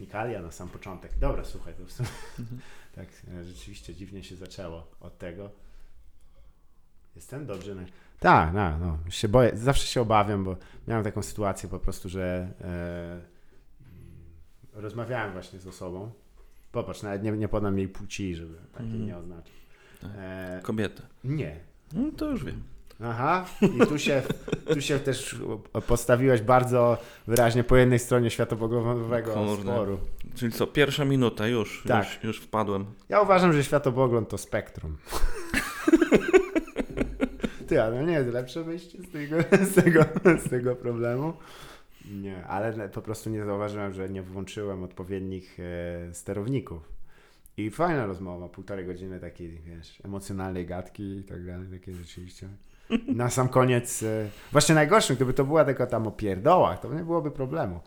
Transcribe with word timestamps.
technikalia 0.00 0.42
na 0.42 0.50
sam 0.50 0.68
początek. 0.68 1.18
Dobra, 1.18 1.44
słuchaj, 1.44 1.74
to 1.74 1.84
w 1.86 1.92
sumie, 1.92 2.08
tak 2.96 3.08
e, 3.40 3.44
rzeczywiście 3.44 3.94
dziwnie 3.94 4.24
się 4.24 4.36
zaczęło 4.36 4.86
od 5.00 5.18
tego. 5.18 5.50
Jestem 7.16 7.46
dobrze. 7.46 7.74
Na... 7.74 7.82
Tak, 8.20 8.54
no, 8.54 8.78
no, 8.78 8.98
się 9.10 9.28
boję, 9.28 9.50
zawsze 9.54 9.86
się 9.86 10.00
obawiam, 10.00 10.44
bo 10.44 10.56
miałem 10.88 11.04
taką 11.04 11.22
sytuację 11.22 11.68
po 11.68 11.78
prostu, 11.78 12.08
że 12.08 12.48
e, 14.74 14.80
rozmawiałem 14.80 15.32
właśnie 15.32 15.58
z 15.58 15.66
osobą. 15.66 16.10
Popatrz, 16.72 17.02
nawet 17.02 17.22
nie, 17.22 17.32
nie 17.32 17.48
podam 17.48 17.78
jej 17.78 17.88
płci, 17.88 18.34
żeby 18.34 18.54
takiej 18.72 18.86
Mhm. 18.86 19.06
nie 19.06 19.16
oznaczyć. 19.16 19.54
Tak. 20.00 20.10
E, 20.16 20.60
Kobietę. 20.62 21.02
nie, 21.24 21.60
No 21.92 22.10
to 22.16 22.30
już 22.30 22.44
wiem. 22.44 22.62
Aha, 23.04 23.44
i 23.62 23.86
tu 23.86 23.98
się, 23.98 24.22
tu 24.74 24.80
się 24.80 24.98
też 24.98 25.36
postawiłeś 25.86 26.40
bardzo 26.40 26.98
wyraźnie 27.26 27.64
po 27.64 27.76
jednej 27.76 27.98
stronie 27.98 28.30
światopoglądowego 28.30 29.32
Kurde. 29.32 29.62
sporu. 29.62 29.98
Czyli 30.34 30.52
co, 30.52 30.66
pierwsza 30.66 31.04
minuta, 31.04 31.46
już, 31.48 31.84
Tak. 31.88 32.04
już, 32.04 32.24
już 32.24 32.40
wpadłem. 32.40 32.86
Ja 33.08 33.20
uważam, 33.20 33.52
że 33.52 33.64
światopogląd 33.64 34.28
to 34.28 34.38
spektrum. 34.38 34.96
Ty, 37.66 37.82
ale 37.82 38.04
nie 38.04 38.12
jest 38.12 38.28
lepsze 38.32 38.64
wyjście 38.64 38.98
z 39.02 39.10
tego, 39.10 39.36
z 39.70 39.74
tego, 39.74 40.04
z 40.46 40.50
tego 40.50 40.76
problemu. 40.76 41.32
Nie, 42.10 42.46
ale 42.46 42.88
po 42.88 43.02
prostu 43.02 43.30
nie 43.30 43.44
zauważyłem, 43.44 43.92
że 43.92 44.08
nie 44.08 44.22
włączyłem 44.22 44.82
odpowiednich 44.82 45.58
e, 45.60 46.14
sterowników. 46.14 46.82
I 47.56 47.70
fajna 47.70 48.06
rozmowa, 48.06 48.48
półtorej 48.48 48.86
godziny 48.86 49.20
takiej, 49.20 49.60
wiesz, 49.66 49.98
emocjonalnej 50.04 50.66
gadki 50.66 51.16
i 51.16 51.24
tak 51.24 51.46
dalej, 51.46 51.66
takie 51.70 51.92
rzeczywiście. 51.94 52.48
Na 53.06 53.30
sam 53.30 53.48
koniec, 53.48 54.02
e, 54.02 54.28
właśnie 54.52 54.74
najgorszym, 54.74 55.16
gdyby 55.16 55.32
to 55.34 55.44
była 55.44 55.64
tylko 55.64 55.86
tam 55.86 56.06
o 56.06 56.10
pierdołach, 56.10 56.80
to 56.80 56.94
nie 56.94 57.04
byłoby 57.04 57.30
problemu. 57.30 57.80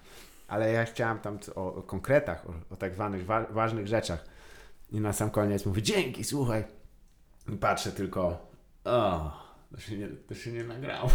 Ale 0.48 0.72
ja 0.72 0.85
chciałem 0.85 1.20
tam 1.20 1.39
o, 1.55 1.75
o 1.75 1.81
konkretach, 1.81 2.45
o, 2.49 2.73
o 2.73 2.75
tak 2.77 2.94
zwanych 2.94 3.25
wa- 3.25 3.45
ważnych 3.49 3.88
rzeczach. 3.88 4.25
I 4.91 4.99
na 5.02 5.13
sam 5.13 5.30
koniec 5.30 5.66
mówi, 5.66 5.84
dzięki, 5.84 6.23
słuchaj. 6.23 6.64
I 7.53 7.58
patrzę 7.58 7.92
tylko, 7.92 8.47
o, 8.86 9.31
to 9.75 9.80
się 9.81 9.97
nie, 9.97 10.08
to 10.08 10.36
się 10.36 10.52
nie 10.52 10.64
nagrało. 10.64 11.09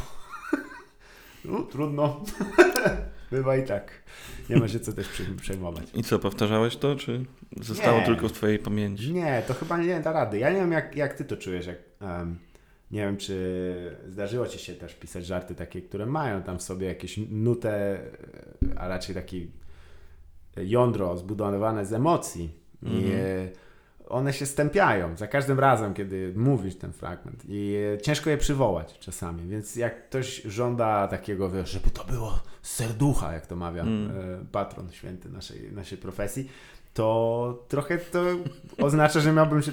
no, 1.44 1.62
trudno. 1.62 2.24
Bywa 3.30 3.56
i 3.56 3.64
tak. 3.66 3.90
Nie 4.50 4.56
ma 4.56 4.68
się 4.68 4.80
co 4.80 4.92
też 4.92 5.08
przejmować. 5.40 5.84
I 5.94 6.02
co, 6.02 6.18
powtarzałeś 6.18 6.76
to, 6.76 6.96
czy 6.96 7.24
zostało 7.60 7.98
Nie. 7.98 8.06
tylko 8.06 8.28
w 8.28 8.32
twojej 8.32 8.58
pamięci? 8.58 9.12
Nie, 9.12 9.42
to 9.48 9.54
chyba 9.54 9.78
nie 9.78 10.00
da 10.00 10.12
rady. 10.12 10.38
Ja 10.38 10.50
nie 10.50 10.56
wiem, 10.56 10.72
jak, 10.72 10.96
jak 10.96 11.14
ty 11.14 11.24
to 11.24 11.36
czujesz. 11.36 11.66
Jak, 11.66 11.76
em, 12.00 12.38
nie 12.90 13.00
wiem, 13.00 13.16
czy 13.16 13.96
zdarzyło 14.08 14.46
ci 14.46 14.58
się 14.58 14.74
też 14.74 14.94
pisać 14.94 15.26
żarty 15.26 15.54
takie, 15.54 15.82
które 15.82 16.06
mają 16.06 16.42
tam 16.42 16.58
w 16.58 16.62
sobie 16.62 16.86
jakieś 16.86 17.16
nutę, 17.30 17.98
e, 18.74 18.78
a 18.78 18.88
raczej 18.88 19.14
taki 19.14 19.50
jądro 20.56 21.16
zbudowane 21.16 21.86
z 21.86 21.92
emocji. 21.92 22.50
I 22.82 22.86
Mhm. 22.86 23.12
e, 23.14 23.48
one 24.08 24.32
się 24.32 24.46
stępiają 24.46 25.16
za 25.16 25.26
każdym 25.26 25.60
razem, 25.60 25.94
kiedy 25.94 26.32
mówisz 26.36 26.76
ten 26.76 26.92
fragment. 26.92 27.42
I 27.48 27.74
e, 27.94 27.98
ciężko 28.00 28.30
je 28.30 28.36
przywołać 28.38 28.98
czasami. 28.98 29.48
Więc 29.48 29.76
jak 29.76 30.08
ktoś 30.08 30.42
żąda 30.42 31.08
takiego, 31.08 31.50
wiesz, 31.50 31.70
żeby 31.70 31.90
to 31.90 32.04
było 32.04 32.40
z 32.62 32.72
serducha, 32.72 33.32
jak 33.32 33.46
to 33.46 33.56
mawia 33.56 33.82
Mm. 33.82 34.46
patron 34.52 34.92
święty 34.92 35.28
naszej, 35.28 35.72
naszej 35.72 35.98
profesji, 35.98 36.48
to 36.94 37.64
trochę 37.68 37.98
to 37.98 38.20
oznacza, 38.78 39.20
że 39.20 39.32
miałbym 39.32 39.62
się. 39.62 39.72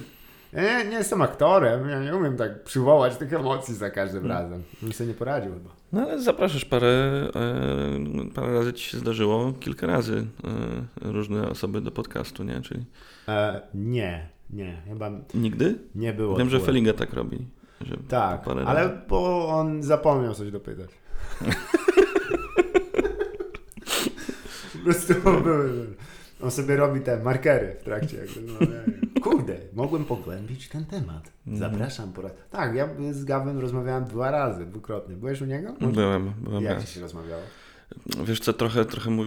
Ja 0.53 0.61
nie, 0.83 0.89
nie 0.89 0.95
jestem 0.97 1.21
aktorem, 1.21 1.89
ja 1.89 1.99
nie 2.03 2.15
umiem 2.15 2.37
tak 2.37 2.63
przywołać 2.63 3.17
tych 3.17 3.33
emocji 3.33 3.75
za 3.75 3.89
każdym 3.89 4.25
Mm. 4.25 4.37
razem. 4.37 4.63
Bym 4.81 4.93
sobie 4.93 5.07
nie 5.07 5.13
poradził 5.13 5.53
chyba. 5.53 5.69
No 5.91 6.01
ale 6.01 6.21
zapraszasz 6.21 6.65
parę, 6.65 6.87
e, 6.87 8.29
parę 8.35 8.53
razy 8.53 8.73
ci 8.73 8.89
się 8.89 8.97
zdarzyło, 8.97 9.53
kilka 9.59 9.87
razy 9.87 10.25
e, 11.03 11.11
różne 11.11 11.49
osoby 11.49 11.81
do 11.81 11.91
podcastu, 11.91 12.43
nie? 12.43 12.61
Czyli 12.61 12.85
E, 13.27 13.61
nie, 13.73 14.29
nie, 14.49 14.81
chyba 14.87 15.11
nigdy? 15.33 15.75
nie 15.95 16.13
było. 16.13 16.37
Wiem, 16.37 16.49
że. 16.49 16.59
Feliga 16.59 16.93
tak 16.93 17.13
robi. 17.13 17.45
Że 17.81 17.97
Tak, 18.09 18.47
ale 18.47 18.63
razy. 18.65 18.93
bo 19.09 19.47
on 19.47 19.83
zapomniał 19.83 20.33
coś 20.33 20.51
dopytać. 20.51 20.89
po 24.73 24.79
prostu 24.83 25.13
były. 25.43 25.87
On 26.43 26.51
sobie 26.51 26.75
robi 26.75 27.01
te 27.01 27.23
markery 27.23 27.75
w 27.79 27.83
trakcie. 27.83 28.17
Jakby, 28.17 28.41
no. 28.41 28.59
Kurde, 29.21 29.57
mogłem 29.73 30.05
pogłębić 30.05 30.69
ten 30.69 30.85
temat. 30.85 31.31
Mhm. 31.47 31.71
Zapraszam 31.71 32.13
po 32.13 32.21
raz. 32.21 32.31
Tak, 32.51 32.75
ja 32.75 32.89
z 33.11 33.23
Gawem 33.23 33.59
rozmawiałem 33.59 34.05
dwa 34.05 34.31
razy, 34.31 34.65
dwukrotnie. 34.65 35.15
Byłeś 35.15 35.41
u 35.41 35.45
niego? 35.45 35.73
Byłem, 35.93 36.33
byłem 36.37 36.63
Jak 36.63 36.73
raz. 36.73 36.85
ci 36.85 36.93
się 36.93 37.01
rozmawiało? 37.01 37.41
Wiesz 38.25 38.39
co, 38.39 38.53
trochę, 38.53 38.85
trochę 38.85 39.09
mu 39.09 39.23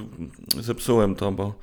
zepsułem 0.60 1.14
to, 1.14 1.32
bo 1.32 1.54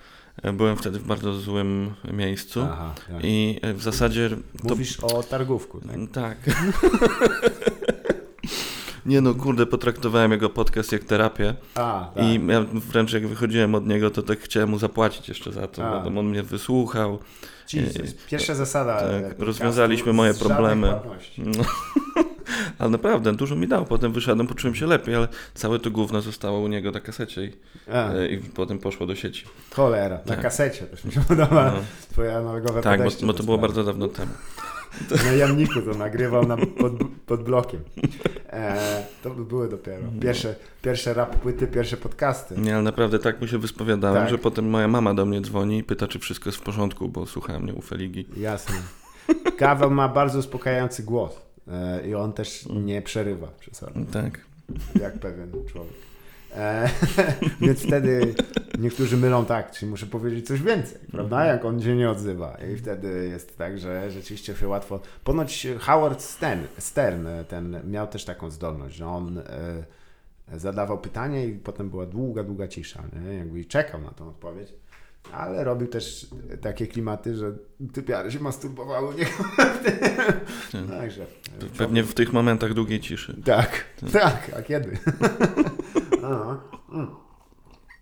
e, 0.44 0.54
byłem 0.54 0.78
wtedy 0.78 1.00
w 1.00 1.08
bardzo 1.08 1.34
złym 1.34 1.94
miejscu 2.14 2.62
Aha, 2.62 2.94
tak. 3.08 3.24
i 3.24 3.60
e, 3.62 3.74
w 3.74 3.82
zasadzie 3.82 4.30
to 4.64 4.70
Mówisz 4.70 5.00
o 5.00 5.24
targówku, 5.24 5.82
tak? 5.82 5.98
Tak. 6.14 6.38
Nie 9.06 9.22
no, 9.22 9.34
kurde, 9.34 9.66
potraktowałem 9.66 10.32
jego 10.32 10.50
podcast 10.50 10.92
jak 10.92 11.04
terapię 11.04 11.54
A, 11.76 12.12
tak. 12.16 12.24
i 12.24 12.48
ja 12.48 12.66
wręcz 12.74 13.14
jak 13.14 13.28
wychodziłem 13.28 13.76
od 13.76 13.88
niego, 13.88 14.10
to 14.10 14.22
tak 14.22 14.40
chciałem 14.40 14.70
mu 14.70 14.80
zapłacić 14.80 15.30
jeszcze 15.30 15.52
za 15.52 15.68
to, 15.68 16.02
A. 16.02 16.10
bo 16.10 16.20
on 16.20 16.26
mnie 16.26 16.44
wysłuchał. 16.44 17.20
Jesus. 17.74 18.14
Pierwsza 18.30 18.56
zasada. 18.56 19.00
tak, 19.00 19.40
rozwiązaliśmy 19.40 20.14
moje 20.14 20.34
problemy. 20.34 20.94
No. 21.38 21.64
Ale 22.80 22.90
naprawdę, 22.90 23.34
dużo 23.34 23.56
mi 23.56 23.68
dał. 23.68 23.86
Potem 23.86 24.14
wyszedłem, 24.14 24.48
poczułem 24.48 24.76
się 24.76 24.86
lepiej, 24.88 25.16
ale 25.16 25.28
całe 25.54 25.80
to 25.80 25.92
gówno 25.92 26.22
zostało 26.22 26.60
u 26.60 26.68
niego 26.68 26.92
na 26.92 27.00
kasecie 27.00 27.44
i, 27.44 27.52
e, 27.88 28.28
i 28.28 28.38
potem 28.38 28.80
poszło 28.80 29.08
do 29.08 29.16
sieci. 29.16 29.46
cholera, 29.76 30.16
na 30.16 30.24
tak. 30.24 30.42
kasecie 30.42 30.86
też 30.86 31.06
mi 31.06 31.12
się 31.12 31.22
podoba. 31.22 31.72
No. 31.72 31.80
Twoje 32.12 32.38
analogowe 32.38 32.82
Tak, 32.82 33.04
bo, 33.04 33.10
bo 33.28 33.34
to 33.34 33.44
było 33.44 33.58
bardzo 33.58 33.84
dawno 33.84 34.08
temu. 34.08 34.32
Na 35.26 35.32
jamniku 35.32 35.82
to 35.82 35.94
nagrywał 35.98 36.48
na, 36.48 36.58
pod, 36.58 36.94
pod 37.26 37.44
blokiem. 37.44 37.80
E, 38.50 39.04
to 39.24 39.30
by 39.30 39.46
były 39.46 39.70
dopiero 39.70 40.04
pierwsze, 40.22 40.56
pierwsze 40.82 41.14
rap 41.14 41.36
płyty, 41.36 41.68
pierwsze 41.68 41.98
podcasty. 41.98 42.56
Nie, 42.58 42.74
ale 42.74 42.84
naprawdę 42.84 43.20
tak 43.20 43.42
mu 43.42 43.48
się 43.48 43.58
wyspowiadałem, 43.58 44.22
Tak. 44.22 44.30
że 44.30 44.38
potem 44.38 44.70
moja 44.70 44.88
mama 44.88 45.14
do 45.14 45.26
mnie 45.26 45.42
dzwoni 45.42 45.78
i 45.78 45.84
pyta, 45.84 46.08
czy 46.08 46.20
wszystko 46.20 46.50
jest 46.50 46.60
w 46.60 46.62
porządku, 46.62 47.10
bo 47.10 47.26
słuchałem 47.26 47.64
mnie 47.64 47.74
u 47.74 47.82
Feligi. 47.82 48.26
Jasne. 48.38 48.76
Kawał 49.58 49.92
ma 49.92 50.10
bardzo 50.10 50.40
uspokajający 50.40 51.04
głos. 51.04 51.42
E, 51.68 52.08
I 52.08 52.16
on 52.16 52.34
też 52.34 52.66
nie 52.70 53.02
przerywa 53.02 53.48
czasami, 53.60 54.06
Tak. 54.06 54.40
jak 55.02 55.20
pewien 55.20 55.52
człowiek. 55.72 55.94
E, 56.56 56.90
więc 57.62 57.84
wtedy 57.84 58.36
niektórzy 58.80 59.18
mylą 59.18 59.46
tak, 59.46 59.72
czyli 59.72 59.90
muszę 59.90 60.06
powiedzieć 60.06 60.48
coś 60.48 60.62
więcej, 60.62 61.00
prawda? 61.12 61.46
Jak 61.46 61.66
on 61.66 61.82
się 61.82 61.96
nie 61.96 62.10
odzywa. 62.10 62.58
I 62.74 62.76
wtedy 62.76 63.28
jest 63.32 63.58
tak, 63.58 63.80
że 63.80 64.12
rzeczywiście 64.12 64.56
się 64.56 64.68
łatwo. 64.68 65.00
Ponoć 65.24 65.68
Howard 65.80 66.22
Stern, 66.22 66.62
Stern 66.78 67.28
ten 67.48 67.82
miał 67.92 68.08
też 68.08 68.26
taką 68.26 68.50
zdolność, 68.50 68.96
że 68.96 69.08
on 69.08 69.38
e, 69.38 69.44
zadawał 70.60 70.98
pytanie 70.98 71.46
i 71.46 71.54
potem 71.54 71.90
była 71.90 72.06
długa, 72.06 72.44
długa 72.44 72.68
cisza, 72.68 73.04
nie? 73.14 73.34
Jakby 73.34 73.60
i 73.60 73.66
czekał 73.66 74.02
na 74.02 74.12
tą 74.12 74.30
odpowiedź. 74.30 74.74
Ale 75.34 75.64
robił 75.64 75.88
też 75.88 76.28
takie 76.62 76.88
klimaty, 76.88 77.36
że 77.36 77.54
typiary 77.94 78.32
się 78.32 78.40
masturbowały 78.40 79.08
u 79.08 79.18
niego. 79.18 79.32
Także. 80.90 81.26
To 81.60 81.66
pewnie 81.78 82.04
w 82.04 82.14
tych 82.14 82.34
momentach 82.34 82.74
długiej 82.74 83.00
ciszy. 83.00 83.42
Tak, 83.46 83.86
tak, 84.14 84.52
a 84.58 84.62
kiedy? 84.62 84.98
Mm. 86.94 87.08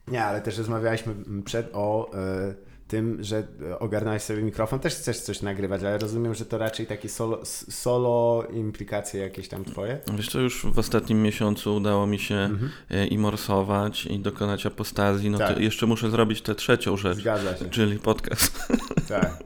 Nie, 0.07 0.25
ale 0.25 0.41
też 0.41 0.57
rozmawialiśmy 0.57 1.16
przed 1.46 1.69
o 1.74 2.12
e, 2.13 2.53
tym, 2.89 3.23
że 3.23 3.44
ogarnąłeś 3.79 4.22
sobie 4.23 4.41
mikrofon. 4.41 4.79
Też 4.79 4.95
chcesz 4.95 5.19
coś 5.19 5.41
nagrywać, 5.41 5.81
ale 5.83 5.97
rozumiem, 5.97 6.35
że 6.35 6.45
to 6.45 6.57
raczej 6.57 6.88
takie 6.88 7.09
solo, 7.09 7.39
solo 7.69 8.44
implikacje 8.53 9.22
jakieś 9.22 9.47
tam 9.47 9.66
twoje. 9.66 10.00
Wiesz 10.13 10.29
co, 10.29 10.39
już 10.39 10.66
w 10.66 10.79
ostatnim 10.79 11.22
miesiącu 11.22 11.75
udało 11.75 12.07
mi 12.07 12.19
się 12.19 12.35
Mhm. 12.35 12.72
e, 12.89 13.07
i 13.07 13.17
morsować, 13.17 14.05
i 14.05 14.19
dokonać 14.19 14.66
apostazji. 14.66 15.29
No 15.29 15.38
Tak. 15.38 15.53
to 15.55 15.59
jeszcze 15.61 15.85
muszę 15.85 16.09
zrobić 16.11 16.41
tę 16.41 16.55
trzecią 16.55 16.97
rzecz, 16.97 17.17
Zgadza 17.17 17.57
się. 17.57 17.69
czyli 17.69 18.00
podcast. 18.00 18.68
Tak. 19.07 19.44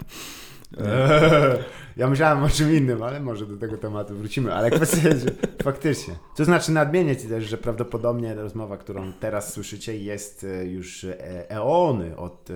Eee, 0.77 0.83
Ja 1.97 2.09
myślałem 2.09 2.43
o 2.43 2.49
czym 2.49 2.75
innym, 2.75 3.03
ale 3.03 3.19
może 3.19 3.45
do 3.45 3.57
tego 3.57 3.77
tematu 3.77 4.15
wrócimy. 4.15 4.53
Ale 4.53 4.71
kwestia 4.71 5.09
jest, 5.09 5.23
że 5.23 5.29
faktycznie. 5.63 6.15
To 6.35 6.45
znaczy 6.45 6.71
nadmienię 6.71 7.15
Ci 7.15 7.27
też, 7.27 7.43
że 7.43 7.57
prawdopodobnie 7.57 8.35
rozmowa, 8.35 8.77
którą 8.77 9.13
teraz 9.13 9.53
słyszycie 9.53 9.97
jest 9.97 10.43
e, 10.43 10.65
już 10.65 11.03
e, 11.03 11.49
eony 11.49 12.17
od 12.17 12.49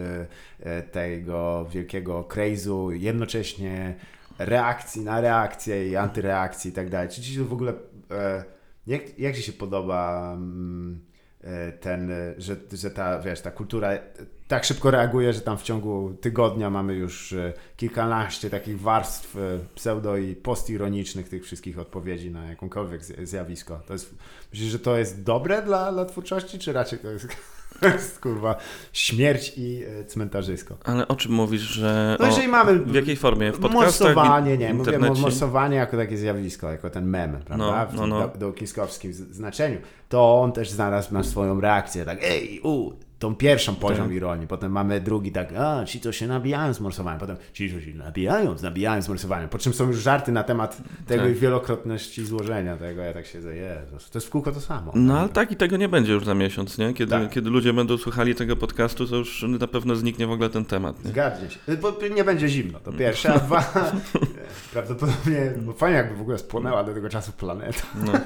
e, 0.60 0.82
tego 0.82 1.66
wielkiego 1.72 2.24
crazu, 2.24 2.92
jednocześnie 2.92 3.96
reakcji 4.40 5.02
na 5.02 5.22
reakcję 5.22 5.90
i 5.90 5.96
antyreakcji 5.96 6.72
i 6.72 6.74
tak 6.74 6.90
dalej. 6.90 7.10
Czy 7.10 7.22
Ci 7.22 7.34
się 7.34 7.44
w 7.44 7.54
ogóle... 7.54 7.74
Jak, 8.88 9.20
jak 9.20 9.36
Ci 9.36 9.42
się 9.42 9.54
podoba 9.54 10.34
mm, 10.34 11.00
ten, 11.80 12.12
że, 12.38 12.56
że 12.74 12.92
ta, 12.92 13.20
wiesz, 13.20 13.42
ta 13.42 13.52
kultura 13.52 13.90
tak 14.48 14.64
szybko 14.66 14.92
reaguje, 14.92 15.34
że 15.34 15.42
tam 15.42 15.58
w 15.58 15.64
ciągu 15.64 16.14
tygodnia 16.22 16.70
mamy 16.70 16.94
już 16.96 17.34
e, 17.34 17.54
kilkanaście 17.78 18.50
takich 18.50 18.82
warstw 18.82 19.36
e, 19.36 19.40
pseudo 19.76 20.18
i 20.18 20.36
postironicznych 20.36 21.30
tych 21.30 21.44
wszystkich 21.44 21.80
odpowiedzi 21.80 22.32
na 22.32 22.46
jakąkolwiek 22.46 23.04
zjawisko. 23.04 23.80
To 23.88 23.94
jest, 23.94 24.16
myślisz, 24.52 24.72
że 24.72 24.80
to 24.80 24.98
jest 24.98 25.24
dobre 25.24 25.62
dla, 25.62 25.92
dla 25.92 26.06
twórczości, 26.06 26.60
czy 26.60 26.74
raczej 26.74 27.00
to 27.00 27.12
jest, 27.12 27.28
to 27.80 27.88
jest 27.88 28.20
kurwa 28.20 28.56
śmierć 28.94 29.54
i 29.58 29.84
e, 29.84 30.06
cmentarzysko? 30.06 30.78
Ale 30.84 31.08
o 31.08 31.16
czym 31.16 31.32
mówisz, 31.32 31.62
że... 31.62 32.18
No 32.20 32.26
o, 32.26 32.28
jeżeli 32.28 32.48
mamy 32.48 32.80
w 32.80 32.96
jakiej 32.96 33.16
formie? 33.16 33.52
W 33.52 33.60
podcastach, 33.60 33.84
morsowanie, 34.16 34.58
nie, 34.58 34.74
mówię 34.74 35.00
morsowanie 35.00 35.78
jako 35.78 35.98
takie 35.98 36.18
zjawisko, 36.18 36.72
jako 36.72 36.90
ten 36.90 37.06
mem, 37.06 37.38
prawda? 37.46 37.88
No, 37.94 38.08
no, 38.08 38.20
no. 38.20 38.28
W 38.28 38.38
do- 38.38 38.54
z- 39.12 39.36
znaczeniu. 39.36 39.78
To 40.10 40.42
on 40.42 40.52
też 40.52 40.70
znalazł 40.70 41.14
na 41.14 41.24
swoją 41.24 41.62
reakcję, 41.62 42.06
tak 42.06 42.18
ej, 42.22 42.62
u, 42.64 42.92
tą 43.20 43.36
pierwszą 43.36 43.76
poziom 43.76 44.06
Tak. 44.08 44.16
ironii. 44.16 44.48
Potem 44.48 44.72
mamy 44.72 45.02
drugi 45.02 45.32
tak, 45.32 45.54
a, 45.58 45.86
ci 45.86 46.00
to 46.00 46.12
się 46.12 46.28
nabijają 46.28 46.74
z 46.74 46.80
morsowaniem. 46.80 47.20
Potem 47.20 47.38
ci 47.54 47.72
to 47.74 47.82
się 47.82 47.94
nabijają, 47.94 48.56
nabijają 48.64 49.02
z 49.02 49.10
morsowaniem. 49.10 49.50
Po 49.50 49.58
czym 49.58 49.74
są 49.74 49.88
już 49.88 49.98
żarty 49.98 50.32
na 50.32 50.44
temat 50.44 50.78
tego 51.08 51.24
Tak. 51.24 51.32
i 51.32 51.36
wielokrotności 51.36 52.26
złożenia 52.26 52.78
tego. 52.78 53.02
Ja 53.02 53.14
tak 53.14 53.26
siedzę, 53.26 53.56
Jezus, 53.56 54.10
to 54.10 54.18
jest 54.18 54.28
w 54.28 54.30
kółko 54.30 54.52
to 54.52 54.62
samo. 54.62 54.92
No 54.96 55.20
ale 55.20 55.30
tak 55.30 55.52
i 55.52 55.56
tego 55.56 55.78
nie 55.78 55.90
będzie 55.90 56.14
już 56.14 56.26
za 56.26 56.34
miesiąc, 56.36 56.78
nie? 56.78 56.94
Kiedy, 56.94 57.12
Tak. 57.12 57.30
kiedy 57.30 57.50
ludzie 57.50 57.74
będą 57.74 57.98
słuchali 57.98 58.36
tego 58.36 58.56
podcastu, 58.56 59.08
to 59.08 59.16
już 59.16 59.46
na 59.60 59.68
pewno 59.68 59.96
zniknie 59.96 60.28
w 60.28 60.32
ogóle 60.32 60.50
ten 60.50 60.66
temat, 60.66 61.06
nie? 61.06 61.12
Się. 61.50 61.78
Bo 61.82 61.94
nie 62.16 62.24
będzie 62.24 62.48
zimno, 62.50 62.80
to 62.80 62.94
pierwsze, 62.94 63.34
a 63.34 63.40
dwa, 63.40 63.74
prawdopodobnie, 64.74 65.54
bo 65.62 65.74
fajnie 65.74 65.98
jakby 65.98 66.16
w 66.16 66.22
ogóle 66.22 66.38
spłonęła 66.38 66.84
do 66.84 66.94
tego 66.94 67.10
czasu 67.10 67.32
planeta. 67.32 67.82
No, 68.06 68.12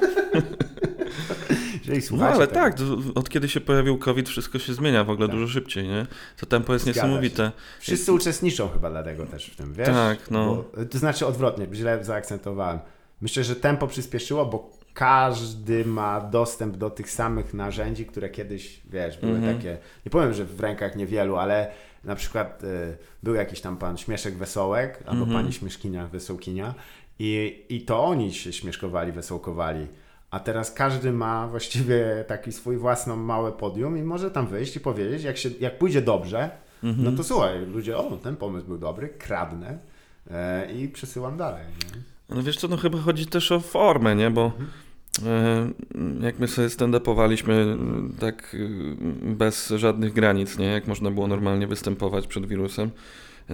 Jeżeli 1.96 2.18
no 2.18 2.28
ale 2.28 2.48
tak, 2.48 2.76
od 3.16 3.30
kiedy 3.30 3.50
się 3.50 3.62
pojawił 3.62 3.98
COVID, 3.98 4.30
wszystko 4.30 4.60
się 4.60 4.74
zmienia 4.74 5.04
w 5.04 5.10
ogóle 5.10 5.28
Tak. 5.28 5.36
dużo 5.36 5.48
szybciej, 5.54 5.88
nie? 5.88 6.08
To 6.40 6.46
tempo 6.46 6.74
jest 6.74 6.86
Zgadza 6.86 7.02
niesamowite. 7.02 7.52
Wszyscy 7.80 8.14
uczestniczą 8.14 8.70
chyba 8.70 8.90
dlatego 8.90 9.26
też 9.26 9.46
w 9.46 9.56
tym, 9.56 9.74
wiesz? 9.74 9.88
Tak, 9.88 10.32
no. 10.32 10.46
Bo, 10.56 10.86
to 10.86 10.98
znaczy 10.98 11.28
odwrotnie, 11.28 11.68
źle 11.74 12.04
zaakcentowałem. 12.04 12.80
Myślę, 13.22 13.44
że 13.44 13.56
tempo 13.56 13.88
przyspieszyło, 13.88 14.46
bo 14.46 14.72
każdy 14.94 15.86
ma 15.86 16.22
dostęp 16.22 16.78
do 16.78 16.90
tych 16.90 17.12
samych 17.12 17.54
narzędzi, 17.54 18.06
które 18.06 18.30
kiedyś, 18.30 18.82
wiesz, 18.90 19.18
były 19.18 19.36
Mhm. 19.36 19.58
takie, 19.58 19.78
nie 20.06 20.10
powiem, 20.10 20.34
że 20.34 20.46
w 20.46 20.60
rękach 20.60 20.96
niewielu, 20.96 21.36
ale 21.36 21.72
na 22.04 22.16
przykład 22.16 22.64
y, 22.64 22.98
był 23.24 23.36
jakiś 23.36 23.62
tam 23.62 23.78
pan 23.78 23.98
Śmieszek 23.98 24.38
Wesołek, 24.38 25.04
albo 25.06 25.24
Mhm. 25.24 25.42
pani 25.42 25.54
Śmieszkinia 25.54 26.08
Wesołkinia 26.08 26.74
i, 27.20 27.64
i 27.70 27.82
to 27.82 28.04
oni 28.06 28.34
się 28.34 28.54
śmieszkowali, 28.54 29.12
wesołkowali. 29.12 29.88
A 30.32 30.40
teraz 30.40 30.72
każdy 30.72 31.12
ma 31.12 31.48
właściwie 31.48 32.26
taki 32.28 32.52
swój 32.52 32.78
własną 32.78 33.16
małe 33.16 33.52
podium 33.52 33.98
i 33.98 34.04
może 34.04 34.32
tam 34.32 34.48
wyjść 34.48 34.76
i 34.76 34.80
powiedzieć, 34.80 35.24
jak, 35.24 35.38
się, 35.38 35.50
jak 35.60 35.78
pójdzie 35.78 36.02
dobrze, 36.02 36.50
Mhm. 36.84 37.04
no 37.04 37.18
to 37.18 37.24
słuchaj, 37.24 37.66
ludzie, 37.66 37.98
o, 37.98 38.18
ten 38.18 38.36
pomysł 38.36 38.68
był 38.68 38.78
dobry, 38.78 39.10
kradnę 39.10 39.78
e, 40.32 40.72
i 40.74 40.88
przesyłam 40.90 41.38
dalej. 41.38 41.64
Nie? 41.68 42.02
No 42.36 42.44
wiesz 42.44 42.58
co, 42.58 42.68
no 42.68 42.78
chyba 42.78 42.98
chodzi 42.98 43.26
też 43.28 43.52
o 43.52 43.60
formę, 43.60 44.16
nie? 44.16 44.32
Bo 44.32 44.46
Mhm. 44.46 44.70
e, 46.22 46.26
jak 46.26 46.40
my 46.40 46.48
sobie 46.48 46.68
stand-upowaliśmy 46.68 47.52
e, 47.54 47.78
tak 48.20 48.56
e, 48.56 49.36
bez 49.36 49.68
żadnych 49.70 50.14
granic, 50.14 50.58
nie? 50.58 50.66
Jak 50.66 50.88
można 50.88 51.12
było 51.12 51.28
normalnie 51.28 51.68
występować 51.68 52.28
przed 52.28 52.46
wirusem, 52.46 52.92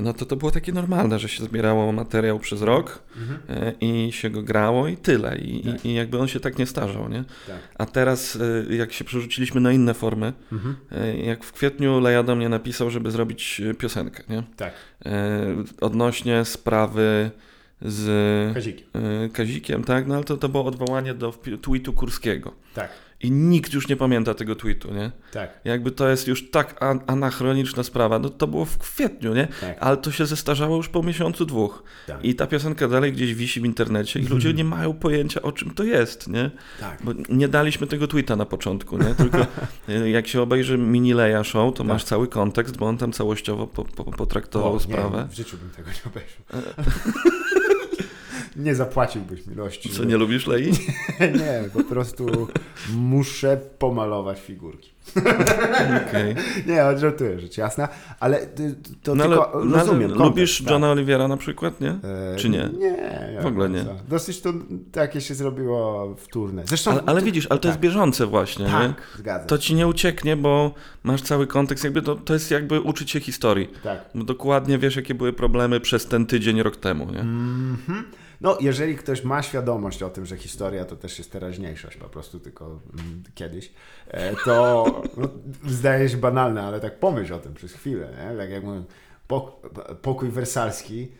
no 0.02 0.14
to 0.14 0.26
to 0.26 0.36
było 0.36 0.52
takie 0.52 0.72
normalne, 0.72 1.20
że 1.20 1.30
się 1.30 1.44
zbierało 1.44 1.92
materiał 1.92 2.40
przez 2.40 2.62
rok 2.62 3.04
e, 3.50 3.74
i 3.82 4.12
się 4.12 4.30
go 4.30 4.44
grało 4.44 4.88
i 4.88 4.98
tyle. 4.98 5.38
I, 5.38 5.64
Tak. 5.64 5.86
i, 5.86 5.90
i 5.90 5.94
jakby 5.94 6.20
on 6.20 6.28
się 6.28 6.40
tak 6.40 6.58
nie 6.60 6.66
starzał, 6.66 7.10
nie? 7.10 7.24
Tak. 7.48 7.56
A 7.78 7.86
teraz 7.86 8.38
e, 8.70 8.76
jak 8.76 8.94
się 8.94 9.04
przerzuciliśmy 9.04 9.62
na 9.62 9.72
inne 9.72 9.94
formy, 9.94 10.34
Mhm. 10.52 10.76
e, 10.92 11.18
jak 11.18 11.44
w 11.44 11.52
kwietniu 11.52 12.00
Leja 12.00 12.24
do 12.24 12.36
mnie 12.36 12.50
napisał, 12.50 12.90
żeby 12.90 13.12
zrobić 13.12 13.62
piosenkę, 13.78 14.24
nie? 14.30 14.44
Tak, 14.56 14.74
odnośnie 15.82 16.46
sprawy 16.46 17.32
z 17.82 18.54
Kazikiem. 18.54 18.88
Kazikiem, 19.34 19.84
tak? 19.84 20.08
No 20.08 20.16
ale 20.16 20.24
to, 20.24 20.38
to 20.38 20.50
było 20.50 20.66
odwołanie 20.66 21.14
do 21.14 21.34
tweetu 21.62 21.94
Kurskiego. 21.94 22.54
Tak, 22.74 22.90
I 23.22 23.32
nikt 23.32 23.74
już 23.74 23.88
nie 23.88 23.96
pamięta 23.96 24.34
tego 24.34 24.56
tweetu, 24.56 24.94
nie? 24.94 25.12
tak, 25.32 25.60
Jakby 25.64 25.92
to 25.92 26.10
jest 26.10 26.28
już 26.28 26.52
tak 26.52 26.84
an- 26.84 27.00
anachroniczna 27.08 27.84
sprawa. 27.84 28.20
No 28.20 28.30
to 28.30 28.48
było 28.48 28.66
w 28.66 28.78
kwietniu, 28.78 29.34
nie? 29.34 29.48
tak. 29.62 29.78
Ale 29.80 29.98
to 29.98 30.12
się 30.12 30.26
zestarzało 30.26 30.78
już 30.78 30.90
po 30.90 31.04
miesiącu, 31.04 31.46
dwóch. 31.46 31.84
tak. 32.08 32.26
I 32.26 32.36
ta 32.36 32.48
piosenka 32.48 32.88
dalej 32.88 33.14
gdzieś 33.14 33.34
wisi 33.34 33.62
w 33.62 33.66
internecie 33.66 34.20
i 34.20 34.24
ludzie 34.24 34.54
nie 34.54 34.64
mają 34.64 34.94
pojęcia 34.94 35.42
o 35.42 35.52
czym 35.52 35.72
to 35.74 35.84
jest, 35.84 36.28
nie? 36.28 36.52
tak. 36.80 37.00
Bo 37.04 37.12
nie 37.30 37.48
daliśmy 37.48 37.88
tego 37.88 38.08
tweeta 38.08 38.36
na 38.36 38.46
początku, 38.46 38.98
nie? 38.98 39.16
Tylko 39.16 39.38
e, 39.90 40.10
jak 40.18 40.28
się 40.28 40.42
obejrzy 40.42 40.78
mini 40.78 41.14
Leja 41.14 41.44
Show, 41.44 41.74
to 41.74 41.78
Tak. 41.78 41.88
masz 41.88 42.04
cały 42.04 42.28
kontekst, 42.28 42.78
bo 42.78 42.86
on 42.88 42.98
tam 42.98 43.12
całościowo 43.12 43.68
po, 43.68 43.86
po, 43.86 44.04
potraktował 44.04 44.74
O, 44.74 44.80
sprawę. 44.80 45.18
Nie, 45.22 45.28
w 45.28 45.34
życiu 45.36 45.58
bym 45.58 45.70
tego 45.70 45.90
nie 45.90 46.12
obejrzał. 46.12 46.74
nie 48.58 48.76
zapłaciłbyś 48.76 49.48
miłości. 49.48 49.90
Co, 49.90 50.04
nie 50.04 50.18
lubisz 50.18 50.48
Lei? 50.48 50.72
nie, 51.40 51.64
po 51.74 51.84
prostu 51.84 52.48
muszę 52.94 53.58
pomalować 53.80 54.40
figurki. 54.40 54.98
Okej. 56.08 56.36
Nie, 56.68 56.86
odżartuję, 56.86 57.40
rzecz 57.40 57.58
jasna, 57.58 57.88
ale 58.20 58.48
to 59.04 59.16
No 59.16 59.24
ale, 59.24 59.36
tylko 59.36 59.52
no, 59.54 59.76
ale 59.76 59.86
rozumiem. 59.86 60.10
kontekst, 60.10 60.30
lubisz 60.30 60.62
tak. 60.62 60.72
Johna 60.72 60.92
Oliviera 60.92 61.28
na 61.28 61.38
przykład, 61.38 61.82
nie? 61.82 61.90
E, 61.90 62.36
Czy 62.38 62.50
nie? 62.50 62.70
Nie. 62.78 63.40
W 63.42 63.46
ogóle 63.46 63.70
nie. 63.70 63.86
Dosyć 64.10 64.42
to 64.42 64.54
takie 64.92 65.22
się 65.22 65.36
zrobiło 65.36 66.16
wtórne. 66.16 66.64
Zresztą... 66.66 66.92
Ale, 66.92 67.02
ale 67.06 67.22
widzisz, 67.22 67.48
ale 67.50 67.60
to 67.60 67.68
jest 67.68 67.76
tak. 67.76 67.82
bieżące 67.82 68.26
właśnie, 68.26 68.66
nie? 68.66 68.72
Tak, 68.72 69.02
zgadzam 69.18 69.48
To 69.48 69.58
ci 69.58 69.76
nie 69.76 69.88
ucieknie, 69.88 70.36
bo 70.36 70.74
masz 71.04 71.22
cały 71.22 71.48
kontekst, 71.48 71.84
jakby 71.84 72.02
to, 72.02 72.16
to 72.16 72.34
jest 72.34 72.52
jakby 72.52 72.82
uczyć 72.82 73.12
się 73.12 73.20
historii. 73.20 73.70
Tak. 73.84 74.00
Bo 74.16 74.24
dokładnie 74.24 74.78
wiesz, 74.78 74.96
jakie 74.96 75.16
były 75.16 75.34
problemy 75.34 75.80
przez 75.80 76.06
ten 76.06 76.26
tydzień, 76.26 76.64
rok 76.64 76.76
temu, 76.76 77.12
nie? 77.12 77.20
Mhm. 77.20 78.04
No, 78.42 78.58
jeżeli 78.62 78.96
ktoś 78.96 79.24
ma 79.24 79.44
świadomość 79.44 80.04
o 80.04 80.10
tym, 80.10 80.26
że 80.26 80.38
historia 80.38 80.86
to 80.86 80.96
też 80.96 81.18
jest 81.18 81.32
teraźniejszość, 81.32 81.98
po 81.98 82.10
prostu 82.10 82.40
tylko 82.40 82.66
mm, 82.66 83.24
kiedyś, 83.36 83.72
e, 84.08 84.36
to 84.46 84.86
no, 85.18 85.28
zdaje 85.68 86.10
się 86.10 86.18
banalne, 86.18 86.64
ale 86.64 86.80
tak 86.80 87.00
pomyśl 87.00 87.34
o 87.34 87.40
tym 87.40 87.54
przez 87.54 87.74
chwilę, 87.74 88.10
nie? 88.12 88.38
Tak 88.38 88.50
jak 88.50 88.64
mówię, 88.64 88.84
pok 89.28 89.70
pokój 90.02 90.30
wersalski, 90.30 91.12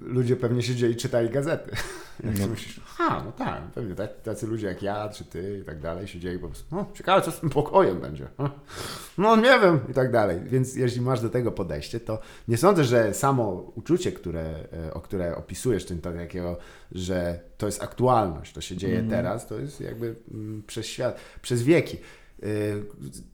ludzie 0.00 0.36
pewnie 0.36 0.62
siedzieli 0.62 0.92
i 0.92 0.96
czytali 0.96 1.30
gazety. 1.30 1.70
Jak 2.24 2.38
No. 2.38 2.46
myślisz, 2.46 2.80
a, 2.98 3.22
no 3.24 3.32
tak, 3.32 3.62
pewnie 3.74 3.94
tak, 3.94 4.20
tacy 4.22 4.46
ludzie 4.46 4.66
jak 4.66 4.82
ja, 4.82 5.08
czy 5.08 5.24
ty 5.24 5.58
i 5.62 5.64
tak 5.64 5.80
dalej 5.80 6.08
siedzieli 6.08 6.38
po 6.38 6.46
prostu, 6.48 6.76
no, 6.76 6.86
ciekawe 6.94 7.22
co 7.22 7.30
z 7.30 7.40
tym 7.40 7.50
pokojem 7.50 8.00
będzie. 8.00 8.28
No 9.18 9.36
nie 9.36 9.58
wiem 9.60 9.80
i 9.90 9.94
tak 9.94 10.12
dalej. 10.12 10.40
Więc 10.44 10.74
jeśli 10.76 11.00
masz 11.00 11.20
do 11.20 11.28
tego 11.28 11.52
podejście, 11.52 12.00
to 12.00 12.18
nie 12.48 12.56
sądzę, 12.56 12.84
że 12.84 13.14
samo 13.14 13.72
uczucie, 13.74 14.12
które, 14.12 14.68
e, 14.86 14.94
o 14.94 15.00
które 15.00 15.36
opisujesz, 15.36 15.84
tym 15.84 16.00
to 16.00 16.12
takiego, 16.12 16.56
że 16.92 17.40
to 17.58 17.66
jest 17.66 17.82
aktualność, 17.82 18.52
to 18.52 18.60
się 18.60 18.76
dzieje 18.76 19.02
teraz, 19.10 19.46
to 19.46 19.58
jest 19.58 19.80
jakby 19.80 20.14
mm, 20.30 20.62
przez 20.66 20.86
świat, 20.86 21.20
przez 21.42 21.62
wieki. 21.62 21.98
Y, 22.42 22.84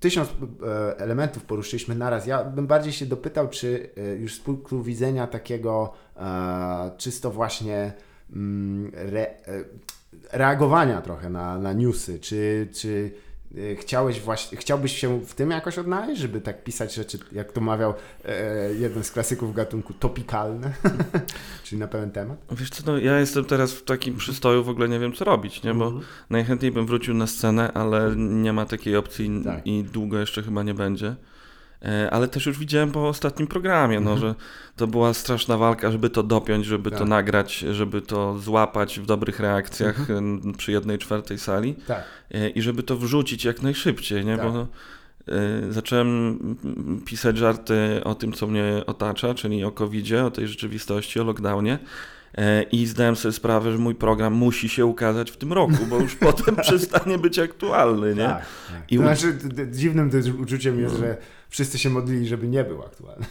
Tysiąc 0.00 0.28
e, 0.28 0.98
elementów 0.98 1.44
poruszyliśmy 1.44 1.94
naraz. 1.94 2.26
Ja 2.26 2.44
bym 2.44 2.66
bardziej 2.66 2.92
się 2.92 3.06
dopytał, 3.06 3.48
czy 3.48 3.90
e, 3.96 4.16
już 4.16 4.34
z 4.34 4.40
punktu 4.40 4.82
widzenia 4.82 5.26
takiego 5.26 5.92
e, 5.92 6.01
czysto 6.98 7.30
właśnie 7.30 7.92
mm, 8.32 8.92
re, 8.94 9.26
e, 9.26 9.34
reagowania 10.32 11.02
trochę 11.02 11.30
na, 11.30 11.58
na 11.58 11.72
newsy, 11.72 12.18
czy, 12.18 12.68
czy 12.74 13.10
e, 13.72 13.76
chciałeś 13.76 14.20
właśnie, 14.20 14.58
chciałbyś 14.58 14.96
się 14.98 15.20
w 15.20 15.34
tym 15.34 15.50
jakoś 15.50 15.78
odnaleźć, 15.78 16.20
żeby 16.20 16.40
tak 16.40 16.64
pisać 16.64 16.94
rzeczy, 16.94 17.18
jak 17.32 17.52
to 17.52 17.60
mawiał 17.60 17.94
e, 18.24 18.74
jeden 18.74 19.04
z 19.04 19.10
klasyków 19.10 19.54
gatunku, 19.54 19.94
topikalne, 19.94 20.72
czyli 21.64 21.78
na 21.80 21.88
pewien 21.88 22.10
temat? 22.10 22.38
Wiesz 22.50 22.70
co, 22.70 22.82
no, 22.92 22.98
ja 22.98 23.18
jestem 23.20 23.44
teraz 23.44 23.72
w 23.72 23.84
takim 23.84 24.16
przystoju, 24.16 24.64
w 24.64 24.68
ogóle 24.68 24.88
nie 24.88 24.98
wiem 24.98 25.12
co 25.12 25.24
robić, 25.24 25.62
nie? 25.62 25.74
Bo 25.74 25.84
Mhm. 25.86 26.04
najchętniej 26.30 26.72
bym 26.72 26.86
wrócił 26.86 27.14
na 27.14 27.26
scenę, 27.26 27.72
ale 27.72 28.16
nie 28.16 28.52
ma 28.52 28.66
takiej 28.66 28.96
opcji 28.96 29.30
Tak. 29.44 29.66
i 29.66 29.84
długo 29.84 30.18
jeszcze 30.18 30.42
chyba 30.42 30.62
nie 30.62 30.74
będzie. 30.74 31.14
E, 31.84 32.10
Ale 32.10 32.28
też 32.28 32.46
już 32.46 32.58
widziałem 32.58 32.90
po 32.92 33.08
ostatnim 33.08 33.48
programie, 33.48 34.00
no, 34.00 34.16
że 34.18 34.34
to 34.76 34.86
była 34.86 35.14
straszna 35.14 35.56
walka, 35.56 35.90
żeby 35.92 36.10
to 36.10 36.22
dopiąć, 36.22 36.66
żeby 36.66 36.90
to 36.90 36.94
Mhm. 36.96 37.10
Tak. 37.10 37.18
nagrać, 37.18 37.58
żeby 37.58 38.00
to 38.02 38.38
złapać 38.38 39.00
w 39.00 39.06
dobrych 39.06 39.40
reakcjach 39.40 39.98
Mhm. 40.00 40.40
przy 40.58 40.72
jednej 40.72 40.98
czwartej 40.98 41.38
sali 41.38 41.74
Tak. 41.86 42.04
e, 42.30 42.48
i 42.48 42.62
żeby 42.62 42.82
to 42.82 42.96
wrzucić 42.96 43.44
jak 43.44 43.62
najszybciej, 43.62 44.24
nie? 44.24 44.36
Tak. 44.36 44.46
Bo 44.52 44.58
e, 45.28 45.72
zacząłem 45.72 46.38
pisać 47.06 47.38
żarty 47.38 48.00
o 48.04 48.14
tym, 48.14 48.32
co 48.32 48.46
mnie 48.46 48.82
otacza, 48.86 49.34
czyli 49.34 49.64
o 49.64 49.70
covid 49.72 50.12
o 50.12 50.30
tej 50.30 50.48
rzeczywistości, 50.48 51.20
o 51.20 51.24
lockdownie. 51.24 51.78
I 52.72 52.86
zdałem 52.86 53.16
sobie 53.16 53.32
sprawę, 53.32 53.72
że 53.72 53.78
mój 53.78 53.94
program 53.94 54.32
musi 54.34 54.68
się 54.68 54.86
ukazać 54.86 55.30
w 55.30 55.36
tym 55.36 55.52
roku, 55.52 55.86
bo 55.90 55.98
już 56.00 56.14
potem 56.30 56.56
przestanie 56.56 57.18
być 57.18 57.38
aktualny, 57.38 58.14
nie? 58.14 58.24
Tak, 58.24 58.46
tak. 58.70 58.92
I 58.92 58.96
To 58.96 59.02
znaczy, 59.02 59.38
dziwnym 59.70 60.10
uczuciem 60.40 60.80
jest, 60.80 60.96
że 60.96 61.16
wszyscy 61.52 61.78
się 61.78 61.90
modlili, 61.90 62.26
żeby 62.26 62.48
nie 62.48 62.64
był 62.64 62.82
aktualny. 62.82 63.26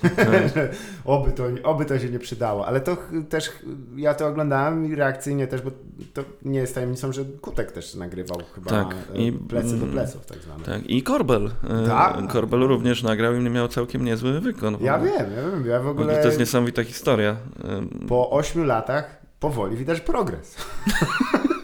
Że 0.56 0.70
oby, 1.06 1.32
to, 1.32 1.44
oby 1.63 1.86
to 1.86 2.00
się 2.00 2.10
nie 2.10 2.20
przydało. 2.20 2.66
Ale 2.68 2.82
to 2.82 2.98
też, 3.30 3.51
ja 3.96 4.13
to 4.13 4.28
oglądałem 4.28 4.86
i 4.86 4.96
reakcyjnie 4.96 5.48
też, 5.48 5.62
bo 5.62 5.72
to 6.13 6.24
nie 6.46 6.60
jest 6.60 6.75
tajemnicą, 6.75 7.12
że 7.12 7.25
Kutek 7.25 7.72
też 7.72 7.96
nagrywał 7.96 8.38
chyba 8.56 8.70
Tak, 8.70 8.96
e, 9.16 9.18
i- 9.18 9.32
plecy 9.32 9.78
do 9.80 9.86
pleców 9.86 10.25
tak 10.25 10.38
zwane. 10.38 10.63
Tak, 10.66 10.90
i 10.90 11.04
Korbel. 11.04 11.46
E, 11.70 11.88
Tak. 11.88 12.28
Korbel 12.28 12.60
również 12.60 13.04
nagrał 13.04 13.36
i 13.36 13.40
miał 13.50 13.68
całkiem 13.68 14.06
niezły 14.06 14.40
wykon. 14.40 14.78
Ja 14.82 15.00
wiem, 15.00 15.13
ja 15.36 15.51
wiem, 15.51 15.66
ja 15.68 15.80
w 15.80 15.88
ogóle 15.88 16.22
To 16.22 16.28
jest 16.28 16.40
niesamowita 16.40 16.84
historia. 16.84 17.36
E, 17.63 18.08
po 18.08 18.30
ośmiu 18.30 18.63
latach 18.63 19.22
powoli 19.40 19.78
widać 19.78 20.01
progres. 20.01 20.56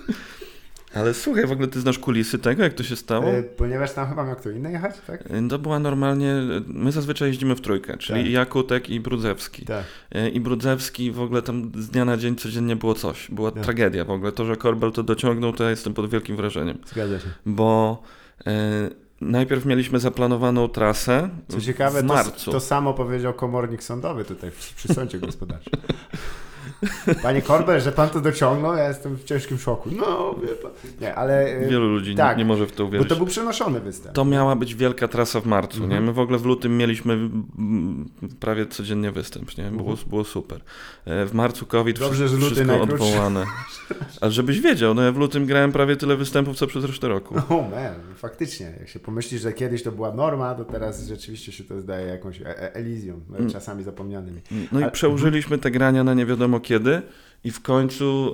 Ale 0.97 1.13
słuchaj, 1.13 1.47
w 1.47 1.51
ogóle 1.51 1.67
ty 1.67 1.79
znasz 1.81 1.99
kulisy 1.99 2.39
tego, 2.39 2.63
jak 2.63 2.73
to 2.73 2.83
się 2.83 2.95
stało? 2.95 3.25
E, 3.29 3.43
Ponieważ 3.43 3.93
tam 3.93 4.09
chyba 4.09 4.23
miał 4.25 4.35
kto 4.35 4.49
inny 4.49 4.71
jechać, 4.71 4.95
tak? 5.07 5.21
E, 5.29 5.47
To 5.49 5.59
była 5.59 5.79
normalnie, 5.79 6.33
my 6.67 6.91
zazwyczaj 6.91 7.27
jeździmy 7.27 7.55
w 7.55 7.61
trójkę, 7.61 7.97
czyli 7.97 8.23
Tak. 8.23 8.31
Jakutek 8.31 8.89
i 8.89 8.99
Brudzewski. 8.99 9.65
Tak. 9.65 9.83
E, 10.11 10.29
I 10.29 10.39
Brudzewski 10.39 11.11
w 11.11 11.21
ogóle 11.21 11.41
tam 11.41 11.71
z 11.75 11.89
dnia 11.89 12.05
na 12.05 12.17
dzień 12.17 12.35
codziennie 12.35 12.75
było 12.75 12.93
coś. 12.93 13.31
Była 13.31 13.51
Tak. 13.51 13.63
tragedia 13.63 14.05
w 14.05 14.09
ogóle. 14.11 14.31
To, 14.31 14.45
że 14.45 14.55
Korbel 14.55 14.91
to 14.91 15.03
dociągnął, 15.03 15.53
to 15.53 15.63
ja 15.63 15.69
jestem 15.69 15.93
pod 15.93 16.09
wielkim 16.09 16.35
wrażeniem. 16.35 16.77
Zgadza 16.85 17.19
się. 17.19 17.27
Bo 17.45 18.01
e, 18.47 18.51
najpierw 19.21 19.65
mieliśmy 19.65 19.99
zaplanowaną 19.99 20.67
trasę 20.67 21.29
Co 21.47 21.61
ciekawe, 21.61 21.99
w 22.03 22.07
to, 22.07 22.13
marcu. 22.13 22.51
to 22.51 22.59
samo 22.59 22.93
powiedział 22.93 23.33
komornik 23.33 23.83
sądowy 23.83 24.25
tutaj 24.25 24.51
przy 24.75 24.93
sądzie 24.93 25.19
gospodarczym. 25.19 25.73
Panie 27.23 27.41
Korbel, 27.41 27.81
że 27.81 27.91
pan 27.91 28.09
to 28.09 28.21
dociągnął, 28.21 28.75
ja 28.75 28.87
jestem 28.87 29.15
w 29.15 29.23
ciężkim 29.23 29.57
szoku. 29.57 29.89
No, 29.97 30.35
wie 30.41 30.47
pan. 30.47 30.71
Nie, 31.01 31.15
ale... 31.15 31.45
e, 31.45 31.69
Wielu 31.69 31.87
ludzi 31.89 32.15
tak, 32.15 32.37
nie, 32.37 32.43
nie 32.43 32.47
może 32.47 32.67
w 32.67 32.71
to 32.71 32.83
Bo 32.83 32.87
uwierzyć. 32.87 33.09
to 33.09 33.15
był 33.15 33.25
przenoszony 33.25 33.79
występ. 33.79 34.15
To 34.15 34.25
miała 34.25 34.55
być 34.55 34.75
wielka 34.75 35.07
trasa 35.07 35.41
w 35.41 35.45
marcu, 35.45 35.83
Mhm. 35.83 35.91
nie? 35.91 36.07
My 36.07 36.13
w 36.13 36.19
ogóle 36.19 36.37
w 36.37 36.45
lutym 36.45 36.77
mieliśmy 36.77 37.17
prawie 38.39 38.65
codziennie 38.65 39.11
występ, 39.11 39.57
nie? 39.57 39.63
Było, 39.63 39.89
Mhm. 39.91 40.09
było 40.09 40.23
super. 40.23 40.61
E, 41.05 41.25
W 41.25 41.33
marcu 41.33 41.65
COVID, 41.65 41.99
Dobrze, 41.99 42.27
że 42.27 42.37
wszystko 42.37 42.65
najkrótszy. 42.65 42.93
odwołane. 43.05 43.45
A 44.21 44.29
żebyś 44.29 44.59
wiedział, 44.61 44.93
no 44.93 45.01
ja 45.01 45.11
w 45.11 45.17
lutym 45.17 45.45
grałem 45.45 45.71
prawie 45.71 45.95
tyle 45.95 46.15
występów, 46.15 46.57
co 46.57 46.67
przez 46.67 46.83
resztę 46.85 47.07
roku. 47.07 47.35
O 47.49 47.61
man, 47.61 47.93
faktycznie. 48.15 48.73
Jak 48.79 48.89
się 48.89 48.99
pomyśli, 48.99 49.37
że 49.39 49.53
kiedyś 49.53 49.83
to 49.83 49.91
była 49.91 50.11
norma, 50.13 50.55
to 50.55 50.65
teraz 50.65 51.07
rzeczywiście 51.07 51.51
się 51.51 51.63
to 51.63 51.79
zdaje 51.81 52.07
jakąś 52.07 52.41
e- 52.41 52.45
e- 52.47 52.73
elizją, 52.75 53.21
e, 53.33 53.37
Mm. 53.37 53.51
czasami 53.51 53.83
zapomnianymi. 53.83 54.41
No 54.71 54.87
i 54.87 54.91
przełożyliśmy 54.91 55.57
te 55.57 55.71
grania 55.71 56.03
na 56.03 56.13
nie 56.13 56.25
wiadomo 56.25 56.56
kiedy 56.59 57.01
i 57.43 57.51
w 57.51 57.61
końcu 57.61 58.33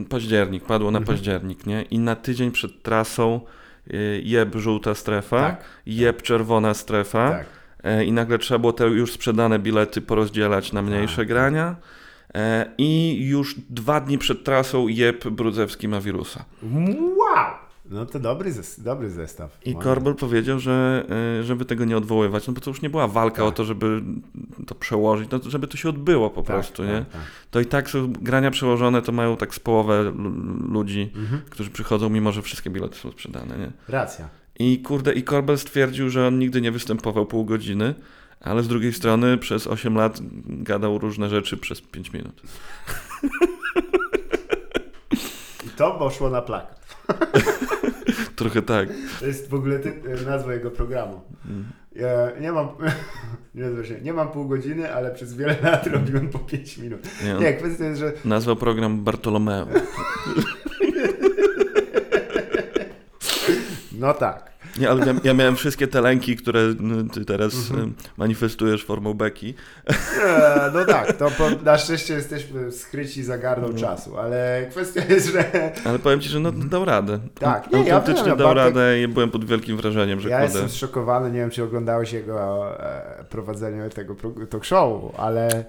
y, 0.00 0.04
październik, 0.04 0.64
padło 0.64 0.90
na 0.90 0.98
Mhm. 0.98 1.16
październik, 1.16 1.66
nie? 1.66 1.82
I 1.82 1.98
na 1.98 2.16
tydzień 2.16 2.50
przed 2.50 2.82
trasą 2.82 3.40
y, 3.94 4.20
jeb 4.24 4.54
żółta 4.56 4.94
strefa, 4.94 5.40
Tak, 5.40 5.64
jeb 5.86 6.22
czerwona 6.22 6.74
strefa 6.74 7.30
tak. 7.30 7.46
e, 7.84 8.04
i 8.04 8.12
nagle 8.12 8.38
trzeba 8.38 8.58
było 8.58 8.72
te 8.72 8.84
już 8.86 9.12
sprzedane 9.12 9.58
bilety 9.58 10.00
porozdzielać 10.00 10.72
na 10.72 10.82
mniejsze 10.82 11.16
Tak. 11.16 11.28
grania 11.28 11.76
e, 12.34 12.66
i 12.78 13.18
już 13.28 13.54
dwa 13.70 14.00
dni 14.00 14.18
przed 14.18 14.44
trasą 14.44 14.88
jeb 14.88 15.28
Brudzewski 15.28 15.88
ma 15.88 16.00
wirusa. 16.00 16.44
Wow! 17.16 17.61
No 17.92 18.06
to 18.06 18.18
dobry, 18.20 18.52
dobry 18.78 19.10
zestaw. 19.10 19.58
I 19.64 19.74
Korbel 19.74 20.14
powiedział, 20.14 20.58
że 20.58 21.04
y, 21.40 21.44
żeby 21.44 21.64
tego 21.64 21.84
nie 21.84 21.96
odwoływać, 21.96 22.46
no 22.46 22.52
bo 22.52 22.60
to 22.60 22.70
już 22.70 22.82
nie 22.82 22.90
była 22.90 23.08
walka 23.08 23.36
Tak. 23.36 23.44
o 23.46 23.52
to, 23.52 23.64
żeby 23.64 24.02
to 24.66 24.74
przełożyć, 24.74 25.30
no 25.30 25.40
żeby 25.46 25.66
to 25.66 25.76
się 25.76 25.88
odbyło 25.88 26.30
po 26.30 26.42
Tak, 26.42 26.46
prostu, 26.56 26.82
tak, 26.82 26.90
nie? 26.92 27.04
tak. 27.12 27.20
to 27.50 27.60
i 27.60 27.66
tak 27.66 27.90
są 27.90 28.12
grania 28.12 28.50
przełożone, 28.50 29.02
to 29.02 29.12
mają 29.12 29.36
tak 29.36 29.54
z 29.54 29.60
połowę 29.60 30.12
ludzi, 30.68 31.10
Mhm. 31.16 31.42
którzy 31.50 31.70
przychodzą, 31.70 32.08
mimo 32.08 32.32
że 32.32 32.42
wszystkie 32.42 32.70
bilety 32.70 32.98
są 32.98 33.10
sprzedane, 33.10 33.58
nie? 33.58 33.70
Racja. 33.88 34.28
I 34.58 34.78
kurde, 34.78 35.12
i 35.12 35.22
Korbel 35.22 35.58
stwierdził, 35.58 36.10
że 36.10 36.26
on 36.26 36.38
nigdy 36.38 36.60
nie 36.60 36.70
występował 36.72 37.26
pół 37.26 37.44
godziny, 37.44 37.94
ale 38.40 38.62
z 38.62 38.68
drugiej 38.68 38.92
strony 38.92 39.38
przez 39.38 39.66
8 39.66 39.94
lat 39.94 40.18
gadał 40.46 40.98
różne 40.98 41.28
rzeczy 41.28 41.56
przez 41.56 41.80
5 41.80 42.12
minut. 42.12 42.42
I 45.66 45.68
to 45.76 45.90
poszło 45.90 46.30
na 46.30 46.42
plakat. 46.42 46.82
Trochę 48.36 48.62
tak. 48.62 48.88
To 49.20 49.26
jest 49.26 49.50
w 49.50 49.54
ogóle 49.54 49.78
ty, 49.78 50.02
nazwa 50.26 50.54
jego 50.54 50.70
programu. 50.70 51.20
Mm. 51.46 51.64
Ja 51.96 52.40
nie 52.40 52.52
mam, 52.52 52.68
nie, 53.54 53.84
się, 53.84 54.00
nie 54.00 54.12
mam 54.12 54.28
pół 54.28 54.48
godziny, 54.48 54.94
ale 54.94 55.14
przez 55.14 55.34
wiele 55.34 55.56
lat 55.62 55.86
robiłem 55.86 56.28
po 56.28 56.38
5 56.38 56.78
minut. 56.78 57.00
Nie, 57.24 57.34
Nie, 57.34 57.54
kwestia 57.54 57.84
jest, 57.84 58.00
że 58.00 58.12
Nazwał 58.24 58.56
program 58.56 59.04
Bartolomeo. 59.04 59.66
no 63.92 64.14
tak. 64.14 64.51
Nie, 64.78 64.90
ale 64.90 65.06
ja, 65.06 65.14
ja 65.24 65.34
miałem 65.34 65.56
wszystkie 65.56 65.86
te 65.88 66.00
lęki, 66.00 66.36
które 66.36 66.60
no, 66.80 67.12
ty 67.14 67.24
teraz 67.24 67.54
Mhm. 67.70 67.94
manifestujesz 68.16 68.84
formą 68.84 69.14
beki. 69.14 69.54
No 70.74 70.84
tak, 70.84 71.12
to 71.12 71.30
po, 71.30 71.50
na 71.64 71.78
szczęście 71.78 72.14
jesteśmy 72.14 72.72
skryci 72.72 73.22
za 73.24 73.38
gardą 73.38 73.68
No. 73.72 73.78
czasu, 73.78 74.18
ale 74.18 74.66
kwestia 74.70 75.02
jest, 75.08 75.32
że 75.32 75.44
Ale 75.84 75.98
powiem 75.98 76.20
ci, 76.20 76.28
że 76.28 76.40
no, 76.40 76.52
dał 76.52 76.84
radę. 76.84 77.18
Tak, 77.40 77.72
nie, 77.72 77.84
ja 77.84 77.94
Autentycznie 77.96 78.28
wiem, 78.28 78.38
dał 78.38 78.48
Bartek- 78.54 78.56
radę 78.64 79.00
i 79.00 79.08
byłem 79.08 79.30
pod 79.30 79.44
wielkim 79.44 79.76
wrażeniem, 79.76 80.20
że 80.20 80.28
ja 80.28 80.36
kurde. 80.40 80.52
jestem 80.52 80.68
zszokowany, 80.68 81.30
nie 81.30 81.38
wiem 81.38 81.50
czy 81.50 81.62
oglądałeś 81.64 82.12
jego 82.12 82.70
e, 82.80 83.24
prowadzenie 83.24 83.88
tego 83.90 84.16
talk 84.50 84.64
show, 84.64 85.02
ale 85.20 85.64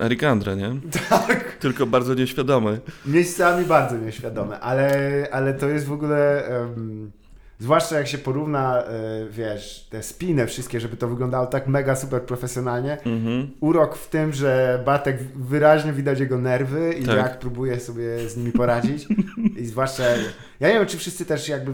Erik 0.00 0.24
Andre, 0.24 0.56
nie? 0.56 0.70
tak, 1.10 1.56
Tylko 1.60 1.86
bardzo 1.86 2.14
nieświadomy. 2.14 2.80
miejscami 3.06 3.64
bardzo 3.66 3.96
nieświadome, 3.96 4.60
ale, 4.60 4.90
ale 5.32 5.54
to 5.54 5.68
jest 5.68 5.86
w 5.86 5.92
ogóle... 5.92 6.46
em, 6.46 7.10
Zwłaszcza 7.58 7.98
jak 7.98 8.08
się 8.08 8.18
porówna, 8.18 8.82
e, 8.82 8.90
wiesz, 9.30 9.86
te 9.90 10.02
spiny 10.02 10.46
wszystkie, 10.46 10.80
żeby 10.80 10.96
to 10.96 11.08
wyglądało 11.08 11.46
tak 11.46 11.66
mega 11.66 11.96
super 11.96 12.22
profesjonalnie. 12.22 12.92
Mhm. 13.06 13.50
Urok 13.60 13.96
w 13.96 14.08
tym, 14.08 14.32
że 14.32 14.82
Bartek 14.86 15.22
wyraźnie 15.36 15.92
widać 15.92 16.20
jego 16.20 16.38
nerwy 16.38 16.94
i 17.00 17.04
Tak. 17.04 17.16
jak 17.16 17.38
próbuje 17.38 17.80
sobie 17.80 18.28
z 18.28 18.36
nimi 18.36 18.52
poradzić. 18.52 19.06
I 19.60 19.66
zwłaszcza, 19.66 20.02
ja 20.60 20.68
nie 20.68 20.74
wiem, 20.74 20.86
czy 20.86 20.98
wszyscy 20.98 21.26
też 21.26 21.48
jakby 21.48 21.72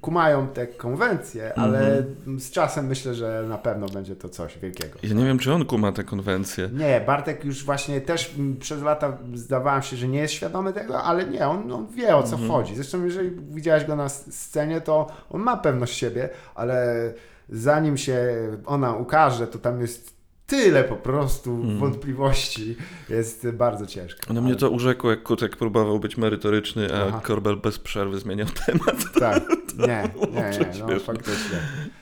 kumają 0.00 0.48
te 0.48 0.66
konwencje, 0.66 1.58
ale 1.58 1.98
Mhm. 1.98 2.40
z 2.40 2.50
czasem 2.50 2.86
myślę, 2.86 3.14
że 3.14 3.44
na 3.48 3.58
pewno 3.58 3.86
będzie 3.88 4.16
to 4.16 4.28
coś 4.28 4.58
wielkiego. 4.58 4.98
Ja 5.02 5.14
nie 5.14 5.24
wiem, 5.24 5.38
czy 5.38 5.52
on 5.52 5.64
kuma 5.64 5.92
te 5.92 6.04
konwencje. 6.04 6.70
Nie, 6.72 7.00
Bartek 7.06 7.44
już 7.44 7.64
właśnie 7.64 8.00
też 8.00 8.34
mm, 8.38 8.56
przez 8.56 8.82
lata 8.82 9.18
zdawałem 9.34 9.82
się, 9.82 9.96
że 9.96 10.08
nie 10.08 10.18
jest 10.18 10.34
świadomy 10.34 10.72
tego, 10.72 11.02
ale 11.02 11.24
nie, 11.26 11.48
on, 11.48 11.72
on 11.72 11.86
wie 11.86 12.16
o 12.16 12.22
co 12.22 12.32
Mhm. 12.32 12.50
chodzi. 12.50 12.74
Zresztą 12.76 13.04
jeżeli 13.04 13.30
widziałeś 13.50 13.84
go 13.84 13.96
na 13.96 14.08
scenie, 14.08 14.80
to 14.80 15.06
on 15.30 15.40
ma 15.42 15.56
pewność 15.56 15.96
siebie, 15.98 16.28
ale 16.54 16.96
zanim 17.48 17.96
się 17.96 18.18
ona 18.66 18.94
ukaże, 18.96 19.46
to 19.46 19.58
tam 19.58 19.80
jest 19.80 20.16
tyle 20.46 20.84
po 20.84 20.96
prostu 20.96 21.50
Mhm. 21.54 21.78
wątpliwości. 21.78 22.76
Jest 23.08 23.50
bardzo 23.50 23.86
ciężko. 23.86 24.34
No 24.34 24.42
mnie 24.42 24.56
to 24.56 24.70
urzekło, 24.70 25.10
jak 25.10 25.22
Kutek 25.22 25.56
próbował 25.56 25.98
być 26.00 26.16
merytoryczny, 26.16 26.94
a 26.94 27.06
Aha. 27.08 27.20
Korbel 27.24 27.56
bez 27.56 27.78
przerwy 27.78 28.18
zmieniał 28.18 28.46
temat. 28.66 28.96
Tak, 29.20 29.42
nie, 29.78 29.86
nie, 30.34 30.58
nie, 30.78 30.94
no 30.94 31.00
faktycznie. 31.00 31.58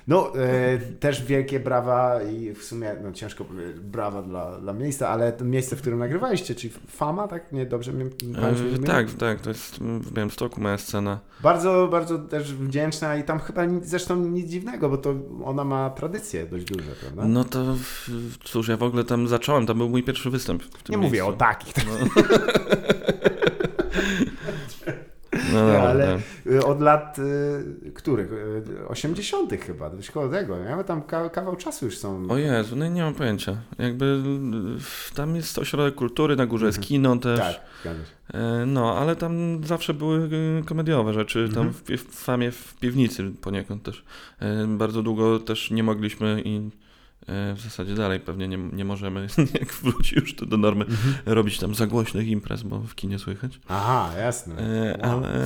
No, 0.09 0.33
e, 0.37 0.79
też 0.79 1.25
wielkie 1.25 1.61
brawa 1.61 2.23
i 2.23 2.55
w 2.55 2.65
sumie, 2.65 2.95
no 3.03 3.13
ciężko 3.13 3.45
powiedzieć, 3.45 3.81
brawa 3.81 4.23
dla, 4.23 4.61
dla 4.61 4.73
miejsca, 4.73 5.09
ale 5.09 5.33
to 5.33 5.45
miejsce, 5.45 5.77
w 5.77 5.81
którym 5.81 5.99
nagrywaliście, 5.99 6.55
czyli 6.55 6.75
Fama, 6.89 7.29
tak? 7.29 7.53
Nie, 7.53 7.67
dobrze 7.67 7.93
mi 7.93 8.05
E, 8.05 8.87
tak, 8.87 9.11
tak, 9.11 9.41
to 9.41 9.51
jest 9.51 9.79
w 9.79 10.13
Białymstoku 10.13 10.61
moja 10.61 10.79
scena. 10.79 11.21
Bardzo, 11.43 11.89
bardzo 11.91 12.19
też 12.19 12.55
wdzięczna 12.55 13.17
i 13.17 13.25
tam 13.25 13.39
chyba 13.39 13.65
nic, 13.65 13.87
zresztą 13.87 14.17
nic 14.17 14.51
dziwnego, 14.51 14.89
bo 14.89 14.97
to 14.97 15.15
ona 15.45 15.65
ma 15.65 15.91
tradycje 15.91 16.47
dość 16.47 16.65
duże, 16.65 16.91
prawda? 17.01 17.25
No 17.25 17.45
to 17.45 17.65
cóż, 18.45 18.69
ja 18.69 18.77
w 18.77 18.83
ogóle 18.83 19.05
tam 19.05 19.29
zacząłem, 19.29 19.67
to 19.67 19.75
był 19.75 19.89
mój 19.89 20.03
pierwszy 20.03 20.31
występ 20.31 20.63
Nie 20.89 20.97
mówię 20.97 21.11
miejscu. 21.11 21.29
o 21.29 21.33
takich, 21.33 21.75
No, 21.87 21.93
no, 25.53 25.67
dobra, 25.67 25.83
ale 25.83 26.19
y, 26.47 26.65
od 26.65 26.81
lat 26.81 27.19
y, 27.87 27.93
których? 27.95 28.33
Y, 28.33 28.89
80. 28.89 29.53
chyba, 29.61 29.91
dość 29.91 30.11
koło 30.11 30.29
tego? 30.29 30.57
Bo 30.77 30.85
tam 30.85 31.03
ka- 31.03 31.29
kawał 31.31 31.57
czasu 31.57 31.85
już 31.85 31.99
są. 31.99 32.27
O 32.29 32.37
Jezu, 32.39 32.77
no 32.77 32.89
nie 32.89 33.03
mam 33.03 33.15
pojęcia. 33.15 33.57
Jakby 33.79 34.05
y, 35.15 35.15
tam 35.15 35.37
jest 35.37 35.59
ośrodek 35.59 35.95
kultury, 35.95 36.37
na 36.37 36.47
górze 36.47 36.67
jest 36.67 36.79
Mhm. 36.79 36.89
kino 36.89 37.17
też. 37.17 37.61
Tak. 37.85 37.95
E, 38.35 38.67
No, 38.67 38.99
ale 38.99 39.17
tam 39.17 39.65
zawsze 39.65 39.95
były 39.95 40.19
y, 40.61 40.65
komediowe 40.67 41.13
rzeczy. 41.15 41.49
Tam 41.55 41.67
Mhm. 41.67 41.99
w, 41.99 42.03
w 42.03 42.15
famie 42.25 42.51
w 42.53 42.75
piwnicy 42.75 43.31
poniekąd 43.41 43.83
też. 43.83 44.05
E, 44.41 44.67
Bardzo 44.67 45.03
długo 45.03 45.39
też 45.39 45.71
nie 45.71 45.83
mogliśmy 45.83 46.43
i 46.45 46.71
w 47.29 47.61
zasadzie 47.65 47.95
dalej 47.95 48.21
pewnie 48.21 48.49
nie, 48.49 48.57
nie 48.59 48.85
możemy, 48.85 49.27
jak 49.61 49.73
wróci 49.73 50.17
już 50.17 50.35
to 50.37 50.47
do 50.47 50.57
normy, 50.57 50.85
Mhm. 50.85 51.15
robić 51.27 51.59
tam 51.59 51.75
za 51.75 51.87
głośnych 51.87 52.29
imprez, 52.29 52.63
bo 52.63 52.79
w 52.81 52.95
kinie 52.95 53.19
słychać. 53.19 53.61
Aha, 53.69 54.11
jasne. 54.19 54.55
E, 54.59 54.99
Wow. 55.09 55.13
Ale 55.25 55.45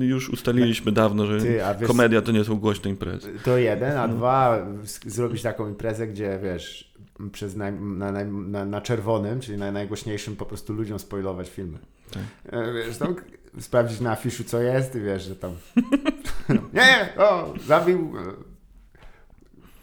y, 0.00 0.04
już 0.06 0.28
ustaliliśmy 0.30 0.92
dawno, 0.92 1.26
że 1.26 1.38
Ty, 1.40 1.60
wiesz, 1.80 1.88
komedia 1.88 2.22
to 2.22 2.32
nie 2.32 2.44
są 2.44 2.56
głośne 2.56 2.90
imprezy. 2.90 3.28
To 3.44 3.58
jeden, 3.58 3.96
a 3.98 4.06
No. 4.06 4.14
dwa, 4.14 4.66
zrobić 5.06 5.42
taką 5.42 5.68
imprezę, 5.68 6.06
gdzie 6.06 6.38
wiesz, 6.42 6.94
przez 7.32 7.56
naj, 7.56 7.72
na, 7.72 8.12
na, 8.24 8.64
na 8.64 8.80
czerwonym, 8.80 9.40
czyli 9.40 9.58
na 9.58 9.72
najgłośniejszym 9.72 10.36
po 10.36 10.46
prostu 10.46 10.72
ludziom 10.72 10.98
spoilować 10.98 11.50
filmy. 11.50 11.78
Tak. 12.10 12.22
E, 12.52 12.72
Wiesz, 12.72 12.96
tam 12.98 13.14
k- 13.14 13.22
sprawdzić 13.60 14.00
na 14.00 14.10
afiszu 14.12 14.44
co 14.44 14.60
jest 14.62 14.96
i 14.96 15.00
wiesz, 15.00 15.22
że 15.22 15.36
tam 15.36 15.52
nie, 16.74 17.08
o, 17.22 17.54
zabił 17.66 18.12
e, 18.18 18.49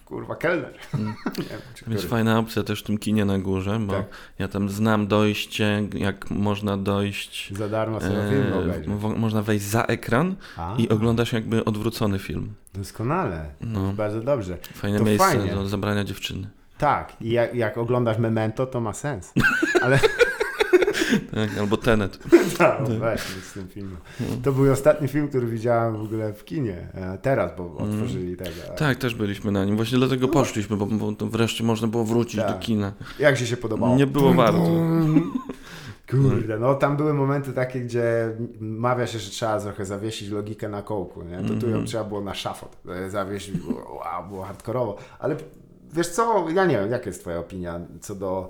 kurwa 0.08 0.36
kelner. 0.36 0.74
Mm. 0.94 1.14
wiem, 1.50 1.60
Więc 1.88 2.06
fajna 2.06 2.40
opcja 2.40 2.64
też 2.64 2.80
w 2.80 2.84
tym 2.84 2.98
kinie 2.98 3.26
na 3.26 3.40
górze, 3.40 3.80
bo 3.80 3.94
Tak. 3.94 4.06
ja 4.40 4.48
tam 4.48 4.70
znam 4.70 5.08
dojście, 5.08 5.84
jak 5.94 6.30
można 6.32 6.78
dojść. 6.78 7.54
Za 7.54 7.70
darmo 7.70 8.00
sobie 8.02 8.16
film 8.30 8.44
e, 8.54 8.56
obejrzeć. 8.60 8.88
w- 8.88 9.18
można 9.18 9.42
wejść 9.42 9.66
za 9.66 9.84
ekran 9.84 10.36
A, 10.58 10.76
i 10.78 10.90
oglądasz 10.90 11.34
jakby 11.34 11.66
odwrócony 11.66 12.20
film. 12.20 12.54
Doskonale. 12.74 13.46
No, 13.62 13.94
Bardzo 13.94 14.22
dobrze. 14.22 14.58
fajne 14.74 14.98
To 15.00 15.06
miejsce 15.06 15.28
fajnie. 15.28 15.52
do 15.56 15.68
zabrania 15.68 16.04
dziewczyny. 16.04 16.48
Tak, 16.78 17.14
i 17.22 17.30
jak, 17.32 17.56
jak 17.56 17.78
oglądasz 17.78 18.18
Memento, 18.18 18.66
to 18.66 18.82
ma 18.82 18.94
sens. 18.94 19.34
Ale 19.84 20.00
Tak, 21.36 21.58
albo 21.60 21.78
Tenet. 21.78 22.20
tak, 22.58 22.88
weź 22.88 23.36
nic 23.36 23.46
z 23.46 23.54
tym 23.54 23.68
filmem. 23.68 23.98
To 24.44 24.52
był 24.52 24.72
ostatni 24.72 25.08
film, 25.08 25.28
który 25.28 25.48
widziałem 25.48 25.98
w 25.98 26.02
ogóle 26.02 26.34
w 26.34 26.46
kinie. 26.46 26.88
E, 26.94 27.18
Teraz, 27.22 27.52
bo 27.58 27.78
otworzyli 27.78 28.38
tego. 28.38 28.50
Tak, 28.78 28.98
też 28.98 29.16
byliśmy 29.16 29.52
na 29.52 29.66
nim. 29.66 29.76
Właśnie 29.76 29.98
dlatego 29.98 30.28
poszliśmy, 30.28 30.78
bo, 30.78 30.86
bo 30.86 31.12
wreszcie 31.28 31.64
można 31.64 31.88
było 31.88 32.04
wrócić 32.04 32.40
Tak. 32.42 32.52
do 32.52 32.60
kina. 32.60 32.94
Jak 33.20 33.38
ci 33.38 33.48
się 33.48 33.58
podobało? 33.58 33.96
Nie 33.96 34.08
było 34.08 34.34
warto. 34.34 34.68
Kurde, 36.12 36.60
no 36.60 36.76
tam 36.76 36.98
były 36.98 37.14
momenty 37.14 37.54
takie, 37.54 37.80
gdzie 37.80 38.32
mawia 38.60 39.08
się, 39.08 39.20
że 39.20 39.30
trzeba 39.30 39.60
trochę 39.60 39.86
zawiesić 39.86 40.30
logikę 40.30 40.70
na 40.70 40.82
kołku, 40.82 41.24
nie? 41.24 41.38
To 41.38 41.48
tu 41.48 41.54
ją 41.54 41.68
Mhm. 41.68 41.86
trzeba 41.86 42.04
było 42.04 42.22
na 42.22 42.34
szafot 42.34 42.78
e, 42.90 43.10
zawiesić, 43.10 43.58
było, 43.58 43.94
wow, 43.96 44.28
było 44.30 44.44
hardkorowo. 44.44 44.98
Ale 45.20 45.36
wiesz 45.94 46.08
co, 46.08 46.46
ja 46.50 46.66
nie 46.66 46.78
wiem, 46.80 46.92
jaka 46.92 47.06
jest 47.06 47.22
twoja 47.22 47.40
opinia 47.40 47.80
co 48.02 48.16
do 48.16 48.50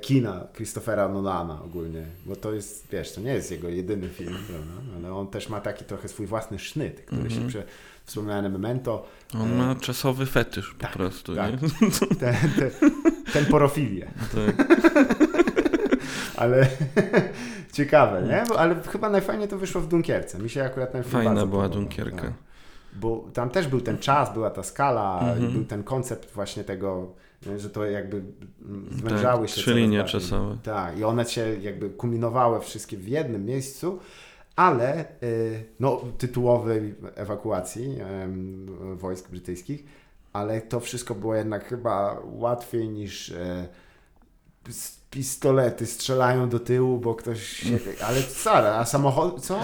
kina 0.00 0.46
Christophera 0.56 1.08
Nolana 1.08 1.62
ogólnie? 1.64 2.06
Bo 2.26 2.36
to 2.36 2.52
jest, 2.52 2.88
wiesz, 2.92 3.12
to 3.12 3.20
nie 3.20 3.32
jest 3.34 3.50
jego 3.50 3.68
jedyny 3.68 4.08
film, 4.08 4.36
prawda? 4.48 4.72
ale 4.96 5.14
on 5.14 5.26
też 5.28 5.48
ma 5.48 5.60
taki 5.60 5.84
trochę 5.84 6.08
swój 6.08 6.26
własny 6.26 6.58
sznyt, 6.58 7.00
który 7.06 7.22
Mhm. 7.22 7.40
się 7.42 7.48
prze... 7.48 7.62
Wspomniane 8.04 8.48
Memento, 8.48 9.06
On 9.40 9.54
ma 9.56 9.74
czasowy 9.74 10.26
fetysz 10.26 10.74
po 10.74 10.82
Tak, 10.82 10.92
prostu. 10.92 11.34
tak. 11.36 11.62
Nie? 11.62 11.68
ten, 12.20 12.34
ten, 12.58 12.70
ten 13.32 13.46
porofilię. 13.46 14.10
Tak. 14.34 14.66
Ale 16.36 16.66
ciekawe, 17.72 18.22
nie? 18.22 18.44
Bo, 18.48 18.58
ale 18.60 18.74
chyba 18.92 19.10
najfajniej 19.10 19.48
to 19.48 19.58
wyszło 19.58 19.80
w 19.80 19.88
Dunkierce. 19.88 20.38
Mi 20.38 20.50
się 20.50 20.64
akurat 20.64 20.92
ten 20.92 21.02
film 21.02 21.12
Fajna 21.12 21.34
była 21.34 21.46
podobał, 21.46 21.68
Dunkierka. 21.70 22.16
tak. 22.22 22.32
Bo 22.92 23.24
tam 23.34 23.50
też 23.50 23.66
był 23.68 23.80
ten 23.80 23.98
czas, 23.98 24.32
była 24.34 24.50
ta 24.50 24.62
skala, 24.62 25.20
Mhm. 25.20 25.52
był 25.52 25.64
ten 25.64 25.82
koncept 25.84 26.34
właśnie 26.34 26.64
tego, 26.64 27.12
że 27.56 27.70
to 27.70 27.84
jakby 27.84 28.22
zwężały 28.90 29.46
Tak, 29.46 29.56
się 29.56 29.62
trzy 29.62 29.74
linie 29.74 30.04
czasowe. 30.04 30.58
Tak, 30.62 30.98
i 30.98 31.04
one 31.04 31.24
się 31.24 31.56
jakby 31.60 31.90
kulminowały 31.90 32.60
wszystkie 32.60 32.96
w 32.96 33.08
jednym 33.08 33.44
miejscu, 33.44 33.98
ale 34.56 35.04
y, 35.22 35.64
no, 35.80 36.02
tytułowej 36.18 36.94
ewakuacji 37.14 37.98
wojsk 38.94 39.30
brytyjskich, 39.30 39.84
ale 40.32 40.60
to 40.60 40.80
wszystko 40.80 41.14
było 41.14 41.34
jednak 41.34 41.64
chyba 41.64 42.20
łatwiej 42.24 42.88
niż 42.88 43.30
e, 43.30 43.68
pistolety 45.14 45.86
strzelają 45.86 46.48
do 46.48 46.60
tyłu, 46.60 46.98
bo 46.98 47.14
ktoś 47.14 47.48
się... 47.48 47.78
Ale 48.06 48.22
co, 48.22 48.78
a 48.78 48.84
samochód... 48.84 49.40
Co? 49.40 49.60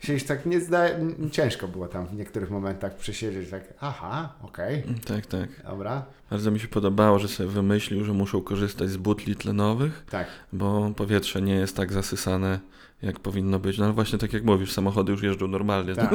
Się 0.00 0.12
już 0.12 0.24
tak 0.24 0.46
nie 0.46 0.60
zdaje... 0.60 1.14
Ciężko 1.30 1.68
było 1.68 1.88
tam 1.88 2.06
w 2.06 2.14
niektórych 2.14 2.50
momentach 2.50 2.96
przesiedzieć 2.96 3.50
tak, 3.50 3.74
aha, 3.80 4.32
okej, 4.42 4.82
tak, 5.06 5.26
tak. 5.26 5.48
dobra, 5.70 6.02
Bardzo 6.30 6.50
mi 6.50 6.60
się 6.60 6.68
podobało, 6.68 7.18
że 7.18 7.28
sobie 7.28 7.48
wymyślił, 7.48 8.04
że 8.04 8.12
muszą 8.12 8.42
korzystać 8.42 8.90
z 8.90 8.96
butli 8.96 9.36
tlenowych, 9.36 10.04
tak. 10.10 10.26
bo 10.52 10.90
powietrze 10.96 11.42
nie 11.42 11.54
jest 11.54 11.76
tak 11.76 11.92
zasysane, 11.92 12.60
jak 13.02 13.20
powinno 13.20 13.58
być. 13.58 13.78
No 13.78 13.84
ale 13.84 13.94
właśnie 13.94 14.18
tak 14.18 14.32
jak 14.32 14.44
mówisz, 14.44 14.72
samochody 14.72 15.12
już 15.12 15.22
jeżdżą 15.22 15.48
normalnie. 15.48 15.94
Tak. 15.94 16.14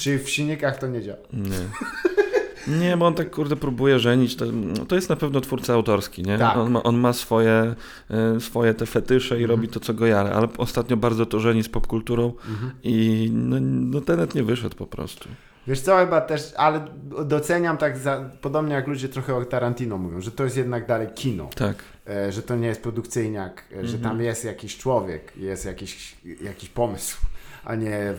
Czyli 0.00 0.18
w 0.18 0.30
silnikach 0.30 0.78
to 0.78 0.86
nie 0.86 1.02
działa. 1.02 1.18
Nie. 1.32 1.58
Nie, 2.68 2.96
bo 2.96 3.06
on 3.06 3.14
tak 3.14 3.30
kurde 3.30 3.56
próbuje 3.56 3.98
żenić. 3.98 4.36
To, 4.36 4.44
to 4.88 4.94
jest 4.94 5.08
na 5.08 5.16
pewno 5.16 5.40
twórca 5.40 5.74
autorski, 5.74 6.22
nie? 6.22 6.38
Tak. 6.38 6.56
On, 6.56 6.70
ma, 6.72 6.82
on 6.82 6.96
ma 6.96 7.12
swoje, 7.12 7.74
e, 8.10 8.40
swoje 8.40 8.74
te 8.74 8.86
fetysze 8.86 9.34
i 9.40 9.42
Mhm. 9.42 9.50
robi 9.50 9.68
to, 9.68 9.80
co 9.80 9.94
go 9.94 10.06
jara, 10.06 10.30
ale 10.30 10.48
ostatnio 10.58 10.96
bardzo 10.96 11.26
to 11.26 11.40
żeni 11.40 11.62
z 11.62 11.68
popkulturą 11.68 12.32
Mhm. 12.48 12.72
i 12.82 13.30
no, 13.34 13.56
no 13.60 14.00
tenet 14.00 14.34
nie 14.34 14.42
wyszedł 14.42 14.76
po 14.76 14.86
prostu. 14.86 15.28
Wiesz 15.66 15.80
co, 15.80 15.96
chyba 15.98 16.20
też, 16.20 16.52
ale 16.56 16.84
doceniam 17.24 17.76
tak 17.76 17.98
za, 17.98 18.30
podobnie 18.40 18.74
jak 18.74 18.86
ludzie 18.86 19.08
trochę 19.08 19.34
o 19.36 19.44
Tarantino 19.44 19.98
mówią, 19.98 20.20
że 20.20 20.30
to 20.30 20.44
jest 20.44 20.56
jednak 20.56 20.86
dalej 20.86 21.08
kino, 21.14 21.48
Tak. 21.56 21.76
e, 22.08 22.32
że 22.32 22.42
to 22.42 22.56
nie 22.56 22.66
jest 22.66 22.82
produkcyjniak, 22.82 23.64
e, 23.72 23.74
że 23.86 23.96
Mhm. 23.96 24.02
tam 24.02 24.20
jest 24.22 24.44
jakiś 24.44 24.78
człowiek, 24.78 25.32
jest 25.36 25.64
jakiś, 25.64 26.16
jakiś 26.42 26.68
pomysł, 26.68 27.16
a 27.64 27.74
nie 27.74 27.96
e, 27.96 28.14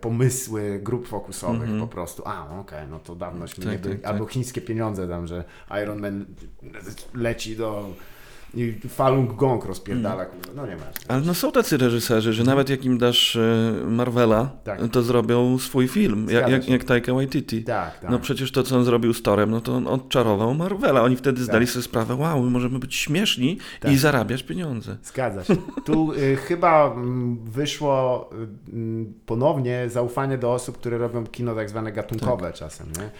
pomysły 0.00 0.80
grup 0.82 1.08
fokusowych 1.08 1.62
Mhm. 1.62 1.80
po 1.80 1.86
prostu. 1.86 2.22
A, 2.26 2.60
okej, 2.60 2.88
no 2.90 2.98
to 2.98 3.14
dawnośmy 3.16 3.64
Tak, 3.64 3.72
nie 3.72 3.78
byli. 3.78 3.98
tak, 3.98 4.10
Albo 4.12 4.26
chińskie 4.26 4.60
pieniądze 4.60 5.08
tam, 5.08 5.26
że 5.26 5.44
Iron 5.82 6.00
Man 6.00 6.26
leci 7.14 7.56
do... 7.56 7.88
i 8.56 8.88
Falun 8.88 9.26
Gong 9.36 9.64
rozpierdala, 9.64 10.24
kurwa, 10.24 10.52
no 10.56 10.66
nie 10.66 10.76
ma. 10.76 10.82
Ale 11.08 11.20
no 11.20 11.34
są 11.34 11.52
tacy 11.52 11.76
reżyserzy, 11.76 12.32
że 12.32 12.44
nawet 12.44 12.68
jak 12.68 12.84
im 12.84 12.98
dasz 12.98 13.36
e, 13.36 13.72
Marvela, 13.86 14.50
Tak. 14.64 14.80
to 14.92 15.02
zrobią 15.02 15.58
swój 15.58 15.88
film, 15.88 16.26
jak, 16.30 16.48
jak, 16.48 16.68
jak 16.68 16.84
Taika 16.84 17.14
Waititi. 17.14 17.64
Tak, 17.64 17.98
tak. 18.00 18.10
No 18.10 18.18
przecież 18.18 18.52
to, 18.52 18.62
co 18.62 18.76
on 18.76 18.84
zrobił 18.84 19.14
z 19.14 19.22
Torem, 19.22 19.50
no 19.50 19.60
to 19.60 19.74
on 19.74 19.86
odczarował 19.86 20.54
Marvela. 20.54 21.02
Oni 21.02 21.16
wtedy 21.16 21.36
Tak. 21.36 21.44
zdali 21.44 21.66
sobie 21.66 21.82
sprawę, 21.82 22.14
wow, 22.14 22.42
my 22.42 22.50
możemy 22.50 22.78
być 22.78 22.94
śmieszni 22.94 23.58
Tak. 23.80 23.92
i 23.92 23.96
zarabiać 23.96 24.42
pieniądze. 24.42 24.96
Zgadza 25.02 25.44
się. 25.44 25.56
Tu 25.84 26.12
y, 26.12 26.36
chyba 26.36 26.92
mm, 26.92 27.38
wyszło 27.44 28.30
y, 28.32 28.72
mm, 28.72 29.14
ponownie 29.26 29.88
zaufanie 29.88 30.38
do 30.38 30.52
osób, 30.52 30.78
które 30.78 30.98
robią 30.98 31.26
kino 31.26 31.54
tak 31.54 31.70
zwane 31.70 31.92
gatunkowe 31.92 32.52
czasem, 32.52 32.86
nie? 32.98 33.10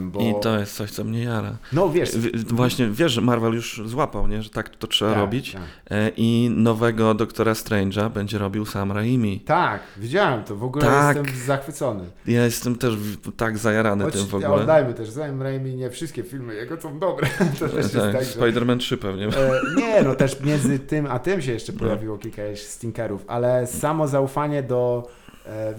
Bo... 0.00 0.20
I 0.20 0.34
to 0.42 0.58
jest 0.58 0.74
coś, 0.76 0.90
co 0.90 1.04
mnie 1.04 1.22
jara. 1.22 1.56
No 1.72 1.88
wiesz... 1.90 2.10
Właśnie, 2.46 2.86
wiesz, 2.86 3.12
że 3.12 3.20
Marvel 3.20 3.52
już 3.54 3.82
złapał, 3.84 4.28
nie? 4.28 4.42
że 4.42 4.50
tak 4.50 4.68
to 4.76 4.86
trzeba 4.86 5.10
tak, 5.10 5.20
robić. 5.20 5.52
Tak. 5.52 5.62
E, 5.90 6.10
I 6.16 6.50
nowego 6.56 7.14
Doktora 7.14 7.52
Strange'a 7.52 8.10
będzie 8.10 8.38
robił 8.38 8.66
Sam 8.66 8.92
Raimi. 8.92 9.40
tak, 9.40 9.80
widziałem 9.96 10.44
to. 10.44 10.56
W 10.56 10.64
ogóle 10.64 10.84
Tak. 10.84 11.16
jestem 11.16 11.36
zachwycony. 11.46 12.04
Ja 12.26 12.44
jestem 12.44 12.76
też 12.76 12.94
tak 13.36 13.58
zajarany 13.58 14.04
Choć, 14.04 14.14
tym 14.14 14.26
w 14.26 14.34
ogóle. 14.34 14.50
oddajmy 14.50 14.94
też, 14.94 15.10
Sam 15.10 15.42
Raimi 15.42 15.74
nie 15.76 15.90
wszystkie 15.90 16.22
filmy 16.22 16.54
jego 16.54 16.80
są 16.80 16.98
dobre. 16.98 17.28
To 17.58 17.68
też 17.68 17.76
jest 17.76 17.94
Tak, 17.94 18.12
tak, 18.12 18.24
że... 18.24 18.40
Spider-Man 18.40 18.78
3 18.78 18.96
pewnie. 18.96 19.26
E, 19.26 19.60
nie, 19.76 20.02
no 20.02 20.14
też 20.14 20.40
między 20.40 20.78
tym 20.78 21.06
a 21.06 21.18
tym 21.18 21.42
się 21.42 21.52
jeszcze 21.52 21.72
No. 21.72 21.78
pojawiło 21.78 22.18
kilka 22.18 22.42
stinkerów, 22.54 23.24
ale 23.26 23.66
samo 23.66 24.08
zaufanie 24.08 24.62
do, 24.62 25.08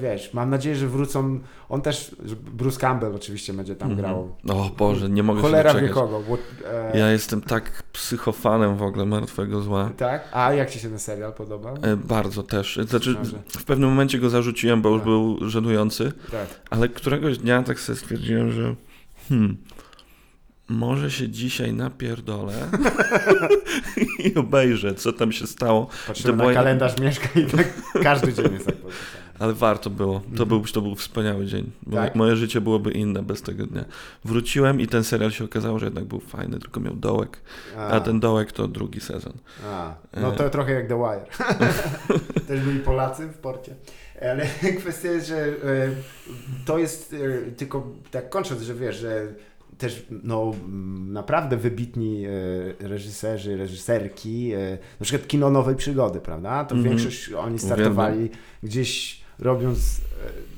wiesz, 0.01 0.33
mam 0.33 0.49
nadzieję, 0.49 0.75
że 0.75 0.87
wrócą, 0.87 1.39
on 1.69 1.81
też, 1.81 2.15
Bruce 2.53 2.79
Campbell 2.79 3.15
oczywiście 3.15 3.53
będzie 3.53 3.75
tam 3.75 3.91
Mhm. 3.91 4.07
grał. 4.07 4.35
O 4.57 4.69
Boże, 4.77 5.09
nie 5.09 5.23
mogę 5.23 5.41
Cholera 5.41 5.69
się 5.73 5.75
wie 5.75 5.87
doczekać. 5.87 6.03
kogo. 6.03 6.23
Bo, 6.29 6.37
e, 6.69 6.97
Ja 6.99 7.11
jestem 7.11 7.41
tak 7.41 7.83
psychofanem 7.93 8.77
w 8.77 8.81
ogóle 8.81 9.05
Martwego 9.05 9.61
Zła. 9.61 9.89
Tak? 9.97 10.29
A 10.31 10.53
jak 10.53 10.69
Ci 10.69 10.79
się 10.79 10.89
ten 10.89 10.99
serial 10.99 11.33
podobał? 11.33 11.75
E, 11.81 11.97
Bardzo 11.97 12.43
też. 12.43 12.79
Znaczy, 12.87 13.15
w 13.57 13.63
pewnym 13.63 13.89
momencie 13.89 14.19
go 14.19 14.29
zarzuciłem, 14.29 14.81
bo 14.81 14.89
już 14.89 14.97
Tak. 14.99 15.05
był 15.05 15.49
żenujący, 15.49 16.11
Tak. 16.31 16.47
ale 16.69 16.89
któregoś 16.89 17.37
dnia 17.37 17.63
tak 17.63 17.79
sobie 17.79 17.99
stwierdziłem, 17.99 18.51
że 18.51 18.75
hmm, 19.29 19.57
może 20.69 21.11
się 21.11 21.29
dzisiaj 21.29 21.73
napierdolę 21.73 22.53
i 24.25 24.35
obejrzę, 24.35 24.95
co 24.95 25.13
tam 25.13 25.31
się 25.31 25.47
stało. 25.47 25.87
Patrzymy 26.07 26.31
To 26.31 26.37
na 26.37 26.43
było- 26.43 26.53
kalendarz 26.55 26.99
mieszka 26.99 27.39
i 27.39 27.45
tak 27.45 27.67
każdy 28.03 28.33
dzień 28.33 28.53
jest 28.53 28.65
tak. 28.65 28.75
Ale 29.41 29.53
warto 29.53 29.89
było. 29.89 30.19
To, 30.19 30.25
Mhm. 30.29 30.49
był, 30.49 30.61
to 30.73 30.81
był 30.81 30.95
wspaniały 30.95 31.45
dzień. 31.45 31.71
Bo 31.83 31.97
Tak? 31.97 32.15
Moje 32.15 32.35
życie 32.35 32.61
byłoby 32.61 32.91
inne 32.91 33.23
bez 33.23 33.41
tego 33.41 33.67
dnia. 33.67 33.85
Wróciłem 34.25 34.81
i 34.81 34.87
ten 34.87 35.03
serial 35.03 35.31
się 35.31 35.43
okazało, 35.45 35.79
że 35.79 35.85
jednak 35.85 36.05
był 36.05 36.19
fajny, 36.19 36.59
tylko 36.59 36.79
miał 36.79 36.95
dołek. 36.95 37.41
A 37.77 37.99
ten 37.99 38.19
dołek 38.19 38.51
to 38.51 38.67
drugi 38.67 38.99
sezon. 38.99 39.33
a, 39.65 39.95
no 40.21 40.31
to 40.31 40.49
trochę 40.49 40.73
jak 40.73 40.87
The 40.87 40.97
Wire. 40.97 41.25
Też 42.47 42.61
byli 42.61 42.79
Polacy 42.79 43.27
w 43.27 43.37
porcie. 43.37 43.75
Ale 44.31 44.45
kwestia 44.79 45.11
jest, 45.11 45.27
że 45.27 45.37
e, 45.45 45.51
to 46.65 46.77
jest 46.79 47.13
e, 47.47 47.51
tylko 47.51 47.87
tak 48.11 48.29
kończąc, 48.29 48.61
że 48.61 48.75
wiesz, 48.75 48.95
że 48.97 49.27
też 49.77 50.05
no, 50.23 50.51
naprawdę 51.07 51.57
wybitni 51.57 52.25
e, 52.25 52.87
reżyserzy, 52.87 53.57
reżyserki, 53.57 54.51
e, 54.53 54.77
na 54.99 55.03
przykład 55.03 55.27
kino 55.27 55.49
nowej 55.49 55.75
przygody, 55.75 56.19
prawda? 56.19 56.65
To 56.65 56.75
Mhm. 56.75 56.89
większość 56.95 57.31
oni 57.33 57.59
startowali 57.59 58.29
gdzieś 58.63 59.20
robiąc, 59.41 60.01
e, 60.27 60.51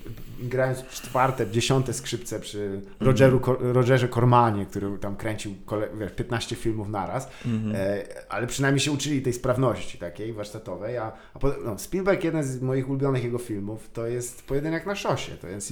grając 0.48 0.84
czwarte, 0.88 1.52
dziesiąte 1.52 1.94
skrzypce 1.94 2.40
przy 2.40 2.82
Rogeru, 3.00 3.42
Rogerze 3.60 4.10
Cormanie, 4.10 4.66
który 4.66 4.98
tam 4.98 5.16
kręcił 5.16 5.56
kole, 5.66 5.88
wiesz, 6.00 6.12
15 6.12 6.56
filmów 6.56 6.90
naraz, 6.90 7.30
Mhm. 7.46 7.76
e, 7.76 8.04
ale 8.30 8.48
przynajmniej 8.48 8.80
się 8.80 8.92
uczyli 8.92 9.22
tej 9.22 9.34
sprawności 9.34 9.98
takiej 9.98 10.34
warsztatowej, 10.34 10.98
a, 10.98 11.12
a 11.34 11.40
po, 11.40 11.52
no, 11.66 11.80
Spielberg, 11.80 12.24
jeden 12.24 12.44
z 12.44 12.62
moich 12.62 12.90
ulubionych 12.90 13.24
jego 13.24 13.38
filmów, 13.38 13.90
to 13.94 14.08
jest 14.08 14.48
Pojedynek 14.48 14.86
na 14.86 14.96
szosie, 14.96 15.32
to 15.42 15.48
jest, 15.48 15.72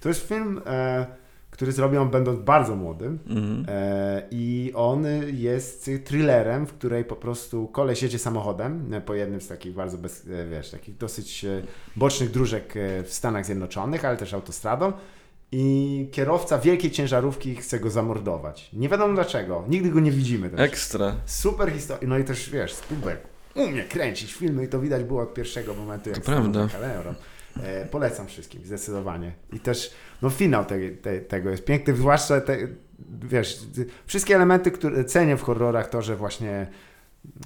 to 0.00 0.08
jest 0.08 0.28
film, 0.28 0.60
e, 0.66 1.06
który 1.54 1.72
zrobił 1.72 2.02
on 2.02 2.10
będąc 2.10 2.40
bardzo 2.40 2.76
młodym. 2.76 3.18
Mhm. 3.26 3.66
E, 3.68 4.22
I 4.30 4.72
on 4.74 5.06
jest 5.32 5.90
thrillerem, 6.04 6.66
w 6.66 6.72
której 6.72 7.04
po 7.04 7.16
prostu 7.16 7.68
koleś 7.68 8.02
jedzie 8.02 8.18
samochodem 8.18 8.94
e, 8.94 9.00
po 9.00 9.14
jednym 9.14 9.40
z 9.40 9.48
takich 9.48 9.74
bardzo, 9.74 9.98
bez, 9.98 10.26
e, 10.26 10.46
wiesz, 10.46 10.70
takich 10.70 10.96
dosyć 10.96 11.44
e, 11.44 11.62
bocznych 11.96 12.30
dróżek 12.30 12.74
w 13.04 13.08
Stanach 13.12 13.46
Zjednoczonych, 13.46 14.04
ale 14.04 14.16
też 14.16 14.34
autostradą. 14.34 14.92
I 15.52 16.08
kierowca 16.12 16.58
wielkiej 16.58 16.90
ciężarówki 16.90 17.56
chce 17.56 17.80
go 17.80 17.90
zamordować. 17.90 18.70
Nie 18.72 18.88
wiadomo 18.88 19.14
dlaczego. 19.14 19.64
Nigdy 19.68 19.90
go 19.90 20.00
nie 20.00 20.10
widzimy. 20.10 20.50
Też. 20.50 20.60
Ekstra. 20.60 21.14
Super 21.26 21.72
historia. 21.72 22.08
No 22.08 22.18
i 22.18 22.24
też 22.24 22.50
wiesz, 22.50 22.74
Spielberg 22.74 23.20
umie 23.54 23.84
kręcić 23.84 24.34
filmy 24.34 24.64
i 24.64 24.68
to 24.68 24.80
widać 24.80 25.04
było 25.04 25.22
od 25.22 25.34
pierwszego 25.34 25.74
momentu, 25.74 26.08
jak 26.10 26.18
To 26.18 26.24
prawda. 26.24 26.68
kamerą. 26.72 27.14
E, 27.62 27.86
polecam 27.86 28.26
wszystkim, 28.26 28.64
zdecydowanie. 28.64 29.32
I 29.52 29.60
też, 29.60 29.94
no 30.22 30.30
finał 30.30 30.64
te, 30.64 30.90
te, 30.90 31.20
tego 31.20 31.50
jest 31.50 31.64
piękny, 31.64 31.96
zwłaszcza 31.96 32.40
te, 32.40 32.58
wiesz, 33.22 33.58
wszystkie 34.06 34.34
elementy, 34.34 34.70
które 34.70 35.04
cenię 35.04 35.36
w 35.36 35.42
horrorach, 35.42 35.88
to, 35.88 36.02
że 36.02 36.16
właśnie 36.16 36.66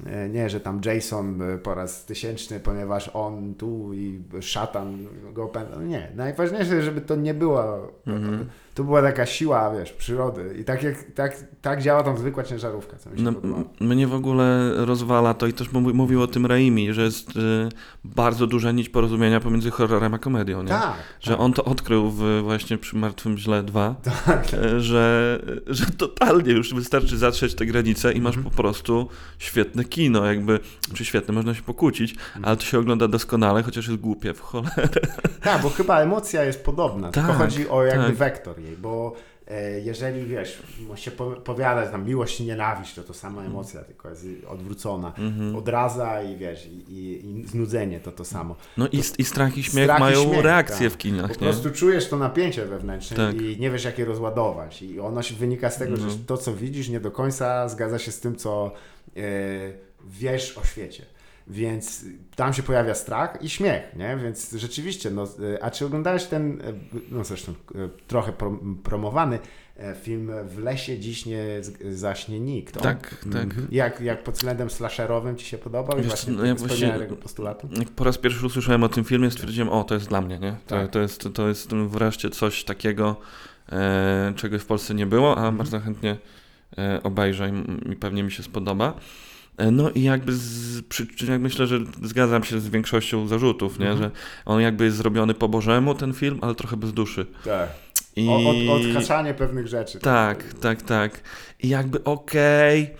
e, 0.06 0.28
nie, 0.28 0.50
że 0.50 0.60
tam 0.60 0.80
Jason 0.84 1.42
e, 1.42 1.58
po 1.58 1.74
raz 1.74 2.04
tysięczny, 2.04 2.60
ponieważ 2.60 3.10
on 3.14 3.54
tu 3.54 3.94
i 3.94 4.22
szatan 4.40 5.06
go 5.32 5.44
opęta. 5.44 5.82
Nie, 5.82 6.12
najważniejsze, 6.16 6.82
żeby 6.82 7.00
to 7.00 7.16
nie 7.16 7.34
było, 7.34 7.92
Mhm. 8.06 8.48
To 8.78 8.84
była 8.84 9.02
taka 9.02 9.26
siła, 9.26 9.70
wiesz, 9.78 9.92
przyrody. 9.92 10.56
I 10.60 10.64
tak, 10.64 10.82
jak, 10.82 10.94
tak, 11.14 11.36
tak 11.62 11.82
działa 11.82 12.02
tam 12.02 12.18
zwykła 12.18 12.42
ciężarówka, 12.44 12.96
co 12.96 13.10
mi 13.10 13.18
się 13.18 13.24
No, 13.24 13.32
podoba. 13.32 13.60
mnie 13.80 14.06
w 14.06 14.14
ogóle 14.14 14.72
rozwala 14.76 15.34
to 15.34 15.46
i 15.46 15.52
też 15.52 15.72
mówi, 15.72 15.94
mówił 15.94 16.22
o 16.22 16.26
tym 16.26 16.46
Raimi, 16.46 16.92
że 16.94 17.02
jest 17.02 17.36
y, 17.36 17.68
bardzo 18.04 18.46
duża 18.46 18.70
nić 18.72 18.88
porozumienia 18.88 19.40
pomiędzy 19.40 19.70
horrorem 19.70 20.14
a 20.14 20.18
komedią, 20.18 20.62
nie? 20.62 20.68
Tak. 20.68 20.94
Że 21.20 21.38
on 21.38 21.52
to 21.52 21.64
odkrył 21.64 22.10
w, 22.10 22.40
właśnie 22.42 22.78
przy 22.78 22.96
Martwym 22.96 23.38
Źle 23.38 23.62
2, 23.62 23.94
Tak. 24.26 24.54
e, 24.54 24.80
że, 24.80 25.38
że 25.66 25.86
totalnie 25.86 26.52
już 26.52 26.74
wystarczy 26.74 27.18
zatrzeć 27.18 27.54
te 27.54 27.66
granice 27.66 28.12
i 28.12 28.20
masz 28.20 28.36
Mhm. 28.36 28.54
po 28.54 28.62
prostu 28.62 29.08
świetne 29.38 29.84
kino, 29.84 30.24
jakby, 30.26 30.60
czy 30.94 31.04
świetne, 31.04 31.34
można 31.34 31.54
się 31.54 31.62
pokłócić, 31.62 32.12
Mhm. 32.12 32.44
ale 32.44 32.56
to 32.56 32.62
się 32.62 32.78
ogląda 32.78 33.08
doskonale, 33.08 33.62
chociaż 33.62 33.88
jest 33.88 34.00
głupie 34.00 34.34
w 34.34 34.40
cholerę. 34.40 35.00
Tak, 35.42 35.62
bo 35.62 35.70
chyba 35.70 36.00
emocja 36.00 36.44
jest 36.44 36.64
podobna, 36.64 37.10
tylko 37.10 37.28
Tak, 37.28 37.38
chodzi 37.38 37.68
o 37.68 37.84
jakby 37.84 38.06
tak. 38.06 38.14
wektor 38.14 38.58
bo 38.76 39.12
e, 39.46 39.80
jeżeli 39.80 40.26
wiesz, 40.26 40.62
się 40.94 41.10
po- 41.10 41.30
powiada, 41.30 41.84
że 41.84 41.90
tam 41.90 42.06
miłość 42.06 42.40
i 42.40 42.44
nienawiść, 42.44 42.94
to 42.94 43.02
to 43.02 43.14
sama 43.14 43.44
emocja, 43.44 43.84
tylko 43.84 44.08
jest 44.10 44.26
odwrócona. 44.48 45.12
Mhm. 45.18 45.56
Odraza 45.56 46.22
i 46.22 46.36
wiesz, 46.36 46.66
i, 46.66 46.92
i, 46.92 47.30
i 47.40 47.46
znudzenie 47.46 48.00
to 48.00 48.12
to 48.12 48.24
samo. 48.24 48.56
No 48.76 48.88
i, 48.88 49.02
i 49.18 49.24
strach 49.24 49.58
i 49.58 49.62
śmiech 49.62 49.84
Strach 49.84 49.98
i 49.98 50.00
mają 50.00 50.22
śmiech, 50.24 50.44
reakcję 50.44 50.88
tak. 50.90 50.98
w 50.98 50.98
kinach, 50.98 51.26
Po 51.26 51.32
nie? 51.44 51.50
prostu 51.52 51.70
czujesz 51.70 52.08
to 52.08 52.18
napięcie 52.18 52.64
wewnętrzne 52.64 53.16
Tak. 53.16 53.42
i 53.42 53.56
nie 53.60 53.70
wiesz, 53.70 53.84
jak 53.84 53.98
je 53.98 54.04
rozładować. 54.04 54.82
I 54.82 55.00
ono 55.00 55.22
się 55.22 55.34
wynika 55.34 55.70
z 55.70 55.78
tego, 55.78 55.96
No. 55.96 56.10
że 56.10 56.16
to, 56.26 56.36
co 56.36 56.54
widzisz, 56.54 56.88
nie 56.88 57.00
do 57.00 57.10
końca 57.10 57.68
zgadza 57.68 57.98
się 57.98 58.12
z 58.12 58.20
tym, 58.20 58.36
co 58.36 58.72
e, 59.16 59.20
wiesz 60.06 60.58
o 60.58 60.64
świecie. 60.64 61.02
Więc 61.50 62.04
tam 62.36 62.52
się 62.52 62.62
pojawia 62.62 62.94
strach 62.94 63.38
i 63.42 63.48
śmiech, 63.48 63.82
nie? 63.96 64.16
Więc 64.22 64.52
rzeczywiście, 64.52 65.10
no, 65.10 65.22
e, 65.54 65.62
a 65.64 65.70
czy 65.70 65.86
oglądałeś 65.86 66.24
ten, 66.24 66.60
e, 66.60 66.64
no 67.10 67.24
zresztą 67.24 67.52
e, 67.74 67.88
trochę 68.06 68.32
prom- 68.32 68.76
promowany 68.82 69.38
film 70.02 70.30
W 70.44 70.58
lesie 70.58 70.98
dziś 70.98 71.26
nie 71.26 71.44
zaśnie 71.90 72.40
nikt? 72.40 72.76
On- 72.76 72.82
Tak, 72.82 73.10
tak. 73.32 73.42
Mhm. 73.44 73.68
Jak, 73.70 74.00
jak 74.00 74.22
pod 74.24 74.34
względem 74.34 74.70
slasherowym 74.70 75.36
Ci 75.36 75.46
się 75.46 75.58
podobał? 75.58 75.96
I 75.98 76.02
Wiesz, 76.02 76.06
właśnie 76.08 76.32
no 76.32 76.44
ja 76.44 76.54
właśnie- 76.54 76.92
tego 76.92 77.16
postulatu? 77.16 77.68
Jak 77.78 77.88
po 77.88 78.04
raz 78.04 78.18
pierwszy 78.18 78.46
usłyszałem 78.46 78.84
o 78.84 78.88
tym 78.88 79.04
filmie, 79.04 79.30
stwierdziłem, 79.30 79.68
o, 79.68 79.84
to 79.84 79.94
jest 79.94 80.08
dla 80.08 80.20
mnie, 80.20 80.38
nie? 80.38 80.56
To, 80.66 80.74
Tak. 80.76 80.90
to, 80.90 80.98
jest, 81.00 81.28
to 81.34 81.48
jest 81.48 81.70
wreszcie 81.74 82.30
coś 82.30 82.64
takiego, 82.64 83.16
e, 83.72 84.32
czego 84.36 84.58
w 84.58 84.66
Polsce 84.66 84.94
nie 84.94 85.06
było, 85.06 85.28
a 85.30 85.38
Mhm. 85.38 85.56
bardzo 85.56 85.80
chętnie 85.80 86.16
e, 86.78 87.02
obejrzę 87.02 87.50
i, 87.86 87.92
i 87.92 87.96
pewnie 87.96 88.22
mi 88.22 88.30
się 88.32 88.42
spodoba. 88.42 88.94
E, 89.58 89.70
No 89.70 89.90
i 89.90 90.02
jakby 90.02 90.32
z 90.34 90.82
przyczyn, 90.82 91.30
jak 91.30 91.40
myślę, 91.40 91.66
że 91.66 91.78
zgadzam 92.02 92.44
się 92.44 92.60
z 92.60 92.68
większością 92.68 93.28
zarzutów, 93.28 93.78
nie? 93.78 93.90
Mhm. 93.90 94.02
Że 94.02 94.10
on 94.44 94.60
jakby 94.60 94.84
jest 94.84 94.96
zrobiony 94.96 95.34
po 95.34 95.48
Bożemu, 95.48 95.94
ten 95.94 96.12
film, 96.12 96.38
ale 96.42 96.54
trochę 96.54 96.76
bez 96.76 96.92
duszy. 96.92 97.26
Tak. 97.44 97.68
I... 98.16 98.28
O, 98.28 98.36
od, 98.50 98.80
odhaczanie 98.80 99.34
pewnych 99.34 99.66
rzeczy. 99.68 99.98
Tak, 99.98 100.44
tak, 100.60 100.82
tak. 100.82 101.20
I 101.62 101.68
jakby 101.68 102.04
okej, 102.04 102.90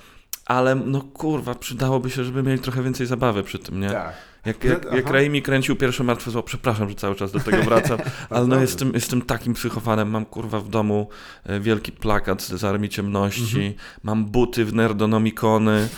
ale 0.46 0.74
no 0.74 1.00
kurwa, 1.00 1.54
przydałoby 1.54 2.10
się, 2.10 2.24
żeby 2.24 2.42
mieli 2.42 2.58
trochę 2.58 2.82
więcej 2.82 3.06
zabawy 3.06 3.42
przy 3.42 3.58
tym, 3.58 3.80
nie? 3.80 3.90
Tak. 3.90 4.14
Jak, 4.46 4.64
jak, 4.64 4.92
jak. 4.92 5.10
Raimi 5.10 5.42
kręcił 5.42 5.76
pierwsze 5.76 6.04
Martwe 6.04 6.30
Zło, 6.30 6.42
przepraszam, 6.42 6.88
że 6.88 6.94
cały 6.94 7.14
czas 7.14 7.32
do 7.32 7.40
tego 7.40 7.62
wracam, 7.62 7.98
ale 8.30 8.46
no 8.46 8.60
jestem, 8.60 8.90
jestem 8.94 9.22
takim 9.22 9.54
psychofanem, 9.54 10.10
mam 10.10 10.24
kurwa 10.24 10.60
w 10.60 10.68
domu 10.68 11.08
e, 11.44 11.60
wielki 11.60 11.92
plakat 11.92 12.42
z 12.42 12.64
Armii 12.64 12.88
Ciemności, 12.88 13.42
Mhm. 13.56 13.72
mam 14.02 14.24
buty 14.24 14.64
w 14.64 14.74
Nerdonomikony, 14.74 15.88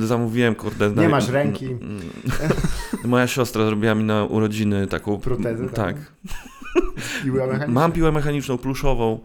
zamówiłem 0.00 0.54
kurde... 0.54 0.90
Nie 0.90 1.08
masz 1.08 1.28
ręki. 1.28 1.68
Moja 3.04 3.26
siostra 3.26 3.66
zrobiła 3.66 3.94
mi 3.94 4.04
na 4.04 4.24
urodziny 4.24 4.86
taką... 4.86 5.18
Protezę 5.18 5.68
taką? 5.68 5.74
Tak. 5.74 5.96
Piła 7.24 7.46
mechaniczna. 7.46 7.80
Mam 7.80 7.92
piłę 7.92 8.12
mechaniczną 8.12 8.58
pluszową 8.58 9.18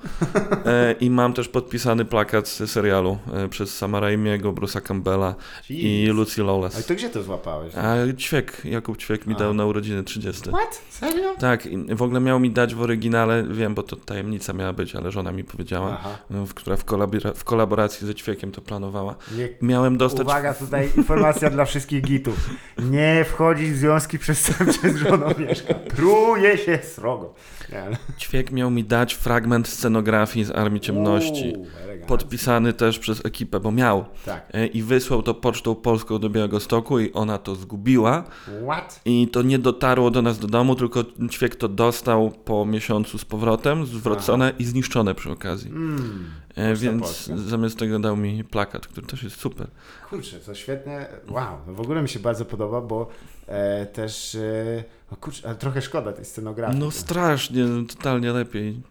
e, 0.66 0.92
i 1.06 1.10
mam 1.10 1.34
też 1.34 1.48
podpisany 1.48 2.06
plakat 2.06 2.48
z 2.48 2.72
serialu 2.72 3.18
e, 3.34 3.48
przez 3.50 3.78
Sama 3.78 4.00
Raimiego, 4.00 4.54
Bruce'a 4.54 4.82
Campbella 4.82 5.36
i 5.70 6.04
Jeez. 6.04 6.16
Lucy 6.16 6.42
Ale 6.42 6.52
Lawless. 6.52 6.86
to 6.86 6.96
gdzie 6.96 7.10
to 7.10 7.24
złapałeś? 7.24 7.76
A 7.76 7.96
Ćwiek, 8.18 8.62
Jakub 8.66 8.98
Ćwiek 8.98 9.28
mi 9.28 9.36
A. 9.36 9.38
dał 9.38 9.54
na 9.54 9.66
urodziny 9.66 10.04
30. 10.04 10.50
What? 10.50 10.82
Serio? 10.90 11.36
Tak, 11.40 11.66
i 11.66 11.96
w 11.96 12.02
ogóle 12.02 12.20
miał 12.20 12.40
mi 12.40 12.52
dać 12.52 12.76
w 12.76 12.82
oryginale, 12.82 13.44
wiem, 13.52 13.76
bo 13.76 13.84
to 13.84 13.96
tajemnica 13.96 14.54
miała 14.54 14.74
być, 14.74 14.96
ale 14.96 15.12
żona 15.12 15.32
mi 15.32 15.44
powiedziała, 15.44 15.98
Aha. 16.00 16.18
w, 16.30 16.54
która 16.54 16.76
w, 16.78 16.86
kolabora- 16.86 17.34
w 17.36 17.44
kolaboracji 17.44 18.08
ze 18.08 18.16
Ćwiekiem 18.16 18.52
to 18.52 18.62
planowała. 18.62 19.16
Nie, 19.38 19.50
Miałem 19.62 19.98
dostać... 19.98 20.28
uwaga, 20.28 20.54
tutaj 20.54 20.90
informacja 20.98 21.50
dla 21.50 21.66
wszystkich 21.66 22.02
gitów. 22.02 22.50
Nie 22.80 23.26
wchodzić 23.30 23.72
w 23.72 23.76
związki 23.78 24.20
przestępcze 24.20 24.90
z 24.90 24.96
żoną 24.96 25.26
Mieszka. 25.38 25.74
Pruje 25.74 26.58
się 26.58 26.80
srogo. 26.84 27.34
Nie, 27.72 27.98
Ćwiek 28.20 28.52
miał 28.52 28.72
mi 28.72 28.84
dać 28.84 29.14
fragment 29.14 29.68
scenografii 29.68 30.46
z 30.46 30.52
Armii 30.52 30.82
Ciemności. 30.82 31.54
Uuu. 31.58 31.68
Podpisany 32.08 32.74
też 32.74 33.00
przez 33.00 33.26
ekipę, 33.26 33.60
bo 33.60 33.72
miał. 33.72 34.06
Tak. 34.26 34.50
E, 34.54 34.68
I 34.68 34.84
wysłał 34.84 35.24
to 35.24 35.34
pocztą 35.34 35.76
polską 35.76 36.20
do 36.20 36.30
Białegostoku 36.30 37.00
i 37.00 37.14
ona 37.14 37.38
to 37.38 37.56
zgubiła. 37.56 38.24
What? 38.64 39.02
I 39.06 39.28
to 39.28 39.42
nie 39.42 39.60
dotarło 39.60 40.12
do 40.12 40.22
nas 40.22 40.40
do 40.40 40.48
domu, 40.48 40.76
tylko 40.76 41.04
Ćwiek 41.32 41.56
to 41.56 41.68
dostał 41.68 42.32
po 42.46 42.66
miesiącu 42.66 43.18
z 43.18 43.26
powrotem, 43.26 43.86
zwrócone 43.86 44.54
i 44.60 44.66
zniszczone 44.66 45.16
przy 45.16 45.32
okazji. 45.32 45.70
Mm. 45.70 46.32
E, 46.56 46.76
więc 46.76 47.02
Polska. 47.02 47.38
zamiast 47.38 47.80
tego 47.80 48.00
dał 48.00 48.18
mi 48.18 48.44
plakat, 48.44 48.88
który 48.88 49.08
też 49.08 49.24
jest 49.24 49.40
super. 49.40 49.68
Kurczę, 50.10 50.40
to 50.40 50.56
świetne. 50.56 51.08
Wow, 51.30 51.58
no 51.68 51.74
w 51.74 51.82
ogóle 51.82 52.02
mi 52.02 52.10
się 52.10 52.20
bardzo 52.20 52.46
podoba, 52.46 52.82
bo 52.82 53.08
e, 53.48 53.86
też. 53.86 54.36
E, 54.36 54.84
no 55.12 55.18
kurczę, 55.18 55.48
ale 55.48 55.56
trochę 55.56 55.82
szkoda 55.82 56.14
tej 56.14 56.26
scenografii. 56.26 56.80
No 56.80 56.92
strasznie, 56.92 57.66
totalnie 57.88 58.32
lepiej. 58.32 58.82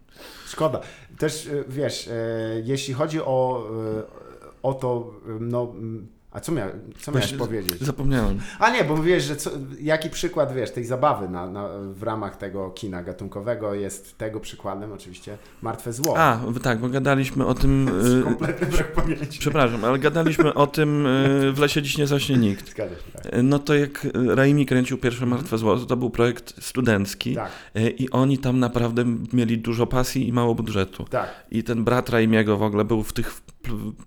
Szkoda. 0.47 0.81
Też 1.19 1.47
e, 1.47 1.65
wiesz, 1.69 2.09
e, 2.09 2.13
jeśli 2.65 2.95
chodzi 2.95 3.21
o, 3.21 3.69
e, 3.99 4.03
o 4.63 4.75
to, 4.75 5.15
no. 5.41 5.75
A 6.37 6.41
co, 6.41 6.53
mia, 6.53 6.67
co 7.01 7.13
miałeś 7.13 7.25
Właśnie 7.25 7.39
powiedzieć? 7.39 7.81
Zapomniałem. 7.81 8.39
A 8.59 8.71
nie, 8.71 8.85
bo 8.85 9.03
wiesz, 9.03 9.25
że 9.25 9.37
co, 9.37 9.51
jaki 9.81 10.11
przykład, 10.11 10.55
wiesz, 10.55 10.71
tej 10.71 10.85
zabawy 10.85 11.29
na, 11.29 11.51
na, 11.51 11.69
w 11.93 12.03
ramach 12.03 12.37
tego 12.37 12.71
kina 12.71 13.03
gatunkowego 13.03 13.75
jest 13.75 14.19
tego 14.19 14.41
przykładem 14.41 14.93
oczywiście 14.93 15.39
Martwe 15.63 15.93
Zło. 15.93 16.19
A, 16.19 16.41
tak, 16.63 16.79
bo 16.79 16.89
gadaliśmy 16.89 17.47
o 17.47 17.55
tym... 17.55 17.89
y, 18.21 18.23
Kompletny 18.23 18.67
brak 18.67 18.93
pamięci. 18.93 19.39
Przepraszam, 19.39 19.85
ale 19.85 19.99
gadaliśmy 19.99 20.55
o 20.55 20.67
tym 20.67 21.07
y, 21.07 21.53
w 21.53 21.59
lesie 21.59 21.83
dziś 21.83 21.99
nie 21.99 22.07
zaśnie 22.07 22.37
nikt. 22.37 22.71
Zgadza 22.71 22.95
się, 22.95 23.13
tak. 23.13 23.35
Y, 23.35 23.43
No 23.43 23.59
to 23.59 23.75
jak 23.75 24.07
Raimi 24.15 24.67
kręcił 24.67 24.99
pierwsze 24.99 25.27
Martwe 25.27 25.59
Zło, 25.59 25.77
to, 25.77 25.87
to 25.87 25.97
był 25.97 26.11
projekt 26.11 26.65
studencki 26.65 27.35
Tak, 27.35 27.51
i 27.99 28.11
oni 28.11 28.39
tam 28.39 28.61
naprawdę 28.61 29.05
mieli 29.33 29.59
dużo 29.59 29.87
pasji 29.87 30.29
i 30.29 30.33
mało 30.33 30.55
budżetu. 30.55 31.05
tak, 31.05 31.47
I 31.51 31.63
ten 31.63 31.85
brat 31.85 32.09
Raimiego 32.09 32.57
w 32.57 32.63
ogóle 32.63 32.85
był 32.85 33.03
w 33.03 33.13
tych 33.13 33.41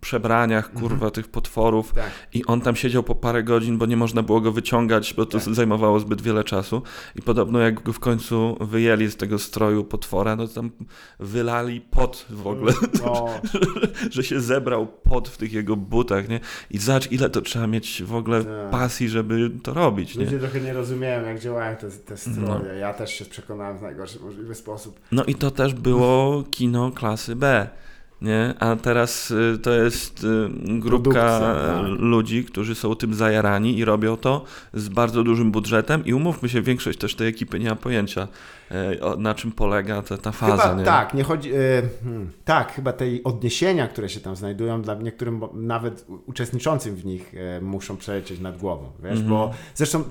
przebraniach, 0.01 0.73
kurwa, 0.73 1.11
tych 1.11 1.27
potworów. 1.27 1.93
tak. 1.93 2.11
I 2.33 2.45
on 2.45 2.61
tam 2.61 2.75
siedział 2.75 3.03
po 3.03 3.15
parę 3.15 3.43
godzin, 3.43 3.77
bo 3.77 3.85
nie 3.85 3.97
można 3.97 4.23
było 4.23 4.41
go 4.41 4.51
wyciągać, 4.51 5.13
bo 5.13 5.25
to 5.25 5.39
Tak. 5.39 5.53
zajmowało 5.55 5.99
zbyt 5.99 6.21
wiele 6.21 6.43
czasu. 6.43 6.81
I 7.15 7.21
podobno 7.21 7.59
jak 7.59 7.83
go 7.83 7.93
w 7.93 7.99
końcu 7.99 8.57
wyjęli 8.61 9.07
z 9.11 9.15
tego 9.15 9.39
stroju 9.39 9.83
potwora, 9.83 10.35
no 10.35 10.47
to 10.47 10.53
tam 10.53 10.71
wylali 11.19 11.81
pot 11.81 12.25
w 12.29 12.47
ogóle, 12.47 12.73
No, 13.05 13.25
że 14.11 14.23
się 14.23 14.41
zebrał 14.41 14.87
pot 14.87 15.29
w 15.29 15.37
tych 15.37 15.53
jego 15.53 15.75
butach, 15.75 16.29
nie? 16.29 16.39
I 16.71 16.77
zobacz, 16.77 17.11
ile 17.11 17.29
to 17.29 17.41
trzeba 17.41 17.67
mieć 17.67 18.03
w 18.03 18.15
ogóle 18.15 18.43
Tak. 18.43 18.69
pasji, 18.71 19.09
żeby 19.09 19.51
to 19.63 19.73
robić, 19.73 20.15
nie? 20.15 20.25
ludzie 20.25 20.39
trochę 20.39 20.61
nie 20.61 20.73
rozumieją, 20.73 21.23
jak 21.25 21.39
działają 21.39 21.75
te, 21.77 21.89
te 21.91 22.17
stroje. 22.17 22.39
No. 22.47 22.73
Ja 22.79 22.93
też 22.93 23.13
się 23.13 23.25
przekonałem 23.25 23.77
w 23.77 23.81
najgorszy 23.81 24.19
możliwy 24.19 24.55
sposób. 24.55 24.99
No 25.11 25.23
i 25.23 25.35
to 25.35 25.51
też 25.51 25.73
było 25.73 26.43
kino 26.51 26.91
klasy 26.91 27.35
B. 27.35 27.67
nie? 28.21 28.53
A 28.59 28.75
teraz 28.75 29.31
y, 29.31 29.59
to 29.63 29.71
jest 29.71 30.23
y, 30.23 30.49
grupka 30.79 30.89
Produkcja, 31.11 31.39
tak. 31.67 31.85
ludzi, 31.99 32.43
którzy 32.45 32.75
są 32.75 32.95
tym 32.95 33.13
zajarani 33.13 33.77
i 33.77 33.85
robią 33.85 34.17
to 34.17 34.43
z 34.73 34.89
bardzo 34.89 35.23
dużym 35.23 35.51
budżetem 35.51 36.05
i 36.05 36.13
umówmy 36.13 36.49
się, 36.49 36.61
większość 36.61 36.99
też 36.99 37.15
tej 37.15 37.27
ekipy 37.27 37.59
nie 37.59 37.69
ma 37.69 37.75
pojęcia, 37.75 38.27
e, 38.71 38.95
na 39.17 39.33
czym 39.35 39.51
polega 39.51 40.01
ta, 40.01 40.17
ta 40.17 40.31
faza, 40.31 40.63
Chyba 40.63 40.75
nie? 40.79 40.83
tak, 40.85 41.13
nie 41.13 41.23
chodzi. 41.23 41.51
E, 41.53 41.55
hmm, 42.03 42.29
tak, 42.45 42.71
chyba 42.73 42.93
te 42.93 43.05
odniesienia, 43.23 43.87
które 43.87 44.09
się 44.09 44.19
tam 44.19 44.35
znajdują, 44.35 44.81
dla 44.81 44.95
niektórym 44.95 45.41
nawet 45.53 46.05
uczestniczącym 46.25 46.95
w 46.95 47.05
nich 47.05 47.33
e, 47.57 47.61
muszą 47.61 47.97
przelecieć 47.97 48.39
nad 48.39 48.57
głową. 48.57 48.91
Wiesz, 49.03 49.11
Mhm. 49.11 49.29
bo 49.29 49.51
zresztą. 49.75 49.99
E, 49.99 50.03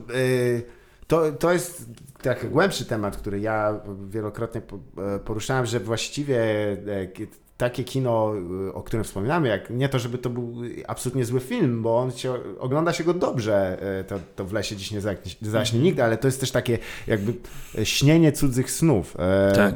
to, 1.07 1.33
to 1.33 1.53
jest 1.53 1.87
taki 2.23 2.47
głębszy 2.47 2.85
temat, 2.85 3.17
który 3.17 3.41
ja 3.41 3.81
wielokrotnie 4.09 4.61
po- 4.61 4.79
poruszałem, 5.25 5.67
że 5.67 5.81
właściwie 5.81 6.37
takie 7.59 7.85
kino, 7.85 8.33
e, 8.69 8.73
o 8.73 8.83
którym 8.83 9.05
wspominamy, 9.05 9.49
jak 9.49 9.71
nie 9.71 9.89
to, 9.89 9.99
żeby 9.99 10.19
to 10.19 10.31
był 10.31 10.55
absolutnie 10.87 11.25
zły 11.25 11.41
film, 11.41 11.83
bo 11.83 11.99
on 11.99 12.13
się, 12.13 12.35
ogląda 12.59 12.93
się 12.93 13.05
go 13.05 13.15
dobrze, 13.15 13.83
e, 14.01 14.05
to, 14.05 14.19
to 14.37 14.45
w 14.45 14.53
lesie 14.53 14.77
dziś 14.77 14.91
nie 14.91 15.01
zaśnie, 15.41 15.81
nigdy, 15.81 16.05
ale 16.05 16.17
to 16.17 16.29
jest 16.29 16.41
też 16.41 16.51
takie 16.51 16.79
jakby 17.07 17.35
e, 17.79 17.87
śnienie 17.87 18.33
cudzych 18.33 18.71
snów. 18.71 19.17
Tak. 19.55 19.75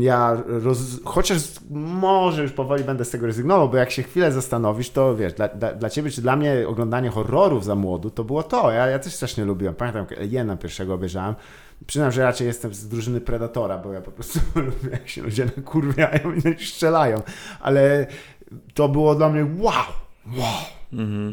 ja 0.00 0.42
roz... 0.46 0.78
chociaż 1.04 1.38
może 1.70 2.42
już 2.42 2.52
powoli 2.52 2.84
będę 2.84 3.04
z 3.04 3.10
tego 3.10 3.26
rezygnował, 3.26 3.68
bo 3.68 3.76
jak 3.76 3.90
się 3.90 4.02
chwilę 4.02 4.32
zastanowisz, 4.32 4.90
to 4.90 5.16
wiesz, 5.16 5.32
dla, 5.32 5.48
dla, 5.48 5.72
dla 5.72 5.90
ciebie 5.90 6.10
czy 6.10 6.22
dla 6.22 6.36
mnie 6.36 6.68
oglądanie 6.68 7.10
horrorów 7.10 7.64
za 7.64 7.74
młodu 7.74 8.10
to 8.10 8.24
było 8.24 8.42
to. 8.42 8.72
Ja, 8.72 8.86
ja 8.86 8.98
też 8.98 9.14
strasznie 9.14 9.44
lubiłem. 9.44 9.74
Pamiętam, 9.74 10.06
Aliena 10.20 10.56
pierwszego 10.56 10.94
obejrzałem. 10.94 11.34
Przyznam, 11.86 12.12
że 12.12 12.22
raczej 12.22 12.46
jestem 12.46 12.74
z 12.74 12.88
drużyny 12.88 13.20
Predatora, 13.20 13.78
bo 13.78 13.92
ja 13.92 14.00
po 14.00 14.10
prostu 14.10 14.40
lubię, 14.54 14.90
jak 14.92 15.08
się 15.08 15.22
ludzie 15.22 15.44
nakurwiają 15.56 16.32
i 16.60 16.64
strzelają. 16.66 17.22
Ale 17.60 18.06
to 18.74 18.88
było 18.88 19.14
dla 19.14 19.28
mnie 19.28 19.46
wow, 19.58 19.74
wow. 20.36 20.62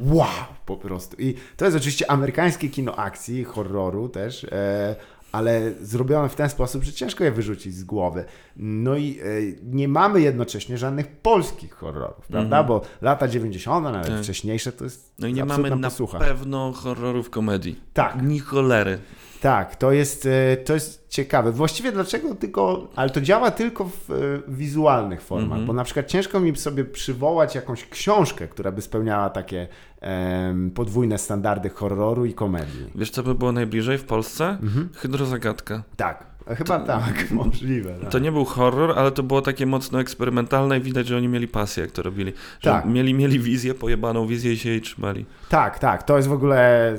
Wow, 0.02 0.28
po 0.66 0.78
prostu. 0.78 1.16
I 1.20 1.36
to 1.58 1.66
jest 1.66 1.78
oczywiście 1.78 2.12
amerykańskie 2.12 2.70
kino 2.70 2.96
akcji, 2.96 3.44
horroru 3.44 4.10
też, 4.10 4.44
e, 4.44 4.96
ale 5.32 5.72
zrobione 5.82 6.30
w 6.30 6.36
ten 6.36 6.50
sposób, 6.50 6.84
że 6.84 6.94
ciężko 6.94 7.24
je 7.24 7.32
wyrzucić 7.32 7.76
z 7.76 7.84
głowy. 7.84 8.26
No 8.58 8.96
i 8.96 9.20
e, 9.20 9.24
nie 9.64 9.88
mamy 9.88 10.22
jednocześnie 10.22 10.78
żadnych 10.78 11.08
polskich 11.08 11.74
horrorów, 11.74 12.28
prawda? 12.28 12.64
Bo 12.64 12.82
lata 13.02 13.28
90., 13.28 13.84
nawet 13.84 14.08
Tak. 14.08 14.22
wcześniejsze, 14.24 14.72
to 14.72 14.84
jest 14.84 15.14
No 15.20 15.28
i 15.28 15.34
nie 15.34 15.46
mamy 15.46 15.70
na 15.76 15.90
posłucha. 15.90 16.20
pewno 16.20 16.72
horrorów 16.74 17.30
komedii. 17.30 17.80
Tak. 17.94 18.22
Ni 18.24 18.40
cholery. 18.40 19.00
Tak, 19.42 19.76
to 19.76 19.92
jest, 19.92 20.26
e, 20.26 20.58
to 20.58 20.74
jest 20.74 21.06
ciekawe. 21.10 21.52
Właściwie 21.52 21.92
dlaczego 21.92 22.36
tylko, 22.36 22.88
ale 22.96 23.10
to 23.10 23.22
działa 23.22 23.52
tylko 23.52 23.86
w 23.86 24.12
e, 24.12 24.16
wizualnych 24.48 25.22
formach, 25.22 25.46
Mhm. 25.52 25.66
bo 25.66 25.74
na 25.74 25.84
przykład 25.84 26.08
ciężko 26.08 26.40
mi 26.40 26.56
sobie 26.56 26.86
przywołać 26.86 27.56
jakąś 27.56 27.86
książkę, 27.90 28.48
która 28.48 28.72
by 28.72 28.82
spełniała 28.82 29.30
takie 29.30 29.68
em, 30.02 30.72
podwójne 30.72 31.18
standardy 31.18 31.70
horroru 31.70 32.26
i 32.26 32.34
komedii. 32.34 32.86
Wiesz, 32.96 33.10
co 33.10 33.24
by 33.24 33.36
było 33.36 33.52
najbliżej 33.52 33.98
w 33.98 34.04
Polsce? 34.04 34.46
Mhm. 34.50 34.90
Hydrozagadka. 34.96 35.84
Tak, 35.98 36.26
chyba 36.58 36.80
tak, 36.80 37.26
możliwe. 37.32 37.94
Tak. 38.02 38.10
To 38.12 38.20
nie 38.20 38.32
był 38.32 38.46
horror, 38.46 39.00
ale 39.00 39.12
to 39.12 39.24
było 39.24 39.42
takie 39.42 39.66
mocno 39.66 40.00
eksperymentalne 40.02 40.78
i 40.78 40.82
widać, 40.82 41.08
że 41.08 41.18
oni 41.18 41.28
mieli 41.28 41.48
pasję, 41.48 41.82
jak 41.84 41.92
to 41.92 42.02
robili. 42.02 42.34
Że 42.60 42.70
Tak. 42.70 42.86
mieli, 42.86 43.14
mieli 43.14 43.40
wizję, 43.40 43.74
pojebaną 43.74 44.28
wizję 44.28 44.54
i 44.54 44.58
się 44.58 44.70
jej 44.70 44.82
trzymali. 44.82 45.26
Tak, 45.50 45.80
tak. 45.80 46.04
To 46.04 46.18
jest 46.18 46.28
w 46.30 46.34
ogóle 46.34 46.94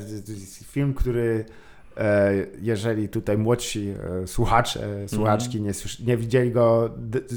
film, 0.64 0.94
który 0.94 1.44
jeżeli 2.62 3.08
tutaj 3.08 3.38
młodsi 3.38 3.94
e, 4.22 4.26
słuchacze, 4.26 4.86
e, 5.04 5.08
słuchaczki 5.08 5.60
nie, 5.60 5.70
słysz- 5.72 6.06
nie 6.06 6.16
widzieli 6.16 6.50
go, 6.50 6.94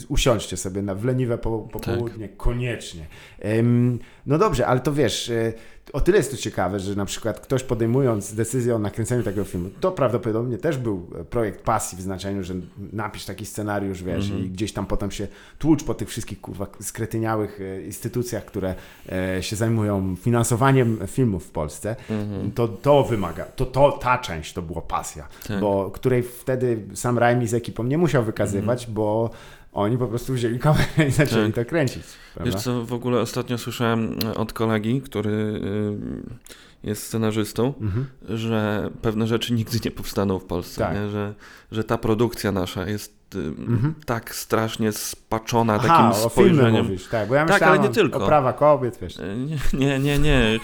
usiądźcie 0.10 0.58
sobie 0.58 0.82
na 0.82 0.96
w 0.96 1.06
leniwe 1.06 1.38
po, 1.38 1.60
popołudnie, 1.60 2.30
koniecznie. 2.30 3.06
Em, 3.40 4.00
no 4.26 4.38
dobrze, 4.38 4.68
ale 4.68 4.80
to 4.80 4.94
wiesz, 4.94 5.30
e, 5.30 5.54
o 5.94 6.02
tyle 6.02 6.18
jest 6.18 6.32
to 6.32 6.38
ciekawe, 6.38 6.80
że 6.80 6.96
na 6.96 7.06
przykład 7.06 7.40
ktoś 7.40 7.64
podejmując 7.64 8.34
decyzję 8.36 8.76
o 8.76 8.80
nakręceniu 8.80 9.24
takiego 9.24 9.44
filmu, 9.44 9.70
to 9.80 9.92
prawdopodobnie 9.92 10.58
też 10.58 10.78
był 10.78 11.08
e, 11.20 11.24
projekt 11.24 11.62
pasji 11.64 11.98
w 11.98 12.02
znaczeniu, 12.02 12.44
że 12.44 12.54
napisz 12.94 13.26
taki 13.26 13.46
scenariusz, 13.46 14.04
wiesz, 14.04 14.30
i 14.30 14.50
gdzieś 14.50 14.74
tam 14.74 14.86
potem 14.86 15.12
się 15.12 15.28
tłucz 15.60 15.84
po 15.84 15.94
tych 15.94 16.10
wszystkich 16.10 16.42
kurwa 16.42 16.68
skretyniałych 16.82 17.62
e, 17.62 17.82
instytucjach, 17.82 18.46
które 18.46 18.76
e, 19.12 19.44
się 19.44 19.56
zajmują 19.56 20.16
finansowaniem 20.16 21.00
filmów 21.08 21.46
w 21.46 21.52
Polsce, 21.52 21.96
to, 22.56 22.68
to 22.68 23.04
wymaga, 23.04 23.46
to, 23.46 23.66
to 23.66 23.92
ta 23.92 24.18
część 24.18 24.54
to 24.54 24.62
była 24.62 24.82
pasja, 24.82 25.28
Tak. 25.48 25.60
bo 25.60 25.92
której 25.92 26.24
wtedy 26.24 26.82
sam 26.94 27.18
Raimi 27.18 27.48
z 27.48 27.54
ekipą 27.54 27.84
nie 27.84 27.98
musiał 27.98 28.24
wykazywać, 28.24 28.88
bo 28.88 29.30
oni 29.74 29.98
po 29.98 30.08
prostu 30.08 30.34
wzięli 30.34 30.60
kamerę 30.60 31.08
i 31.08 31.12
zaczęli 31.12 31.54
Tak. 31.54 31.66
to 31.66 31.70
kręcić. 31.70 32.04
Prawda? 32.34 32.52
Wiesz 32.52 32.62
co, 32.64 32.86
w 32.86 32.94
ogóle 32.94 33.20
ostatnio 33.22 33.58
słyszałem 33.58 34.16
e, 34.26 34.36
od 34.36 34.54
kolegi, 34.54 35.02
który 35.02 35.32
y, 35.32 36.88
jest 36.88 37.04
scenarzystą, 37.04 37.74
Mhm. 37.82 38.06
że 38.30 38.90
pewne 39.02 39.28
rzeczy 39.28 39.54
nigdy 39.54 39.80
nie 39.86 39.92
powstaną 39.92 40.40
w 40.40 40.46
Polsce, 40.46 40.82
Tak. 40.82 40.96
Że, 41.12 41.34
że 41.72 41.84
ta 41.84 41.98
produkcja 41.98 42.52
nasza 42.52 42.88
jest 42.90 43.36
y, 43.36 43.40
Mhm. 43.40 43.94
tak 44.06 44.36
strasznie 44.36 44.92
spaczona 44.92 45.74
Aha, 45.74 45.88
takim 45.88 46.26
o 46.26 46.30
spojrzeniem. 46.30 46.86
mówisz, 46.86 47.08
tak, 47.08 47.28
bo 47.30 47.36
ja 47.36 47.46
Tak, 47.46 47.54
myślałem 47.54 47.74
ale 47.80 47.84
nie 47.84 47.90
o- 47.90 47.94
tylko. 47.94 48.24
o 48.24 48.28
prawa 48.28 48.54
kobiet, 48.54 48.98
wiesz. 49.02 49.20
E, 49.20 49.36
nie, 49.78 50.00
nie, 50.00 50.20
nie. 50.20 50.60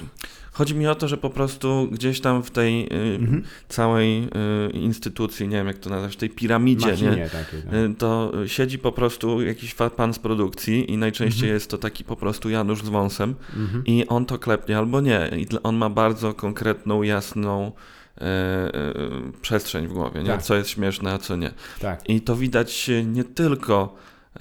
Chodzi 0.56 0.76
mi 0.76 0.88
o 0.88 0.96
to, 0.96 1.08
że 1.08 1.18
po 1.18 1.30
prostu 1.30 1.88
gdzieś 1.92 2.22
tam 2.22 2.44
w 2.44 2.52
tej 2.52 2.84
y, 2.84 3.16
Mhm. 3.20 3.44
całej 3.70 4.24
y, 4.24 4.28
instytucji, 4.72 5.48
nie 5.48 5.58
wiem 5.58 5.68
jak 5.68 5.78
to 5.78 5.90
nazwać, 5.90 6.16
tej 6.16 6.30
piramidzie, 6.30 6.88
nie? 7.02 7.30
Takiej. 7.30 7.62
No. 7.72 7.78
Y, 7.86 7.96
to 7.98 8.32
siedzi 8.48 8.80
po 8.80 8.92
prostu 8.92 9.42
jakiś 9.42 9.76
pan 9.98 10.14
z 10.14 10.20
produkcji 10.20 10.92
i 10.92 10.98
najczęściej 10.98 11.40
Mhm. 11.44 11.54
jest 11.54 11.70
to 11.70 11.78
taki 11.78 12.04
po 12.04 12.16
prostu 12.16 12.50
Janusz 12.50 12.84
z 12.84 12.90
wąsem 12.90 13.36
Mhm. 13.58 13.84
i 13.86 14.06
on 14.08 14.26
to 14.26 14.40
klepnie 14.40 14.78
albo 14.78 15.02
nie. 15.02 15.32
I 15.38 15.48
on 15.64 15.76
ma 15.76 15.90
bardzo 15.90 16.34
konkretną, 16.34 17.04
jasną 17.04 17.72
e, 18.18 18.22
e, 18.22 18.94
przestrzeń 19.42 19.88
w 19.88 19.94
głowie, 19.94 20.24
nie? 20.24 20.28
Tak. 20.30 20.42
co 20.44 20.56
jest 20.56 20.70
śmieszne, 20.70 21.14
a 21.14 21.18
co 21.18 21.36
nie. 21.36 21.52
Tak. 21.80 22.10
I 22.10 22.22
to 22.22 22.36
widać 22.36 22.90
nie 23.06 23.24
tylko 23.24 23.96
e, 24.34 24.38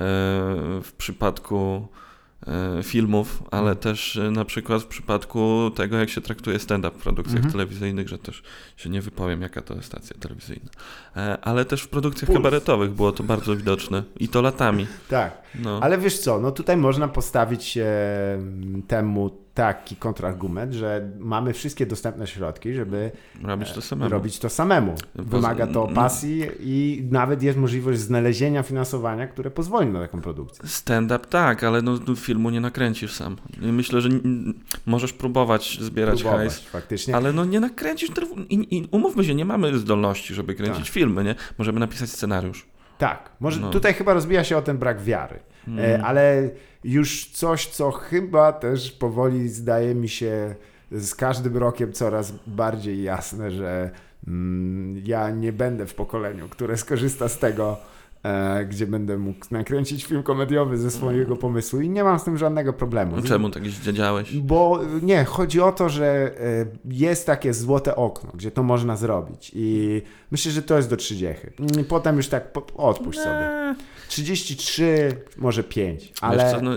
w 0.83 0.92
przypadku 0.98 1.88
filmów, 2.83 3.42
ale 3.50 3.61
Mhm. 3.70 3.76
też 3.76 4.16
e, 4.16 4.30
na 4.30 4.44
przykład 4.44 4.83
w 4.83 4.87
przypadku 4.87 5.70
tego, 5.76 5.96
jak 5.98 6.11
się 6.11 6.20
traktuje 6.20 6.59
stand-up 6.59 6.98
w 6.98 7.02
produkcjach 7.02 7.37
Mhm. 7.37 7.52
telewizyjnych, 7.52 8.09
że 8.09 8.18
też 8.18 8.42
się 8.76 8.90
nie 8.90 9.00
wypowiem, 9.02 9.42
jaka 9.42 9.61
to 9.62 9.74
jest 9.74 9.87
stacja 9.87 10.16
telewizyjna. 10.20 10.70
E, 11.16 11.38
Ale 11.42 11.64
też 11.64 11.83
w 11.83 11.88
produkcjach 11.88 12.26
Puls. 12.26 12.37
kabaretowych 12.38 12.90
było 12.90 13.12
to 13.12 13.22
bardzo 13.22 13.57
widoczne 13.57 14.02
i 14.20 14.28
to 14.28 14.42
latami. 14.42 14.87
Tak. 15.09 15.42
No. 15.62 15.78
Ale 15.83 15.98
wiesz 15.98 16.18
co, 16.18 16.40
no 16.40 16.50
tutaj 16.52 16.76
można 16.76 17.09
postawić 17.09 17.76
e, 17.78 17.85
temu 18.88 19.43
taki 19.54 19.96
kontrargument, 19.96 20.72
że 20.72 21.10
mamy 21.18 21.52
wszystkie 21.52 21.86
dostępne 21.86 22.26
środki, 22.26 22.74
żeby 22.74 23.10
Robić 23.42 23.72
to 23.72 23.82
samemu. 23.82 24.10
robić 24.10 24.38
to 24.38 24.48
samemu. 24.50 24.94
Poza- 25.16 25.28
Wymaga 25.28 25.66
to 25.66 25.86
no. 25.88 25.94
pasji 25.94 26.42
i 26.60 27.04
nawet 27.10 27.42
jest 27.42 27.58
możliwość 27.58 27.98
znalezienia 28.00 28.62
finansowania, 28.62 29.26
które 29.26 29.50
pozwoli 29.50 29.88
na 29.88 30.00
taką 30.00 30.20
produkcję. 30.20 30.68
Stand-up 30.68 31.26
tak, 31.26 31.64
ale 31.64 31.82
no, 31.82 31.98
no, 32.08 32.14
filmu 32.16 32.50
nie 32.50 32.60
nakręcisz 32.60 33.12
sam. 33.12 33.36
Myślę, 33.60 34.00
że 34.00 34.08
możesz 34.86 35.12
próbować 35.12 35.78
zbierać 35.80 36.22
Próbować, 36.22 36.48
hajs, 36.48 36.60
faktycznie. 36.60 37.16
ale 37.16 37.32
no 37.32 37.44
nie 37.44 37.60
nakręcisz. 37.60 38.10
I, 38.50 38.76
I 38.78 38.88
umówmy 38.90 39.24
się, 39.24 39.34
nie 39.34 39.44
mamy 39.44 39.78
zdolności, 39.78 40.34
żeby 40.34 40.54
kręcić 40.54 40.84
Tak. 40.84 40.94
filmy, 40.94 41.24
nie? 41.24 41.34
Możemy 41.58 41.80
napisać 41.80 42.10
scenariusz. 42.10 42.66
Tak, 42.98 43.30
może 43.40 43.60
No. 43.60 43.70
tutaj 43.70 43.94
chyba 43.94 44.14
rozbija 44.14 44.44
się 44.44 44.56
o 44.56 44.62
ten 44.62 44.78
brak 44.78 45.02
wiary, 45.02 45.40
Mm. 45.68 46.00
e, 46.00 46.05
ale 46.05 46.50
już 46.85 47.31
coś, 47.31 47.66
co 47.66 47.90
chyba 47.90 48.53
też 48.53 48.92
powoli 48.92 49.48
zdaje 49.48 49.94
mi 49.94 50.09
się 50.09 50.55
z 50.90 51.14
każdym 51.14 51.57
rokiem 51.57 51.92
coraz 51.92 52.33
bardziej 52.46 53.03
jasne, 53.03 53.50
że 53.50 53.90
mm, 54.27 55.03
ja 55.05 55.31
nie 55.31 55.53
będę 55.53 55.87
w 55.87 55.94
pokoleniu, 55.94 56.48
które 56.48 56.77
skorzysta 56.77 57.29
z 57.29 57.38
tego, 57.38 57.77
gdzie 58.68 58.87
będę 58.87 59.18
mógł 59.18 59.46
nakręcić 59.50 60.04
film 60.04 60.22
komediowy 60.22 60.78
ze 60.78 60.90
swojego 60.90 61.37
pomysłu 61.37 61.80
i 61.80 61.88
nie 61.90 62.04
mam 62.04 62.18
z 62.18 62.24
tym 62.24 62.38
żadnego 62.38 62.72
problemu. 62.72 63.16
No 63.16 63.22
Czemu 63.22 63.50
tak 63.50 63.68
zdziadziałeś? 63.68 64.37
Bo 64.37 64.80
nie, 65.02 65.24
chodzi 65.24 65.60
o 65.60 65.72
to, 65.72 65.88
że 65.88 66.06
e, 66.40 66.66
jest 66.84 67.26
takie 67.26 67.54
złote 67.54 67.96
okno, 67.96 68.30
gdzie 68.34 68.50
to 68.50 68.62
można 68.62 68.96
zrobić 68.96 69.52
i 69.54 70.02
myślę, 70.30 70.52
że 70.52 70.62
to 70.62 70.76
jest 70.76 70.90
do 70.90 70.96
30. 70.96 71.46
Mm, 71.58 71.84
Potem 71.84 72.16
już 72.16 72.28
tak 72.28 72.50
odpuść 72.76 73.18
sobie. 73.18 73.74
33, 74.08 75.16
może 75.37 75.64
5, 75.64 76.12
ale 76.20 76.50
co, 76.50 76.60
no, 76.60 76.70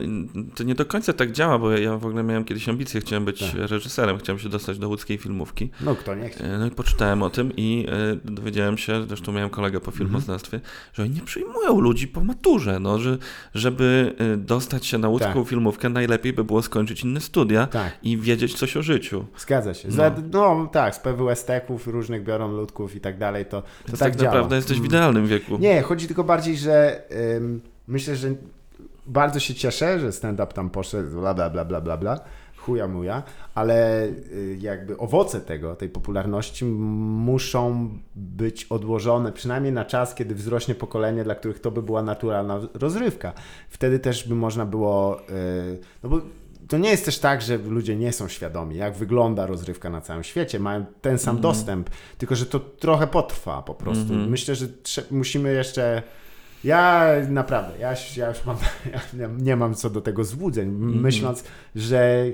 to 0.55 0.63
nie 0.63 0.75
do 0.75 0.86
końca 0.86 1.13
tak 1.13 1.31
działa, 1.31 1.60
bo 1.60 1.71
ja 1.71 1.97
w 1.97 2.05
ogóle 2.05 2.23
miałem 2.23 2.45
kiedyś 2.45 2.69
ambicje, 2.69 3.01
chciałem 3.01 3.25
być 3.25 3.39
Tak. 3.39 3.53
reżyserem, 3.55 4.17
chciałem 4.17 4.39
się 4.39 4.49
dostać 4.49 4.77
do 4.79 4.88
łódzkiej 4.89 5.17
filmówki. 5.17 5.69
no 5.81 5.95
kto 5.95 6.15
nie 6.15 6.29
chce. 6.29 6.43
E, 6.43 6.57
No 6.57 6.65
i 6.65 6.71
poczytałem 6.71 7.23
o 7.23 7.29
tym 7.29 7.51
i 7.57 7.86
e, 8.25 8.31
dowiedziałem 8.31 8.77
się, 8.77 9.03
zresztą 9.07 9.31
miałem 9.31 9.49
kolegę 9.49 9.79
po 9.79 9.91
filmoznawstwie, 9.91 10.60
że 10.93 11.03
oni 11.03 11.12
nie 11.12 11.21
przyjmują 11.41 11.80
ludzi 11.82 12.08
po 12.08 12.21
maturze, 12.23 12.80
no, 12.80 13.00
że 13.00 13.17
żeby 13.54 14.15
e, 14.34 14.38
dostać 14.38 14.86
się 14.86 14.97
na 14.97 15.10
łódzką 15.10 15.34
Tak. 15.34 15.47
filmówkę, 15.47 15.89
najlepiej 15.89 16.34
by 16.34 16.43
było 16.43 16.62
skończyć 16.62 17.04
inne 17.04 17.21
studia 17.21 17.67
Tak, 17.67 17.97
i 18.04 18.17
wiedzieć 18.17 18.54
coś 18.54 18.78
o 18.78 18.82
życiu. 18.82 19.26
zgadza 19.38 19.73
się. 19.73 19.88
No. 19.88 19.93
Za, 19.93 20.12
no 20.32 20.69
tak, 20.71 20.95
z 20.95 21.00
PWST-ków 21.00 21.88
różnych 21.88 22.23
biorą 22.23 22.52
ludków 22.52 22.95
i 22.95 23.00
tak 23.00 23.17
dalej, 23.17 23.45
to, 23.45 23.62
to 23.62 23.67
Więc 23.88 24.00
tak, 24.00 24.12
tak 24.12 24.19
działa. 24.21 24.32
naprawdę 24.34 24.56
jesteś 24.56 24.78
w 24.78 24.80
Mm. 24.80 24.88
idealnym 24.89 25.28
wieku. 25.28 25.58
Nie, 25.58 25.82
chodzi 25.82 26.08
tylko 26.08 26.23
bardziej, 26.23 26.58
że 26.58 27.02
ym, 27.38 27.62
myślę, 27.88 28.15
że 28.15 28.28
bardzo 29.06 29.39
się 29.39 29.54
cieszę, 29.54 30.00
że 30.00 30.12
stand-up 30.12 30.54
tam 30.54 30.69
poszedł, 30.69 31.19
bla, 31.19 31.34
bla, 31.34 31.50
bla, 31.50 31.65
bla, 31.65 31.82
bla, 31.82 31.97
bla, 31.97 32.19
chuja 32.67 32.88
muja, 32.88 33.23
ale 33.56 34.06
y, 34.06 34.58
jakby 34.60 34.97
owoce 34.97 35.41
tego, 35.41 35.75
tej 35.75 35.89
popularności 35.89 36.65
muszą 36.65 37.89
być 38.15 38.65
odłożone 38.65 39.32
przynajmniej 39.32 39.73
na 39.73 39.86
czas, 39.86 40.15
kiedy 40.15 40.36
wzrośnie 40.36 40.75
pokolenie, 40.75 41.23
dla 41.23 41.36
których 41.36 41.60
to 41.60 41.71
by 41.71 41.84
była 41.84 42.01
naturalna 42.01 42.60
rozrywka. 42.73 43.34
Wtedy 43.69 43.99
też 43.99 44.27
by 44.27 44.36
można 44.36 44.65
było, 44.65 45.21
y, 45.21 45.80
no 46.03 46.10
bo 46.10 46.21
to 46.67 46.77
nie 46.77 46.89
jest 46.89 47.06
też 47.06 47.19
tak, 47.19 47.41
że 47.41 47.58
ludzie 47.58 47.95
nie 47.95 48.13
są 48.13 48.27
świadomi, 48.27 48.75
jak 48.75 48.95
wygląda 48.95 49.45
rozrywka 49.45 49.89
na 49.89 50.01
całym 50.01 50.23
świecie, 50.23 50.60
mają 50.60 50.86
ten 51.01 51.19
sam 51.19 51.41
dostęp, 51.41 51.89
tylko 52.17 52.36
że 52.36 52.45
to 52.45 52.60
trochę 52.60 53.08
potrwa 53.08 53.62
po 53.62 53.75
prostu. 53.75 54.13
Myślę, 54.13 54.56
że 54.56 54.67
musimy 55.12 55.53
jeszcze. 55.53 56.03
Ja 56.63 57.12
naprawdę, 57.30 57.80
ja, 57.80 57.93
ja 58.17 58.30
już 58.30 58.46
mam, 58.46 58.58
ja 59.20 59.30
nie- 59.39 59.56
mam 59.56 59.76
co 59.76 59.89
do 59.89 60.02
tego 60.02 60.24
złudzeń, 60.24 60.70
myśląc, 60.80 61.43
że 61.76 62.26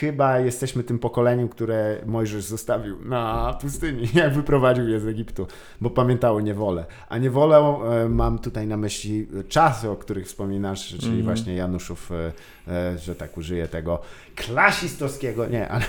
chyba 0.00 0.38
jesteśmy 0.38 0.82
tym 0.82 0.98
pokoleniem, 0.98 1.48
które 1.48 1.96
Mojżesz 2.06 2.44
zostawił 2.44 3.04
na 3.04 3.58
pustyni, 3.60 4.08
jak 4.14 4.34
wyprowadził 4.34 4.88
je 4.88 5.00
z 5.00 5.06
Egiptu, 5.06 5.46
bo 5.80 5.90
pamiętało 5.90 6.40
niewolę. 6.40 6.84
A 7.08 7.18
niewolę 7.18 7.56
e, 8.04 8.08
mam 8.08 8.38
tutaj 8.38 8.66
na 8.66 8.76
myśli 8.76 9.28
czasy, 9.48 9.90
o 9.90 9.96
których 9.96 10.26
wspominasz, 10.26 10.96
czyli 11.00 11.22
właśnie 11.22 11.54
Januszów, 11.54 12.12
e, 12.12 12.32
e, 12.72 12.98
że 12.98 13.14
tak 13.14 13.38
użyję 13.38 13.68
tego 13.68 14.02
klasistowskiego, 14.36 15.46
nie, 15.46 15.68
ale 15.68 15.84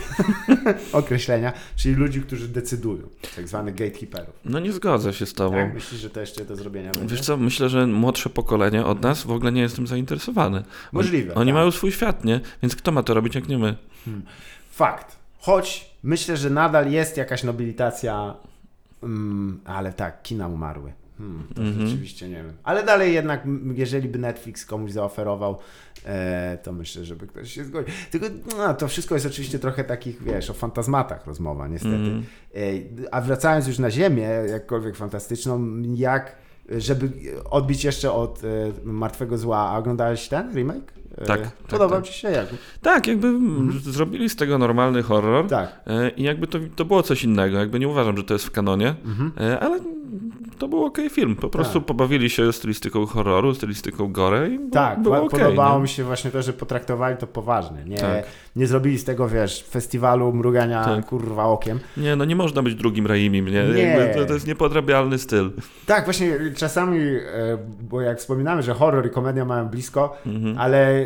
określenia, 0.92 1.54
czyli 1.76 1.96
ludzi, 1.96 2.22
którzy 2.22 2.48
decydują, 2.48 3.04
tak 3.36 3.48
zwanych 3.48 3.76
gatekeeperów. 3.76 4.34
No 4.46 4.60
nie 4.60 4.72
zgodzę 4.72 5.14
się 5.14 5.26
z 5.26 5.34
tobą. 5.34 5.56
Tak, 5.56 5.74
myślisz, 5.74 6.02
że 6.02 6.10
to 6.10 6.20
jeszcze 6.20 6.46
do 6.46 6.56
zrobienia 6.56 6.92
będzie? 6.92 7.16
Wiesz 7.16 7.26
co, 7.26 7.38
myślę, 7.38 7.57
że 7.60 7.88
młodsze 7.88 8.30
pokolenie 8.30 8.86
od 8.86 9.02
nas 9.02 9.24
w 9.24 9.32
ogóle 9.32 9.52
nie 9.52 9.62
jest 9.62 9.76
tym 9.76 9.88
zainteresowane. 9.88 10.64
Możliwe, 10.92 11.34
Oni 11.36 11.52
tak. 11.52 11.56
mają 11.56 11.72
swój 11.72 11.92
świat, 11.92 12.26
nie? 12.26 12.40
Więc 12.62 12.76
kto 12.76 12.92
ma 12.92 13.04
to 13.04 13.14
robić, 13.14 13.36
jak 13.36 13.48
nie 13.48 13.58
my? 13.58 13.76
Fakt. 14.72 15.16
Choć 15.40 15.96
myślę, 16.04 16.38
że 16.38 16.50
nadal 16.50 16.92
jest 16.92 17.18
jakaś 17.18 17.44
nobilitacja, 17.44 18.34
mm, 19.04 19.60
ale 19.66 19.94
tak, 19.94 20.22
kina 20.24 20.48
umarły. 20.48 20.94
Hmm, 21.18 21.48
to 21.56 21.62
Mhm. 21.62 21.88
rzeczywiście 21.88 22.30
nie 22.30 22.36
wiem. 22.36 22.54
Ale 22.64 22.84
dalej 22.84 23.14
jednak, 23.14 23.44
jeżeli 23.76 24.10
by 24.10 24.20
Netflix 24.20 24.66
komuś 24.66 24.92
zaoferował, 24.92 25.58
e, 26.06 26.58
to 26.64 26.74
myślę, 26.74 27.06
żeby 27.06 27.28
ktoś 27.28 27.54
się 27.54 27.64
zgodził. 27.66 27.94
Tylko 28.12 28.28
no, 28.58 28.74
to 28.74 28.88
wszystko 28.88 29.16
jest 29.16 29.28
oczywiście 29.28 29.60
trochę 29.60 29.84
takich, 29.84 30.24
wiesz, 30.24 30.50
o 30.50 30.54
fantazmatach 30.54 31.28
rozmowa, 31.28 31.68
niestety. 31.68 31.96
Mhm. 31.96 32.24
E, 32.56 32.60
a 33.14 33.22
wracając 33.22 33.68
już 33.68 33.80
na 33.80 33.92
ziemię, 33.92 34.30
jakkolwiek 34.50 34.96
fantastyczną, 34.96 35.82
jak, 35.96 36.36
żeby 36.78 37.10
odbić 37.50 37.84
jeszcze 37.84 38.12
od 38.12 38.44
e, 38.44 38.48
Martwego 38.84 39.38
Zła, 39.38 39.58
a 39.58 39.78
oglądałeś 39.78 40.28
ten 40.28 40.54
remake? 40.56 40.94
E, 41.18 41.26
Tak, 41.26 41.42
tak, 41.42 41.52
Podobał 41.52 41.98
tak. 42.02 42.08
ci 42.08 42.14
się? 42.14 42.28
Jak? 42.32 42.48
Tak, 42.82 43.08
jakby 43.08 43.28
mm, 43.28 43.80
zrobili 43.80 44.30
z 44.30 44.36
tego 44.36 44.58
normalny 44.58 45.04
horror. 45.04 45.48
Tak. 45.48 45.82
E, 45.88 46.10
I 46.10 46.24
jakby 46.24 46.48
to, 46.48 46.60
to 46.76 46.86
było 46.86 47.04
coś 47.04 47.24
innego. 47.24 47.58
Jakby 47.58 47.80
nie 47.80 47.88
uważam, 47.88 48.18
że 48.18 48.24
to 48.24 48.34
jest 48.34 48.46
w 48.46 48.52
kanonie, 48.52 48.96
Mhm. 49.06 49.32
ale 49.62 49.80
to 50.58 50.68
był 50.68 50.86
okej 50.86 51.10
film. 51.10 51.36
Po 51.36 51.50
prostu 51.50 51.80
Tak. 51.80 51.86
pobawili 51.88 52.30
się 52.30 52.54
stylistyką 52.54 53.06
horroru, 53.06 53.54
stylistyką 53.56 54.12
gore 54.12 54.48
i 54.50 54.58
było, 54.60 54.72
Tak, 54.72 55.02
było 55.02 55.16
po- 55.16 55.24
okej. 55.24 55.40
podobało 55.40 55.80
mi 55.80 55.90
się 55.90 56.04
właśnie 56.04 56.32
to, 56.32 56.42
że 56.42 56.54
potraktowali 56.54 57.18
to 57.18 57.28
poważnie. 57.28 57.84
Nie, 57.86 57.98
Tak. 57.98 58.26
Nie 58.58 58.68
zrobili 58.68 59.00
z 59.00 59.04
tego, 59.04 59.28
wiesz, 59.30 59.66
festiwalu 59.70 60.34
mrugania 60.34 60.84
Tak. 60.86 61.06
kurwa 61.06 61.46
okiem. 61.46 61.80
Nie, 61.98 62.16
no 62.16 62.26
nie 62.26 62.36
można 62.36 62.64
być 62.64 62.76
drugim 62.76 63.08
Raimim, 63.08 63.46
nie? 63.46 63.64
Nie. 63.64 64.12
To, 64.16 64.26
to 64.26 64.34
jest 64.34 64.48
niepodrabialny 64.48 65.18
styl. 65.18 65.52
Tak, 65.86 66.06
właśnie 66.06 66.38
czasami, 66.56 67.00
e, 67.00 67.22
bo 67.82 68.02
jak 68.02 68.20
wspominamy, 68.20 68.64
że 68.64 68.74
horror 68.74 69.08
i 69.08 69.10
komedia 69.10 69.46
mają 69.46 69.68
blisko, 69.68 70.18
Mhm. 70.26 70.58
ale 70.58 71.06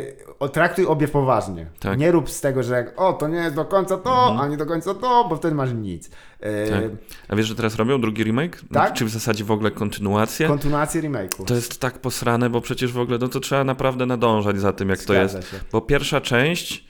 traktuj 0.52 0.86
obie 0.86 1.08
poważnie. 1.08 1.66
Tak. 1.80 1.98
Nie 1.98 2.12
rób 2.12 2.30
z 2.30 2.40
tego, 2.40 2.62
że 2.62 2.74
jak, 2.74 3.00
o, 3.00 3.12
to 3.12 3.28
nie 3.28 3.36
jest 3.38 3.56
do 3.56 3.64
końca 3.64 3.96
to, 3.96 4.36
a 4.40 4.48
nie 4.48 4.56
do 4.56 4.66
końca 4.66 4.94
to, 4.94 5.26
bo 5.30 5.36
wtedy 5.36 5.54
masz 5.54 5.72
nic. 5.72 6.10
E, 6.40 6.62
Mhm. 6.62 6.90
Tak. 6.90 6.90
A 7.28 7.36
wiesz, 7.36 7.46
że 7.46 7.54
teraz 7.54 7.76
robią 7.76 8.00
drugi 8.00 8.24
remake? 8.24 8.60
Tak? 8.72 8.92
Czy 8.92 9.04
w 9.04 9.08
zasadzie 9.08 9.44
w 9.44 9.50
ogóle 9.50 9.70
kontynuację? 9.70 10.46
Kontynuację 10.48 11.02
remake'u. 11.02 11.44
To 11.44 11.54
jest 11.54 11.80
tak 11.80 11.98
posrane, 11.98 12.50
bo 12.50 12.60
przecież 12.60 12.92
w 12.92 12.98
ogóle 12.98 13.18
no 13.18 13.28
to 13.28 13.40
trzeba 13.40 13.64
naprawdę 13.64 14.06
nadążać 14.06 14.60
za 14.60 14.72
tym, 14.72 14.88
jak 14.88 14.98
to 14.98 15.04
Zgadza 15.12 15.38
jest. 15.38 15.50
się. 15.50 15.56
Bo 15.72 15.80
pierwsza 15.80 16.20
część, 16.20 16.84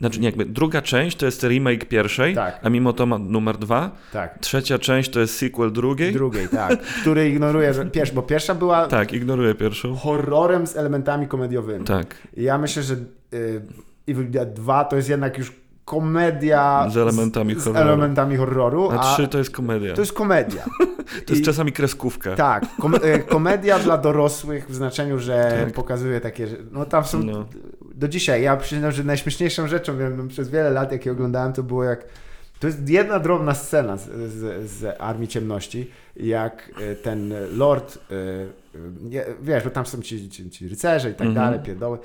znaczy 0.00 0.20
nie 0.20 0.26
jakby, 0.26 0.44
druga 0.44 0.82
część 0.82 1.16
to 1.16 1.26
jest 1.26 1.42
remake 1.42 1.84
pierwszej, 1.84 2.34
Tak. 2.34 2.60
a 2.62 2.68
mimo 2.70 2.92
to 2.92 3.06
ma 3.06 3.18
numer 3.18 3.58
dwa. 3.58 3.90
Tak. 4.12 4.38
Trzecia 4.38 4.78
część 4.78 5.10
to 5.10 5.20
jest 5.20 5.36
sequel 5.38 5.72
drugiej. 5.72 6.12
Drugiej, 6.12 6.48
tak. 6.62 6.80
Który 6.82 7.28
ignoruje, 7.28 7.74
że 7.74 7.86
pierwszy, 7.86 8.14
bo 8.14 8.22
pierwsza 8.22 8.54
była 8.54 8.86
tak, 8.86 9.12
ignoruję 9.12 9.54
pierwszą. 9.54 9.94
horrorem 9.96 10.66
z 10.66 10.76
elementami 10.76 11.28
komediowymi. 11.28 11.84
Tak, 11.84 12.14
I 12.36 12.42
Ja 12.42 12.58
myślę, 12.58 12.82
że 12.82 12.94
y, 13.34 13.62
Evil 14.08 14.30
Dead 14.30 14.52
2 14.52 14.84
to 14.84 14.96
jest 14.96 15.08
jednak 15.08 15.38
już 15.38 15.52
komedia 15.90 16.86
Z 16.90 16.96
elementami 16.96 17.54
z, 17.54 17.58
z 17.58 17.64
horroru. 17.64 17.88
elementami 17.88 18.36
horroru, 18.36 18.90
a 18.90 19.00
a 19.00 19.14
trzy 19.14 19.28
to 19.28 19.38
jest 19.38 19.50
komedia. 19.50 19.94
to 19.94 20.00
jest 20.02 20.12
komedia. 20.12 20.64
To 21.26 21.32
jest 21.32 21.42
I- 21.42 21.44
czasami 21.44 21.72
kreskówka. 21.72 22.34
Tak, 22.36 22.66
kom, 22.80 22.94
y, 22.94 23.18
komedia 23.28 23.78
dla 23.78 23.98
dorosłych 23.98 24.68
w 24.70 24.74
znaczeniu, 24.74 25.18
że 25.18 25.62
Tak. 25.64 25.74
pokazuje 25.74 26.20
takie, 26.20 26.46
no 26.72 26.84
tam 26.84 27.04
są 27.04 27.22
No. 27.22 27.44
do 27.94 28.08
dzisiaj, 28.08 28.42
ja 28.42 28.56
przyznam, 28.56 28.92
że 28.92 29.04
najśmieszniejszą 29.04 29.68
rzeczą 29.68 29.98
wiem, 29.98 30.28
przez 30.28 30.48
wiele 30.50 30.70
lat, 30.70 30.92
jak 30.92 31.06
je 31.06 31.12
oglądałem, 31.12 31.52
to 31.52 31.62
było 31.62 31.84
jak 31.84 32.04
to 32.60 32.66
jest 32.66 32.88
jedna 32.88 33.18
drobna 33.18 33.54
scena 33.54 33.96
z, 33.96 34.04
z, 34.32 34.70
z 34.70 34.96
Armii 35.00 35.28
Ciemności, 35.28 35.90
jak 36.16 36.70
y, 36.92 36.96
ten 36.96 37.34
lord, 37.56 37.98
nie, 39.02 39.24
wiesz, 39.42 39.64
bo 39.64 39.70
tam 39.70 39.86
są 39.86 40.02
ci, 40.02 40.28
ci, 40.30 40.50
ci 40.50 40.68
rycerze 40.68 41.10
i 41.10 41.14
tak 41.14 41.26
Mhm. 41.26 41.46
dalej, 41.46 41.60
pierdoły, 41.66 41.98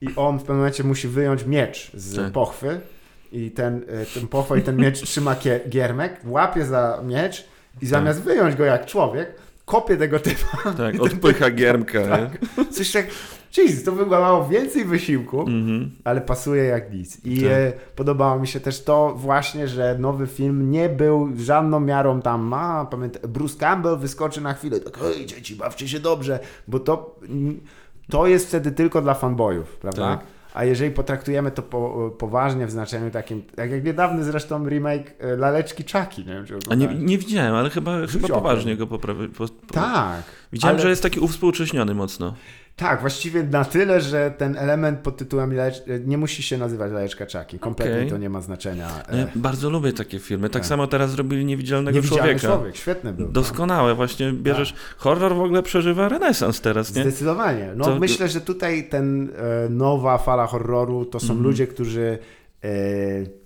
i 0.00 0.06
on 0.16 0.36
w 0.38 0.40
pewnym 0.40 0.56
momencie 0.56 0.84
musi 0.84 1.08
wyjąć 1.08 1.46
miecz 1.46 1.90
z 1.94 2.16
Tak. 2.16 2.32
pochwy 2.32 2.80
i 3.34 3.50
ten, 3.50 3.76
y, 3.76 4.06
ten 4.14 4.28
pochwa 4.28 4.56
i 4.56 4.62
ten 4.62 4.76
miecz 4.76 5.02
trzyma 5.08 5.36
giermek, 5.68 6.20
łapie 6.24 6.64
za 6.64 7.00
miecz 7.06 7.44
i 7.82 7.86
zamiast 7.86 8.22
wyjąć 8.22 8.56
go 8.56 8.64
jak 8.64 8.86
człowiek, 8.86 9.34
kopie 9.64 9.96
tego 9.96 10.18
typa. 10.20 10.72
Tak, 10.76 11.00
odpycha 11.06 11.50
giermkę. 11.50 12.06
Tak. 12.08 12.38
Coś 12.70 12.92
tak, 12.92 13.06
jeez, 13.56 13.84
to 13.84 13.92
wymagało 13.92 14.48
więcej 14.48 14.84
wysiłku, 14.84 15.36
Nie? 15.36 15.54
Mhm. 15.56 15.90
ale 16.04 16.20
pasuje 16.20 16.64
jak 16.64 16.92
nic. 16.92 17.24
I 17.24 17.36
Tak. 17.42 17.50
e, 17.50 17.72
podobało 17.96 18.38
mi 18.40 18.46
się 18.46 18.60
też 18.60 18.84
to 18.84 19.14
właśnie, 19.16 19.68
że 19.68 19.96
nowy 19.98 20.26
film 20.26 20.70
nie 20.70 20.88
był 20.88 21.28
żadną 21.36 21.80
miarą 21.80 22.22
tam, 22.22 22.54
a 22.54 22.86
pamiętam, 22.90 23.30
Bruce 23.30 23.58
Campbell 23.58 23.98
wyskoczy 23.98 24.40
na 24.40 24.54
chwilę, 24.54 24.80
tak, 24.80 24.98
hej 24.98 25.26
dzieci, 25.26 25.56
bawcie 25.56 25.88
się 25.88 26.00
dobrze, 26.00 26.38
bo 26.68 26.80
to, 26.80 27.20
to 28.10 28.26
jest 28.26 28.48
wtedy 28.48 28.72
tylko 28.72 29.02
dla 29.02 29.14
fanboyów, 29.14 29.76
prawda? 29.76 30.16
Tak. 30.16 30.26
A 30.54 30.64
jeżeli 30.64 30.90
potraktujemy 30.90 31.50
to 31.50 31.62
po, 31.62 32.10
poważnie 32.18 32.66
w 32.66 32.70
znaczeniu 32.70 33.10
takim, 33.10 33.42
tak 33.56 33.70
jak 33.70 33.84
niedawny 33.84 34.24
zresztą 34.24 34.68
remake 34.68 35.14
e, 35.20 35.36
Laleczki 35.36 35.84
Czaki, 35.84 36.24
nie 36.26 36.34
wiem 36.34 36.46
czy 36.46 36.58
A 36.70 36.74
nie, 36.74 36.86
nie 36.86 37.18
widziałem, 37.18 37.54
ale 37.54 37.70
chyba, 37.70 38.06
chyba 38.06 38.28
poważnie 38.28 38.76
go 38.76 38.86
poprawi. 38.86 39.28
Po, 39.28 39.46
po, 39.48 39.74
Tak. 39.74 40.22
Widziałem, 40.52 40.76
ale- 40.76 40.82
że 40.82 40.90
jest 40.90 41.02
taki 41.02 41.20
uwspółcześniony 41.20 41.94
mocno. 41.94 42.34
Tak, 42.76 43.00
właściwie 43.00 43.42
na 43.42 43.64
tyle, 43.64 44.00
że 44.00 44.34
ten 44.38 44.56
element 44.58 44.98
pod 45.00 45.16
tytułem 45.16 45.54
nie 46.06 46.18
musi 46.18 46.42
się 46.42 46.58
nazywać 46.58 46.92
Laleczka 46.92 47.26
Czaki. 47.26 47.58
Kompletnie 47.58 47.94
Okej. 47.96 48.10
to 48.10 48.18
nie 48.18 48.30
ma 48.30 48.40
znaczenia. 48.40 48.88
No 49.12 49.18
Ja 49.18 49.26
bardzo 49.34 49.70
lubię 49.70 49.92
takie 49.92 50.18
filmy. 50.18 50.48
Tak 50.50 50.62
Tak. 50.62 50.66
samo 50.68 50.86
teraz 50.86 51.10
zrobili 51.10 51.44
Niewidzialnego 51.44 51.96
Niewidzialny 51.96 52.22
Człowieka. 52.22 52.48
człowiek, 52.56 52.76
świetny 52.76 53.12
był. 53.12 53.26
no. 53.26 53.32
Doskonałe, 53.32 53.94
właśnie 53.94 54.32
bierzesz. 54.32 54.74
Horror 54.96 55.34
w 55.34 55.40
ogóle 55.40 55.62
przeżywa 55.62 56.08
renesans 56.08 56.60
teraz, 56.60 56.94
nie? 56.94 57.02
Zdecydowanie. 57.02 57.72
No 57.76 57.84
To- 57.84 57.98
myślę, 57.98 58.28
że 58.28 58.40
tutaj 58.40 58.88
ten 58.88 59.28
e, 59.66 59.68
nowa 59.68 60.18
fala 60.18 60.46
horroru 60.46 61.04
to 61.04 61.20
są 61.20 61.26
Mhm. 61.32 61.42
ludzie, 61.42 61.66
którzy 61.66 62.18
e, 62.64 62.68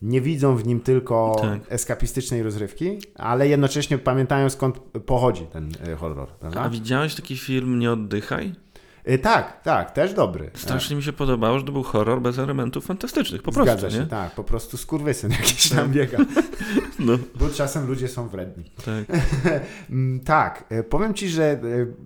nie 0.02 0.20
widzą 0.20 0.56
w 0.56 0.66
nim 0.66 0.80
tylko 0.80 1.36
Tak. 1.40 1.58
eskapistycznej 1.68 2.42
rozrywki, 2.42 2.98
ale 3.14 3.48
jednocześnie 3.48 3.98
pamiętają 3.98 4.50
skąd 4.50 4.78
pochodzi 5.06 5.42
ten 5.42 5.70
e, 5.92 5.96
horror. 5.96 6.28
A 6.30 6.40
Prawda? 6.40 6.68
widziałeś 6.68 7.14
taki 7.14 7.36
film 7.36 7.78
Nie 7.78 7.92
oddychaj? 7.92 8.52
E, 9.08 9.18
tak, 9.18 9.62
tak, 9.62 9.90
też 9.90 10.14
dobry. 10.14 10.50
Strasznie 10.54 10.96
mi 10.96 11.02
się 11.02 11.12
podobało, 11.12 11.58
że 11.58 11.64
to 11.64 11.72
był 11.72 11.82
horror 11.82 12.20
bez 12.20 12.38
elementów 12.38 12.86
fantastycznych. 12.86 13.42
Po 13.42 13.52
Zgadza 13.52 13.72
prostu, 13.76 13.90
się, 13.90 13.98
nie? 13.98 14.06
tak. 14.06 14.30
Po 14.34 14.44
prostu 14.44 14.76
skurwysyn 14.76 15.30
jakiś 15.40 15.68
tam 15.68 15.90
biega. 15.92 16.18
No, 16.98 17.18
Bo 17.34 17.48
czasem 17.48 17.86
ludzie 17.86 18.08
są 18.08 18.28
wredni. 18.28 18.64
tak. 18.84 19.18
Mm, 19.90 20.20
Tak, 20.20 20.64
e, 20.70 20.82
powiem 20.82 21.14
ci, 21.14 21.28
że 21.28 21.42
e, 21.44 21.58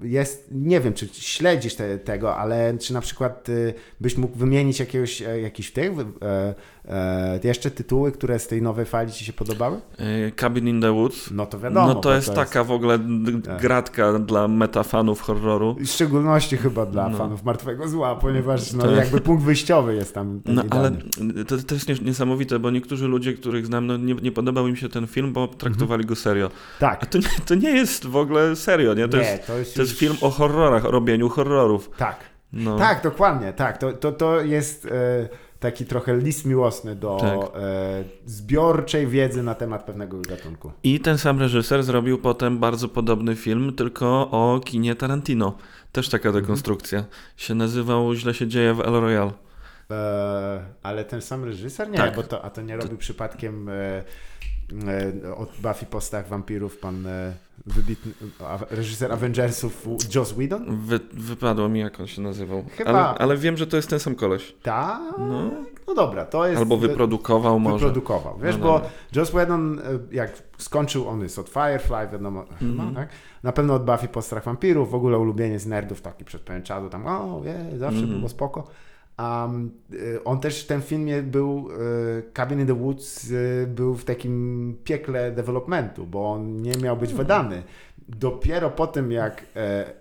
jest, 0.07 0.49
nie 0.51 0.81
wiem, 0.81 0.95
czy 0.95 1.09
śledzisz 1.13 1.75
te, 1.75 1.99
tego, 1.99 2.37
ale 2.37 2.79
czy 2.79 2.93
na 2.93 3.01
przykład 3.01 3.47
byś 4.01 4.17
mógł 4.17 4.39
wymienić 4.39 4.81
jakiegoś, 4.81 5.21
jakiś 5.21 5.73
tych, 5.73 5.93
e, 6.89 7.41
jeszcze 7.45 7.71
tytuły, 7.71 8.13
które 8.13 8.39
z 8.39 8.47
tej 8.49 8.63
nowej 8.63 8.85
fali 8.87 9.13
ci 9.13 9.25
się 9.25 9.33
podobały? 9.33 9.81
E, 9.99 10.31
Cabin 10.33 10.69
in 10.69 10.81
the 10.81 10.93
Woods. 10.93 11.31
No 11.31 11.47
to 11.47 11.59
wiadomo. 11.59 11.87
No 11.89 11.95
bo 11.95 12.01
to 12.01 12.15
jest 12.15 12.35
taka 12.35 12.65
w 12.65 12.71
ogóle 12.71 12.99
Tak. 13.45 13.61
gratka 13.63 14.19
dla 14.19 14.49
metafanów 14.49 15.21
horroru. 15.21 15.77
W 15.81 15.87
szczególności 15.87 16.57
chyba 16.57 16.87
dla 16.87 17.09
No. 17.09 17.19
fanów 17.19 17.45
Martwego 17.45 17.89
Zła, 17.89 18.17
ponieważ 18.17 18.73
no, 18.73 18.83
Tak. 18.83 18.97
jakby 18.97 19.21
punkt 19.21 19.45
wyjściowy 19.45 19.95
jest 19.95 20.15
tam 20.15 20.41
No 20.47 20.63
ale 20.71 20.89
idealny. 20.89 21.45
to, 21.45 21.57
to 21.59 21.75
jest 21.75 21.89
nies- 21.89 22.03
niesamowite, 22.05 22.59
bo 22.59 22.71
niektórzy 22.71 23.09
ludzie, 23.09 23.33
których 23.35 23.67
znam, 23.67 23.87
no 23.87 23.97
nie, 23.97 24.15
nie 24.15 24.33
podobał 24.33 24.69
im 24.69 24.77
się 24.77 24.89
ten 24.89 25.07
film, 25.07 25.33
bo 25.33 25.49
traktowali 25.49 26.05
go 26.05 26.17
serio. 26.17 26.51
A 26.77 26.81
Tak, 26.81 27.07
to 27.07 27.19
nie, 27.19 27.25
to 27.47 27.55
nie 27.55 27.71
jest 27.71 28.07
w 28.07 28.17
ogóle 28.17 28.57
serio, 28.57 28.95
nie? 28.95 29.09
To, 29.09 29.17
nie, 29.17 29.23
jest, 29.23 29.47
to 29.47 29.59
jest, 29.59 29.75
to 29.75 29.81
jest 29.81 29.93
już- 29.93 30.01
film 30.01 30.17
o 30.21 30.31
horrorach, 30.31 30.85
o 30.85 30.91
robieniu 30.91 31.29
horrorów. 31.29 31.91
Tak, 31.97 32.17
No. 32.53 32.79
Tak, 32.79 33.03
dokładnie, 33.03 33.53
tak. 33.53 33.79
To, 33.79 33.93
to, 33.93 34.13
to 34.13 34.41
jest 34.41 34.87
e, 34.87 35.29
taki 35.63 35.87
trochę 35.87 36.17
list 36.17 36.45
miłosny 36.47 36.97
do 36.97 37.17
Tak. 37.21 37.63
e, 37.63 38.05
zbiorczej 38.27 39.07
wiedzy 39.07 39.43
na 39.43 39.55
temat 39.55 39.85
pewnego 39.85 40.21
gatunku. 40.29 40.73
I 40.83 41.01
ten 41.01 41.19
sam 41.19 41.41
reżyser 41.41 41.83
zrobił 41.83 42.19
potem 42.19 42.59
bardzo 42.59 42.89
podobny 42.89 43.37
film, 43.37 43.73
tylko 43.77 44.07
o 44.31 44.61
kinie 44.65 44.95
Tarantino. 44.95 45.57
Też 45.93 46.09
taka 46.09 46.29
Mhm. 46.29 46.45
dekonstrukcja. 46.45 47.05
Się 47.37 47.55
nazywał 47.55 48.15
Źle 48.15 48.35
się 48.35 48.47
dzieje 48.47 48.75
w 48.75 48.81
El 48.81 48.93
Royale. 48.93 49.33
E, 49.91 50.61
ale 50.83 51.05
ten 51.05 51.23
sam 51.23 51.45
reżyser? 51.45 51.91
Nie, 51.91 51.97
Tak. 51.99 52.17
bo 52.17 52.23
to, 52.23 52.45
a 52.45 52.51
to 52.51 52.63
nie 52.63 52.77
robił 52.77 52.97
przypadkiem 52.99 53.69
e, 53.69 53.73
e, 53.73 54.05
od 55.37 55.51
Buffy 55.63 55.87
postach 55.87 56.29
wampirów 56.29 56.79
pan 56.79 57.07
e, 57.07 57.33
wybitny 57.67 58.13
reżyser 58.71 59.13
Avengersów 59.13 59.87
Joss 60.15 60.33
Whedon? 60.33 60.77
Wy, 60.81 61.01
wypadło 61.13 61.69
mi, 61.69 61.81
jak 61.81 62.01
on 62.01 62.07
się 62.07 62.23
nazywał. 62.23 62.65
Chyba- 62.77 62.91
Ale, 62.91 63.19
ale 63.19 63.37
wiem, 63.37 63.57
że 63.57 63.67
to 63.67 63.77
jest 63.77 63.89
ten 63.91 64.01
sam 64.01 64.15
koleś. 64.15 64.55
Tak? 64.63 65.01
No. 65.19 65.51
No 65.87 65.95
dobra, 65.95 66.25
to 66.27 66.47
jest... 66.47 66.59
Albo 66.59 66.77
wyprodukował 66.77 67.61
może. 67.61 67.75
Wyprodukował. 67.87 68.39
Wiesz, 68.43 68.57
No 68.57 68.63
bo 68.67 68.73
dobra. 68.75 68.89
Joss 69.17 69.31
Whedon, 69.31 69.79
e, 69.79 69.83
jak 70.15 70.43
skończył, 70.59 71.09
on 71.09 71.21
jest 71.23 71.39
od 71.39 71.49
Firefly, 71.49 72.09
wiadomo, 72.13 72.45
chyba, 72.59 72.71
Mhm. 72.83 72.95
tak? 72.95 73.09
Na 73.43 73.53
pewno 73.53 73.75
od 73.75 73.85
Buffy 73.85 74.09
po 74.09 74.23
strach 74.23 74.45
wampirów, 74.45 74.91
w 74.91 74.95
ogóle 74.95 75.19
ulubieniec 75.19 75.67
nerdów 75.67 76.01
taki 76.03 76.25
przed 76.25 76.43
pewien 76.43 76.63
czasu, 76.63 76.89
tam, 76.89 77.07
o, 77.07 77.43
je, 77.45 77.79
zawsze 77.79 77.99
Mhm. 78.01 78.17
było 78.19 78.29
spoko. 78.29 78.67
Um, 79.19 79.71
on 80.25 80.41
też 80.41 80.65
w 80.65 80.67
tym 80.67 80.83
filmie 80.83 81.23
był, 81.23 81.69
y, 81.71 82.23
Cabin 82.33 82.61
in 82.61 82.67
the 82.67 82.75
Woods 82.75 83.31
y, 83.31 83.67
był 83.75 83.95
w 83.95 84.05
takim 84.05 84.77
piekle 84.85 85.33
developmentu, 85.33 86.07
bo 86.07 86.33
on 86.33 86.63
nie 86.63 86.73
miał 86.83 86.97
być 86.97 87.15
wydany. 87.15 87.63
Dopiero 88.09 88.71
po 88.71 88.87
tym, 88.87 89.13
jak 89.13 89.47
e, 89.57 89.59
e, 89.59 89.93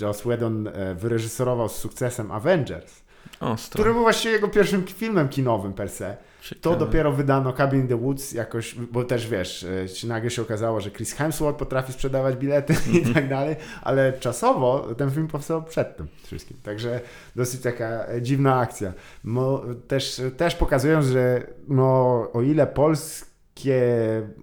Joss 0.00 0.20
Whedon 0.20 0.68
e, 0.68 0.94
wyreżyserował 0.94 1.68
z 1.68 1.76
sukcesem 1.76 2.30
Avengers, 2.30 3.02
Ostro. 3.40 3.78
który 3.78 3.94
był 3.94 4.02
właściwie 4.02 4.34
jego 4.34 4.48
pierwszym 4.48 4.86
filmem 4.86 5.28
kinowym 5.28 5.72
per 5.72 5.90
se, 5.90 6.16
to 6.48 6.54
Ciekawe. 6.54 6.76
dopiero 6.76 7.12
wydano 7.12 7.52
Cabin 7.52 7.80
in 7.80 7.88
the 7.88 7.96
Woods 7.96 8.32
jakoś, 8.32 8.74
bo 8.74 9.04
też 9.04 9.28
wiesz, 9.28 9.66
e, 10.04 10.06
nagle 10.06 10.30
się 10.30 10.42
okazało, 10.42 10.80
że 10.80 10.90
Chris 10.90 11.12
Hemsworth 11.12 11.58
potrafi 11.58 11.92
sprzedawać 11.92 12.36
bilety 12.36 12.74
i 12.92 13.14
tak 13.14 13.28
dalej, 13.28 13.56
ale 13.82 14.12
czasowo 14.12 14.94
ten 14.98 15.10
film 15.10 15.28
powstał 15.28 15.62
przed 15.62 15.96
tym 15.96 16.06
wszystkim. 16.22 16.56
Także 16.62 17.00
dosyć 17.36 17.60
taka 17.60 18.06
e, 18.06 18.22
dziwna 18.22 18.58
akcja. 18.58 18.92
Mo, 19.24 19.62
też, 19.88 20.22
też 20.36 20.54
pokazują, 20.54 21.02
że 21.02 21.46
no, 21.68 21.84
o 22.32 22.42
ile 22.42 22.66
polskie, 22.66 23.82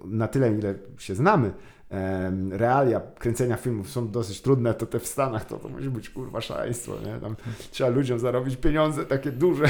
na 0.05 0.27
tyle 0.27 0.51
ile 0.51 0.75
się 0.97 1.15
znamy, 1.15 1.51
realia 2.51 3.01
kręcenia 3.19 3.57
filmów 3.57 3.89
są 3.89 4.11
dosyć 4.11 4.41
trudne, 4.41 4.73
to 4.73 4.85
te 4.85 4.99
w 4.99 5.07
Stanach 5.07 5.45
to, 5.45 5.57
to 5.57 5.69
musi 5.69 5.89
być 5.89 6.09
kurwa 6.09 6.41
szaleństwo, 6.41 6.93
nie? 7.05 7.19
Tam 7.19 7.35
trzeba 7.71 7.89
ludziom 7.89 8.19
zarobić 8.19 8.55
pieniądze 8.57 9.05
takie 9.05 9.31
duże, 9.31 9.65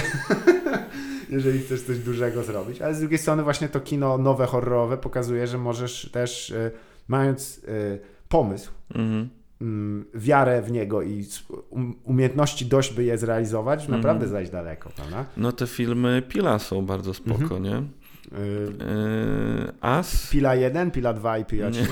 jeżeli 1.29 1.59
chcesz 1.59 1.81
coś 1.81 1.99
dużego 1.99 2.43
zrobić. 2.43 2.81
Ale 2.81 2.95
z 2.95 2.99
drugiej 2.99 3.19
strony 3.19 3.43
właśnie 3.43 3.69
to 3.69 3.79
kino 3.79 4.17
nowe, 4.17 4.45
horrorowe 4.45 4.97
pokazuje, 4.97 5.47
że 5.47 5.57
możesz 5.57 6.09
też, 6.11 6.51
e, 6.51 6.71
mając 7.07 7.61
e, 7.67 7.97
pomysł, 8.29 8.71
Mhm. 8.95 9.29
mm, 9.61 10.05
wiarę 10.13 10.61
w 10.61 10.71
niego 10.71 11.01
i 11.01 11.25
um, 11.69 11.95
umiejętności 12.03 12.65
dość, 12.65 12.93
by 12.93 13.03
je 13.03 13.17
zrealizować, 13.17 13.81
Mhm. 13.81 13.99
naprawdę 13.99 14.27
zajść 14.27 14.51
daleko, 14.51 14.89
prawda? 14.95 15.25
No 15.37 15.51
te 15.51 15.67
filmy 15.67 16.21
Pila 16.29 16.59
są 16.59 16.85
bardzo 16.85 17.13
spoko, 17.13 17.41
Mhm. 17.57 17.63
nie? 17.63 17.83
Yy, 18.31 19.71
As? 19.81 20.27
Pila 20.31 20.55
1, 20.55 20.91
Pila 20.91 21.13
2 21.13 21.37
i 21.37 21.45
Pila 21.45 21.71
3. 21.71 21.81
Nie. 21.81 21.87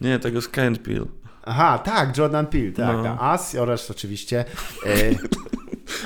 Nie, 0.10 0.18
tego 0.18 0.40
Sky 0.40 0.60
and 0.60 0.78
Peel. 0.78 1.06
Aha, 1.42 1.78
tak, 1.78 2.18
Jordan 2.18 2.46
Peele, 2.46 2.72
tak, 2.72 2.96
No. 2.96 3.20
As 3.20 3.54
oraz 3.54 3.90
oczywiście 3.90 4.44
e, 4.86 5.14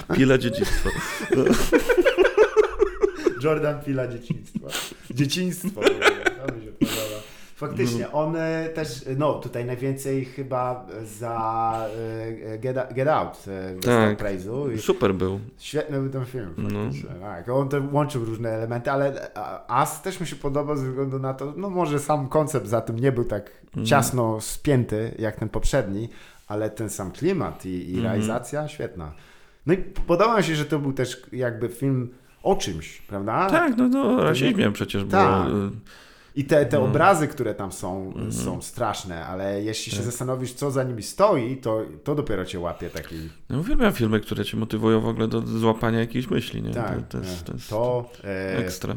Pila 0.17 0.39
dziedzictwo. 0.39 0.91
Jordan 3.45 3.81
Peele'a 3.81 4.13
dzieciństwa. 4.13 4.69
Dzieciństwo. 5.11 5.69
w 5.71 5.79
ogóle, 5.79 6.11
To 6.47 6.55
mi 6.55 6.65
się 6.65 6.73
podoba. 6.73 7.21
Faktycznie, 7.57 8.13
on 8.13 8.37
e, 8.37 8.69
też, 8.69 9.05
no 9.17 9.35
tutaj 9.35 9.65
najwięcej 9.65 10.25
chyba 10.25 10.87
za 11.05 11.87
e, 12.55 12.59
Get, 12.59 12.77
Get 12.95 13.09
Out 13.09 13.45
e, 13.49 13.75
Tak. 13.81 14.23
praise'u 14.23 14.73
i 14.75 14.79
Super 14.79 15.15
był. 15.15 15.41
świetny 15.59 16.01
był 16.01 16.11
ten 16.11 16.25
film. 16.25 16.55
No. 16.59 16.81
Tak, 17.21 17.49
on 17.49 17.69
to 17.69 17.77
łączył 17.93 18.25
różne 18.25 18.49
elementy, 18.51 18.91
ale 18.91 19.31
As 19.69 20.03
też 20.03 20.21
mi 20.21 20.27
się 20.27 20.37
podoba 20.37 20.77
ze 20.77 20.87
względu 20.89 21.19
na 21.19 21.35
to, 21.35 21.53
no 21.57 21.71
może 21.71 21.99
sam 21.99 22.29
koncept 22.29 22.67
za 22.67 22.81
tym 22.81 22.99
nie 22.99 23.13
był 23.13 23.25
tak 23.25 23.51
Mhm. 23.67 23.87
ciasno 23.87 24.41
spięty 24.41 25.15
jak 25.19 25.37
ten 25.37 25.49
poprzedni, 25.49 26.09
ale 26.49 26.71
ten 26.71 26.91
sam 26.91 27.11
klimat 27.13 27.67
i, 27.67 27.69
i 27.91 27.95
Mhm. 27.97 28.05
realizacja 28.05 28.69
świetna. 28.69 29.13
No 29.67 29.75
i 29.75 29.77
podoba 30.07 30.37
mi 30.37 30.45
się, 30.45 30.55
że 30.55 30.65
to 30.65 30.79
był 30.79 30.93
też 30.93 31.23
jakby 31.33 31.69
film 31.69 32.09
o 32.43 32.57
czymś, 32.57 33.03
prawda? 33.03 33.51
Tak, 33.51 33.77
no 33.77 33.89
to 33.91 34.25
rasizmie 34.25 34.73
przecież 34.73 35.05
było. 35.05 35.23
Tak. 35.23 35.49
y, 35.49 35.71
I 36.37 36.45
te, 36.45 36.67
te 36.67 36.79
No. 36.79 36.85
obrazy, 36.85 37.29
które 37.29 37.55
tam 37.55 37.73
są, 37.73 38.07
Mhm. 38.07 38.33
są 38.33 38.63
straszne, 38.63 39.27
ale 39.27 39.63
jeśli 39.63 39.93
się 39.93 39.97
Tak. 39.99 40.07
zastanowisz, 40.07 40.53
co 40.53 40.71
za 40.71 40.83
nimi 40.85 41.03
stoi, 41.03 41.57
to, 41.57 41.83
to 42.05 42.15
dopiero 42.15 42.45
cię 42.47 42.61
łapie 42.61 42.91
taki. 42.91 43.15
No 43.51 43.59
uwielbiam 43.59 43.93
filmy, 43.93 44.21
które 44.21 44.45
cię 44.45 44.57
motywują 44.57 45.01
w 45.01 45.07
ogóle 45.09 45.29
do 45.29 45.41
złapania 45.41 45.99
jakiejś 46.01 46.31
myśli, 46.31 46.63
nie? 46.63 46.71
Tak, 46.75 46.97
to, 46.97 47.19
to, 47.19 47.25
jest, 47.25 47.45
to 47.45 47.53
jest 47.53 47.69
to 47.71 48.11
e, 48.25 48.57
ekstra. 48.59 48.95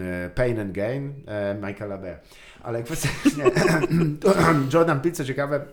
e, 0.00 0.30
Pain 0.34 0.60
and 0.60 0.72
Gain 0.72 1.12
e, 1.26 1.54
Michaela 1.54 1.98
Bay. 1.98 2.16
Ale 2.62 2.82
kwestia, 2.82 3.08
Jordan 4.74 5.00
Peele, 5.00 5.14
co 5.14 5.24
ciekawe, 5.24 5.64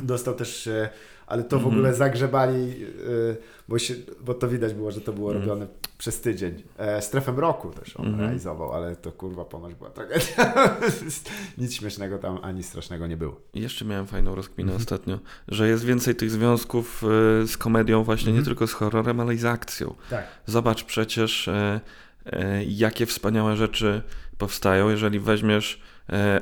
dostał 0.00 0.34
też, 0.34 0.66
e, 0.66 0.88
ale 1.26 1.42
to 1.44 1.56
w 1.58 1.60
Mhm. 1.62 1.74
ogóle 1.74 1.94
zagrzebali, 1.94 2.84
e, 3.32 3.36
bo, 3.68 3.78
się, 3.78 3.94
bo 4.20 4.34
to 4.34 4.48
widać 4.48 4.74
było, 4.74 4.90
że 4.92 5.00
to 5.00 5.12
było 5.12 5.32
Mhm. 5.32 5.48
robione 5.48 5.66
przez 5.98 6.20
tydzień. 6.20 6.62
E, 6.78 7.02
Strefę 7.02 7.32
mroku 7.32 7.70
też 7.70 7.96
on 7.96 8.06
Mhm. 8.06 8.22
realizował, 8.24 8.72
ale 8.72 8.96
to 8.96 9.12
kurwa 9.12 9.44
ponoć 9.44 9.74
była 9.74 9.90
tragedia. 9.90 10.54
Nic 11.58 11.74
śmiesznego 11.74 12.18
tam 12.18 12.38
ani 12.42 12.62
strasznego 12.62 13.06
nie 13.06 13.16
było. 13.16 13.40
Jeszcze 13.54 13.84
miałem 13.84 14.06
fajną 14.06 14.34
rozkminę 14.34 14.72
Mhm. 14.72 14.80
ostatnio, 14.82 15.18
że 15.48 15.68
jest 15.68 15.84
więcej 15.84 16.14
tych 16.14 16.30
związków 16.30 17.04
y, 17.42 17.46
z 17.46 17.56
komedią 17.56 18.04
właśnie 18.04 18.26
nie 18.32 18.38
Mhm. 18.38 18.44
tylko 18.44 18.66
z 18.66 18.72
horrorem, 18.72 19.20
ale 19.20 19.34
i 19.34 19.38
z 19.38 19.44
akcją. 19.44 19.94
Tak. 20.10 20.24
Zobacz 20.46 20.84
przecież, 20.84 21.48
e, 21.48 21.80
e, 22.26 22.64
jakie 22.64 23.06
wspaniałe 23.06 23.56
rzeczy 23.56 24.02
powstają, 24.38 24.88
jeżeli 24.90 25.20
weźmiesz 25.20 25.80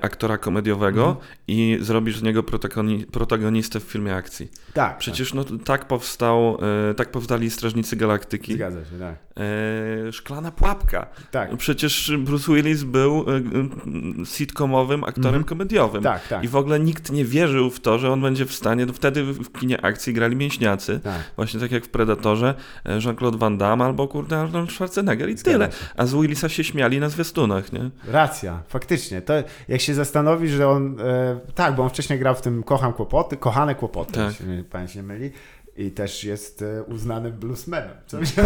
aktora 0.03 0.39
komediowego 0.39 1.05
Mhm. 1.09 1.27
i 1.49 1.79
zrobisz 1.81 2.19
z 2.19 2.23
niego 2.23 2.43
protagoni- 2.43 3.07
protagonistę 3.07 3.81
w 3.81 3.83
filmie 3.83 4.15
akcji. 4.15 4.49
Tak. 4.75 4.99
Przecież 4.99 5.35
no, 5.35 5.45
tak 5.65 5.89
powstał, 5.89 6.59
e, 6.91 6.95
tak 6.95 7.11
powstali 7.11 7.51
Strażnicy 7.51 7.91
tak. 7.91 7.99
Galaktyki. 7.99 8.55
Zgadza 8.55 8.85
się, 8.85 8.99
tak. 8.99 9.15
E, 10.09 10.13
Szklana 10.13 10.51
Pułapka. 10.53 11.07
Tak, 11.31 11.57
Przecież 11.57 12.13
Bruce 12.19 12.53
Willis 12.55 12.83
był 12.83 13.25
e, 13.29 13.37
e, 14.23 14.27
sitcomowym 14.27 15.05
aktorem 15.05 15.27
Mhm. 15.29 15.45
komediowym. 15.45 16.03
tak, 16.03 16.29
tak. 16.29 16.45
I 16.45 16.49
w 16.49 16.57
ogóle 16.57 16.81
nikt 16.81 17.13
nie 17.13 17.25
wierzył 17.25 17.71
w 17.71 17.81
to, 17.81 17.99
że 17.99 18.11
on 18.13 18.23
będzie 18.23 18.47
w 18.47 18.53
stanie. 18.55 18.87
No 18.87 18.93
wtedy 18.93 19.25
w 19.25 19.53
kinie 19.61 19.85
akcji 19.85 20.13
grali 20.13 20.37
mięśniacy. 20.37 21.01
tak. 21.05 21.21
Właśnie 21.37 21.61
tak 21.61 21.71
jak 21.73 21.85
w 21.85 21.89
Predatorze 21.89 22.55
e, 22.87 22.99
Jean-Claude 23.01 23.39
Van 23.39 23.59
Damme 23.59 23.85
albo 23.85 24.09
kurde 24.09 24.39
Arnold 24.41 24.73
Schwarzenegger 24.73 25.31
i 25.31 25.37
Zgadza 25.39 25.53
tyle. 25.53 25.67
się. 25.67 25.73
A 25.97 26.07
z 26.07 26.15
Willisa 26.15 26.49
się 26.49 26.65
śmiali 26.65 27.01
na 27.01 27.09
zwiastunach, 27.09 27.73
nie? 27.73 27.91
Racja, 28.09 28.63
faktycznie. 28.69 29.23
To 29.23 29.35
jak 29.69 29.81
się 29.81 29.95
zastanowisz, 29.95 30.51
że 30.51 30.69
on. 30.69 31.01
E, 31.01 31.41
tak, 31.55 31.75
bo 31.75 31.83
on 31.83 31.91
wcześniej 31.91 32.19
grał 32.19 32.35
w 32.35 32.41
tym 32.41 32.63
Kocham 32.63 32.93
Kłopoty, 32.93 33.37
Kochane 33.37 33.75
Kłopoty, 33.75 34.13
Tak. 34.13 34.41
jeśli 34.41 34.65
pamięć 34.65 34.95
nie 34.95 35.03
myli. 35.03 35.31
I 35.77 35.91
też 35.91 36.25
jest 36.25 36.63
e, 36.63 36.83
uznanym 36.83 37.33
bluesmanem, 37.33 37.97
co 38.07 38.21
mi 38.21 38.27
się. 38.27 38.43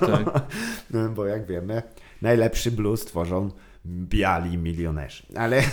Tak. 0.00 0.42
No, 0.90 1.08
Bo 1.08 1.26
jak 1.26 1.46
wiemy, 1.46 1.82
najlepszy 2.22 2.70
blues 2.70 3.04
tworzą 3.04 3.50
biali 3.86 4.58
milionerzy. 4.58 5.22
Ale 5.36 5.62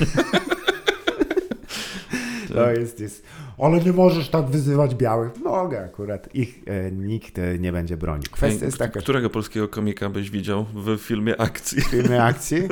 to 2.53 2.71
jest, 2.71 2.99
jest. 2.99 3.23
Ale 3.57 3.80
nie 3.80 3.93
możesz 3.93 4.30
tak 4.30 4.49
wyzywać 4.49 4.95
białych. 4.95 5.38
Mogę 5.38 5.86
akurat. 5.86 6.36
Ich 6.36 6.59
e, 6.65 6.91
nikt 6.91 7.39
e, 7.39 7.59
nie 7.59 7.71
będzie 7.71 7.97
bronił. 7.97 8.23
Kwestia 8.32 8.65
jest 8.65 8.77
taka, 8.77 8.99
Którego 8.99 9.30
polskiego 9.30 9.67
komika 9.67 10.09
byś 10.09 10.30
widział 10.30 10.65
w 10.73 10.97
filmie 10.97 11.41
akcji? 11.41 11.82
w 11.82 11.86
filmie 11.86 12.23
akcji 12.23 12.57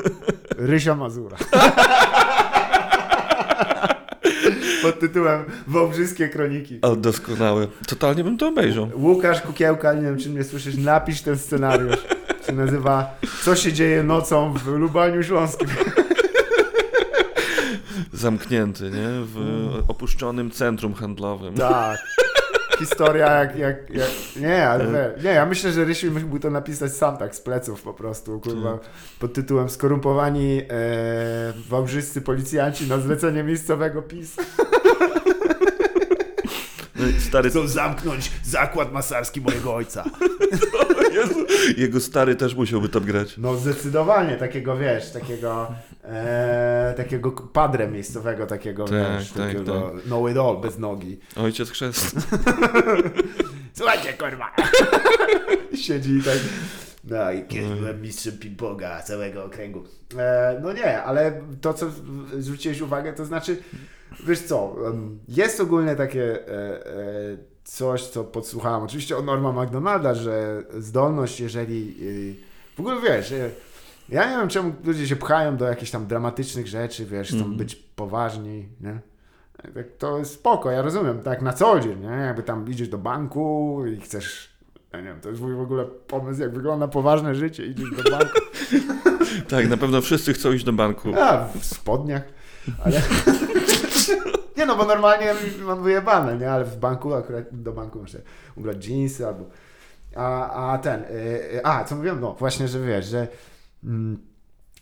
Rysia 0.57 0.95
Mazura. 0.95 1.37
Pod 4.81 4.99
tytułem 4.99 5.45
Wałbrzyskie 5.67 6.29
Kroniki. 6.29 6.79
O, 6.81 6.95
doskonałe. 6.95 7.67
Totalnie 7.87 8.23
bym 8.23 8.37
to 8.37 8.47
obejrzał. 8.47 8.89
Łukasz 8.95 9.41
Kukiełka, 9.41 9.93
nie 9.93 10.01
wiem 10.01 10.17
czy 10.17 10.29
mnie 10.29 10.43
słyszysz, 10.43 10.75
napisz 10.77 11.21
ten 11.21 11.37
scenariusz. 11.37 11.95
Się 12.47 12.53
nazywa 12.53 13.15
Co 13.43 13.55
się 13.55 13.73
dzieje 13.73 14.03
nocą 14.03 14.53
w 14.53 14.67
Lubaniu 14.67 15.23
Śląskim. 15.23 15.67
Zamknięty, 18.13 18.83
nie? 18.83 19.07
W 19.25 19.37
opuszczonym 19.87 20.51
centrum 20.51 20.93
handlowym. 20.93 21.53
Tak. 21.55 21.97
Historia 22.79 23.31
jak, 23.31 23.57
jak, 23.57 23.89
jak... 23.89 24.09
Nie, 24.41 24.69
ale 24.69 24.87
we- 24.87 25.13
nie, 25.23 25.29
ja 25.29 25.45
myślę, 25.45 25.71
że 25.71 25.85
Rysiu 25.85 26.11
mógłby 26.11 26.39
to 26.39 26.49
napisać 26.49 26.93
sam 26.93 27.17
tak 27.17 27.35
z 27.35 27.41
pleców 27.41 27.81
po 27.81 27.93
prostu, 27.93 28.39
kurwa, 28.39 28.79
pod 29.19 29.33
tytułem 29.33 29.69
Skorumpowani 29.69 30.61
e, 30.61 30.65
wałbrzyscy 31.69 32.21
policjanci 32.21 32.87
na 32.89 32.97
zlecenie 32.97 33.43
miejscowego 33.43 34.01
PiS. 34.01 34.35
No 36.97 37.05
stary, 37.19 37.49
Chcą 37.49 37.67
zamknąć 37.67 38.31
zakład 38.43 38.91
masarski 38.91 39.41
mojego 39.41 39.75
ojca. 39.75 40.03
Jezu, 41.13 41.45
jego 41.77 41.99
stary 41.99 42.35
też 42.35 42.55
musiałby 42.55 42.89
tam 42.89 43.03
grać. 43.03 43.37
No 43.37 43.55
zdecydowanie, 43.55 44.37
takiego 44.37 44.77
wiesz, 44.77 45.11
takiego 45.11 45.71
e, 46.03 46.93
takiego 46.97 47.31
padre 47.31 47.87
miejscowego, 47.87 48.45
takiego 48.45 48.85
Tak, 48.85 49.19
wiesz, 49.19 49.31
tak, 49.31 49.47
takiego 49.47 49.93
know 50.05 50.31
it 50.31 50.37
all, 50.37 50.57
bez 50.61 50.77
nogi. 50.77 51.19
Ojciec 51.35 51.69
chrzest. 51.69 52.15
Słuchajcie, 53.77 54.13
kurwa! 54.13 54.55
Siedzi 55.83 56.11
i 56.11 56.23
tak. 56.23 56.37
No 57.03 57.31
i 57.31 57.43
kiedyś 57.43 57.79
byłem 57.79 58.01
mistrzem 58.01 58.33
ping-ponga 58.33 59.03
całego 59.03 59.45
okręgu. 59.45 59.83
E, 60.17 60.59
no 60.63 60.73
nie, 60.73 61.03
ale 61.03 61.41
to, 61.61 61.73
co 61.73 61.85
zwróciłeś 62.39 62.81
uwagę, 62.81 63.13
to 63.13 63.25
znaczy, 63.25 63.57
wiesz 64.27 64.39
co, 64.41 64.75
jest 65.27 65.59
ogólnie 65.59 65.95
takie 65.95 66.47
e, 66.47 66.85
e, 66.87 67.37
coś, 67.63 68.03
co 68.07 68.23
podsłuchałem, 68.23 68.83
oczywiście 68.83 69.17
od 69.17 69.25
Norma 69.25 69.63
McDonalda, 69.63 70.13
że 70.15 70.63
zdolność, 70.77 71.39
jeżeli 71.39 71.95
y, 72.01 72.35
w 72.75 72.79
ogóle 72.79 72.95
wiesz, 73.01 73.31
e, 73.31 73.49
ja 74.09 74.29
nie 74.31 74.37
wiem, 74.37 74.47
czemu 74.49 74.73
ludzie 74.83 75.07
się 75.07 75.15
pchają 75.15 75.57
do 75.57 75.65
jakichś 75.65 75.91
tam 75.91 76.07
dramatycznych 76.07 76.67
rzeczy, 76.67 77.05
wiesz, 77.05 77.27
chcą 77.27 77.37
Mhm. 77.37 77.57
być 77.57 77.75
poważni, 77.75 78.67
nie? 78.81 78.99
Tak, 79.73 79.85
to 79.97 80.17
jest 80.19 80.33
spoko, 80.33 80.71
ja 80.71 80.81
rozumiem, 80.81 81.19
tak 81.21 81.41
na 81.41 81.53
co 81.53 81.79
dzień, 81.79 81.99
nie? 82.01 82.07
Jakby 82.07 82.43
tam 82.43 82.69
idziesz 82.71 82.89
do 82.89 82.97
banku 82.97 83.83
i 83.97 84.01
chcesz, 84.01 84.49
ja 84.93 84.99
nie 85.01 85.05
wiem, 85.07 85.21
to 85.21 85.29
jest 85.29 85.41
mój 85.41 85.53
w 85.55 85.59
ogóle 85.61 85.85
pomysł, 85.85 86.41
jak 86.41 86.53
wygląda 86.53 86.87
poważne 86.87 87.35
życie, 87.35 87.65
idziesz 87.65 87.89
do 88.03 88.11
banku, 88.11 88.39
Tak, 89.49 89.69
na 89.69 89.77
pewno 89.77 90.01
wszyscy 90.01 90.33
chcą 90.33 90.51
iść 90.51 90.65
do 90.65 90.73
banku. 90.73 91.09
a 91.21 91.47
w 91.59 91.65
spodniach, 91.65 92.23
ale... 92.85 93.01
Nie 94.57 94.65
no, 94.65 94.75
bo 94.75 94.85
normalnie 94.85 95.33
mam 95.65 95.83
wyjebane, 95.83 96.37
nie? 96.37 96.51
Ale 96.51 96.65
w 96.65 96.77
banku 96.77 97.13
akurat 97.13 97.43
do 97.51 97.71
banku 97.71 97.99
muszę 97.99 98.21
ubrać 98.55 98.87
jeansy 98.87 99.27
albo... 99.27 99.45
A, 100.15 100.49
a 100.73 100.77
ten... 100.77 101.01
y, 101.03 101.05
y, 101.55 101.65
a, 101.65 101.83
co 101.83 101.95
mówiłem? 101.95 102.19
No 102.21 102.33
właśnie, 102.39 102.67
że 102.67 102.79
wiesz, 102.81 103.05
że 103.05 103.27
mm, 103.83 104.17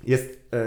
jest... 0.03 0.23
y, 0.23 0.57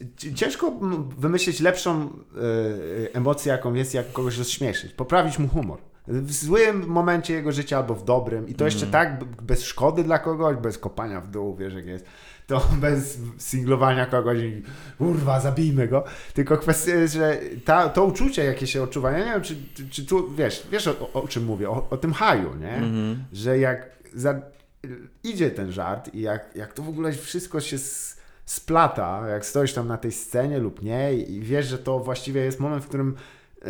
y, 0.00 0.06
c- 0.16 0.34
ciężko 0.34 0.72
wymyślić 1.18 1.60
lepszą 1.60 2.04
y, 2.36 2.40
y, 2.40 3.08
emocję, 3.12 3.52
jaką 3.52 3.74
jest, 3.74 3.94
jak 3.94 4.12
kogoś 4.12 4.38
rozśmieszyć. 4.38 4.92
Poprawić 4.92 5.38
mu 5.38 5.48
humor. 5.48 5.78
W 6.08 6.32
złym 6.32 6.86
momencie 6.86 7.34
jego 7.34 7.52
życia 7.52 7.76
albo 7.76 7.94
w 7.94 8.04
dobrym. 8.04 8.48
I 8.48 8.54
to 8.54 8.64
jeszcze 8.64 8.86
tak 8.86 9.18
b- 9.18 9.26
bez 9.42 9.62
szkody 9.64 10.04
dla 10.04 10.18
kogoś, 10.18 10.56
bez 10.56 10.78
kopania 10.78 11.20
w 11.20 11.28
dół, 11.30 11.56
wiesz 11.56 11.74
jak 11.74 11.86
jest. 11.86 12.06
To 12.46 12.68
bez 12.80 13.18
singlowania 13.38 14.06
kogoś 14.06 14.38
i 14.38 14.62
kurwa, 14.98 15.40
zabijmy 15.40 15.88
go. 15.88 16.04
Tylko 16.34 16.58
kwestia 16.58 16.94
jest, 16.94 17.14
że 17.14 17.38
ta, 17.64 17.88
to 17.88 18.04
uczucie, 18.04 18.44
jakie 18.44 18.66
się 18.66 18.82
odczuwa, 18.82 19.10
ja 19.10 19.18
nie 19.18 19.24
wiem, 19.32 19.42
czy, 19.42 19.56
czy, 19.74 19.88
czy 19.88 20.06
tu, 20.06 20.34
wiesz, 20.34 20.66
wiesz 20.72 20.86
o, 20.86 21.12
o, 21.12 21.28
czym 21.28 21.44
mówię, 21.44 21.70
o, 21.70 21.86
o 21.90 21.96
tym 21.96 22.12
haju, 22.12 22.54
nie? 22.54 22.74
Mhm. 22.74 23.24
Że 23.32 23.58
jak 23.58 23.90
za, 24.14 24.40
idzie 25.24 25.50
ten 25.50 25.72
żart 25.72 26.14
i 26.14 26.20
jak, 26.20 26.56
jak 26.56 26.72
to 26.72 26.82
w 26.82 26.88
ogóle 26.88 27.12
wszystko 27.12 27.60
się 27.60 27.76
splata, 28.44 29.28
jak 29.28 29.46
stoisz 29.46 29.72
tam 29.72 29.88
na 29.88 29.96
tej 29.96 30.12
scenie 30.12 30.58
lub 30.58 30.82
nie 30.82 31.14
i 31.14 31.40
wiesz, 31.40 31.66
że 31.66 31.78
to 31.78 31.98
właściwie 32.00 32.40
jest 32.40 32.60
moment, 32.60 32.84
w 32.84 32.88
którym 32.88 33.16
e, 33.62 33.66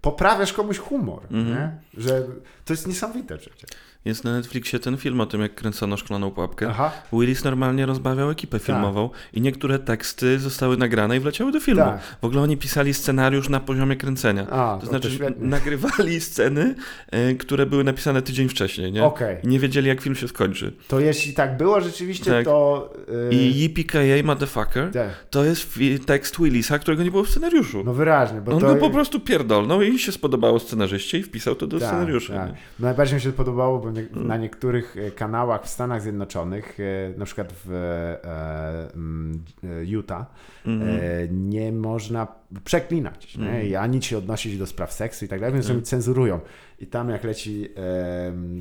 poprawiasz 0.00 0.52
komuś 0.52 0.78
humor, 0.78 1.22
Mhm. 1.30 1.46
nie? 1.48 1.70
Że 2.02 2.26
to 2.64 2.72
jest 2.72 2.86
niesamowite 2.86 3.38
przecież. 3.38 3.70
Jest 4.06 4.24
na 4.24 4.32
Netflixie 4.32 4.78
ten 4.78 4.96
film 4.96 5.20
o 5.20 5.26
tym, 5.26 5.40
jak 5.40 5.54
kręcono 5.54 5.96
szklaną 5.96 6.30
pułapkę. 6.30 6.66
Aha. 6.70 6.92
Willis 7.12 7.44
normalnie 7.44 7.86
rozbawiał 7.86 8.30
ekipę 8.30 8.58
filmową 8.58 9.10
i 9.32 9.40
niektóre 9.40 9.78
teksty 9.78 10.38
zostały 10.38 10.76
nagrane 10.76 11.16
i 11.16 11.20
wleciały 11.20 11.52
do 11.52 11.60
filmu. 11.60 11.80
Tak. 11.80 12.00
W 12.22 12.24
ogóle 12.24 12.42
oni 12.42 12.56
pisali 12.56 12.94
scenariusz 12.94 13.48
na 13.48 13.60
poziomie 13.60 13.96
kręcenia. 13.96 14.42
A, 14.50 14.74
to 14.74 14.80
to 14.80 14.86
znaczy, 14.86 15.10
świetnie. 15.10 15.46
nagrywali 15.46 16.20
sceny, 16.30 16.74
e, 17.10 17.34
które 17.34 17.66
były 17.66 17.84
napisane 17.84 18.22
tydzień 18.22 18.48
wcześniej, 18.48 18.92
nie? 18.92 19.04
Okej. 19.04 19.36
I 19.44 19.48
nie 19.48 19.58
wiedzieli, 19.60 19.88
jak 19.88 20.00
film 20.00 20.14
się 20.14 20.28
skończy. 20.28 20.72
To 20.88 21.00
jeśli 21.00 21.34
tak 21.34 21.56
było 21.56 21.80
rzeczywiście, 21.80 22.30
Tak. 22.30 22.44
to... 22.44 22.92
e, 23.30 23.34
I 23.34 23.62
Yippee 23.62 24.22
Motherfucker 24.24 24.92
tak. 24.92 25.08
to 25.30 25.44
jest 25.44 25.78
tekst 26.06 26.40
Willisa, 26.40 26.78
którego 26.78 27.02
nie 27.02 27.10
było 27.10 27.24
w 27.24 27.30
scenariuszu. 27.30 27.82
No 27.84 27.94
wyraźnie, 27.94 28.40
bo 28.40 28.52
On 28.52 28.60
to... 28.60 28.66
go 28.66 28.76
po 28.76 28.90
prostu 28.90 29.20
pierdolnął 29.20 29.82
i 29.82 29.98
się 29.98 30.12
spodobało 30.12 30.58
scenarzyście 30.58 31.18
i 31.18 31.22
wpisał 31.22 31.54
to 31.54 31.66
do 31.66 31.78
Tak, 31.78 31.88
scenariusza. 31.88 32.34
tak. 32.34 32.48
nie? 32.50 32.56
Najbardziej 32.80 33.14
mi 33.14 33.20
się 33.20 33.32
podobało, 33.32 33.78
bo 33.78 33.95
nie, 33.96 34.06
na 34.22 34.36
niektórych 34.36 34.96
e, 34.96 35.10
kanałach 35.10 35.64
w 35.64 35.68
Stanach 35.68 36.02
Zjednoczonych, 36.02 36.78
e, 36.80 37.18
na 37.18 37.24
przykład 37.24 37.52
w 37.64 37.72
e, 37.72 38.94
mm, 38.94 39.44
Utah, 39.84 40.26
Mhm. 40.66 41.50
nie 41.50 41.72
można 41.72 42.26
przeklinać 42.64 43.36
nie? 43.36 43.44
Mhm. 43.46 43.66
i 43.66 43.74
ani 43.74 44.02
się 44.02 44.18
odnosić 44.18 44.58
do 44.58 44.66
spraw 44.66 44.92
seksu 44.92 45.24
i 45.24 45.28
tak 45.28 45.40
dalej, 45.40 45.54
więc 45.54 45.66
Tak. 45.66 45.74
oni 45.76 45.82
cenzurują. 45.82 46.40
I 46.78 46.86
tam 46.86 47.08
jak 47.10 47.24
leci 47.24 47.68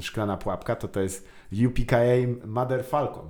szklana 0.01 0.37
pułapka, 0.37 0.75
to 0.75 0.87
to 0.87 0.99
jest 1.01 1.27
UPKA 1.67 1.97
Mother 2.45 2.83
Falcon. 2.83 3.25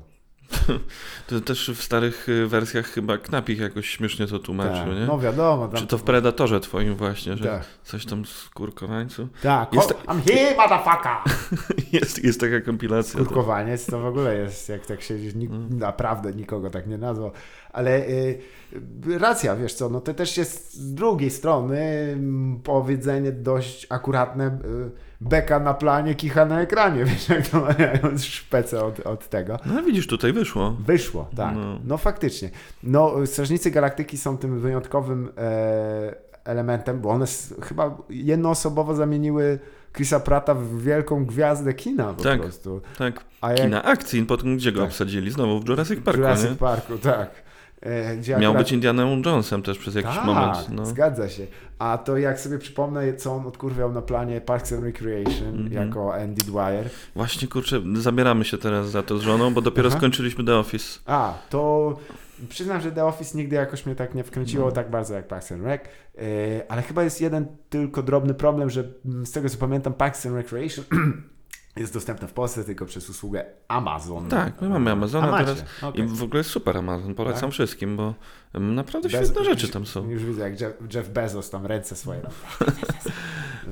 To 1.27 1.41
też 1.41 1.71
w 1.75 1.83
starych 1.83 2.29
y, 2.29 2.47
wersjach 2.47 2.85
chyba 2.85 3.17
Knapik 3.17 3.59
jakoś 3.59 3.89
śmiesznie 3.89 4.27
to 4.27 4.39
tłumaczył, 4.39 4.73
Tak. 4.73 4.87
nie? 4.99 5.05
No 5.05 5.19
wiadomo. 5.19 5.67
Tam 5.67 5.77
Czy 5.79 5.87
to 5.87 5.97
w 5.97 6.03
Predatorze 6.03 6.59
twoim 6.59 6.95
właśnie, 6.95 7.37
że 7.37 7.45
Tak. 7.45 7.63
coś 7.83 8.05
tam 8.05 8.25
z 8.25 8.49
kurkowańcu? 8.49 9.27
Tak, 9.41 9.73
Jest- 9.73 9.89
I'm 9.93 10.21
here, 10.31 10.55
motherfucker! 10.57 11.17
Jest, 12.01 12.23
jest 12.23 12.39
taka 12.39 12.61
kompilacja. 12.61 13.19
Kurkowaniec 13.19 13.85
to 13.85 13.99
w 13.99 14.05
ogóle 14.05 14.35
jest, 14.37 14.69
jak 14.69 14.85
tak 14.85 15.01
siedzisz, 15.01 15.33
nik- 15.33 15.49
Mm. 15.55 15.79
naprawdę 15.79 16.33
nikogo 16.33 16.69
tak 16.69 16.87
nie 16.87 16.97
nazwał. 16.97 17.31
Ale 17.73 17.97
y, 18.07 18.39
y, 19.07 19.19
racja, 19.19 19.55
wiesz 19.55 19.73
co, 19.73 19.89
no 19.89 20.01
to 20.01 20.13
też 20.13 20.37
jest 20.37 20.73
z 20.73 20.93
drugiej 20.93 21.29
strony 21.31 21.79
mm, 22.13 22.59
powiedzenie 22.63 23.31
dość 23.31 23.87
akuratne 23.89 24.47
y, 24.47 24.91
beka 25.21 25.59
na 25.59 25.73
planie, 25.73 26.15
kicha 26.15 26.45
na 26.45 26.61
ekranie, 26.61 27.05
wiesz, 27.09 27.29
jak 27.29 27.47
to 27.47 27.59
mają 27.61 28.17
szpecę 28.17 28.83
od, 28.85 28.99
od 28.99 29.29
tego. 29.29 29.59
No 29.65 29.83
widzisz, 29.83 30.07
tutaj 30.07 30.33
wyszło. 30.33 30.71
Wyszło, 30.85 31.29
tak. 31.35 31.55
No. 31.55 31.79
No, 31.85 31.97
faktycznie. 31.97 32.49
No, 32.83 33.13
Strażnicy 33.25 33.71
Galaktyki 33.71 34.17
są 34.17 34.37
tym 34.37 34.59
wyjątkowym 34.59 35.29
e, 35.37 36.15
elementem, 36.45 36.99
bo 37.01 37.09
one 37.09 37.25
chyba 37.63 37.97
jednoosobowo 38.09 38.95
zamieniły 38.95 39.59
Chrisa 39.93 40.19
Prata 40.19 40.53
w 40.55 40.81
wielką 40.81 41.25
gwiazdę 41.25 41.73
kina 41.73 42.13
po 42.13 42.23
Tak. 42.23 42.41
prostu. 42.41 42.81
Tak, 42.97 43.25
A 43.41 43.49
jak 43.51 43.61
kina 43.61 43.83
akcji, 43.83 44.23
potem 44.25 44.57
gdzie 44.57 44.71
go 44.71 44.79
Tak. 44.79 44.89
obsadzili? 44.89 45.31
Znowu 45.31 45.59
w 45.59 45.69
Jurassic 45.69 45.99
Parku, 46.03 46.19
Jurassic 46.19 46.49
nie? 46.49 46.55
Parku, 46.55 46.97
tak. 46.97 47.29
E, 47.85 48.17
gdzie 48.17 48.37
Miał 48.37 48.51
akurat- 48.51 48.65
być 48.65 48.71
Indianą 48.71 49.21
Jonesem 49.25 49.61
też 49.61 49.77
przez 49.77 49.95
jakiś 49.95 50.15
tak, 50.15 50.25
moment. 50.25 50.69
No. 50.71 50.85
zgadza 50.85 51.29
się. 51.29 51.47
A 51.79 51.97
to 51.97 52.17
jak 52.17 52.39
sobie 52.39 52.57
przypomnę, 52.57 53.13
co 53.13 53.33
on 53.33 53.47
odkurwiał 53.47 53.91
na 53.91 54.01
planie 54.01 54.41
Parks 54.41 54.73
and 54.73 54.83
Recreation 54.83 55.47
Mhm. 55.47 55.73
jako 55.73 56.15
Andy 56.15 56.41
Dwyer. 56.45 56.89
Właśnie, 57.15 57.47
kurczę, 57.47 57.81
zabieramy 57.95 58.45
się 58.45 58.57
teraz 58.57 58.89
za 58.89 59.03
to 59.03 59.17
z 59.17 59.21
żoną, 59.21 59.53
bo 59.53 59.61
dopiero 59.61 59.87
Aha. 59.89 59.97
skończyliśmy 59.97 60.43
The 60.43 60.55
Office. 60.55 60.99
A, 61.05 61.33
to 61.49 61.93
przyznam, 62.49 62.81
że 62.81 62.91
The 62.91 63.05
Office 63.05 63.37
nigdy 63.37 63.55
jakoś 63.55 63.85
mnie 63.85 63.95
tak 63.95 64.15
nie 64.15 64.23
wkręciło 64.23 64.65
No. 64.65 64.71
tak 64.71 64.89
bardzo 64.89 65.13
jak 65.13 65.27
Parks 65.27 65.51
and 65.51 65.63
Rec, 65.63 65.81
e, 66.17 66.21
ale 66.71 66.81
chyba 66.81 67.03
jest 67.03 67.21
jeden 67.21 67.45
tylko 67.69 68.03
drobny 68.03 68.33
problem, 68.33 68.69
że 68.69 68.83
mm, 69.05 69.25
z 69.25 69.31
tego 69.31 69.49
co 69.49 69.57
pamiętam 69.57 69.93
Parks 69.93 70.25
and 70.25 70.35
Recreation 70.35 70.85
jest 71.75 71.93
dostępne 71.93 72.27
w 72.27 72.33
Polsce 72.33 72.63
tylko 72.63 72.85
przez 72.85 73.09
usługę 73.09 73.45
Amazon. 73.67 74.29
Tak, 74.29 74.61
my 74.61 74.69
mamy 74.69 74.91
Amazona 74.91 75.33
A 75.33 75.37
teraz. 75.39 75.63
okej. 75.81 76.01
I 76.01 76.07
w 76.07 76.23
ogóle 76.23 76.37
jest 76.39 76.49
super 76.49 76.77
Amazon, 76.77 77.15
polecam 77.15 77.41
Tak? 77.41 77.51
wszystkim, 77.51 77.97
bo 77.97 78.13
mm, 78.53 78.75
naprawdę 78.75 79.09
Bez- 79.09 79.25
świetne 79.25 79.45
rzeczy 79.45 79.67
tam 79.67 79.85
są. 79.85 80.09
Już 80.09 80.25
widzę, 80.25 80.49
jak 80.49 80.93
Jeff, 80.93 81.09
Bezos 81.09 81.49
tam 81.49 81.65
ręce 81.65 81.95
swoje 81.95 82.21
tam 82.21 82.31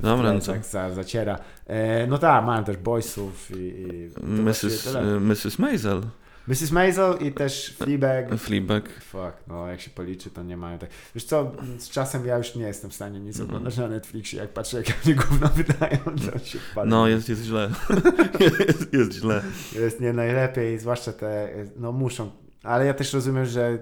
Dobra, 0.02 0.32
no 0.32 0.40
plecach 0.40 0.66
za, 0.66 0.90
zaciera. 0.90 1.38
E, 1.66 2.06
no 2.06 2.18
tak, 2.18 2.44
mają 2.44 2.64
też 2.64 2.76
Boysów 2.76 3.50
i... 3.50 3.54
i 3.54 4.10
Mrs. 4.22 4.86
y, 4.86 5.20
Mrs. 5.20 5.58
Maisel, 5.58 6.02
Mrs. 6.48 6.70
Maisel 6.70 7.14
i 7.20 7.32
też 7.32 7.74
Fleabag. 7.78 8.38
Fleabag. 8.38 8.88
Fuck, 8.88 9.32
no 9.46 9.68
jak 9.68 9.80
się 9.80 9.90
policzy, 9.90 10.30
to 10.30 10.42
nie 10.42 10.56
mają 10.56 10.78
tak. 10.78 10.90
Wiesz 11.14 11.24
co, 11.24 11.52
z 11.78 11.88
czasem 11.90 12.26
ja 12.26 12.38
już 12.38 12.54
nie 12.54 12.64
jestem 12.64 12.90
w 12.90 12.94
stanie 12.94 13.16
Mhm. 13.16 13.26
nic 13.26 13.40
oglądać 13.40 13.76
na 13.76 13.88
Netflixie, 13.88 14.38
jak 14.40 14.52
patrzę, 14.52 14.76
jak 14.76 14.96
oni 15.06 15.14
gówno 15.14 15.48
wydają, 15.48 15.98
to 16.32 16.38
się 16.38 16.58
wpadł. 16.58 16.90
No, 16.90 17.08
jest, 17.08 17.28
jest 17.28 17.42
źle. 17.44 17.70
jest, 18.68 18.92
jest 18.92 19.12
źle. 19.12 19.42
Jest 19.74 20.00
nie 20.00 20.12
najlepiej, 20.12 20.78
zwłaszcza 20.78 21.12
te, 21.12 21.48
no 21.76 21.92
muszą, 21.92 22.30
ale 22.62 22.86
ja 22.86 22.94
też 22.94 23.12
rozumiem, 23.12 23.46
że 23.46 23.78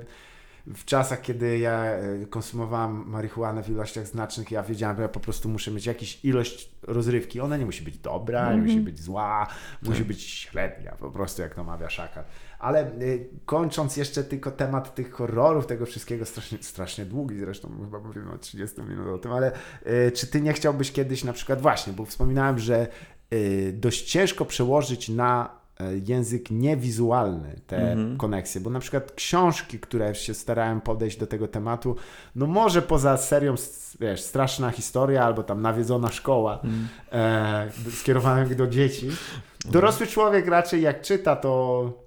w 0.66 0.84
czasach, 0.84 1.20
kiedy 1.20 1.58
ja 1.58 1.84
e, 1.84 2.26
konsumowałem 2.30 3.08
marihuanę 3.10 3.62
w 3.62 3.68
ilościach 3.70 4.06
znacznych, 4.06 4.50
ja 4.50 4.62
wiedziałem, 4.62 4.96
że 4.96 5.02
ja 5.02 5.08
po 5.08 5.20
prostu 5.20 5.48
muszę 5.48 5.70
mieć 5.70 5.86
jakąś 5.86 6.24
ilość 6.24 6.70
rozrywki. 6.82 7.40
Ona 7.40 7.56
nie 7.56 7.66
musi 7.66 7.82
być 7.84 7.98
dobra, 7.98 8.40
nie 8.40 8.46
Mhm. 8.54 8.64
musi 8.66 8.80
być 8.80 9.00
zła, 9.00 9.46
musi 9.82 9.98
Tak. 9.98 10.06
być 10.06 10.22
średnia, 10.22 10.92
po 10.92 11.10
prostu 11.10 11.42
jak 11.42 11.54
to 11.54 11.64
mawia 11.64 11.90
Szakal. 11.90 12.24
Ale 12.62 12.90
y, 13.00 13.28
kończąc 13.46 13.96
jeszcze 13.96 14.24
tylko 14.24 14.50
temat 14.50 14.94
tych 14.94 15.12
horrorów, 15.12 15.66
tego 15.66 15.86
wszystkiego, 15.86 16.24
strasznie, 16.26 16.58
strasznie 16.60 17.04
długi 17.04 17.38
zresztą, 17.38 17.68
chyba 17.84 17.98
mówimy 18.00 18.32
o 18.32 18.38
30 18.38 18.82
minut 18.82 19.06
o 19.08 19.18
tym, 19.18 19.32
ale 19.32 19.52
y, 19.86 20.12
czy 20.12 20.26
ty 20.26 20.40
nie 20.40 20.52
chciałbyś 20.52 20.92
kiedyś 20.92 21.24
na 21.24 21.32
przykład, 21.32 21.60
właśnie, 21.62 21.92
bo 21.92 22.04
wspominałem, 22.04 22.58
że 22.58 22.86
y, 23.32 23.72
dość 23.76 24.10
ciężko 24.10 24.44
przełożyć 24.44 25.08
na 25.08 25.62
e, 25.80 25.96
język 26.06 26.50
niewizualny, 26.50 27.60
te 27.66 27.76
Mhm. 27.92 28.16
koneksje, 28.18 28.60
bo 28.60 28.70
na 28.70 28.80
przykład 28.80 29.12
książki, 29.12 29.78
które 29.80 30.14
się 30.14 30.34
starałem 30.34 30.80
podejść 30.80 31.18
do 31.18 31.26
tego 31.26 31.48
tematu, 31.48 31.96
no 32.36 32.46
może 32.46 32.82
poza 32.82 33.16
serią, 33.16 33.54
wiesz, 34.00 34.20
straszna 34.22 34.70
historia 34.70 35.24
albo 35.24 35.42
tam 35.42 35.62
nawiedzona 35.62 36.10
szkoła, 36.10 36.60
Mm. 36.64 36.88
e, 37.12 37.70
skierowanych 37.92 38.54
do 38.56 38.66
dzieci. 38.66 39.08
Dorosły 39.64 40.06
człowiek 40.06 40.46
raczej 40.46 40.82
jak 40.82 41.00
czyta, 41.02 41.36
to 41.36 42.02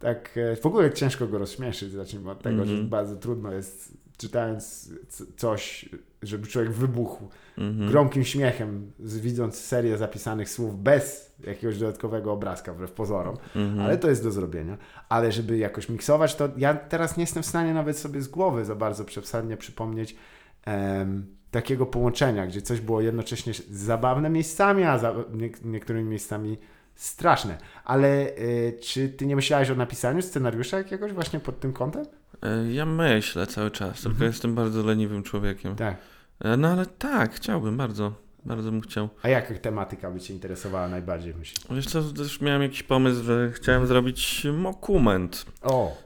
tak 0.00 0.30
e, 0.38 0.56
w 0.56 0.66
ogóle 0.66 0.92
ciężko 0.92 1.26
go 1.26 1.38
rozśmieszyć. 1.38 1.92
Zacznijmy 1.92 2.30
od 2.30 2.42
tego, 2.42 2.64
że 2.64 2.70
Mhm. 2.72 2.88
bardzo 2.88 3.16
trudno 3.16 3.52
jest 3.52 3.92
czytając 4.16 4.90
c- 5.08 5.24
coś, 5.36 5.88
żeby 6.22 6.46
człowiek 6.46 6.72
wybuchł 6.72 7.28
Mhm. 7.58 7.90
gromkim 7.90 8.24
śmiechem, 8.24 8.92
z- 9.00 9.18
widząc 9.18 9.54
serię 9.58 9.96
zapisanych 9.98 10.48
słów 10.50 10.82
bez 10.82 11.32
jakiegoś 11.46 11.78
dodatkowego 11.78 12.32
obrazka, 12.32 12.72
wbrew 12.74 12.92
pozorom. 12.92 13.36
Mhm. 13.56 13.80
Ale 13.80 13.98
to 13.98 14.08
jest 14.08 14.22
do 14.22 14.30
zrobienia. 14.30 14.78
Ale 15.08 15.32
żeby 15.32 15.58
jakoś 15.58 15.88
miksować, 15.88 16.34
to 16.36 16.48
ja 16.56 16.74
teraz 16.74 17.16
nie 17.16 17.22
jestem 17.22 17.42
w 17.42 17.46
stanie 17.46 17.74
nawet 17.74 17.98
sobie 17.98 18.22
z 18.22 18.28
głowy 18.28 18.64
za 18.64 18.74
bardzo 18.74 19.04
przesadnie 19.04 19.56
przypomnieć 19.56 20.16
em, 20.64 21.26
takiego 21.50 21.86
połączenia, 21.86 22.46
gdzie 22.46 22.62
coś 22.62 22.80
było 22.80 23.00
jednocześnie 23.00 23.52
zabawne 23.70 24.30
miejscami, 24.30 24.82
a 24.84 24.98
za, 24.98 25.14
nie, 25.32 25.50
niektórymi 25.64 26.10
miejscami 26.10 26.58
straszne. 27.04 27.58
Ale 27.84 28.08
y, 28.38 28.78
czy 28.82 29.08
ty 29.08 29.26
nie 29.26 29.36
myślałeś 29.36 29.70
o 29.70 29.74
napisaniu 29.74 30.22
scenariusza 30.22 30.78
jakiegoś 30.78 31.12
właśnie 31.12 31.40
pod 31.40 31.60
tym 31.60 31.72
kątem? 31.72 32.04
E, 32.42 32.72
Ja 32.72 32.86
myślę 32.86 33.46
cały 33.46 33.70
czas, 33.70 33.94
tylko 33.96 34.10
Mhm. 34.10 34.30
jestem 34.30 34.54
bardzo 34.54 34.82
leniwym 34.82 35.22
człowiekiem. 35.22 35.76
Tak. 35.76 35.96
E, 36.40 36.56
No 36.56 36.68
ale 36.68 36.86
tak, 36.86 37.34
chciałbym 37.34 37.76
bardzo. 37.76 38.12
Bardzo 38.44 38.70
bym 38.70 38.80
chciał. 38.80 39.08
A 39.22 39.28
jaka 39.28 39.54
tematyka 39.54 40.10
by 40.10 40.20
cię 40.20 40.34
interesowała 40.34 40.88
najbardziej, 40.88 41.34
myślisz? 41.34 41.60
Wiesz 41.70 41.86
co, 41.86 42.02
też 42.02 42.40
miałem 42.40 42.62
jakiś 42.62 42.82
pomysł, 42.82 43.22
że 43.22 43.50
chciałem 43.52 43.86
zrobić 43.86 44.46
mokument. 44.52 45.46
O, 45.62 45.96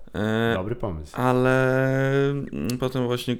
dobry 0.55 0.77
pomysł. 0.77 1.12
ale 1.17 1.75
mm, 2.31 2.69
potem 2.81 3.05
właśnie 3.07 3.35
e, 3.35 3.37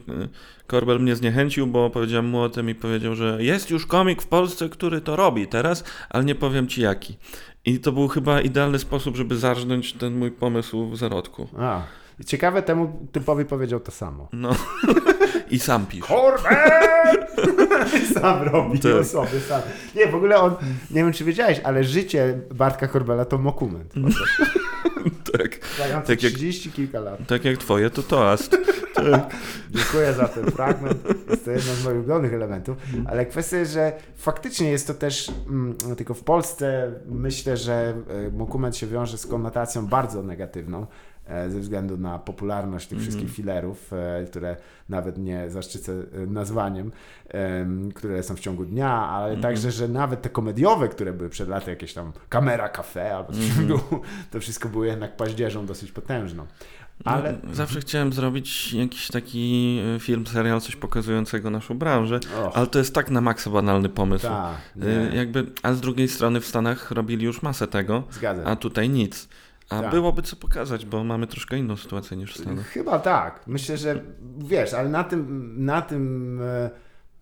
Korbel 0.67 1.01
mnie 1.01 1.17
zniechęcił, 1.17 1.67
bo 1.67 1.91
powiedziałem 1.91 2.27
mu 2.27 2.41
o 2.41 2.49
tym 2.49 2.71
i 2.71 2.75
powiedział, 2.75 3.15
że 3.15 3.37
jest 3.41 3.71
już 3.71 3.87
komik 3.87 4.23
w 4.23 4.27
Polsce, 4.27 4.69
który 4.69 5.01
to 5.01 5.17
robi 5.17 5.47
teraz, 5.47 5.85
ale 6.11 6.25
nie 6.25 6.35
powiem 6.35 6.67
ci 6.69 6.81
jaki. 6.83 7.17
I 7.65 7.79
to 7.81 7.93
był 7.93 8.09
chyba 8.09 8.41
idealny 8.41 8.79
sposób, 8.79 9.17
żeby 9.17 9.37
zarżnąć 9.37 9.93
ten 9.93 10.17
mój 10.19 10.31
pomysł 10.31 10.91
w 10.91 10.97
zarodku. 10.97 11.49
A, 11.59 11.83
i 12.21 12.25
ciekawe, 12.25 12.63
temu 12.63 13.09
typowi 13.13 13.45
powiedział 13.45 13.81
to 13.81 13.91
samo. 13.93 14.29
No. 14.33 14.51
I 15.51 15.59
sam 15.59 15.87
pisz. 15.87 16.05
Korbel! 16.05 17.27
sam 18.15 18.43
robi 18.43 18.79
Tak. 18.81 18.93
osoby, 19.01 19.41
sam. 19.49 19.63
Nie, 19.97 20.07
w 20.07 20.15
ogóle 20.15 20.41
on, 20.41 20.53
nie 20.91 21.03
wiem 21.05 21.13
czy 21.13 21.25
wiedziałeś, 21.25 21.61
ale 21.65 21.85
życie 21.85 22.41
Bartka 22.55 22.89
Korbela 22.89 23.25
to 23.25 23.39
mokument. 23.39 23.95
Tak, 25.39 25.59
Trwający 25.59 26.07
Tak 26.07 26.23
jak- 26.23 26.33
30 26.33 26.71
kilka 26.73 27.01
lat. 27.01 27.19
tak 27.27 27.45
jak 27.45 27.59
twoje, 27.59 27.91
to 27.91 28.03
toast. 28.03 28.57
Dziękuję 29.71 30.13
za 30.13 30.29
ten 30.29 30.45
fragment. 30.51 30.99
Jest 31.31 31.45
to 31.45 31.51
jeden 31.51 31.75
z 31.75 31.85
moich 31.85 31.97
ulubionych 31.97 32.35
elementów. 32.35 32.77
Ale 33.07 33.27
kwestia 33.27 33.57
jest, 33.57 33.73
że 33.73 33.93
faktycznie 34.17 34.71
jest 34.71 34.87
to 34.87 34.95
też, 34.95 35.31
mm, 35.49 35.77
tylko 35.97 36.15
w 36.15 36.23
Polsce 36.25 36.93
myślę, 37.07 37.57
że 37.57 37.95
e, 38.09 38.31
mokument 38.31 38.77
się 38.77 38.87
wiąże 38.87 39.19
z 39.19 39.27
konotacją 39.27 39.87
bardzo 39.87 40.23
negatywną. 40.23 40.87
E, 41.27 41.51
Ze 41.51 41.61
względu 41.61 41.97
na 41.99 42.19
popularność 42.19 42.87
tych 42.87 42.99
Mhm. 42.99 43.11
wszystkich 43.11 43.37
filerów, 43.37 43.93
e, 43.93 44.25
które 44.25 44.57
nawet 44.89 45.19
nie 45.19 45.51
zaszczycę 45.51 45.93
e, 45.93 46.27
nazwaniem, 46.27 46.93
em, 47.29 47.93
które 47.93 48.23
są 48.23 48.37
w 48.37 48.41
ciągu 48.41 48.65
dnia, 48.65 48.91
ale 49.09 49.25
Mhm. 49.27 49.43
także, 49.43 49.71
że 49.71 49.89
nawet 49.89 50.23
te 50.23 50.29
komediowe, 50.31 50.89
które 50.89 51.13
były 51.13 51.29
przed 51.31 51.49
laty, 51.49 51.71
jakieś 51.71 51.95
tam 51.95 52.13
kamera, 52.29 52.69
kafe 52.69 53.17
albo 53.17 53.33
coś 53.33 53.45
Mhm. 53.49 53.67
było, 53.67 54.01
to 54.31 54.41
wszystko 54.41 54.69
było 54.69 54.85
jednak 54.85 55.17
paździerzą 55.17 55.67
dosyć 55.67 55.93
potężną. 55.93 56.47
Ale 57.05 57.35
No, 57.45 57.55
Zawsze 57.55 57.81
chciałem 57.81 58.13
zrobić 58.13 58.73
jakiś 58.73 59.09
taki 59.09 59.79
film, 60.01 60.27
serial, 60.27 60.61
coś 60.61 60.77
pokazującego 60.77 61.51
naszą 61.51 61.79
branżę, 61.79 62.17
och, 62.47 62.57
ale 62.57 62.67
to 62.67 62.79
jest 62.79 62.95
tak 62.95 63.11
na 63.11 63.21
maksa 63.21 63.51
banalny 63.51 63.89
pomysł. 63.89 64.27
nie, 64.77 65.17
Jakby, 65.17 65.47
a 65.63 65.73
z 65.73 65.81
drugiej 65.81 66.09
strony 66.09 66.41
w 66.41 66.47
Stanach 66.47 66.91
robili 66.91 67.25
już 67.25 67.43
masę 67.43 67.67
tego, 67.69 68.03
zgadzam. 68.11 68.47
a 68.47 68.57
tutaj 68.57 68.89
nic. 68.89 69.29
A 69.71 69.81
Tak. 69.83 69.91
byłoby 69.91 70.23
co 70.23 70.37
pokazać, 70.37 70.87
bo 70.87 71.05
mamy 71.05 71.27
troszkę 71.27 71.59
inną 71.59 71.77
sytuację 71.77 72.17
niż 72.17 72.35
w 72.35 72.41
Stanach. 72.41 72.67
Chyba 72.67 72.99
tak. 72.99 73.41
Myślę, 73.47 73.77
że 73.77 74.03
wiesz, 74.39 74.75
ale 74.75 74.89
na 74.89 75.05
tym, 75.05 75.55
na 75.65 75.83
tym 75.83 76.41
e, 76.43 76.71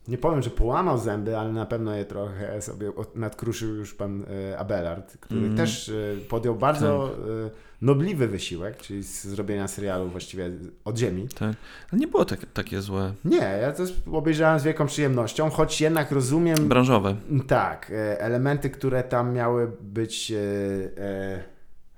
nie 0.08 0.18
powiem, 0.18 0.42
że 0.42 0.50
połamał 0.50 0.98
zęby, 0.98 1.38
ale 1.38 1.52
na 1.52 1.66
pewno 1.66 1.94
je 1.94 2.04
trochę 2.04 2.62
sobie 2.62 2.92
nadkruszył 3.14 3.74
już 3.74 3.94
pan 3.94 4.24
e, 4.52 4.58
Abelard, 4.58 5.16
który 5.20 5.40
Mhm. 5.40 5.56
też 5.56 5.88
e, 5.88 5.92
podjął 6.28 6.54
bardzo 6.54 7.10
e, 7.46 7.50
nobliwy 7.82 8.28
wysiłek, 8.28 8.76
czyli 8.76 9.02
z 9.02 9.24
zrobienia 9.24 9.68
serialu 9.68 10.08
właściwie 10.08 10.50
od 10.84 10.98
ziemi. 10.98 11.28
Tak. 11.28 11.56
Ale 11.92 12.00
nie 12.00 12.08
było 12.08 12.24
tak, 12.24 12.40
takie 12.54 12.80
złe. 12.82 13.12
Nie, 13.24 13.36
ja 13.62 13.72
to 13.72 13.82
obejrzałem 14.12 14.60
z 14.60 14.64
wielką 14.64 14.86
przyjemnością, 14.86 15.50
choć 15.50 15.80
jednak 15.80 16.10
rozumiem 16.12 16.68
Branżowe. 16.68 17.16
tak, 17.46 17.92
elementy, 18.18 18.70
które 18.70 19.02
tam 19.02 19.32
miały 19.34 19.70
być. 19.80 20.32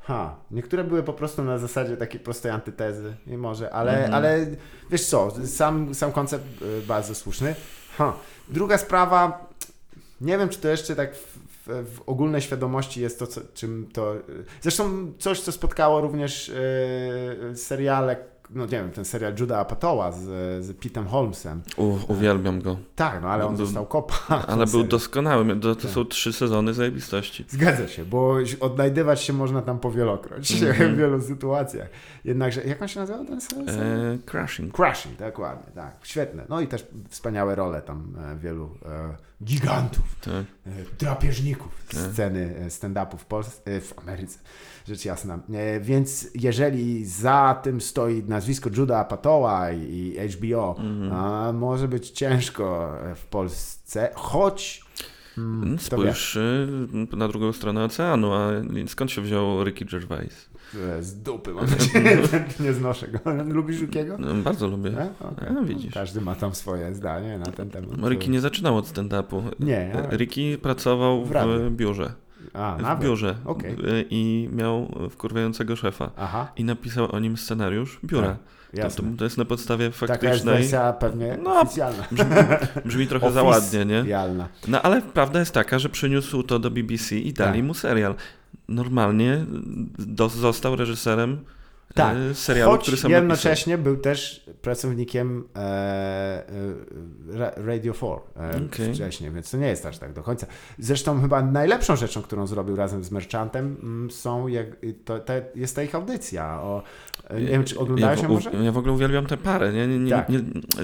E, 0.08 0.12
e, 0.12 0.16
Ha, 0.16 0.36
niektóre 0.50 0.84
były 0.84 1.02
po 1.02 1.12
prostu 1.12 1.44
na 1.44 1.58
zasadzie 1.58 1.96
takiej 1.96 2.20
prostej 2.20 2.52
antytezy, 2.52 3.16
nie 3.26 3.38
może, 3.38 3.70
ale, 3.70 3.92
Mhm. 3.92 4.14
ale 4.14 4.46
wiesz 4.90 5.06
co, 5.06 5.32
sam, 5.46 5.94
sam 5.94 6.12
koncept 6.12 6.44
e, 6.62 6.86
bardzo 6.86 7.14
słuszny. 7.14 7.54
Ha. 7.98 8.12
Druga 8.48 8.78
sprawa, 8.78 9.48
nie 10.20 10.38
wiem, 10.38 10.48
czy 10.48 10.58
to 10.60 10.68
jeszcze 10.68 10.96
tak 10.96 11.16
w, 11.16 11.38
w, 11.66 11.94
w 11.96 12.00
ogólnej 12.08 12.40
świadomości 12.40 13.00
jest 13.00 13.18
to, 13.18 13.26
co, 13.26 13.40
czym 13.54 13.88
to. 13.92 14.14
Zresztą 14.60 15.12
coś, 15.18 15.40
co 15.40 15.52
spotkało 15.52 16.00
również 16.00 16.48
e, 17.52 17.56
seriale, 17.56 18.16
no 18.50 18.64
nie 18.64 18.70
wiem, 18.70 18.90
ten 18.90 19.04
serial 19.04 19.34
Juda 19.40 19.58
Apatoła 19.58 20.12
z, 20.12 20.20
z 20.64 20.78
Pitem 20.78 21.06
Holmesem. 21.06 21.62
U, 21.76 21.98
uwielbiam 22.08 22.60
go. 22.60 22.76
Tak, 22.96 23.22
no 23.22 23.28
ale 23.28 23.46
on 23.46 23.56
Był- 23.56 23.64
dostał 23.66 23.86
kopa. 23.86 24.44
Ale 24.46 24.66
był 24.66 24.84
doskonały. 24.96 25.60
To, 25.60 25.74
to 25.74 25.82
Tak. 25.82 25.90
są 25.90 26.04
trzy 26.04 26.32
sezony 26.32 26.74
zajebistości. 26.74 27.44
Zgadza 27.48 27.88
się, 27.88 28.04
bo 28.04 28.36
odnajdywać 28.60 29.22
się 29.22 29.32
można 29.32 29.62
tam 29.62 29.78
powielokroć 29.78 30.52
Mhm. 30.62 30.94
w 30.94 30.98
wielu 30.98 31.22
sytuacjach. 31.22 31.88
Jednakże, 32.24 32.64
jak 32.64 32.82
on 32.82 32.88
się 32.88 33.00
nazywał 33.00 33.24
ten 33.24 33.40
serial? 33.40 33.68
E, 33.78 34.18
crashing. 34.26 34.74
Crashing, 34.76 35.18
dokładnie, 35.18 35.72
tak. 35.74 35.96
Świetne. 36.02 36.44
No 36.48 36.60
i 36.60 36.66
też 36.68 36.86
wspaniałe 37.08 37.54
role 37.54 37.82
tam 37.82 38.12
e, 38.32 38.36
wielu 38.36 38.70
e, 38.86 39.16
gigantów, 39.44 40.16
Tak. 40.20 40.32
e, 40.66 40.70
drapieżników 40.98 41.72
Tak. 41.92 42.00
sceny 42.00 42.54
e, 42.58 42.66
stand-upu 42.70 43.16
w, 43.16 43.24
Polsce, 43.24 43.80
w 43.80 43.98
Ameryce, 43.98 44.38
rzecz 44.88 45.04
jasna. 45.04 45.38
E, 45.52 45.80
więc 45.80 46.28
jeżeli 46.34 47.04
za 47.04 47.60
tym 47.62 47.80
stoi 47.80 48.22
nazwisko 48.28 48.70
Juda 48.76 48.98
Apatoła 48.98 49.72
i, 49.72 50.16
HBO, 50.28 50.76
Mhm. 50.78 51.12
a 51.12 51.52
może 51.52 51.88
być 51.88 52.10
ciężko 52.10 52.94
e, 53.10 53.14
w 53.14 53.26
Polsce, 53.26 54.10
choć... 54.14 54.84
Mm, 55.38 55.72
wie? 55.76 55.78
Spójrz 55.78 56.36
y, 56.36 56.68
na 57.16 57.28
drugą 57.28 57.52
stronę 57.52 57.84
oceanu, 57.84 58.32
a 58.32 58.48
skąd 58.86 59.10
się 59.10 59.22
wziął 59.22 59.64
Ricky 59.64 59.84
Gervais? 59.84 60.48
E, 60.98 61.02
Z 61.02 61.22
dupy 61.22 61.54
mam 61.54 61.66
nadzieję, 61.70 62.18
nie 62.64 62.72
znoszę 62.72 63.08
go. 63.08 63.18
Lubisz 63.44 63.80
Rukiego? 63.80 64.16
No, 64.18 64.34
bardzo 64.34 64.68
lubię. 64.68 64.90
E? 64.90 65.10
Okej. 65.20 65.48
A, 65.60 65.62
widzisz. 65.64 65.94
Każdy 65.94 66.20
ma 66.20 66.34
tam 66.34 66.54
swoje 66.54 66.94
zdanie 66.94 67.38
na 67.38 67.46
ten 67.46 67.70
temat. 67.70 68.10
Ricky 68.10 68.30
nie 68.30 68.40
zaczynał 68.40 68.76
od 68.76 68.86
stand-upu. 68.86 69.42
Nie, 69.60 69.92
Ricky 70.12 70.58
pracował 70.58 71.24
W 71.24 71.30
w, 71.30 71.70
biurze. 71.70 72.12
A, 72.52 72.76
W 72.78 72.82
nawet. 72.82 73.04
biurze. 73.04 73.34
Okej. 73.44 73.72
Y, 73.72 74.04
I 74.10 74.48
miał 74.52 74.94
wkurwiającego 75.10 75.76
szefa. 75.76 76.10
Aha, 76.16 76.52
I 76.56 76.64
napisał 76.64 77.14
o 77.14 77.18
nim 77.20 77.36
scenariusz 77.36 77.98
biura. 78.04 78.36
Tak, 78.76 78.92
To, 78.92 79.02
to, 79.18 79.24
jest 79.24 79.38
na 79.38 79.44
podstawie 79.44 79.90
Taka 79.90 80.12
jest 80.12 80.20
faktycznej. 80.20 80.54
wersja 80.54 80.92
pewnie 80.92 81.38
No, 81.42 81.60
oficjalna. 81.60 82.04
Brzmi 82.84 83.06
trochę 83.06 83.32
za 83.32 83.42
ładnie, 83.42 83.84
nie? 83.84 84.04
No 84.68 84.82
ale 84.82 85.02
prawda 85.02 85.38
jest 85.40 85.54
taka, 85.54 85.78
że 85.78 85.88
przyniósł 85.88 86.42
to 86.42 86.58
do 86.58 86.70
BBC 86.70 87.16
i 87.16 87.32
dali 87.32 87.58
Tak. 87.58 87.66
mu 87.66 87.74
serial. 87.74 88.14
Normalnie 88.68 89.44
do, 89.98 90.28
został 90.28 90.76
reżyserem 90.76 91.38
Tak. 91.94 92.16
e, 92.30 92.34
serialu, 92.34 92.72
Choć 92.72 92.82
który 92.82 92.96
sam 92.96 93.10
jednocześnie 93.10 93.78
był 93.78 93.96
też 93.96 94.46
pracownikiem 94.62 95.44
e, 95.56 95.58
e, 95.60 96.44
Ra- 97.38 97.52
Radio 97.56 97.94
4 97.94 98.12
e, 98.36 98.66
Okej. 98.66 98.94
wcześniej, 98.94 99.30
więc 99.30 99.50
to 99.50 99.56
nie 99.56 99.66
jest 99.66 99.86
aż 99.86 99.98
tak 99.98 100.12
do 100.12 100.22
końca. 100.22 100.46
Zresztą 100.78 101.20
chyba 101.20 101.42
najlepszą 101.42 101.96
rzeczą, 101.96 102.22
którą 102.22 102.46
zrobił 102.46 102.76
razem 102.76 103.04
z 103.04 103.10
Merchantem 103.10 103.76
mm, 103.82 104.10
są, 104.10 104.48
jak, 104.48 104.66
to, 105.04 105.18
to 105.18 105.32
jest 105.54 105.76
ta 105.76 105.82
ich 105.82 105.94
audycja. 105.94 106.60
O, 106.62 106.82
e, 107.28 107.40
nie 107.40 107.46
wiem, 107.46 107.64
czy 107.64 107.78
oglądałeś 107.78 108.18
ja, 108.22 108.28
ją 108.28 108.34
może? 108.34 108.50
Ja 108.62 108.72
w 108.72 108.78
ogóle 108.78 108.92
uwielbiam 108.92 109.26
te 109.26 109.36
pary. 109.36 109.72
Nie, 109.72 109.86
nie, 109.86 109.98
nie, 109.98 110.10
Tak. 110.10 110.28
nie, 110.28 110.40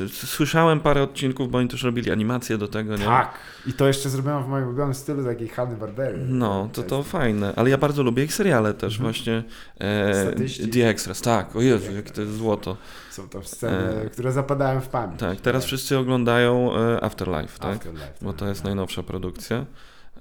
słyszałem 0.08 0.80
parę 0.80 1.02
odcinków, 1.02 1.50
bo 1.50 1.58
oni 1.58 1.68
też 1.68 1.82
robili 1.82 2.10
animacje 2.10 2.58
do 2.58 2.68
tego. 2.68 2.96
Nie? 2.96 3.04
Tak. 3.04 3.34
I 3.66 3.72
to 3.72 3.86
jeszcze 3.86 4.08
zrobiłem 4.10 4.44
w 4.44 4.46
moim 4.48 4.64
ulubionym 4.66 4.94
stylu 4.94 5.24
takiej 5.24 5.48
Hanny 5.48 5.76
Barbery. 5.76 6.18
No, 6.28 6.68
to 6.72 6.82
to 6.82 7.02
fajne. 7.02 7.52
Ale 7.56 7.70
ja 7.70 7.78
bardzo 7.78 8.02
lubię 8.02 8.24
ich 8.24 8.34
seriale 8.34 8.74
też 8.74 8.92
Mhm. 8.94 9.12
właśnie. 9.12 9.44
E, 9.80 10.26
Statyści. 10.26 10.68
The 10.68 10.78
Extras, 11.00 11.20
tak. 11.20 11.56
O 11.56 11.60
Jezu, 11.60 11.92
jakie 11.96 12.10
to 12.10 12.20
jest 12.20 12.34
złoto. 12.36 12.76
Są 13.10 13.28
to 13.28 13.42
sceny, 13.42 14.02
E, 14.06 14.10
które 14.10 14.32
zapadają 14.32 14.80
w 14.80 14.88
pamięć. 14.88 15.20
Tak, 15.20 15.40
teraz 15.40 15.64
wszyscy 15.64 15.98
oglądają 15.98 16.76
e, 16.76 17.04
Afterlife, 17.04 17.58
tak? 17.58 17.76
Afterlife, 17.76 18.12
Bo 18.22 18.32
to 18.32 18.48
jest 18.48 18.60
tak. 18.60 18.64
najnowsza 18.64 19.02
produkcja. 19.02 19.66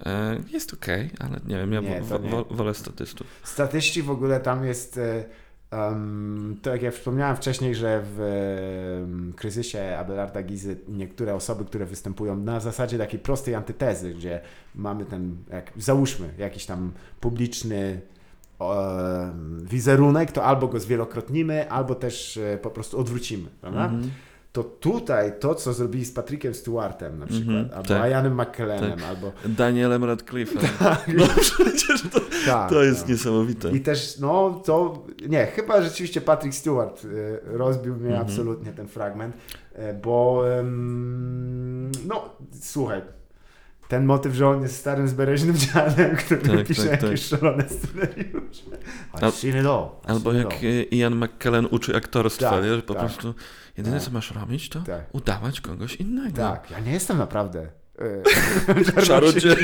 E, 0.05 0.37
Jest 0.51 0.73
okej, 0.73 1.09
ale 1.19 1.39
nie 1.47 1.55
wiem, 1.57 1.73
ja 1.73 1.81
Nie, 1.81 2.01
wo- 2.01 2.19
wo- 2.19 2.45
wolę 2.45 2.73
statystów. 2.73 3.27
Statyści 3.43 4.01
w 4.03 4.09
ogóle 4.11 4.39
tam 4.39 4.65
jest. 4.65 4.99
Um, 5.71 6.59
to 6.61 6.69
jak 6.69 6.81
ja 6.81 6.91
wspomniałem 6.91 7.35
wcześniej, 7.37 7.75
że 7.75 8.01
w 8.15 8.19
em, 9.03 9.33
kryzysie 9.33 9.97
Abelarda 9.99 10.43
Gizy 10.43 10.77
niektóre 10.87 11.35
osoby, 11.35 11.65
które 11.65 11.85
występują 11.85 12.35
na 12.37 12.59
zasadzie 12.59 12.97
takiej 12.97 13.19
prostej 13.19 13.55
antytezy, 13.55 14.13
gdzie 14.13 14.41
mamy 14.75 15.05
ten, 15.05 15.37
jak, 15.51 15.71
załóżmy, 15.77 16.29
jakiś 16.37 16.65
tam 16.65 16.91
publiczny 17.19 18.01
wizerunek, 19.63 20.31
to 20.31 20.43
albo 20.43 20.67
go 20.67 20.79
zwielokrotnimy, 20.79 21.71
albo 21.71 21.95
też 21.95 22.37
e, 22.37 22.57
po 22.61 22.69
prostu 22.69 22.99
odwrócimy, 22.99 23.49
prawda? 23.61 23.85
Mhm. 23.85 24.11
To 24.51 24.63
tutaj 24.63 25.33
to, 25.39 25.55
co 25.55 25.73
zrobili 25.73 26.05
z 26.05 26.11
Patrickiem 26.11 26.53
Stewartem 26.53 27.19
na 27.19 27.25
przykład, 27.25 27.49
Mhm, 27.57 27.69
albo 27.77 27.87
tak. 27.87 28.11
Ianem 28.11 28.41
McKellenem, 28.41 28.99
albo... 29.09 29.31
Danielem 29.45 30.01
Radcliffe'em. 30.03 30.67
No 31.17 31.25
przecież 31.41 32.01
to, 32.13 32.19
Tak, 32.45 32.69
to 32.69 32.83
jest 32.83 32.99
tak. 32.99 33.09
niesamowite. 33.09 33.71
I 33.71 33.81
też, 33.81 34.19
no 34.19 34.61
to, 34.65 35.05
nie, 35.29 35.45
chyba 35.45 35.81
rzeczywiście 35.81 36.21
Patrick 36.21 36.55
Stewart 36.55 37.05
y, 37.05 37.39
rozbił 37.45 37.95
mnie 37.95 38.09
Mhm. 38.09 38.21
absolutnie 38.21 38.71
ten 38.71 38.87
fragment, 38.87 39.35
y, 39.35 39.93
bo 40.03 40.43
no, 42.07 42.29
słuchaj, 42.61 43.01
ten 43.89 44.05
motyw, 44.05 44.33
że 44.33 44.47
on 44.47 44.61
jest 44.61 44.75
starym, 44.77 45.07
zbereźnym 45.07 45.57
dziadem, 45.57 46.15
który 46.25 46.57
Tak, 46.57 46.67
pisze 46.67 46.89
tak, 46.89 47.01
jakieś 47.03 47.21
szalone 47.25 47.63
scenariusze. 47.69 48.63
Al- 49.11 49.89
Albo 50.07 50.33
jak 50.33 50.53
e, 50.53 50.83
Ian 50.83 51.15
McKellen 51.15 51.67
uczy 51.71 51.95
aktorstwa, 51.95 52.49
Tak, 52.49 52.63
nie? 52.63 52.75
że 52.75 52.81
po 52.81 52.93
tak. 52.93 53.05
prostu 53.05 53.33
jedyne 53.77 53.95
Tak. 53.95 54.05
co 54.05 54.11
masz 54.11 54.31
robić 54.31 54.69
to 54.69 54.79
Tak. 54.81 55.05
udawać 55.15 55.61
kogoś 55.61 55.95
innego. 55.95 56.37
Tak, 56.37 56.71
ja 56.71 56.79
nie 56.79 56.91
jestem 56.91 57.17
naprawdę 57.17 57.67
y, 58.97 59.01
Czarodziej. 59.07 59.55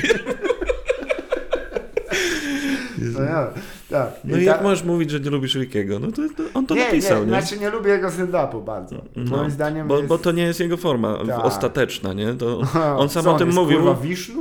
No, 3.14 3.22
ja, 3.24 3.48
tak. 3.90 4.10
No 4.24 4.38
I 4.38 4.42
i 4.42 4.44
jak 4.46 4.58
ta- 4.58 4.64
możesz 4.64 4.84
mówić, 4.84 5.12
że 5.12 5.20
nie 5.20 5.30
lubisz 5.30 5.56
Rickiego? 5.56 6.00
No 6.00 6.08
to, 6.12 6.22
to 6.38 6.44
on 6.54 6.66
to 6.66 6.76
nie, 6.76 6.86
napisał, 6.86 7.26
nie, 7.26 7.32
nie? 7.32 7.42
Znaczy 7.42 7.60
nie 7.60 7.70
lubię 7.70 7.90
jego 7.92 8.08
stand-upu 8.08 8.64
bardzo. 8.66 8.96
No, 9.16 9.38
Moim 9.38 9.52
zdaniem 9.52 9.88
bo, 9.88 9.96
jest... 9.98 10.08
bo 10.08 10.18
to 10.18 10.32
nie 10.32 10.44
jest 10.44 10.60
jego 10.60 10.78
forma 10.78 11.18
Tak. 11.28 11.46
ostateczna, 11.46 12.14
nie? 12.14 12.34
To 12.34 12.62
on 13.02 13.10
sam 13.10 13.24
Co, 13.24 13.36
o 13.36 13.38
tym 13.38 13.48
jest, 13.48 13.60
mówił. 13.60 13.78
Kurwa? 13.78 13.98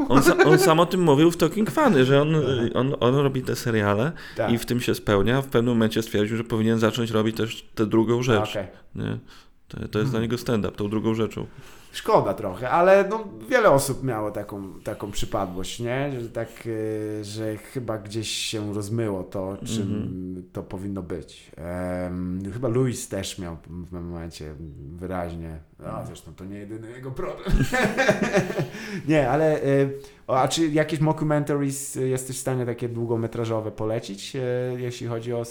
On, 0.08 0.22
sa, 0.22 0.36
on 0.44 0.58
sam 0.58 0.80
o 0.80 0.86
tym 0.86 1.02
mówił 1.10 1.30
w 1.30 1.36
Talking 1.36 1.70
Funny, 1.70 2.04
że 2.04 2.22
on, 2.22 2.34
on, 2.74 2.94
on 3.00 3.14
robi 3.14 3.42
te 3.42 3.56
seriale 3.56 4.12
Tak. 4.36 4.52
i 4.52 4.58
w 4.58 4.66
tym 4.66 4.80
się 4.80 4.94
spełnia. 4.94 5.42
W 5.42 5.46
pewnym 5.46 5.74
momencie 5.74 6.02
stwierdził, 6.02 6.36
że 6.36 6.44
powinien 6.44 6.78
zacząć 6.78 7.10
robić 7.10 7.36
też 7.36 7.68
tę 7.74 7.86
drugą 7.86 8.22
rzecz. 8.22 8.50
Okej. 8.50 8.66
Nie? 8.94 9.18
To, 9.68 9.88
to 9.88 9.98
jest 9.98 10.10
dla 10.10 10.20
niego 10.20 10.38
stand-up, 10.38 10.76
tą 10.76 10.88
drugą 10.90 11.14
rzeczą. 11.14 11.46
Szkoda 11.94 12.34
trochę, 12.34 12.70
ale 12.70 13.04
no, 13.10 13.24
wiele 13.48 13.70
osób 13.70 14.04
miało 14.04 14.30
taką, 14.30 14.80
taką 14.84 15.10
przypadłość, 15.10 15.80
nie? 15.80 16.20
Że 16.20 16.28
tak, 16.28 16.48
e, 17.20 17.24
że 17.24 17.56
chyba 17.56 17.98
gdzieś 17.98 18.28
się 18.28 18.74
rozmyło 18.74 19.22
to, 19.24 19.56
czym 19.66 19.82
Mhm. 19.82 20.44
to 20.52 20.62
powinno 20.62 21.02
być. 21.02 21.50
Em, 21.56 22.40
chyba 22.52 22.68
Louis 22.68 23.08
też 23.08 23.38
miał 23.38 23.56
w 23.56 23.58
pewnym 23.58 24.08
momencie 24.10 24.54
wyraźnie, 24.96 25.58
a 25.86 26.04
zresztą 26.06 26.34
to 26.34 26.44
nie 26.44 26.58
jedyny 26.58 26.90
jego 26.90 27.10
problem. 27.10 27.52
nie, 29.08 29.30
ale 29.30 29.62
e, 29.62 29.88
a 30.26 30.48
czy 30.48 30.68
jakieś 30.68 31.00
mockumentaries 31.00 31.94
jesteś 31.94 32.36
w 32.36 32.40
stanie 32.40 32.66
takie 32.66 32.88
długometrażowe 32.88 33.70
polecić, 33.70 34.36
e, 34.36 34.40
jeśli 34.76 35.06
chodzi 35.06 35.32
o 35.32 35.42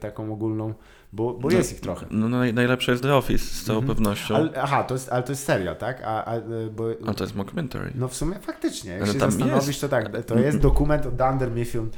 taką 0.00 0.32
ogólną, 0.32 0.74
bo, 1.12 1.34
bo 1.34 1.48
No, 1.48 1.56
jest 1.56 1.72
ich 1.72 1.80
trochę. 1.80 2.06
No 2.10 2.28
naj, 2.28 2.54
najlepsze 2.54 2.92
jest 2.92 3.02
The 3.04 3.14
Office 3.14 3.44
z 3.44 3.64
całą 3.64 3.78
Mhm. 3.78 3.96
pewnością. 3.96 4.34
Ale, 4.36 4.50
aha, 4.62 4.84
to 4.84 4.94
jest, 4.94 5.08
ale 5.12 5.22
to 5.22 5.32
jest 5.32 5.44
serial, 5.44 5.76
tak? 5.76 6.02
A, 6.04 6.24
a, 6.24 6.36
e, 6.36 6.40
bo, 6.76 6.84
A 7.06 7.14
to 7.14 7.24
jest 7.24 7.36
mockumentary. 7.36 7.92
no 7.94 8.08
w 8.08 8.14
sumie 8.14 8.34
faktycznie, 8.40 8.92
jak 8.92 9.02
Ale 9.02 9.12
się 9.12 9.18
tam 9.18 9.30
zastanowisz, 9.30 9.66
jest. 9.66 9.80
to 9.80 9.88
tak, 9.88 10.24
to 10.24 10.38
jest 10.38 10.58
dokument 10.58 11.06
o 11.06 11.10
Dunder 11.10 11.50
Mifflin 11.50 11.90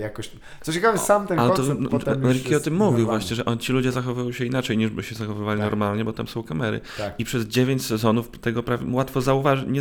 jakoś... 0.00 0.30
Co 0.60 0.72
ciekawe, 0.72 0.98
sam 0.98 1.26
ten 1.26 1.38
Ale 1.38 1.50
to 1.50 1.56
koncept 1.56 1.80
no, 1.80 1.88
potem 1.88 2.32
Ricky 2.32 2.56
o 2.56 2.60
tym 2.60 2.74
mówił 2.74 3.06
właśnie, 3.06 3.36
że 3.36 3.44
on, 3.44 3.58
ci 3.58 3.72
ludzie 3.72 3.92
zachowują 3.92 4.32
się 4.32 4.44
inaczej 4.44 4.78
niż 4.78 4.90
by 4.90 5.02
się 5.02 5.14
zachowywali 5.14 5.60
Tak. 5.60 5.70
normalnie, 5.70 6.04
bo 6.04 6.12
tam 6.12 6.28
są 6.28 6.42
kamery. 6.42 6.80
Tak, 6.98 7.14
I 7.18 7.24
przez 7.24 7.44
9 7.44 7.86
sezonów 7.86 8.30
tego 8.30 8.62
prawie 8.62 8.86
łatwo 8.92 9.20
zauważyć, 9.20 9.66
nie 9.68 9.80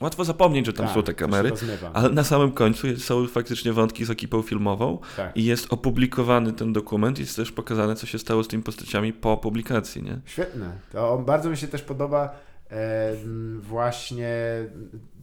łatwo 0.00 0.24
zapomnieć, 0.24 0.66
że 0.66 0.72
tam 0.72 0.86
tak, 0.86 0.94
są 0.94 1.02
te 1.02 1.14
to 1.14 1.18
kamery. 1.18 1.52
Ale 1.92 2.10
na 2.10 2.24
samym 2.24 2.52
końcu 2.52 2.96
są 2.98 3.26
faktycznie 3.26 3.72
wątki 3.72 4.04
z 4.04 4.10
ekipą 4.10 4.42
filmową 4.42 4.98
Tak. 5.16 5.36
i 5.36 5.44
jest 5.44 5.72
opublikowany 5.72 6.52
ten 6.52 6.72
dokument 6.72 7.18
i 7.18 7.22
jest 7.22 7.36
też 7.36 7.52
pokazane, 7.52 7.96
co 7.96 8.06
się 8.06 8.18
stało 8.18 8.44
z 8.44 8.48
tymi 8.48 8.62
postaciami 8.62 9.12
po 9.12 9.36
publikacji, 9.36 10.02
nie? 10.02 10.20
Świetne. 10.24 10.70
To 10.92 11.18
bardzo 11.18 11.50
mi 11.50 11.56
się 11.56 11.68
też 11.68 11.82
podoba 11.82 12.34
e, 12.70 13.14
właśnie, 13.60 14.28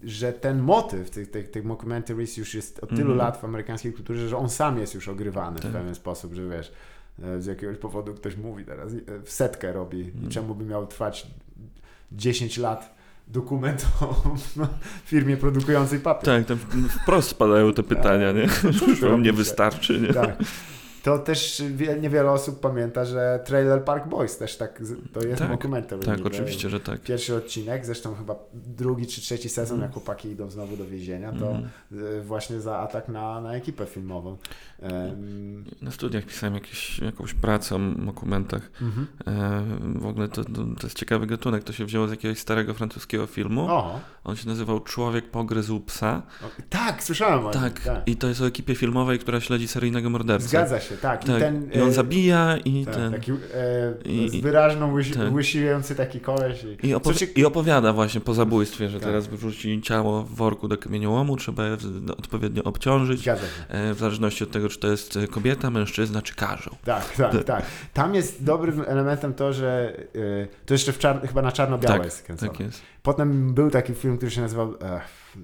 że 0.04 0.34
ten 0.34 0.60
motyw 0.62 1.10
tych, 1.10 1.32
tych, 1.32 1.52
tych 1.52 1.66
mockumentaries 1.66 2.38
już 2.38 2.54
jest 2.54 2.80
od 2.84 2.90
tylu 2.90 3.02
Mhm. 3.02 3.18
lat 3.18 3.38
w 3.42 3.46
amerykańskiej 3.46 3.94
kulturze, 3.94 4.28
że 4.30 4.38
on 4.38 4.50
sam 4.50 4.80
jest 4.80 4.94
już 4.96 5.08
ogrywany 5.08 5.60
Tak. 5.60 5.72
w 5.72 5.74
pewien 5.74 5.96
sposób, 5.96 6.34
że 6.34 6.50
wiesz, 6.50 6.72
e, 7.24 7.42
z 7.42 7.46
jakiegoś 7.46 7.78
powodu 7.78 8.14
ktoś 8.14 8.38
mówi 8.38 8.66
teraz, 8.66 8.94
e, 8.94 8.98
w 9.24 9.32
setkę 9.32 9.74
robi 9.74 10.00
i 10.00 10.10
Mhm. 10.10 10.30
czemu 10.30 10.56
by 10.56 10.66
miał 10.66 10.88
trwać 10.88 11.28
10 12.12 12.58
lat 12.58 12.96
dokument 13.28 13.88
o 14.02 14.16
firmie 15.06 15.38
produkującej 15.38 16.00
papier. 16.00 16.26
Tak, 16.26 16.46
tam 16.46 16.58
wprost 17.02 17.30
spadają 17.30 17.74
te 17.74 17.84
pytania, 17.84 18.32
nie? 18.32 18.48
To 19.02 19.10
wam 19.10 19.24
nie 19.24 19.34
wystarczy, 19.34 20.00
nie? 20.02 20.14
Tak. 20.14 20.38
To 21.04 21.20
też 21.20 21.64
wie, 21.76 21.96
niewiele 22.00 22.32
osób 22.32 22.60
pamięta, 22.60 23.06
że 23.06 23.40
Trailer 23.46 23.84
Park 23.84 24.08
Boys 24.08 24.38
też 24.38 24.58
tak, 24.58 24.82
to 25.14 25.22
jest 25.28 25.40
Tak, 25.40 25.52
dokumentary. 25.52 26.04
Tak, 26.04 26.18
niby. 26.18 26.30
oczywiście, 26.30 26.70
że 26.70 26.80
tak. 26.80 27.02
Pierwszy 27.02 27.36
odcinek, 27.36 27.86
zresztą 27.86 28.16
chyba 28.16 28.36
drugi 28.54 29.08
czy 29.08 29.22
trzeci 29.22 29.50
sezon, 29.50 29.76
Mhm. 29.76 29.82
jak 29.90 29.94
chłopaki 29.94 30.30
idą 30.30 30.50
znowu 30.50 30.78
do 30.78 30.86
więzienia, 30.86 31.32
to 31.32 31.48
Mhm. 31.52 31.70
y, 32.18 32.22
właśnie 32.22 32.60
za 32.62 32.78
atak 32.78 33.08
na, 33.10 33.42
na 33.42 33.54
ekipę 33.56 33.86
filmową. 33.86 34.38
Na 35.82 35.92
studiach 35.92 36.26
pisałem 36.26 36.54
jakieś, 36.56 37.00
jakąś 37.00 37.34
pracę 37.34 37.76
o 37.76 37.80
dokumentach. 38.06 38.72
mhm. 38.82 39.08
W 40.00 40.06
ogóle 40.06 40.28
to, 40.28 40.44
to, 40.46 40.62
jest 40.84 40.98
ciekawy 40.98 41.28
gatunek. 41.28 41.64
To 41.64 41.74
się 41.74 41.86
wzięło 41.86 42.08
z 42.08 42.12
jakiegoś 42.12 42.40
starego 42.40 42.74
francuskiego 42.74 43.28
filmu. 43.28 43.62
O, 43.70 44.00
On 44.24 44.36
się 44.36 44.48
nazywał 44.48 44.80
Człowiek 44.80 45.32
pogryzł 45.32 45.80
psa. 45.80 46.22
o, 46.44 46.46
tak, 46.70 47.04
słyszałem 47.04 47.46
o 47.46 47.52
Tak, 47.52 47.80
tym. 47.80 47.94
Tak. 47.96 48.08
i 48.08 48.16
to 48.16 48.28
jest 48.28 48.42
o 48.42 48.48
ekipie 48.48 48.76
filmowej, 48.76 49.20
która 49.20 49.42
śledzi 49.42 49.68
seryjnego 49.68 50.10
mordercę. 50.10 50.48
Zgadza 50.48 50.80
się, 50.80 50.98
tak. 50.98 51.24
Tak, 51.24 51.38
I, 51.38 51.40
ten, 51.40 51.70
i 51.74 51.82
on 51.82 51.90
e, 51.90 51.94
zabija 51.94 52.58
i 52.58 52.86
tak, 52.86 52.96
ten... 52.96 53.12
taki 53.12 53.32
e, 53.32 53.36
i- 54.06 54.30
z 54.30 54.36
wyraźną, 54.42 54.94
łysi, 54.94 55.14
tak. 55.14 55.98
taki 55.98 56.20
koleś. 56.20 56.64
I, 56.84 56.88
I, 56.88 56.96
opowi- 56.96 57.14
ciek- 57.18 57.38
I 57.40 57.46
opowiada 57.46 57.94
właśnie 57.94 58.22
po 58.22 58.34
zabójstwie, 58.34 58.90
że 58.90 59.00
Tak. 59.00 59.08
teraz 59.10 59.28
wyrzuci 59.28 59.82
ciało 59.82 60.24
w 60.24 60.36
worku 60.36 60.68
do 60.68 60.78
kamieniołomu, 60.78 61.38
trzeba 61.38 61.68
je 61.68 61.78
odpowiednio 62.18 62.64
obciążyć, 62.64 63.22
Zgadza 63.22 63.42
się. 63.42 63.48
e, 63.70 63.94
w 63.94 64.00
zależności 64.00 64.44
od 64.44 64.52
tego, 64.52 64.70
czy 64.72 64.80
to 64.80 64.88
jest 64.88 65.18
e, 65.18 65.28
kobieta, 65.28 65.70
mężczyzna, 65.70 66.22
czy 66.22 66.36
karzeł. 66.36 66.76
Tak, 66.86 67.10
tak, 67.10 67.44
tak. 67.44 67.66
Tam 67.94 68.16
jest 68.16 68.44
dobrym 68.44 68.84
elementem 68.88 69.34
to, 69.34 69.54
że 69.54 69.94
y, 70.16 70.48
to 70.66 70.74
jeszcze 70.74 70.92
w 70.92 70.98
czar- 71.00 71.28
chyba 71.28 71.42
na 71.42 71.52
czarno-białe 71.52 71.96
Tak, 71.96 72.06
jest 72.06 72.24
kręcone. 72.24 72.52
Tak 72.52 72.60
jest. 72.60 72.82
Potem 73.04 73.54
był 73.54 73.70
taki 73.72 73.94
film, 73.94 74.18
który 74.18 74.32
się 74.32 74.42
nazywał, 74.42 74.74
e, 74.82 75.02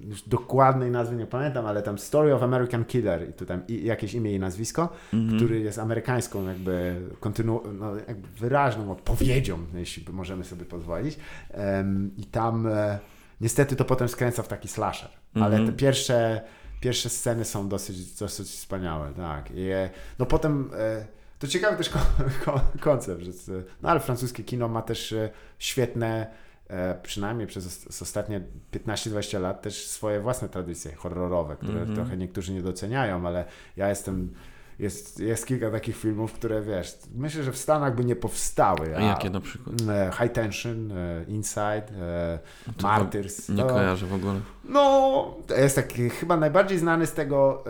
już 0.08 0.22
dokładnej 0.22 0.90
nazwy 0.90 1.16
nie 1.16 1.26
pamiętam, 1.26 1.66
ale 1.66 1.82
tam 1.82 1.98
Story 1.98 2.34
of 2.34 2.42
American 2.42 2.84
Killer 2.84 3.28
i 3.30 3.32
tu 3.32 3.46
tam 3.46 3.62
i, 3.68 3.84
jakieś 3.84 4.14
imię 4.14 4.34
i 4.34 4.38
nazwisko, 4.38 4.88
Mhm. 5.12 5.36
który 5.38 5.60
jest 5.60 5.78
amerykańską 5.78 6.46
jakby, 6.48 7.00
kontynu- 7.20 7.72
no, 7.74 7.96
jakby 7.96 8.28
wyraźną 8.28 8.90
odpowiedzią, 8.92 9.58
jeśli 9.74 10.04
możemy 10.12 10.44
sobie 10.44 10.64
pozwolić. 10.64 11.18
Em, 11.50 12.10
I 12.16 12.24
tam 12.26 12.66
e, 12.66 12.98
niestety 13.40 13.76
to 13.76 13.84
potem 13.84 14.08
skręca 14.08 14.42
w 14.42 14.48
taki 14.48 14.68
slasher, 14.68 15.08
ale 15.34 15.46
Mhm. 15.46 15.66
te 15.66 15.72
pierwsze, 15.72 16.40
pierwsze 16.80 17.08
sceny 17.08 17.44
są 17.44 17.68
dosyć, 17.68 18.14
dosyć 18.14 18.48
wspaniałe, 18.48 19.12
tak. 19.14 19.50
I, 19.50 19.60
e, 19.70 19.90
no 20.18 20.26
potem... 20.26 20.70
E, 20.78 21.06
to 21.38 21.46
ciekawy 21.48 21.76
też 21.76 21.90
ko- 21.90 21.98
ko- 22.44 22.60
koncept, 22.80 23.22
że 23.22 23.32
z- 23.32 23.66
no 23.82 23.88
ale 23.88 24.00
francuskie 24.00 24.44
kino 24.44 24.68
ma 24.68 24.82
też 24.82 25.12
e, 25.12 25.30
świetne, 25.58 26.26
e, 26.68 26.94
przynajmniej 27.02 27.46
przez 27.46 27.66
os- 27.66 28.02
ostatnie 28.02 28.40
15-20 28.72 29.40
lat 29.40 29.62
też 29.62 29.86
swoje 29.86 30.20
własne 30.20 30.48
tradycje 30.48 30.94
horrorowe, 30.94 31.56
które 31.56 31.78
Mhm. 31.80 31.94
trochę 31.96 32.16
niektórzy 32.16 32.52
nie 32.52 32.62
doceniają, 32.62 33.26
ale 33.26 33.44
ja 33.76 33.88
jestem, 33.88 34.34
jest, 34.78 35.20
jest 35.20 35.46
kilka 35.46 35.70
takich 35.70 35.96
filmów, 35.96 36.32
które 36.32 36.62
wiesz, 36.62 36.98
myślę, 37.14 37.42
że 37.42 37.52
w 37.52 37.58
Stanach 37.58 37.94
by 37.94 38.04
nie 38.04 38.16
powstały. 38.16 38.96
A 38.96 39.00
jakie 39.00 39.30
na 39.30 39.40
przykład? 39.40 39.76
e, 39.88 40.10
High 40.22 40.32
Tension, 40.32 40.92
e, 40.92 41.24
Inside, 41.28 41.82
e, 42.00 42.38
No 42.66 42.72
to 42.76 42.82
Martyrs. 42.82 43.48
Nie 43.48 43.56
to- 43.62 43.66
kojarzę 43.68 44.06
w 44.06 44.14
ogóle. 44.14 44.40
no, 44.64 45.34
to 45.46 45.54
jest 45.54 45.76
taki 45.76 46.10
chyba 46.10 46.36
najbardziej 46.36 46.78
znany 46.78 47.06
z 47.06 47.12
tego 47.12 47.64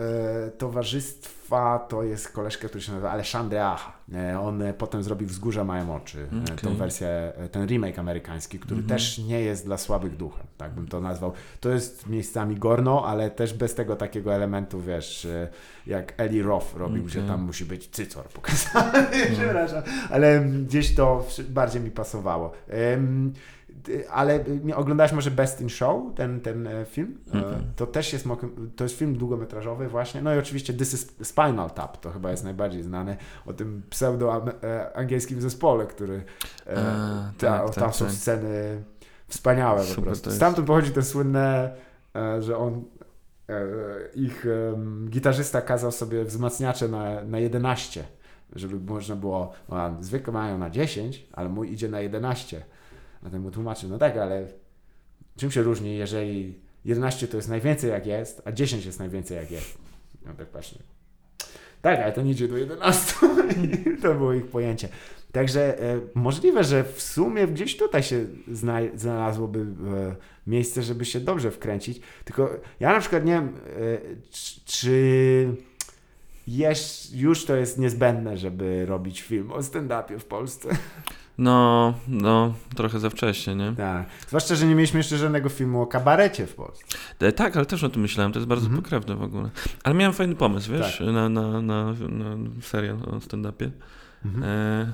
e, 0.47 0.51
towarzystwa, 1.49 1.79
to 1.89 2.03
jest 2.03 2.29
koleżka, 2.31 2.67
który 2.67 2.81
się 2.83 2.91
nazywa 2.91 3.11
Alexandre 3.11 3.65
Acha. 3.67 3.93
E, 4.13 4.39
on 4.39 4.61
e, 4.61 4.73
potem 4.73 5.03
zrobił 5.03 5.27
Wzgórza 5.27 5.63
mają 5.63 5.95
oczy, 5.95 6.27
e, 6.33 6.43
Okej. 6.43 6.57
tą 6.57 6.75
wersję, 6.75 7.07
e, 7.37 7.49
ten 7.49 7.67
remake 7.67 7.99
amerykański, 7.99 8.59
który 8.59 8.81
Mhm. 8.81 8.89
też 8.99 9.17
nie 9.17 9.41
jest 9.41 9.65
dla 9.65 9.77
słabych 9.77 10.17
duchem, 10.17 10.45
tak 10.57 10.71
bym 10.71 10.87
to 10.87 11.01
nazwał. 11.01 11.33
To 11.59 11.69
jest 11.69 12.07
miejscami 12.09 12.55
gorno, 12.55 13.05
ale 13.05 13.31
też 13.31 13.53
bez 13.53 13.75
tego 13.75 13.95
takiego 13.95 14.33
elementu, 14.33 14.81
wiesz, 14.81 15.25
e, 15.25 15.47
jak 15.87 16.13
Eli 16.17 16.41
Roth 16.41 16.75
robił, 16.77 17.07
że 17.09 17.19
Okej. 17.19 17.29
tam 17.31 17.41
musi 17.41 17.65
być 17.65 17.89
cycor 17.89 18.25
pokazany, 18.25 19.07
przepraszam, 19.37 19.83
ale 20.09 20.39
gdzieś 20.41 20.95
to 20.95 21.25
bardziej 21.49 21.81
mi 21.81 21.91
pasowało. 21.91 22.51
Y, 22.69 22.99
ale 24.11 24.43
nie- 24.63 24.75
oglądałeś 24.75 25.11
może 25.13 25.31
Best 25.31 25.61
in 25.61 25.69
Show, 25.69 26.15
ten, 26.15 26.41
ten 26.41 26.67
e, 26.67 26.85
film? 26.85 27.17
E, 27.33 27.37
Mhm. 27.37 27.63
To 27.75 27.87
też 27.87 28.13
jest, 28.13 28.27
to 28.75 28.83
jest 28.83 28.95
film 28.97 29.17
długometrażowy 29.17 29.87
właśnie. 29.87 30.21
No 30.21 30.35
i 30.35 30.39
oczywiście 30.39 30.73
This 30.73 30.93
is 30.93 31.15
Spinal 31.27 31.71
Tap, 31.71 31.97
to 31.97 32.11
chyba 32.11 32.31
jest 32.31 32.43
najbardziej 32.43 32.83
znany 32.83 33.17
o 33.45 33.53
tym 33.53 33.81
pseudo-angielskim 33.89 35.41
zespole, 35.41 35.85
który 35.87 36.23
e, 36.67 36.77
A, 36.77 37.31
ta, 37.37 37.59
tak, 37.59 37.75
tam 37.75 37.83
tak, 37.85 37.95
są 37.95 38.05
tak. 38.05 38.13
sceny 38.13 38.83
wspaniałe 39.27 39.79
po 39.79 39.83
Super 39.87 40.03
prostu. 40.03 40.23
to 40.23 40.29
jest. 40.29 40.37
Stamtąd 40.37 40.67
pochodzi 40.67 40.91
to 40.91 41.01
słynne, 41.01 41.75
e, 42.15 42.41
że 42.41 42.57
on 42.57 42.83
e, 43.49 43.53
ich 44.15 44.45
gitarzysta 45.09 45.61
kazał 45.61 45.91
sobie 45.91 46.23
wzmacniacze 46.25 46.87
na, 46.87 47.23
na 47.23 47.39
11, 47.39 48.03
żeby 48.55 48.79
można 48.93 49.15
było, 49.15 49.51
no, 49.69 49.97
zwykle 49.99 50.33
mają 50.33 50.57
na 50.57 50.69
10, 50.69 51.27
ale 51.33 51.49
mój 51.49 51.71
idzie 51.73 51.87
na 51.89 51.99
11. 51.99 52.63
A 53.23 53.29
ten 53.29 53.41
mu 53.41 53.51
tłumaczył, 53.51 53.89
no 53.89 53.97
tak, 53.97 54.17
ale 54.17 54.47
czym 55.37 55.51
się 55.51 55.61
różni, 55.61 55.97
jeżeli 55.97 56.59
11 56.85 57.27
to 57.27 57.37
jest 57.37 57.49
najwięcej 57.49 57.89
jak 57.89 58.05
jest, 58.05 58.41
a 58.45 58.51
10 58.51 58.85
jest 58.85 58.99
najwięcej 58.99 59.37
jak 59.37 59.51
jest. 59.51 59.77
No 60.25 60.33
tak 60.33 60.51
właśnie. 60.51 60.79
Tak, 61.81 61.99
ale 61.99 62.11
ten 62.11 62.27
idzie 62.27 62.47
do 62.47 62.57
11. 62.57 63.15
I 63.63 63.97
to 64.01 64.13
było 64.13 64.33
ich 64.33 64.47
pojęcie. 64.47 64.89
Także 65.31 65.81
e, 65.81 65.99
możliwe, 66.13 66.63
że 66.63 66.83
w 66.83 67.01
sumie 67.01 67.47
gdzieś 67.47 67.77
tutaj 67.77 68.03
się 68.03 68.25
zna, 68.51 68.79
znalazłoby 68.95 69.59
e, 69.59 70.15
miejsce, 70.47 70.83
żeby 70.83 71.05
się 71.05 71.19
dobrze 71.19 71.51
wkręcić. 71.51 72.01
Tylko 72.25 72.49
ja 72.79 72.93
na 72.93 72.99
przykład 72.99 73.25
nie 73.25 73.33
wiem, 73.33 73.47
e, 73.47 73.99
czy, 74.65 75.55
już 77.13 77.45
to 77.45 77.55
jest 77.55 77.79
niezbędne, 77.79 78.37
żeby 78.37 78.85
robić 78.85 79.21
film 79.21 79.51
o 79.51 79.59
stand-upie 79.59 80.19
w 80.19 80.25
Polsce. 80.25 80.69
No, 81.41 81.93
no, 82.07 82.53
trochę 82.75 82.99
za 82.99 83.09
wcześnie, 83.09 83.55
nie? 83.55 83.73
Tak. 83.77 84.05
Zwłaszcza, 84.27 84.55
że 84.55 84.65
nie 84.65 84.75
mieliśmy 84.75 84.99
jeszcze 84.99 85.17
żadnego 85.17 85.49
filmu 85.49 85.81
o 85.81 85.87
kabarecie 85.87 86.47
w 86.47 86.55
Polsce. 86.55 86.85
E, 87.19 87.31
Tak, 87.31 87.57
ale 87.57 87.65
też 87.65 87.83
o 87.83 87.89
tym 87.89 88.01
myślałem, 88.01 88.31
to 88.31 88.39
jest 88.39 88.47
bardzo 88.49 88.65
Mhm. 88.65 88.83
pokrewne 88.83 89.15
w 89.15 89.23
ogóle. 89.23 89.49
Ale 89.83 89.95
miałem 89.95 90.13
fajny 90.13 90.35
pomysł, 90.35 90.71
wiesz, 90.71 90.97
Tak. 90.97 91.07
na, 91.07 91.29
na, 91.29 91.61
na, 91.61 91.93
na 91.93 92.25
serial 92.61 92.95
o 92.95 93.19
stand-upie. 93.19 93.69
Mhm. 94.25 94.43
E, 94.43 94.93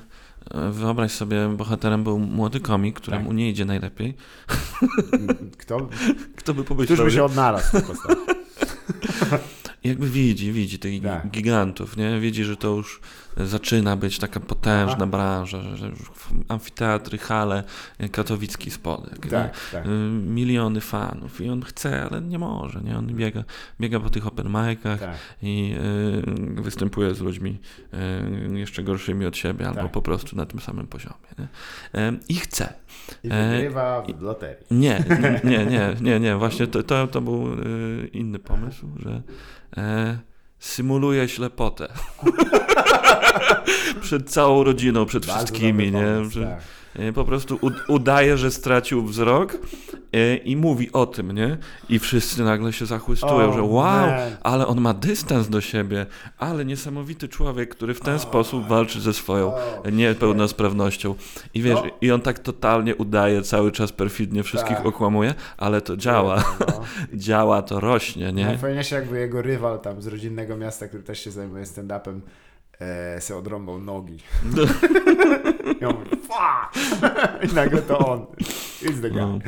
wyobraź 0.71 1.11
sobie, 1.11 1.49
bohaterem 1.57 2.03
był 2.03 2.19
młody 2.19 2.59
komik, 2.59 2.95
któremu 2.99 3.27
Tak. 3.27 3.37
nie 3.37 3.49
idzie 3.49 3.65
najlepiej. 3.65 4.13
Kto, 5.57 5.89
Kto 6.35 6.53
by 6.53 6.63
któż 6.63 6.77
pomyślał, 6.77 7.05
by 7.05 7.11
się 7.11 7.23
odnalazł 7.23 7.77
jakby 9.83 10.09
widzi, 10.09 10.51
widzi 10.51 10.79
tych 10.79 11.03
Tak. 11.03 11.29
gigantów, 11.31 11.97
nie? 11.97 12.19
Widzi, 12.19 12.43
że 12.43 12.57
to 12.57 12.67
już 12.67 12.99
zaczyna 13.37 13.95
być 13.95 14.19
taka 14.19 14.39
potężna 14.39 14.95
Aha. 14.95 15.05
branża, 15.05 15.61
że, 15.75 15.91
amfiteatry, 16.47 17.17
hale, 17.17 17.63
e, 17.97 18.09
katowicki 18.09 18.71
spodek. 18.71 19.27
Tak, 19.27 19.53
tak. 19.71 19.85
Y, 19.85 19.89
miliony 20.09 20.81
fanów 20.81 21.41
i 21.41 21.49
on 21.49 21.61
chce, 21.63 22.03
ale 22.03 22.21
nie 22.21 22.39
może, 22.39 22.81
nie? 22.81 22.97
On 22.97 23.07
biega, 23.07 23.43
biega 23.81 23.99
po 23.99 24.09
tych 24.09 24.27
open 24.27 24.47
micach 24.47 24.99
tak. 24.99 25.15
i 25.41 25.75
y, 26.57 26.61
występuje 26.61 27.15
z 27.15 27.19
ludźmi 27.21 27.59
y, 28.53 28.59
jeszcze 28.59 28.83
gorszymi 28.83 29.25
od 29.25 29.37
siebie 29.37 29.67
albo 29.67 29.81
Tak. 29.81 29.91
po 29.91 30.01
prostu 30.01 30.35
na 30.35 30.45
tym 30.45 30.59
samym 30.59 30.87
poziomie? 30.87 31.15
Y, 31.39 32.19
I 32.29 32.35
chce. 32.35 32.73
I 33.23 33.29
E, 33.31 33.51
wygrywa 33.51 34.03
w 34.17 34.21
loterii. 34.21 34.65
Nie, 34.85 35.03
nie, 35.43 35.65
nie, 35.65 35.95
nie, 36.01 36.19
nie, 36.19 36.35
właśnie 36.35 36.67
to, 36.67 36.83
to, 36.83 37.07
to 37.07 37.21
był 37.21 37.53
y, 37.53 38.09
inny 38.13 38.39
pomysł, 38.39 38.87
że 38.99 39.21
symuluje 40.65 41.29
ślepotę. 41.29 41.87
przed 44.01 44.29
całą 44.29 44.63
rodziną, 44.63 45.05
przed 45.05 45.25
Bardzo 45.25 45.45
wszystkimi, 45.45 45.91
nie? 45.91 45.91
pomysł, 45.91 46.41
tak. 46.43 46.59
E, 46.99 47.13
Po 47.13 47.25
prostu 47.25 47.59
udaje, 47.87 48.37
że 48.37 48.51
stracił 48.51 49.03
wzrok 49.05 49.57
e, 50.13 50.35
i 50.35 50.55
mówi 50.55 50.91
o 50.91 51.05
tym, 51.05 51.31
nie? 51.31 51.57
I 51.89 51.99
wszyscy 51.99 52.43
nagle 52.43 52.73
się 52.73 52.85
zachłystują, 52.85 53.49
O, 53.49 53.53
że 53.53 53.61
wow, 53.63 53.83
man. 54.07 54.19
ale 54.43 54.67
on 54.67 54.81
ma 54.81 54.93
dystans 54.93 55.49
do 55.49 55.61
siebie, 55.61 56.05
ale 56.37 56.65
niesamowity 56.65 57.27
człowiek, 57.27 57.69
który 57.75 57.93
w 57.93 57.99
ten 58.01 58.15
O. 58.15 58.19
sposób 58.19 58.67
walczy 58.67 59.01
ze 59.01 59.13
swoją 59.13 59.47
O, 59.55 59.59
niepełnosprawnością. 59.91 61.15
I 61.53 61.61
wiesz, 61.61 61.75
No. 61.83 61.89
i 62.01 62.11
on 62.11 62.21
tak 62.21 62.39
totalnie 62.39 62.95
udaje, 62.95 63.41
cały 63.41 63.71
czas 63.71 63.91
perfidnie 63.91 64.43
wszystkich 64.43 64.77
Tak. 64.77 64.85
okłamuje, 64.85 65.33
ale 65.57 65.81
to 65.81 65.97
działa, 65.97 66.43
No. 66.59 66.65
działa, 67.13 67.61
to 67.61 67.79
rośnie, 67.79 68.33
nie? 68.33 68.45
Najfajniejsze 68.45 68.95
jakby 68.95 69.19
jego 69.19 69.41
rywal 69.41 69.79
tam 69.79 70.01
z 70.01 70.07
rodzinnego 70.07 70.57
miasta, 70.57 70.87
który 70.87 71.03
też 71.03 71.19
się 71.23 71.31
zajmuje 71.31 71.63
stand-upem, 71.63 72.19
e, 72.79 73.21
se 73.21 73.35
odrąbał 73.37 73.79
nogi. 73.79 74.17
I 75.81 75.85
on 75.85 75.93
mówi, 75.95 76.09
"Fa!" 76.29 76.71
I 77.51 77.53
nagle 77.53 77.81
to 77.81 77.97
on. 77.97 78.25
It's 78.81 79.01
the 79.01 79.09
guy. 79.09 79.19
No, 79.21 79.39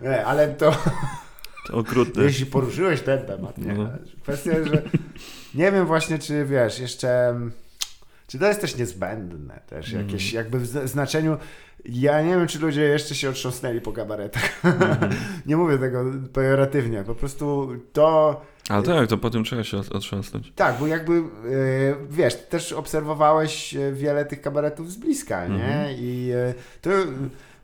Nie, 0.00 0.26
ale 0.26 0.48
to, 0.48 0.70
to 1.66 1.76
okrutne. 1.76 2.22
jeśli 2.22 2.46
poruszyłeś 2.46 3.00
ten 3.02 3.26
temat, 3.26 3.58
nie? 3.58 3.74
No. 3.74 3.88
Kwestia 4.22 4.50
jest, 4.52 4.68
że 4.70 4.82
nie 5.54 5.72
wiem 5.72 5.86
właśnie, 5.86 6.18
czy 6.18 6.44
wiesz, 6.44 6.78
jeszcze... 6.78 7.34
mm, 8.28 8.32
Czy 8.32 8.38
to 8.38 8.46
jest 8.48 8.60
też 8.60 8.76
niezbędne 8.76 9.60
też 9.66 9.92
Mm. 9.94 10.06
jakieś, 10.06 10.32
jakby 10.32 10.58
w 10.58 10.66
zna- 10.66 10.86
znaczeniu, 10.86 11.36
ja 11.84 12.22
nie 12.22 12.30
wiem, 12.36 12.46
czy 12.46 12.58
ludzie 12.58 12.82
jeszcze 12.82 13.14
się 13.14 13.28
otrząsnęli 13.30 13.80
po 13.80 13.92
kabaretach. 13.92 14.64
Mhm. 14.64 15.12
nie 15.46 15.56
mówię 15.56 15.78
tego 15.78 16.04
pejoratywnie, 16.32 17.02
po 17.04 17.14
prostu 17.14 17.68
to... 17.92 18.40
Ale 18.68 18.82
tak, 18.82 19.08
to 19.08 19.18
po 19.18 19.30
tym 19.30 19.44
trzeba 19.44 19.64
się 19.64 19.76
otrząsnąć. 19.90 20.52
Tak, 20.56 20.78
bo 20.80 20.86
jakby, 20.86 21.12
e, 21.14 21.22
wiesz, 22.10 22.34
też 22.36 22.72
obserwowałeś 22.72 23.76
e, 23.76 23.92
wiele 23.92 24.24
tych 24.24 24.40
kabaretów 24.40 24.92
z 24.92 24.96
bliska, 24.96 25.46
nie? 25.46 25.54
Mhm. 25.54 25.96
I 25.98 26.30
e, 26.34 26.54
to 26.80 26.90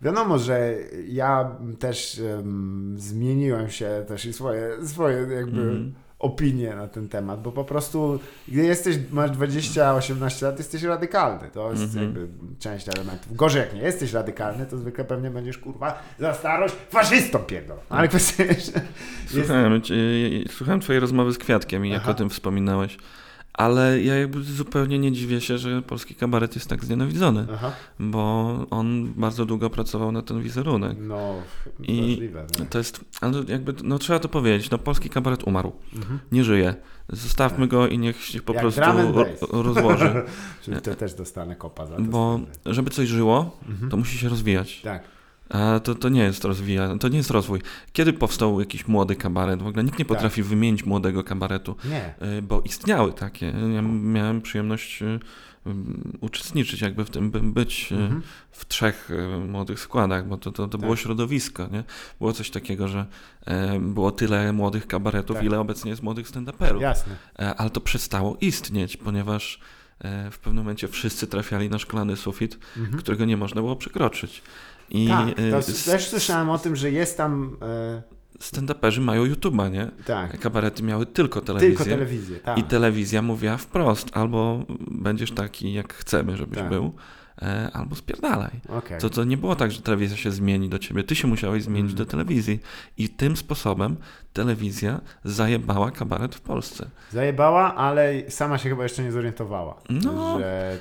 wiadomo, 0.02 0.38
że 0.38 0.74
ja 1.08 1.56
też 1.78 2.18
em, 2.38 2.94
zmieniłem 2.98 3.70
się 3.70 4.04
też 4.08 4.24
i 4.24 4.32
swoje, 4.32 4.86
swoje 4.86 5.16
jakby 5.16 5.60
Mhm. 5.60 5.94
Opinie 6.24 6.74
na 6.76 6.88
ten 6.88 7.08
temat, 7.08 7.42
bo 7.42 7.52
po 7.52 7.64
prostu, 7.64 8.20
gdy 8.48 8.64
jesteś, 8.64 8.96
masz 9.10 9.30
20-18 9.30 10.42
lat, 10.44 10.58
jesteś 10.58 10.82
radykalny. 10.82 11.50
To 11.52 11.70
jest 11.70 11.82
Mhm. 11.82 12.04
jakby 12.04 12.28
część 12.58 12.88
elementów. 12.88 13.36
Gorzej, 13.36 13.60
jak 13.60 13.74
nie 13.74 13.82
jesteś 13.82 14.12
radykalny, 14.12 14.66
to 14.66 14.78
zwykle 14.78 15.04
pewnie 15.04 15.30
będziesz, 15.30 15.58
kurwa, 15.58 16.02
za 16.18 16.34
starość 16.34 16.74
faszystą 16.90 17.38
pierdol. 17.38 17.76
Ale 17.88 18.08
kwestia 18.08 18.44
jest, 18.44 18.80
Słuchałem, 19.28 19.82
cię- 19.82 19.94
słuchałem 20.50 20.80
twojej 20.80 21.00
rozmowy 21.00 21.32
z 21.32 21.38
Kwiatkiem 21.38 21.86
i 21.86 21.90
jak 21.90 22.02
Aha. 22.02 22.10
o 22.10 22.14
tym 22.14 22.30
wspominałeś, 22.30 22.98
ale 23.54 24.02
ja 24.02 24.14
jakby 24.18 24.42
zupełnie 24.42 24.98
nie 24.98 25.12
dziwię 25.12 25.40
się, 25.40 25.58
że 25.58 25.82
polski 25.82 26.14
kabaret 26.14 26.54
jest 26.54 26.68
tak 26.68 26.84
znienawidzony, 26.84 27.46
Aha. 27.54 27.72
bo 28.00 28.56
on 28.70 29.12
bardzo 29.16 29.46
długo 29.46 29.70
pracował 29.70 30.12
na 30.12 30.22
ten 30.22 30.42
wizerunek. 30.42 30.96
No, 31.00 31.34
I- 31.82 32.00
możliwe. 32.02 32.46
To 32.70 32.78
jest, 32.78 33.04
ale 33.20 33.42
jakby, 33.48 33.74
no 33.82 33.98
trzeba 33.98 34.18
to 34.18 34.28
powiedzieć, 34.28 34.70
no 34.70 34.78
polski 34.78 35.10
kabaret 35.10 35.44
umarł, 35.44 35.72
Mhm. 35.96 36.18
nie 36.32 36.44
żyje. 36.44 36.74
Zostawmy 37.08 37.66
go 37.68 37.88
i 37.88 37.98
niech 37.98 38.22
się 38.24 38.40
po 38.42 38.52
Jak 38.52 38.62
prostu 38.62 38.80
rozłoży, 39.50 40.12
Czyli 40.64 40.80
to 40.80 40.94
też 40.94 41.14
dostanę 41.14 41.56
kopa 41.56 41.86
za 41.86 41.96
to. 41.96 42.02
bo 42.02 42.40
żeby 42.66 42.90
coś 42.90 43.08
żyło, 43.08 43.56
Mhm. 43.68 43.90
to 43.90 43.96
musi 43.96 44.18
się 44.18 44.28
rozwijać. 44.28 44.80
Tak. 44.80 45.13
A 45.48 45.80
to, 45.80 45.94
to 45.94 46.08
nie 46.08 46.22
jest 46.22 46.44
rozwija, 46.44 46.96
to 47.00 47.08
nie 47.08 47.16
jest 47.16 47.30
rozwój. 47.30 47.60
Kiedy 47.92 48.12
powstał 48.12 48.60
jakiś 48.60 48.88
młody 48.88 49.16
kabaret? 49.16 49.62
W 49.62 49.66
ogóle 49.66 49.84
nikt 49.84 49.98
nie 49.98 50.04
potrafi 50.04 50.42
wymienić 50.42 50.84
młodego 50.84 51.24
kabaretu. 51.24 51.76
Nie. 51.84 52.14
Y, 52.38 52.42
bo 52.42 52.60
istniały 52.60 53.12
takie. 53.12 53.46
Ja 53.74 53.82
miałem 53.82 54.42
przyjemność 54.42 55.02
ym, 55.02 55.20
uczestniczyć 56.20 56.80
jakby 56.80 57.04
w 57.04 57.10
tym, 57.10 57.30
by- 57.30 57.40
być 57.40 57.92
y, 57.92 57.94
Mhm. 57.96 58.22
w 58.50 58.68
trzech 58.68 59.08
młodych 59.48 59.80
składach, 59.80 60.28
bo 60.28 60.36
to, 60.36 60.52
to, 60.52 60.68
to 60.68 60.78
było 60.78 60.92
Tak. 60.94 61.02
środowisko, 61.02 61.66
nie? 61.72 61.84
Było 62.18 62.32
coś 62.32 62.50
takiego, 62.50 62.88
że 62.88 63.06
e, 63.46 63.80
było 63.80 64.10
tyle 64.12 64.52
młodych 64.52 64.86
kabaretów, 64.86 65.36
Tak. 65.36 65.44
ile 65.46 65.60
obecnie 65.60 65.90
jest 65.90 66.02
młodych 66.02 66.28
stand-uperów. 66.30 66.80
Jasne. 66.80 67.16
E, 67.38 67.54
ale 67.54 67.70
to 67.70 67.80
przestało 67.80 68.36
istnieć, 68.40 68.96
ponieważ 68.96 69.58
e, 69.98 70.30
w 70.30 70.38
pewnym 70.38 70.64
momencie 70.64 70.88
wszyscy 70.88 71.26
trafiali 71.26 71.70
na 71.70 71.78
szklany 71.78 72.16
sufit, 72.16 72.58
Mhm. 72.76 72.98
którego 72.98 73.24
nie 73.24 73.36
można 73.36 73.60
było 73.60 73.76
przekroczyć. 73.76 74.42
I 74.90 75.08
tak, 75.08 75.28
y, 75.38 75.50
to 75.50 75.90
też 75.90 76.08
słyszałem 76.08 76.50
o 76.50 76.58
tym, 76.58 76.76
że 76.76 76.90
jest 76.90 77.16
tam. 77.16 77.56
E, 77.62 78.02
stand-uperzy 78.40 79.00
mają 79.00 79.24
YouTube'a, 79.26 79.70
nie? 79.72 79.90
tak. 80.06 80.40
Kabarety 80.40 80.82
miały 80.82 81.06
tylko 81.06 81.40
telewizję. 81.40 81.76
Tylko 81.76 81.90
telewizję, 81.90 82.36
tak. 82.38 82.58
I 82.58 82.62
telewizja 82.62 83.22
mówiła 83.22 83.56
wprost, 83.56 84.08
albo 84.12 84.64
będziesz 84.90 85.30
taki, 85.30 85.72
jak 85.72 85.94
chcemy, 85.94 86.36
żebyś 86.36 86.58
Tak. 86.58 86.68
był, 86.68 86.92
e, 87.42 87.70
albo 87.72 87.94
spierdalaj. 87.96 88.50
Okej. 88.68 89.00
To, 89.00 89.10
to 89.10 89.24
nie 89.24 89.36
było 89.36 89.56
tak, 89.56 89.70
że 89.72 89.82
telewizja 89.82 90.16
się 90.16 90.30
zmieni 90.30 90.68
do 90.68 90.78
ciebie, 90.78 91.04
ty 91.04 91.14
się 91.14 91.28
musiałeś 91.28 91.62
zmienić 91.62 91.92
Mm. 91.92 91.98
do 92.04 92.06
telewizji. 92.10 92.60
I 92.98 93.08
tym 93.08 93.36
sposobem 93.36 93.96
telewizja 94.32 95.00
zajebała 95.24 95.90
kabaret 95.90 96.34
w 96.34 96.40
Polsce. 96.40 96.90
Zajebała, 97.12 97.74
ale 97.74 98.30
sama 98.30 98.58
się 98.58 98.68
chyba 98.68 98.82
jeszcze 98.82 99.02
nie 99.02 99.12
zorientowała. 99.12 99.80
No. 99.90 100.38
Że 100.38 100.78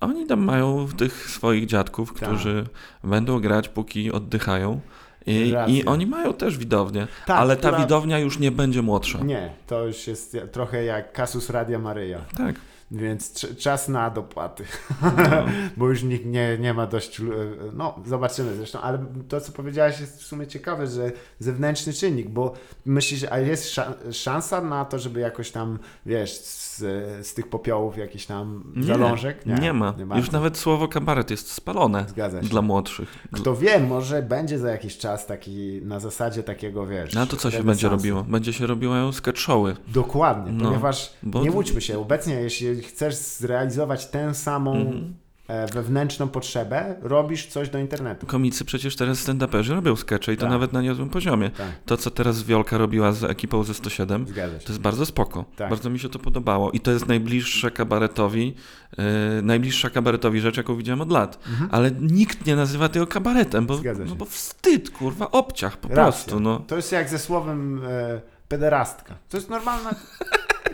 Oni 0.00 0.26
tam 0.26 0.40
mają 0.44 0.88
tych 0.96 1.30
swoich 1.30 1.66
dziadków, 1.66 2.08
Tak. 2.14 2.28
którzy 2.28 2.66
będą 3.04 3.40
grać, 3.40 3.68
póki 3.68 4.12
oddychają. 4.12 4.80
I. 5.26 5.54
I 5.68 5.84
oni 5.84 6.06
mają 6.06 6.32
też 6.34 6.58
widownię, 6.58 7.06
Tak, 7.26 7.36
ale 7.38 7.56
ta 7.56 7.68
która- 7.68 7.82
widownia 7.84 8.18
już 8.18 8.38
nie 8.38 8.50
będzie 8.50 8.82
młodsza. 8.82 9.18
Nie, 9.18 9.50
to 9.66 9.86
już 9.86 10.06
jest 10.06 10.36
trochę 10.52 10.84
jak 10.84 11.12
Kasus 11.12 11.50
Radia 11.50 11.78
Maryja. 11.78 12.18
Tak. 12.36 12.54
Więc 12.90 13.32
cz- 13.34 13.56
czas 13.56 13.88
na 13.88 14.10
dopłaty, 14.10 14.64
No. 15.02 15.10
bo 15.76 15.88
już 15.88 16.02
nikt 16.02 16.26
nie, 16.26 16.58
nie 16.60 16.74
ma 16.74 16.86
dość. 16.86 17.18
lu- 17.18 17.32
No, 17.72 17.94
zobaczymy 18.06 18.56
zresztą, 18.56 18.80
ale 18.80 19.06
to, 19.28 19.40
co 19.40 19.52
powiedziałeś, 19.52 20.00
jest 20.00 20.22
w 20.22 20.26
sumie 20.26 20.46
ciekawe, 20.46 20.86
że 20.86 21.12
zewnętrzny 21.38 21.92
czynnik, 21.92 22.28
bo 22.28 22.52
myślisz, 22.84 23.24
a 23.30 23.38
jest 23.38 23.64
sza- 23.74 24.12
szansa 24.12 24.60
na 24.60 24.84
to, 24.84 24.98
żeby 24.98 25.20
jakoś 25.20 25.50
tam, 25.50 25.78
wiesz, 26.06 26.38
z, 26.40 26.78
z 27.26 27.34
tych 27.34 27.48
popiołów 27.48 27.98
jakiś 27.98 28.26
tam 28.26 28.72
Nie, 28.76 28.84
zalążek? 28.84 29.46
Nie, 29.46 29.72
ma. 29.72 29.94
Nie 29.98 30.16
Już 30.16 30.30
nawet 30.30 30.58
słowo 30.58 30.88
kabaret 30.88 31.30
jest 31.30 31.52
spalone 31.52 32.04
Zgadza 32.08 32.42
się. 32.42 32.48
dla 32.48 32.62
młodszych. 32.62 33.08
Kto 33.32 33.56
wie, 33.56 33.80
może 33.80 34.22
będzie 34.22 34.58
za 34.58 34.70
jakiś 34.70 34.98
czas 34.98 35.26
taki 35.26 35.80
na 35.84 36.00
zasadzie 36.00 36.42
takiego, 36.42 36.86
wiesz. 36.86 37.14
No 37.14 37.26
to 37.26 37.36
co 37.36 37.50
się 37.50 37.62
będzie 37.62 37.88
robiło? 37.88 38.22
Będzie 38.24 38.52
się 38.52 38.66
robiło 38.66 39.12
sketch 39.12 39.38
showy. 39.40 39.76
Dokładnie, 39.88 40.52
No, 40.52 40.64
ponieważ 40.64 41.12
bo- 41.22 41.42
nie 41.42 41.50
łudźmy 41.50 41.80
się, 41.80 41.98
obecnie 41.98 42.34
jeśli 42.34 42.75
chcesz 42.82 43.14
zrealizować 43.14 44.06
tę 44.06 44.34
samą 44.34 44.72
Mhm. 44.76 45.14
e, 45.48 45.66
wewnętrzną 45.66 46.28
potrzebę, 46.28 46.96
robisz 47.02 47.46
coś 47.46 47.68
do 47.68 47.78
internetu. 47.78 48.26
Komicy 48.26 48.64
przecież 48.64 48.96
teraz 48.96 49.18
stand-uperzy 49.28 49.74
robią 49.74 49.96
skecze 49.96 50.32
i 50.32 50.36
to 50.36 50.40
Tak. 50.42 50.50
nawet 50.50 50.72
na 50.72 50.82
niezłym 50.82 51.10
poziomie. 51.10 51.50
Tak, 51.50 51.66
To, 51.86 51.96
co 51.96 52.10
teraz 52.10 52.42
Wiolka 52.42 52.78
robiła 52.78 53.12
z 53.12 53.24
ekipą 53.24 53.62
ze 53.64 53.74
107, 53.74 54.26
zgadza 54.28 54.60
się. 54.60 54.66
to 54.66 54.72
jest 54.72 54.82
bardzo 54.82 55.06
spoko. 55.06 55.44
Tak. 55.56 55.70
Bardzo 55.70 55.90
mi 55.90 55.98
się 55.98 56.08
to 56.08 56.18
podobało. 56.18 56.70
I 56.70 56.80
to 56.80 56.90
jest 56.90 57.08
najbliższa 57.08 57.70
kabaretowi, 57.70 58.54
yy, 58.98 59.04
najbliższa 59.42 59.90
kabaretowi 59.90 60.40
rzecz, 60.40 60.56
jaką 60.56 60.76
widziałem 60.76 61.00
od 61.00 61.10
lat. 61.12 61.38
Ale 61.70 61.90
nikt 62.00 62.46
nie 62.46 62.56
nazywa 62.56 62.88
tego 62.88 63.06
kabaretem, 63.06 63.66
bo, 63.66 63.74
Mhm. 63.74 64.08
No 64.08 64.14
bo 64.14 64.24
wstyd, 64.24 64.90
kurwa, 64.90 65.30
obciach 65.30 65.76
po 65.76 65.88
Racja. 65.88 66.02
prostu. 66.04 66.40
No. 66.40 66.58
To 66.58 66.76
jest 66.76 66.92
jak 66.92 67.08
ze 67.08 67.18
słowem 67.18 67.80
e, 67.84 68.20
pederastka. 68.48 69.14
To 69.28 69.36
jest 69.36 69.50
normalna... 69.50 69.90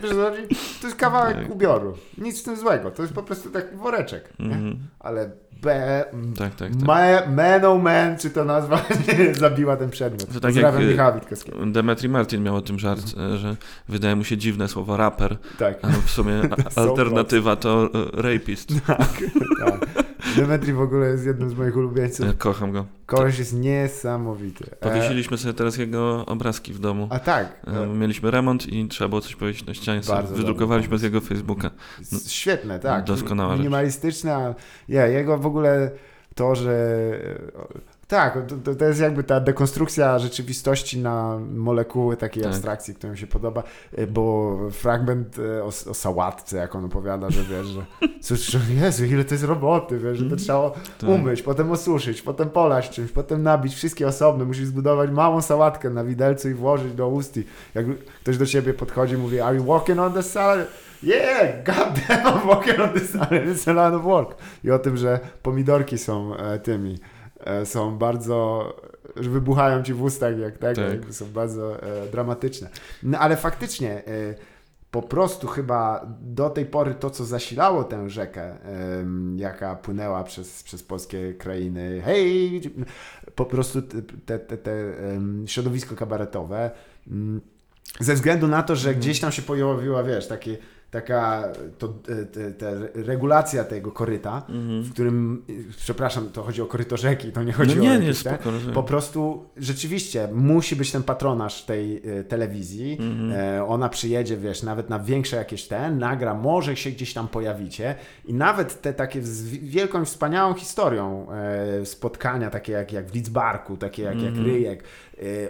Wiesz, 0.01 0.11
to 0.81 0.87
jest 0.87 0.99
kawałek 0.99 1.37
Tak. 1.37 1.49
ubioru. 1.51 1.97
Nic 2.17 2.41
w 2.41 2.45
tym 2.45 2.57
złego. 2.57 2.91
To 2.91 3.01
jest 3.01 3.13
po 3.13 3.23
prostu 3.23 3.49
taki 3.49 3.75
woreczek. 3.75 4.29
Mhm. 4.39 4.77
Ale 4.99 5.21
m, 6.13 6.33
Tak, 6.37 6.55
tak, 6.55 6.69
tak. 6.71 6.87
Me, 6.87 7.23
man 7.35 7.65
oh 7.65 7.83
man, 7.83 8.17
czy 8.17 8.29
to 8.29 8.45
nazwa 8.45 8.85
zabiła 9.33 9.77
ten 9.77 9.89
przedmiot. 9.89 10.27
To 10.27 10.33
tak 10.33 10.41
Pozdrawiam 10.41 10.81
jak, 10.81 10.89
y, 10.89 10.91
Michała 10.91 11.11
Witkowskiego. 11.11 11.65
Demetri 11.65 12.09
Martin 12.09 12.43
miał 12.43 12.55
o 12.55 12.61
tym 12.61 12.79
żart, 12.79 13.01
Mhm. 13.13 13.33
e, 13.33 13.37
że 13.37 13.55
wydaje 13.89 14.15
mu 14.15 14.23
się 14.23 14.37
dziwne 14.37 14.67
słowo 14.67 14.97
raper, 14.97 15.37
Tak. 15.59 15.77
a 15.81 15.87
w 16.05 16.09
sumie 16.09 16.41
alternatywa 16.75 17.55
to 17.55 17.89
e, 18.17 18.21
rapist. 18.21 18.69
tak, 18.87 18.99
tak. 19.65 19.89
Demetri 20.35 20.73
w 20.73 20.81
ogóle 20.81 21.07
jest 21.07 21.25
jednym 21.25 21.49
z 21.49 21.53
moich 21.53 21.77
ulubieńców. 21.77 22.25
Ja 22.25 22.33
kocham 22.33 22.71
go. 22.71 22.85
Koleś 23.05 23.39
jest 23.39 23.53
niesamowity. 23.53 24.65
E, 24.71 24.75
Powiesiliśmy 24.75 25.37
sobie 25.37 25.53
teraz 25.53 25.77
jego 25.77 26.25
obrazki 26.25 26.73
w 26.73 26.79
domu. 26.79 27.07
A 27.11 27.19
tak. 27.19 27.59
E, 27.67 27.71
bo 27.87 27.93
Mieliśmy 27.93 28.31
remont 28.31 28.67
i 28.67 28.87
trzeba 28.87 29.07
było 29.07 29.21
coś 29.21 29.35
powiedzieć 29.35 29.65
na 29.65 29.73
ścianie. 29.73 30.01
Bardzo 30.07 30.35
wydrukowaliśmy 30.35 30.97
z 30.97 31.01
jego 31.01 31.21
Facebooka. 31.21 31.69
e, 32.13 32.29
Świetne, 32.29 32.79
tak. 32.79 33.03
Doskonała 33.05 33.49
rzecz. 33.51 33.59
Minimalistyczna. 33.59 34.55
Ja, 34.89 35.07
jego 35.07 35.37
w 35.37 35.45
ogóle 35.45 35.91
to, 36.35 36.55
że. 36.55 37.07
Tak, 38.07 38.37
to, 38.63 38.75
to 38.75 38.85
jest 38.85 38.99
jakby 38.99 39.23
ta 39.23 39.39
dekonstrukcja 39.39 40.19
rzeczywistości 40.19 40.99
na 40.99 41.39
molekuły 41.53 42.17
takiej 42.17 42.43
Tak. 42.43 42.51
abstrakcji, 42.51 42.95
która 42.95 43.11
mi 43.11 43.17
się 43.17 43.27
podoba, 43.27 43.63
e, 43.95 44.07
bo 44.07 44.57
fragment 44.71 45.39
e, 45.39 45.63
o, 45.63 45.67
o 45.67 45.71
sałatce, 45.93 46.57
jak 46.57 46.75
on 46.75 46.85
opowiada, 46.85 47.29
że 47.29 47.43
wiesz, 47.43 47.67
że 47.67 47.85
cóż, 48.21 48.57
Jezu, 48.69 49.05
ile 49.05 49.25
to 49.25 49.33
jest 49.33 49.43
roboty, 49.43 49.99
wiesz, 49.99 50.17
że 50.17 50.29
to 50.29 50.35
trzeba 50.35 50.69
Tak. 50.71 51.09
umyć, 51.09 51.41
potem 51.41 51.71
osuszyć, 51.71 52.21
potem 52.21 52.49
polać 52.49 52.89
czymś, 52.89 53.11
potem 53.11 53.43
nabić 53.43 53.75
wszystkie 53.75 54.07
osobne, 54.07 54.45
musisz 54.45 54.65
zbudować 54.65 55.09
małą 55.11 55.41
sałatkę 55.41 55.89
na 55.89 56.03
widelcu 56.03 56.49
i 56.49 56.53
włożyć 56.53 56.93
do 56.93 57.07
ust. 57.07 57.37
i 57.37 57.43
Jak 57.75 57.85
ktoś 58.21 58.37
do 58.37 58.45
ciebie 58.45 58.73
podchodzi 58.73 59.13
i 59.13 59.17
mówi, 59.17 59.39
are 59.39 59.55
you 59.55 59.63
walking 59.65 59.99
on 59.99 60.13
the 60.13 60.23
salad? 60.23 60.67
Yeah, 61.03 61.63
goddamn, 61.65 62.23
I'm 62.25 62.47
walking 62.47 62.79
on 62.79 62.89
the 62.93 62.99
salad, 62.99 63.31
it's 63.31 63.69
a 63.69 63.73
lot 63.73 63.93
of 63.93 64.03
work. 64.03 64.35
I 64.63 64.71
o 64.71 64.79
tym, 64.79 64.97
że 64.97 65.19
pomidorki 65.43 65.97
są 65.97 66.35
e, 66.37 66.59
tymi, 66.59 66.97
są 67.65 67.97
bardzo, 67.97 68.73
że 69.15 69.29
wybuchają 69.29 69.83
ci 69.83 69.93
w 69.93 70.03
ustach, 70.03 70.39
jak 70.39 70.57
tak, 70.57 70.75
Tak. 70.75 71.13
są 71.13 71.25
bardzo 71.25 71.83
e, 71.83 72.07
dramatyczne. 72.11 72.69
No 73.03 73.19
ale 73.19 73.37
faktycznie, 73.37 74.05
e, 74.07 74.35
po 74.91 75.01
prostu 75.01 75.47
chyba 75.47 76.05
do 76.21 76.49
tej 76.49 76.65
pory 76.65 76.95
to, 76.95 77.09
co 77.09 77.25
zasilało 77.25 77.83
tę 77.83 78.09
rzekę, 78.09 78.61
em, 78.99 79.39
jaka 79.39 79.75
płynęła 79.75 80.23
przez, 80.23 80.63
przez 80.63 80.83
polskie 80.83 81.33
krainy, 81.33 82.01
hej, 82.05 82.61
po 83.35 83.45
prostu 83.45 83.81
te, 84.25 84.39
te, 84.39 84.57
te 84.57 84.93
środowisko 85.45 85.95
kabaretowe, 85.95 86.71
mm, 87.07 87.41
ze 87.99 88.13
względu 88.13 88.47
na 88.47 88.63
to, 88.63 88.75
że 88.75 88.95
gdzieś 88.95 89.19
tam 89.19 89.31
się 89.31 89.41
pojawiła, 89.41 90.03
wiesz, 90.03 90.27
takie, 90.27 90.57
taka 90.93 91.43
to, 91.77 91.93
e, 92.21 92.25
te, 92.25 92.51
te 92.51 92.73
regulacja 92.93 93.63
tego 93.63 93.91
koryta, 93.91 94.41
Mhm. 94.49 94.81
w 94.83 94.93
którym, 94.93 95.43
e, 95.49 95.53
przepraszam, 95.77 96.29
to 96.29 96.43
chodzi 96.43 96.61
o 96.61 96.65
koryto 96.65 96.97
rzeki, 96.97 97.31
to 97.31 97.43
nie 97.43 97.53
chodzi 97.53 97.75
No 97.75 97.81
o 97.81 97.83
nie, 97.85 97.89
nie, 97.89 97.95
jakieś 98.05 98.17
spoko, 98.17 98.51
rozumiem. 98.51 98.75
po 98.75 98.83
prostu 98.83 99.45
rzeczywiście 99.57 100.27
musi 100.33 100.75
być 100.75 100.91
ten 100.91 101.03
patronaż 101.03 101.63
tej 101.65 101.97
e, 102.19 102.23
telewizji. 102.23 102.97
Mhm. 102.99 103.31
E, 103.31 103.65
ona 103.65 103.89
przyjedzie, 103.89 104.37
wiesz, 104.37 104.63
nawet 104.63 104.89
na 104.89 104.99
większe 104.99 105.35
jakieś 105.37 105.67
te, 105.67 105.91
nagra, 105.91 106.33
może 106.33 106.75
się 106.75 106.91
gdzieś 106.91 107.13
tam 107.13 107.27
pojawicie 107.27 107.95
i 108.25 108.33
nawet 108.33 108.81
te 108.81 108.93
takie 108.93 109.21
z 109.23 109.43
wi- 109.49 109.59
wielką, 109.59 110.05
wspaniałą 110.05 110.53
historią 110.53 111.27
e, 111.31 111.85
spotkania, 111.85 112.49
takie 112.49 112.71
jak, 112.71 112.91
jak 112.93 113.05
w 113.11 113.15
Lidzbarku, 113.15 113.77
takie 113.77 114.03
jak, 114.03 114.15
jak 114.21 114.27
Mhm. 114.33 114.45
Ryjek, 114.45 114.83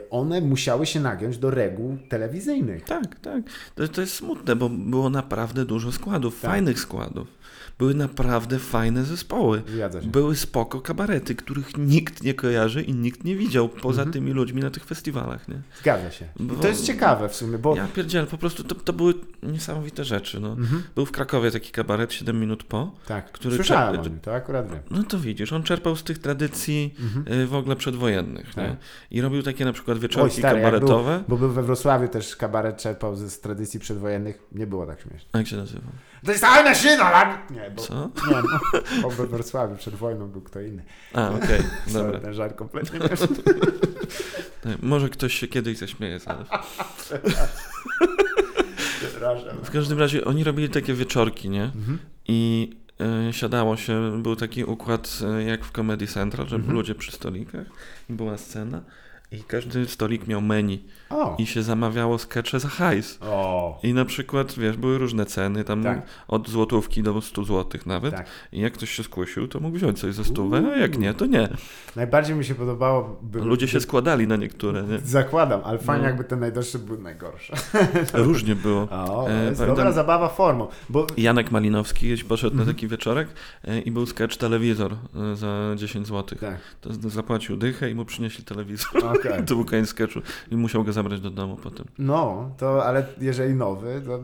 one 0.09 0.41
musiały 0.41 0.85
się 0.85 0.99
nagiąć 0.99 1.37
do 1.37 1.49
reguł 1.51 1.97
telewizyjnych. 2.09 2.83
Tak, 2.83 3.19
tak. 3.19 3.43
To, 3.75 3.87
to 3.87 4.01
jest 4.01 4.13
smutne, 4.13 4.55
bo 4.55 4.69
było 4.69 5.09
naprawdę 5.09 5.32
dużo 5.65 5.91
składów, 5.91 6.41
Tak. 6.41 6.51
fajnych 6.51 6.79
składów. 6.79 7.27
Były 7.79 7.93
naprawdę 7.95 8.59
fajne 8.59 9.03
zespoły. 9.03 9.61
Były 10.03 10.35
spoko 10.35 10.81
kabarety, 10.81 11.35
których 11.35 11.77
nikt 11.77 12.23
nie 12.23 12.33
kojarzy 12.33 12.81
i 12.81 12.93
nikt 12.93 13.23
nie 13.23 13.35
widział 13.35 13.69
poza 13.69 14.01
Mhm. 14.01 14.13
tymi 14.13 14.31
ludźmi 14.31 14.61
na 14.61 14.69
tych 14.69 14.85
festiwalach, 14.85 15.47
nie? 15.47 15.61
Zgadza 15.81 16.11
się. 16.11 16.25
Bo- 16.39 16.55
to 16.55 16.67
jest 16.67 16.85
ciekawe 16.85 17.29
w 17.29 17.35
sumie, 17.35 17.57
bo... 17.57 17.75
Ja 17.75 17.87
pierdzielę, 17.87 18.27
po 18.27 18.37
prostu 18.37 18.63
to, 18.63 18.75
to 18.75 18.93
były 18.93 19.13
niesamowite 19.43 20.03
rzeczy, 20.05 20.39
no. 20.39 20.51
Mhm. 20.51 20.83
Był 20.95 21.05
w 21.05 21.11
Krakowie 21.11 21.51
taki 21.51 21.71
kabaret 21.71 22.13
7 22.13 22.39
minut 22.39 22.63
po. 22.63 22.91
Tak, 23.07 23.31
który 23.31 23.55
słyszałem 23.55 24.01
nim, 24.01 24.19
to 24.19 24.33
akurat 24.35 24.69
wiem. 24.71 24.79
No 24.91 25.03
to 25.03 25.19
widzisz, 25.19 25.53
on 25.53 25.63
czerpał 25.63 25.95
z 25.95 26.03
tych 26.03 26.17
tradycji 26.17 26.95
Mhm. 26.99 27.39
y, 27.41 27.47
w 27.47 27.55
ogóle 27.55 27.75
przedwojennych? 27.75 28.53
Tak. 28.55 28.71
I 29.11 29.21
robił 29.21 29.43
takie 29.43 29.65
na 29.65 29.73
przykład 29.73 29.97
Oj, 29.97 30.01
wieczorki 30.01 30.37
stary, 30.37 30.59
jak 30.59 30.65
kabaretowe. 30.73 31.23
Bo 31.27 31.37
był 31.37 31.49
we 31.51 31.63
Wrocławiu 31.63 32.07
też 32.07 32.35
kabaret 32.35 32.77
czerpał 32.77 33.15
ze 33.15 33.29
z 33.29 33.39
tradycji 33.39 33.79
przedwojennych. 33.79 34.39
Nie 34.51 34.67
było 34.67 34.85
tak 34.85 35.01
śmieszne. 35.01 35.22
A 35.31 35.37
jak 35.37 35.47
się 35.47 35.55
nazywa? 35.57 35.87
To 36.25 36.31
jest 36.31 36.43
tajna 36.43 36.75
szyna. 36.75 37.39
Nie, 37.49 37.71
bo... 37.75 37.81
Co? 37.81 37.93
Nie, 38.31 38.35
no, 38.41 39.01
bo 39.01 39.09
we 39.09 39.27
Wrocławiu 39.27 39.75
przed 39.75 39.95
wojną 39.95 40.27
był 40.27 40.41
kto 40.41 40.61
inny. 40.61 40.83
A, 41.13 41.29
okej, 41.29 41.59
Sorry, 41.87 42.03
dobra. 42.05 42.19
ten 42.19 42.33
żart 42.33 42.55
kompletnie 42.55 42.99
nie 42.99 43.09
Tak, 43.09 44.81
Może 44.81 45.09
ktoś 45.09 45.33
się 45.33 45.47
kiedyś 45.47 45.77
zaśmieje 45.77 46.19
zaraz. 46.19 46.47
W 49.63 49.71
każdym 49.71 49.99
razie 49.99 50.25
oni 50.25 50.43
robili 50.43 50.69
takie 50.69 50.93
wieczorki, 50.93 51.49
nie? 51.49 51.63
Mhm. 51.63 51.99
I 52.27 52.69
y, 53.29 53.33
siadało 53.33 53.77
się, 53.77 54.21
był 54.23 54.35
taki 54.35 54.63
układ 54.63 55.19
y, 55.39 55.43
jak 55.43 55.65
w 55.65 55.71
Comedy 55.71 56.07
Central, 56.07 56.47
że 56.47 56.55
Mhm. 56.55 56.73
ludzie 56.73 56.95
przy 56.95 57.11
stolikach 57.11 57.67
i 58.09 58.13
była 58.13 58.37
scena 58.37 58.81
i 59.31 59.43
każdy 59.43 59.87
stolik 59.87 60.27
miał 60.27 60.41
menu 60.41 60.83
O. 61.13 61.35
i 61.37 61.45
się 61.45 61.63
zamawiało 61.63 62.17
skecze 62.17 62.59
za 62.59 62.67
hajs. 62.67 63.17
O. 63.21 63.79
I 63.83 63.93
na 63.93 64.05
przykład, 64.05 64.53
wiesz, 64.59 64.77
były 64.77 64.97
różne 64.97 65.25
ceny, 65.25 65.63
tam 65.63 65.83
Tak. 65.83 66.01
od 66.27 66.49
złotówki 66.49 67.03
do 67.03 67.21
100 67.21 67.43
złotych 67.43 67.85
nawet. 67.85 68.15
Tak. 68.15 68.25
I 68.51 68.59
jak 68.61 68.73
ktoś 68.73 68.89
się 68.89 69.03
skusił, 69.03 69.47
to 69.47 69.59
mógł 69.59 69.77
wziąć 69.77 69.99
coś 69.99 70.15
za 70.15 70.23
stówę, 70.23 70.71
a 70.75 70.77
jak 70.77 70.97
nie, 70.97 71.13
to 71.13 71.25
nie. 71.25 71.49
Najbardziej 71.95 72.35
mi 72.35 72.45
się 72.45 72.55
podobało... 72.55 73.19
By, 73.21 73.39
Ludzie 73.39 73.67
się 73.67 73.79
składali 73.79 74.27
na 74.27 74.35
niektóre, 74.35 74.83
nie? 74.83 74.99
Zakładam, 74.99 75.61
ale 75.63 75.77
fajnie 75.79 76.01
No. 76.03 76.07
jakby 76.07 76.23
te 76.23 76.35
najdroższe 76.35 76.79
były 76.79 76.97
najgorsze. 76.99 77.53
Różnie 78.13 78.55
było. 78.55 78.81
O, 78.91 79.29
E, 79.29 79.45
jest 79.45 79.59
pamiętam- 79.61 79.67
dobra 79.67 79.91
zabawa 79.91 80.29
formą. 80.29 80.67
Bo 80.89 81.07
Janek 81.17 81.51
Malinowski 81.51 82.01
kiedyś 82.01 82.23
poszedł 82.23 82.51
Mhm. 82.53 82.67
na 82.67 82.73
taki 82.73 82.87
wieczorek 82.87 83.27
e, 83.63 83.79
i 83.79 83.91
był 83.91 84.05
sketch 84.05 84.37
telewizor 84.37 84.93
e, 84.93 85.35
za 85.35 85.75
10 85.75 86.07
złotych. 86.07 86.39
tak, 86.39 86.57
To 86.81 86.89
zapłacił 87.09 87.57
dychę 87.57 87.89
i 87.91 87.95
mu 87.95 88.05
przynieśli 88.05 88.43
telewizor. 88.43 89.05
okej. 89.05 89.31
To 89.47 89.55
był 89.55 89.65
koniec 89.65 89.89
sketchu 89.89 90.19
i 90.51 90.55
musiał 90.55 90.83
go 90.83 90.93
zabrać 91.03 91.21
do 91.21 91.31
domu 91.31 91.57
potem. 91.63 91.85
No, 91.97 92.51
to 92.57 92.85
ale 92.85 93.05
jeżeli 93.21 93.53
nowy, 93.53 94.01
to 94.05 94.19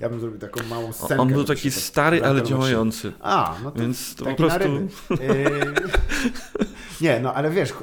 ja 0.00 0.08
bym 0.08 0.20
zrobił 0.20 0.38
taką 0.38 0.60
małą 0.70 0.92
scenkę. 0.92 1.20
On 1.22 1.28
był 1.28 1.44
taki 1.44 1.70
stary, 1.70 2.24
ale 2.24 2.42
działający. 2.42 3.12
A, 3.20 3.56
no 3.64 3.70
to 3.70 3.80
Więc 3.80 4.14
to 4.14 4.24
po 4.24 4.34
prostu... 4.34 4.68
Yy, 5.10 5.18
Nie, 7.00 7.20
no 7.20 7.34
ale 7.34 7.50
wiesz, 7.50 7.74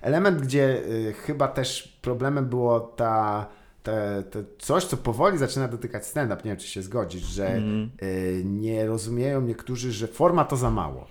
element, 0.00 0.40
gdzie 0.40 0.82
y, 0.86 1.12
chyba 1.12 1.48
też 1.48 1.98
problemem 2.02 2.46
było 2.48 2.80
ta, 2.80 3.46
te, 3.82 4.22
te 4.30 4.44
coś, 4.58 4.84
co 4.84 4.96
powoli 4.96 5.38
zaczyna 5.38 5.68
dotykać 5.68 6.06
stand-up, 6.06 6.42
nie 6.44 6.50
wiem, 6.50 6.56
czy 6.56 6.66
się 6.68 6.82
zgodzisz, 6.82 7.22
że 7.22 7.48
Mm. 7.48 7.90
nie 8.44 8.86
rozumieją 8.86 9.40
niektórzy, 9.40 9.92
że 9.92 10.06
forma 10.06 10.44
to 10.44 10.56
za 10.56 10.70
mało, 10.70 11.06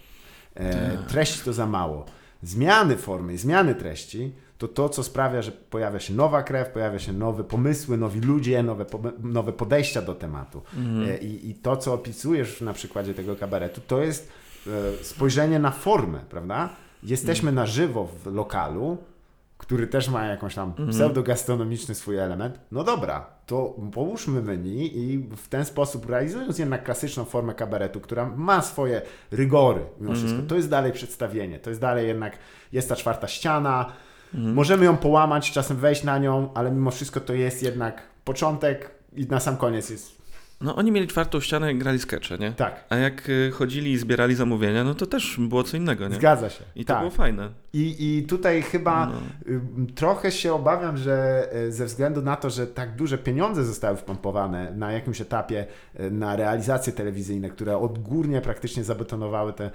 e, 0.55 0.97
Tak. 0.97 1.05
treść 1.07 1.41
to 1.41 1.53
za 1.53 1.65
mało. 1.67 2.05
zmiany 2.43 2.97
formy, 2.97 3.37
zmiany 3.37 3.75
treści, 3.75 4.33
to 4.61 4.67
to, 4.67 4.89
co 4.89 5.03
sprawia, 5.03 5.41
że 5.41 5.51
pojawia 5.51 5.99
się 5.99 6.13
nowa 6.13 6.43
krew, 6.43 6.69
pojawia 6.69 6.99
się 6.99 7.13
nowe 7.13 7.43
pomysły, 7.43 7.97
nowi 7.97 8.19
ludzie, 8.19 8.63
nowe, 8.63 8.85
po- 8.85 8.99
nowe 9.23 9.53
podejścia 9.53 10.01
do 10.01 10.15
tematu. 10.15 10.61
E, 11.09 11.17
I, 11.17 11.49
I 11.49 11.55
to, 11.55 11.77
co 11.77 11.93
opisujesz 11.93 12.61
na 12.61 12.73
przykładzie 12.73 13.13
tego 13.13 13.35
kabaretu, 13.35 13.81
to 13.87 14.01
jest 14.01 14.31
e, 14.67 15.03
spojrzenie 15.03 15.59
na 15.59 15.71
formę, 15.71 16.19
prawda? 16.29 16.69
Jesteśmy 17.03 17.51
na 17.51 17.65
żywo 17.65 18.07
w 18.23 18.33
lokalu, 18.33 18.97
który 19.57 19.87
też 19.87 20.09
ma 20.09 20.25
jakąś 20.25 20.55
tam 20.55 20.73
pseudogastronomiczny 20.91 21.95
swój 21.95 22.17
element. 22.17 22.59
No 22.71 22.83
dobra, 22.83 23.25
to 23.45 23.75
połóżmy 23.93 24.41
menu 24.41 24.97
i 24.97 25.17
w 25.37 25.47
ten 25.47 25.65
sposób 25.65 26.09
realizując 26.09 26.59
jednak 26.59 26.83
klasyczną 26.83 27.25
formę 27.25 27.53
kabaretu, 27.53 27.99
która 27.99 28.25
ma 28.35 28.61
swoje 28.61 29.01
rygory 29.31 29.81
mimo 29.99 30.13
wszystko, 30.15 30.41
to 30.47 30.55
jest 30.55 30.69
dalej 30.69 30.91
przedstawienie, 30.91 31.59
to 31.59 31.69
jest 31.69 31.81
dalej 31.81 32.07
jednak, 32.07 32.37
jest 32.73 32.89
ta 32.89 32.95
czwarta 32.95 33.27
ściana, 33.27 33.85
możemy 34.33 34.85
ją 34.85 34.97
połamać, 34.97 35.51
czasem 35.51 35.77
wejść 35.77 36.03
na 36.03 36.17
nią, 36.17 36.53
ale 36.53 36.71
mimo 36.71 36.91
wszystko 36.91 37.19
to 37.19 37.33
jest 37.33 37.63
jednak 37.63 38.01
początek 38.23 38.91
i 39.15 39.25
na 39.25 39.39
sam 39.39 39.57
koniec 39.57 39.89
jest 39.89 40.20
No 40.61 40.75
oni 40.75 40.91
mieli 40.91 41.07
czwartą 41.07 41.39
ścianę 41.39 41.73
i 41.73 41.77
grali 41.77 41.99
skecze, 41.99 42.37
nie? 42.37 42.51
tak. 42.51 42.85
A 42.89 42.95
jak 42.95 43.29
y, 43.29 43.51
chodzili 43.53 43.91
i 43.91 43.97
zbierali 43.97 44.35
zamówienia, 44.35 44.83
no 44.83 44.95
to 44.95 45.05
też 45.05 45.35
było 45.39 45.63
co 45.63 45.77
innego, 45.77 46.07
nie? 46.07 46.15
Zgadza 46.15 46.49
się. 46.49 46.63
I 46.75 46.85
to 46.85 46.93
tak. 46.93 46.99
było 46.99 47.11
fajne. 47.11 47.49
I, 47.73 47.95
I 48.17 48.23
tutaj 48.23 48.61
chyba 48.61 49.05
No. 49.05 49.13
trochę 49.95 50.31
się 50.31 50.53
obawiam, 50.53 50.97
że 50.97 51.47
y, 51.67 51.71
ze 51.71 51.85
względu 51.85 52.21
na 52.21 52.35
to, 52.35 52.49
że 52.49 52.67
tak 52.67 52.95
duże 52.95 53.17
pieniądze 53.17 53.63
zostały 53.65 53.97
wpompowane 53.97 54.71
na 54.75 54.91
jakimś 54.91 55.21
etapie 55.21 55.65
y, 55.99 56.11
na 56.11 56.35
realizacje 56.35 56.93
telewizyjne, 56.93 57.49
które 57.49 57.77
odgórnie 57.77 58.41
praktycznie 58.41 58.83
zabetonowały 58.83 59.53
te, 59.53 59.65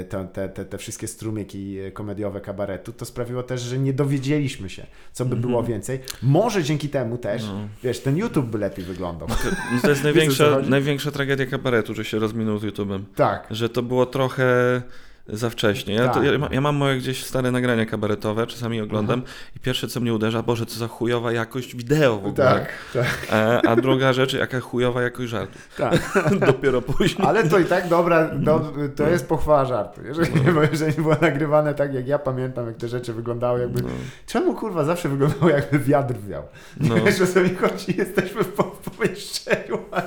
y, 0.00 0.04
te, 0.04 0.48
te, 0.48 0.64
te, 0.64 0.78
wszystkie 0.78 1.08
strumieki 1.08 1.78
komediowe 1.92 2.40
kabaretu, 2.40 2.92
to 2.92 3.04
sprawiło 3.04 3.42
też, 3.42 3.60
że 3.60 3.78
nie 3.78 3.92
dowiedzieliśmy 3.92 4.70
się, 4.70 4.86
co 5.12 5.24
by 5.24 5.36
było 5.36 5.62
więcej. 5.62 6.00
Może 6.22 6.62
dzięki 6.62 6.88
temu 6.88 7.18
też, 7.18 7.42
Mhm. 7.42 7.60
No. 7.62 7.68
wiesz, 7.82 8.00
ten 8.00 8.16
YouTube 8.16 8.46
by 8.46 8.58
lepiej 8.58 8.84
wyglądał. 8.84 9.28
To, 9.28 9.34
to 9.82 9.88
jest 9.90 10.04
największa, 10.14 10.58
największa 10.68 11.10
tragedia 11.10 11.46
kabaretu, 11.46 11.94
że 11.94 12.04
się 12.04 12.18
rozminął 12.18 12.58
z 12.58 12.64
YouTube'em. 12.64 13.00
Tak. 13.14 13.46
Że 13.50 13.68
to 13.68 13.82
było 13.82 14.06
trochę 14.06 14.82
za 15.28 15.50
wcześnie. 15.50 15.94
Ja, 15.94 16.08
to, 16.08 16.14
Tak. 16.14 16.24
ja, 16.24 16.48
ja 16.50 16.60
mam 16.60 16.76
moje 16.76 16.96
gdzieś 16.96 17.24
stare 17.24 17.50
nagrania 17.50 17.86
kabaretowe, 17.86 18.46
czasami 18.46 18.80
oglądam 18.80 19.22
i 19.56 19.60
pierwsze 19.60 19.88
co 19.88 20.00
mnie 20.00 20.14
uderza, 20.14 20.42
Boże, 20.42 20.66
co 20.66 20.78
za 20.78 20.88
chujowa 20.88 21.32
jakość 21.32 21.76
wideo 21.76 22.14
w 22.16 22.26
ogóle. 22.26 22.34
Tak, 22.34 22.68
tak, 22.92 23.26
A, 23.30 23.62
a 23.68 23.76
druga 23.76 24.12
rzecz, 24.12 24.32
jaka 24.32 24.60
chujowa 24.60 25.02
jakość 25.02 25.30
żartów. 25.30 25.68
tak. 25.76 25.94
Dopiero 26.46 26.82
później. 26.82 27.28
Ale 27.28 27.48
to 27.48 27.58
i 27.58 27.64
tak 27.64 27.88
dobra, 27.88 28.28
do, 28.34 28.72
to 28.96 29.08
jest 29.08 29.28
pochwała 29.28 29.64
żartu. 29.64 30.00
Jeżeli, 30.04 30.40
bo 30.54 30.62
jeżeli 30.62 30.92
było 30.92 31.16
nagrywane 31.20 31.74
tak, 31.74 31.94
jak 31.94 32.08
ja 32.08 32.18
pamiętam, 32.18 32.66
jak 32.66 32.76
te 32.76 32.88
rzeczy 32.88 33.12
wyglądały, 33.12 33.60
jakby. 33.60 33.82
No. 33.82 33.88
Czemu 34.26 34.54
kurwa 34.54 34.84
zawsze 34.84 35.08
wyglądało, 35.08 35.48
jakby 35.50 35.78
wiatr 35.78 36.14
wiał? 36.28 36.42
No. 36.80 36.94
Wiesz, 37.04 37.20
o 37.20 37.26
co 37.26 37.40
mi 37.40 37.54
chodzi? 37.54 37.96
Jesteśmy 37.98 38.44
w, 38.44 38.48
po, 38.52 38.62
w 38.62 38.90
pomieszczeniu, 38.90 39.78
a 39.92 40.02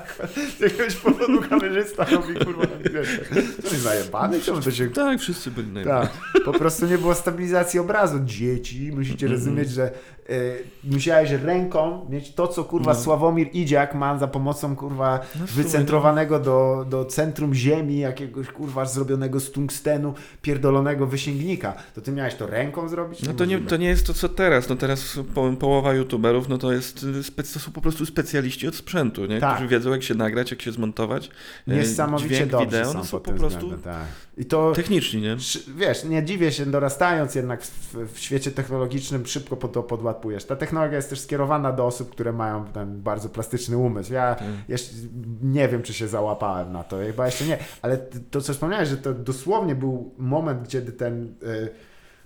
z 0.58 0.60
jakiegoś 0.60 0.96
powodu 0.96 1.42
kamerzysta 1.50 2.06
robi 2.12 2.46
kurwa 2.46 2.64
na 2.64 2.90
wiesz, 2.92 3.20
To 3.62 3.70
jest 3.70 3.82
zajebany? 3.84 4.42
Czemu 4.42 4.62
to 4.62 4.72
się. 4.72 4.88
Tak, 4.90 5.07
wszyscy 5.18 5.52
byli 5.52 5.68
najbardziej. 5.72 6.14
Tak, 6.34 6.44
po 6.44 6.54
prostu 6.54 6.86
nie 6.86 6.98
było 6.98 7.16
stabilizacji 7.16 7.80
obrazu. 7.80 8.20
Dzieci, 8.26 8.92
musicie 8.96 9.28
rozumieć, 9.28 9.70
że 9.70 9.92
y, 10.30 10.64
musiałeś 10.84 11.32
ręką 11.32 12.06
mieć 12.10 12.34
to, 12.34 12.48
co 12.48 12.64
kurwa 12.64 12.94
No. 12.94 13.00
Sławomir 13.00 13.50
Idziak 13.54 13.96
ma 13.96 14.18
za 14.18 14.28
pomocą 14.28 14.76
kurwa 14.76 15.20
No 15.40 15.48
sumie 15.48 15.64
wycentrowanego 15.64 16.40
do, 16.40 16.86
do 16.90 17.06
centrum 17.06 17.54
ziemi, 17.54 18.00
jakiegoś 18.00 18.48
kurwa 18.48 18.86
zrobionego 18.86 19.40
z 19.40 19.52
tungstenu, 19.52 20.14
pierdolonego 20.42 21.08
wysięgnika. 21.08 21.74
To 21.96 22.02
ty 22.02 22.12
miałeś 22.12 22.36
to 22.36 22.48
ręką 22.48 22.90
zrobić? 22.90 23.22
No 23.24 23.34
to 23.34 23.46
nie, 23.46 23.60
to 23.60 23.78
nie 23.78 23.88
jest 23.88 24.08
to, 24.08 24.14
co 24.14 24.30
teraz. 24.30 24.70
No 24.70 24.76
teraz 24.76 25.20
po, 25.34 25.52
połowa 25.60 25.94
youtuberów, 25.94 26.50
no 26.50 26.58
to 26.58 26.72
jest, 26.72 27.04
y, 27.04 27.24
spe- 27.24 27.54
to 27.54 27.60
są 27.60 27.72
po 27.72 27.82
prostu 27.82 28.06
specjaliści 28.06 28.68
od 28.68 28.76
sprzętu, 28.76 29.26
nie? 29.26 29.40
Tak. 29.40 29.56
Którzy 29.56 29.70
wiedzą, 29.70 29.92
jak 29.92 30.04
się 30.04 30.16
nagrać, 30.16 30.52
jak 30.52 30.62
się 30.62 30.72
zmontować. 30.72 31.30
Niesamowicie 31.68 32.36
Dźwięk, 32.36 32.52
dobrze 32.52 32.66
wideo, 32.66 32.94
no 32.94 33.04
są 33.04 33.20
po 33.20 33.32
prostu 33.32 33.48
względem, 33.48 33.82
tak. 33.82 34.06
I 34.38 34.46
to 34.46 34.72
techniczni, 35.02 35.22
nie? 35.22 35.38
Wiesz, 35.76 36.04
nie 36.04 36.24
dziwię 36.24 36.52
się, 36.52 36.66
dorastając 36.66 37.36
jednak 37.36 37.64
w, 37.64 37.96
w 38.14 38.20
świecie 38.20 38.52
technologicznym 38.52 39.26
szybko 39.26 39.58
po 39.58 39.68
to 39.68 39.84
podłapujesz. 39.84 40.46
Ta 40.46 40.56
technologia 40.56 40.96
jest 40.96 41.10
też 41.10 41.20
skierowana 41.20 41.72
do 41.72 41.86
osób, 41.86 42.12
które 42.12 42.34
mają 42.34 42.66
ten 42.66 43.02
bardzo 43.02 43.30
plastyczny 43.30 43.78
umysł. 43.78 44.14
Ja 44.14 44.36
Tak. 44.36 44.48
jeszcze 44.68 44.96
nie 45.42 45.68
wiem, 45.68 45.84
czy 45.84 45.94
się 45.94 46.08
załapałem 46.08 46.72
na 46.72 46.84
to, 46.84 46.98
chyba 46.98 47.26
jeszcze 47.26 47.46
nie, 47.46 47.58
ale 47.82 47.98
to, 48.32 48.42
co 48.42 48.54
wspomniałeś, 48.54 48.90
że 48.90 48.98
to 48.98 49.14
dosłownie 49.14 49.76
był 49.76 50.14
moment, 50.18 50.68
kiedy 50.70 50.92
ten, 50.92 51.36
y, 51.44 51.70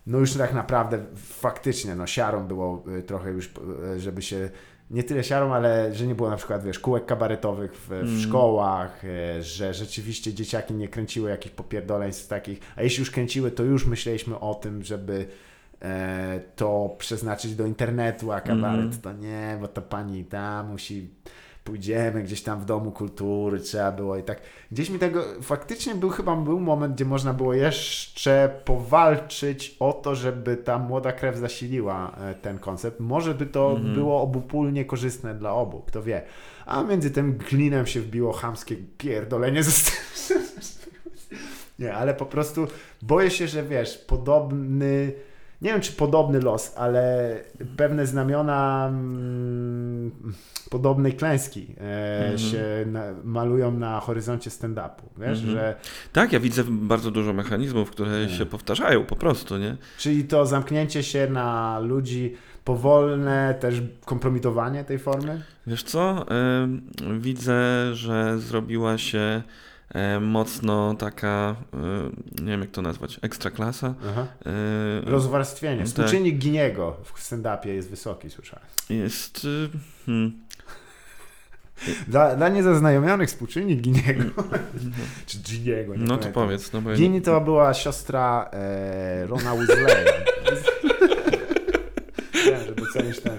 no 0.07 0.17
już 0.17 0.33
tak 0.33 0.53
naprawdę 0.53 0.99
faktycznie, 1.15 1.95
no 1.95 2.07
siarą 2.07 2.47
było 2.47 2.83
y, 2.99 3.03
trochę 3.03 3.31
już, 3.31 3.49
y, 3.95 3.99
żeby 3.99 4.21
się 4.21 4.49
nie 4.91 5.03
tyle 5.03 5.23
siarą, 5.23 5.53
ale 5.53 5.93
że 5.95 6.07
nie 6.07 6.15
było 6.15 6.29
na 6.29 6.37
przykład, 6.37 6.63
wiesz, 6.63 6.79
kółek 6.79 7.05
kabaretowych 7.05 7.73
w, 7.75 7.87
w 7.87 7.91
Mm. 7.93 8.19
szkołach, 8.19 9.05
e, 9.05 9.43
że 9.43 9.73
rzeczywiście 9.73 10.33
dzieciaki 10.33 10.73
nie 10.73 10.87
kręciły 10.87 11.29
jakichś 11.29 11.55
popierdoleństw 11.55 12.27
takich, 12.27 12.59
a 12.75 12.83
jeśli 12.83 12.99
już 12.99 13.11
kręciły, 13.11 13.51
to 13.51 13.63
już 13.63 13.85
myśleliśmy 13.85 14.39
o 14.39 14.55
tym, 14.55 14.83
żeby 14.83 15.25
e, 15.81 16.39
to 16.55 16.95
przeznaczyć 16.97 17.55
do 17.55 17.65
internetu, 17.65 18.31
a 18.31 18.41
kabaret 18.41 18.85
Mhm. 18.85 19.01
to 19.01 19.13
nie, 19.13 19.57
bo 19.61 19.67
to 19.67 19.81
pani 19.81 20.25
tam 20.25 20.67
musi, 20.67 21.09
pójdziemy 21.63 22.23
gdzieś 22.23 22.41
tam 22.43 22.59
w 22.61 22.65
domu 22.65 22.91
kultury, 22.91 23.59
trzeba 23.59 23.91
było 23.91 24.17
i 24.17 24.23
tak. 24.23 24.41
Gdzieś 24.71 24.89
mi 24.89 24.99
tego, 24.99 25.23
faktycznie 25.41 25.95
był 25.95 26.09
chyba 26.09 26.35
był 26.35 26.59
moment, 26.59 26.95
gdzie 26.95 27.05
można 27.05 27.33
było 27.33 27.53
jeszcze 27.53 28.61
powalczyć 28.65 29.75
o 29.79 29.93
to, 29.93 30.15
żeby 30.15 30.57
ta 30.57 30.79
młoda 30.79 31.11
krew 31.11 31.37
zasiliła 31.37 32.15
e, 32.21 32.35
ten 32.35 32.59
koncept. 32.59 32.99
Może 32.99 33.33
by 33.33 33.45
to 33.45 33.71
Mhm. 33.71 33.93
było 33.93 34.21
obopólnie 34.21 34.85
korzystne 34.85 35.35
dla 35.35 35.53
obu, 35.53 35.83
kto 35.87 36.03
wie. 36.03 36.21
A 36.65 36.83
między 36.83 37.11
tym 37.11 37.37
glinem 37.37 37.85
się 37.85 38.01
wbiło 38.01 38.33
chamskie 38.33 38.75
pierdolenie 38.97 39.63
ze. 39.63 39.71
Nie, 41.79 41.93
ale 41.93 42.13
po 42.13 42.25
prostu 42.25 42.67
boję 43.01 43.31
się, 43.31 43.47
że 43.47 43.63
wiesz, 43.63 43.97
podobny, 43.97 45.11
nie 45.61 45.71
wiem 45.71 45.81
czy 45.81 45.91
podobny 45.91 46.39
los, 46.39 46.73
ale 46.77 47.35
pewne 47.77 48.05
znamiona 48.05 48.87
mm, 48.89 50.11
podobnej 50.69 51.13
klęski 51.13 51.75
e, 51.81 52.19
Mhm. 52.19 52.37
się 52.37 52.63
na, 52.85 53.01
malują 53.23 53.71
na 53.71 53.99
horyzoncie 53.99 54.49
stand-upu. 54.49 55.01
Wiesz, 55.17 55.39
Mhm. 55.39 55.51
że 55.51 55.75
Tak, 56.13 56.33
ja 56.33 56.39
widzę 56.39 56.63
bardzo 56.67 57.11
dużo 57.11 57.33
mechanizmów, 57.33 57.91
które 57.91 58.25
Nie. 58.25 58.29
się 58.29 58.45
powtarzają 58.45 59.05
po 59.05 59.15
prostu, 59.15 59.57
nie? 59.57 59.77
czyli 59.97 60.23
to 60.23 60.45
zamknięcie 60.45 61.03
się 61.03 61.27
na 61.29 61.79
ludzi, 61.79 62.35
powolne 62.65 63.55
też 63.59 63.81
kompromitowanie 64.05 64.83
tej 64.83 64.99
formy. 64.99 65.41
Wiesz 65.67 65.83
co? 65.83 66.25
Widzę, 67.19 67.89
że 67.95 68.39
zrobiła 68.39 68.97
się 68.97 69.41
mocno 70.21 70.95
taka, 70.95 71.55
y, 72.37 72.41
nie 72.43 72.51
wiem 72.51 72.61
jak 72.61 72.71
to 72.71 72.81
nazwać, 72.81 73.19
ekstraklasa. 73.21 73.93
Aha. 74.09 74.27
Y, 75.07 75.11
Rozwarstwienie. 75.11 75.77
tak. 75.77 75.87
Współczynnik 75.87 76.37
Giniego 76.37 76.97
w 77.03 77.19
stand-upie 77.19 77.67
jest 77.67 77.89
wysoki, 77.89 78.29
słyszałem. 78.29 78.65
Jest. 78.89 79.45
y, 79.45 79.69
Hmm, 80.05 80.31
Dla, 82.07 82.35
dla 82.35 82.49
niezaznajomionych 82.49 83.29
współczynnik 83.29 83.81
Giniego, 83.81 84.23
czy 85.25 85.37
Giniego, 85.37 85.95
nie 85.95 86.01
no 86.03 86.07
to 86.07 86.17
pamiętam. 86.17 86.33
powiedz, 86.33 86.73
no 86.73 86.81
bo 86.81 86.93
Gini 86.93 87.21
to 87.21 87.41
była 87.41 87.73
siostra 87.73 88.49
e, 88.53 89.25
Rona 89.27 89.55
Weasleya. 89.55 90.05
Wiem, 92.45 92.59
że 92.65 92.75
docenisz 92.75 93.19
ten. 93.19 93.37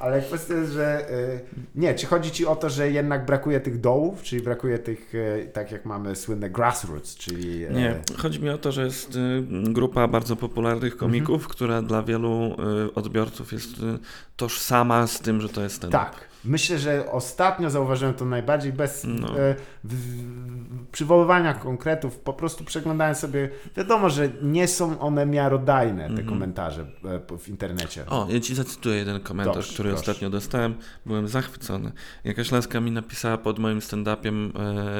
Ale 0.00 0.22
kwestia 0.22 0.54
jest, 0.54 0.72
że 0.72 1.10
e, 1.10 1.40
nie, 1.74 1.94
czy 1.94 2.06
chodzi 2.06 2.30
ci 2.30 2.46
o 2.46 2.56
to, 2.56 2.70
że 2.70 2.90
jednak 2.90 3.26
brakuje 3.26 3.60
tych 3.60 3.80
dołów, 3.80 4.22
czyli 4.22 4.42
brakuje 4.42 4.78
tych, 4.78 5.12
e, 5.14 5.44
tak 5.46 5.72
jak 5.72 5.84
mamy 5.84 6.16
słynne 6.16 6.50
grassroots, 6.50 7.16
czyli... 7.16 7.64
E, 7.64 7.70
Nie, 7.70 7.94
chodzi 8.18 8.40
mi 8.42 8.50
o 8.50 8.58
to, 8.58 8.72
że 8.72 8.84
jest 8.84 9.16
y, 9.16 9.42
grupa 9.72 10.08
bardzo 10.08 10.36
popularnych 10.36 10.96
komików, 10.96 11.34
Mhm. 11.34 11.50
która 11.50 11.82
dla 11.82 12.02
wielu 12.02 12.56
y, 12.88 12.94
odbiorców 12.94 13.52
jest 13.52 13.70
y, 13.78 13.98
tożsama 14.36 15.06
z 15.06 15.20
tym, 15.20 15.40
że 15.40 15.48
to 15.48 15.62
jest 15.62 15.80
ten. 15.80 15.90
Tak. 15.90 16.29
Myślę, 16.44 16.78
że 16.78 17.10
ostatnio 17.12 17.70
zauważyłem 17.70 18.14
to 18.14 18.24
najbardziej 18.24 18.72
bez 18.72 19.04
No. 19.08 19.38
e, 19.40 19.54
w, 19.84 19.94
w, 19.94 20.86
przywoływania 20.92 21.54
konkretów, 21.54 22.18
po 22.18 22.32
prostu 22.32 22.64
przeglądałem 22.64 23.14
sobie, 23.14 23.48
wiadomo, 23.76 24.10
że 24.10 24.28
nie 24.42 24.68
są 24.68 24.98
one 25.00 25.26
miarodajne, 25.26 26.02
te 26.04 26.08
Mhm. 26.10 26.28
komentarze 26.28 26.86
e, 27.32 27.38
w 27.38 27.48
internecie. 27.48 28.06
O, 28.06 28.26
ja 28.30 28.40
ci 28.40 28.54
zacytuję 28.54 28.96
jeden 28.96 29.20
komentarz, 29.20 29.54
Dobrze, 29.56 29.74
który 29.74 29.88
proszę. 29.90 30.00
ostatnio 30.00 30.30
dostałem. 30.30 30.74
Byłem 31.06 31.28
zachwycony. 31.28 31.92
Jakaś 32.24 32.52
laska 32.52 32.80
mi 32.80 32.90
napisała 32.90 33.38
pod 33.38 33.58
moim 33.58 33.78
stand-upem, 33.78 34.52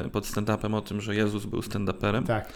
e, 0.06 0.08
pod 0.10 0.24
stand-upem 0.26 0.74
o 0.74 0.80
tym, 0.80 1.00
że 1.00 1.14
Jezus 1.14 1.46
był 1.46 1.60
stand-uperem. 1.60 2.26
Tak. 2.26 2.52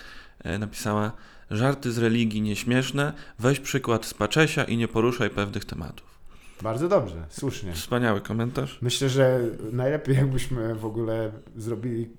Napisała, 0.58 1.12
żarty 1.50 1.92
z 1.92 1.98
religii 1.98 2.40
nieśmieszne, 2.42 3.12
weź 3.38 3.60
przykład 3.60 4.06
z 4.06 4.14
Paczesia 4.14 4.64
i 4.64 4.76
nie 4.76 4.88
poruszaj 4.88 5.30
pewnych 5.30 5.64
tematów. 5.64 6.13
Bardzo 6.62 6.88
dobrze, 6.88 7.26
słusznie. 7.28 7.72
Wspaniały 7.72 8.20
komentarz. 8.20 8.78
Myślę, 8.82 9.08
że 9.08 9.40
najlepiej 9.72 10.16
jakbyśmy 10.16 10.74
w 10.74 10.84
ogóle 10.84 11.32
zrobili 11.56 12.10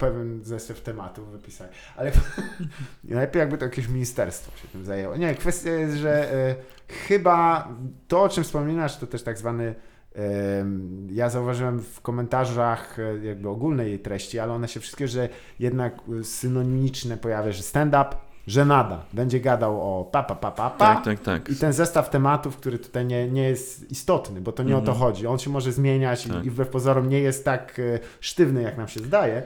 pewien 0.00 0.44
zestaw 0.44 0.80
tematów 0.80 1.32
wypisać. 1.32 1.70
Ale 1.96 2.12
najlepiej 3.04 3.40
jakby 3.40 3.58
to 3.58 3.64
jakieś 3.64 3.88
ministerstwo 3.88 4.58
się 4.58 4.68
tym 4.68 4.84
zajęło. 4.84 5.16
Nie, 5.16 5.34
kwestia 5.34 5.70
jest, 5.70 5.96
że 5.96 6.32
e, 6.32 6.54
chyba 6.88 7.68
to, 8.08 8.22
o 8.22 8.28
czym 8.28 8.44
wspominasz, 8.44 8.96
to 8.96 9.06
też 9.06 9.22
tak 9.22 9.38
zwany 9.38 9.74
em, 10.14 11.08
ja 11.10 11.30
zauważyłem 11.30 11.82
w 11.82 12.00
komentarzach 12.00 12.98
e, 12.98 13.26
jakby 13.26 13.48
ogólnej 13.48 13.88
jej 13.88 13.98
treści, 13.98 14.38
ale 14.38 14.52
one 14.52 14.68
się 14.68 14.80
wszystkie, 14.80 15.08
że 15.08 15.28
jednak 15.58 15.94
e, 16.20 16.24
synonimiczne 16.24 17.16
pojawia, 17.16 17.52
że 17.52 17.62
stand-up, 17.62 18.16
że 18.50 18.64
nada. 18.64 19.04
Będzie 19.12 19.40
gadał 19.40 19.80
o 20.00 20.04
pa, 20.04 20.22
pa, 20.22 20.34
pa, 20.34 20.50
pa, 20.50 20.70
pa. 20.70 20.94
Tak, 20.94 21.04
tak, 21.04 21.20
tak. 21.20 21.48
I 21.48 21.56
ten 21.56 21.72
zestaw 21.72 22.10
tematów, 22.10 22.56
który 22.56 22.78
tutaj 22.78 23.06
nie, 23.06 23.28
nie 23.28 23.42
jest 23.42 23.90
istotny, 23.90 24.40
bo 24.40 24.52
to 24.52 24.62
nie 24.62 24.76
o 24.76 24.80
to 24.80 24.92
Mhm. 24.92 24.98
chodzi. 24.98 25.26
On 25.26 25.38
się 25.38 25.50
może 25.50 25.72
zmieniać 25.72 26.24
Tak. 26.26 26.44
i, 26.44 26.46
i 26.46 26.50
wbrew 26.50 26.68
pozorom 26.68 27.08
nie 27.08 27.18
jest 27.20 27.44
tak 27.44 27.78
e, 27.78 27.98
sztywny, 28.20 28.62
jak 28.62 28.78
nam 28.78 28.88
się 28.88 29.00
zdaje, 29.00 29.42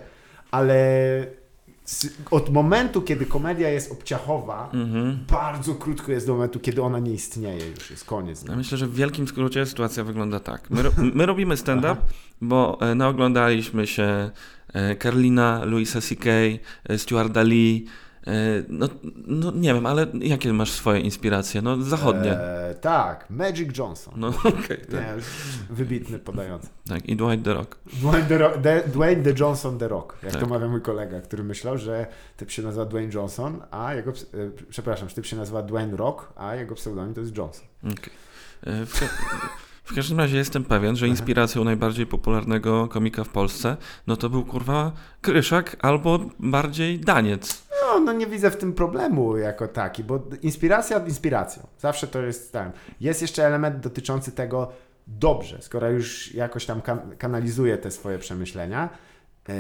ale 0.50 0.76
od 2.30 2.50
momentu, 2.52 3.02
kiedy 3.02 3.26
komedia 3.26 3.68
jest 3.68 3.92
obciachowa, 3.92 4.70
Mhm. 4.74 5.18
bardzo 5.30 5.74
krótko 5.74 6.12
jest 6.12 6.26
do 6.26 6.32
momentu, 6.34 6.60
kiedy 6.60 6.82
ona 6.82 6.98
nie 6.98 7.12
istnieje 7.12 7.66
już, 7.70 7.90
jest 7.90 8.04
koniec. 8.04 8.44
Ja 8.48 8.56
myślę, 8.56 8.78
że 8.78 8.86
w 8.86 8.94
wielkim 8.94 9.28
skrócie 9.28 9.66
sytuacja 9.66 10.04
wygląda 10.04 10.40
tak. 10.40 10.70
My, 10.70 10.82
ro 10.82 10.90
my 11.14 11.26
robimy 11.26 11.56
stand-up, 11.56 11.96
bo 12.40 12.78
e, 12.80 12.94
naoglądaliśmy 12.94 13.86
się 13.86 14.30
e, 14.72 14.96
Karlina, 14.96 15.64
Louisa 15.64 16.00
C.K., 16.00 16.30
Stuarta 16.96 17.42
Lee. 17.42 17.86
E, 18.26 18.32
No, 18.68 18.88
no 19.26 19.50
nie 19.50 19.74
wiem, 19.74 19.86
ale 19.86 20.06
jakie 20.20 20.52
masz 20.52 20.70
swoje 20.70 21.00
inspiracje? 21.00 21.62
No 21.62 21.82
zachodnie. 21.82 22.32
E, 22.32 22.74
tak, 22.80 23.26
Magic 23.30 23.78
Johnson. 23.78 24.14
No 24.16 24.28
okej, 24.44 24.78
tak, 24.78 24.90
Nie, 24.92 25.14
wybitny 25.70 26.18
podający. 26.18 26.68
tak. 26.88 27.08
I 27.08 27.16
Dwight 27.16 27.44
The 27.44 27.54
Rock. 27.54 27.78
Dwayne 27.92 28.26
the, 28.28 28.38
the, 28.62 28.82
Dwayne 28.88 29.22
the 29.22 29.32
Johnson 29.40 29.78
The 29.78 29.88
Rock, 29.88 30.16
jak 30.22 30.32
Tak. 30.32 30.40
to 30.40 30.46
mawia 30.46 30.68
mój 30.68 30.80
kolega, 30.80 31.20
który 31.20 31.44
myślał, 31.44 31.78
że 31.78 32.06
typ 32.36 32.50
się 32.50 32.62
nazywa 32.62 32.84
Dwayne 32.86 33.12
Johnson, 33.14 33.62
a 33.70 33.94
jego, 33.94 34.10
e, 34.10 34.14
przepraszam, 34.70 35.08
że 35.08 35.14
typ 35.14 35.26
się 35.26 35.36
nazywa 35.36 35.62
Dwayne 35.62 35.96
Rock, 35.96 36.32
a 36.36 36.54
jego 36.54 36.74
pseudonim 36.74 37.14
to 37.14 37.20
jest 37.20 37.36
Johnson. 37.36 37.64
Okej. 37.82 38.12
E, 38.66 38.86
W, 38.86 39.00
w 39.84 39.94
każdym 39.94 40.18
razie 40.18 40.36
jestem 40.36 40.64
pewien, 40.64 40.96
że 40.96 41.06
Aha. 41.06 41.10
inspiracją 41.10 41.64
najbardziej 41.64 42.06
popularnego 42.06 42.88
komika 42.88 43.24
w 43.24 43.28
Polsce, 43.28 43.76
no 44.06 44.16
to 44.16 44.30
był 44.30 44.44
kurwa 44.44 44.92
Kryszak 45.20 45.76
albo 45.82 46.18
bardziej 46.38 47.00
Daniec. 47.00 47.63
No, 47.86 48.00
no 48.00 48.12
nie 48.12 48.26
widzę 48.26 48.50
w 48.50 48.56
tym 48.56 48.72
problemu 48.72 49.36
jako 49.36 49.68
taki, 49.68 50.04
bo 50.04 50.20
inspiracja 50.42 50.98
inspiracją. 50.98 51.66
Zawsze 51.78 52.06
to 52.06 52.22
jest 52.22 52.52
tam. 52.52 52.72
Jest 53.00 53.22
jeszcze 53.22 53.46
element 53.46 53.80
dotyczący 53.80 54.32
tego, 54.32 54.68
dobrze, 55.06 55.62
skoro 55.62 55.90
już 55.90 56.34
jakoś 56.34 56.66
tam 56.66 56.80
kan- 56.82 57.16
kanalizuję 57.18 57.78
te 57.78 57.90
swoje 57.90 58.18
przemyślenia, 58.18 58.88
e, 59.48 59.52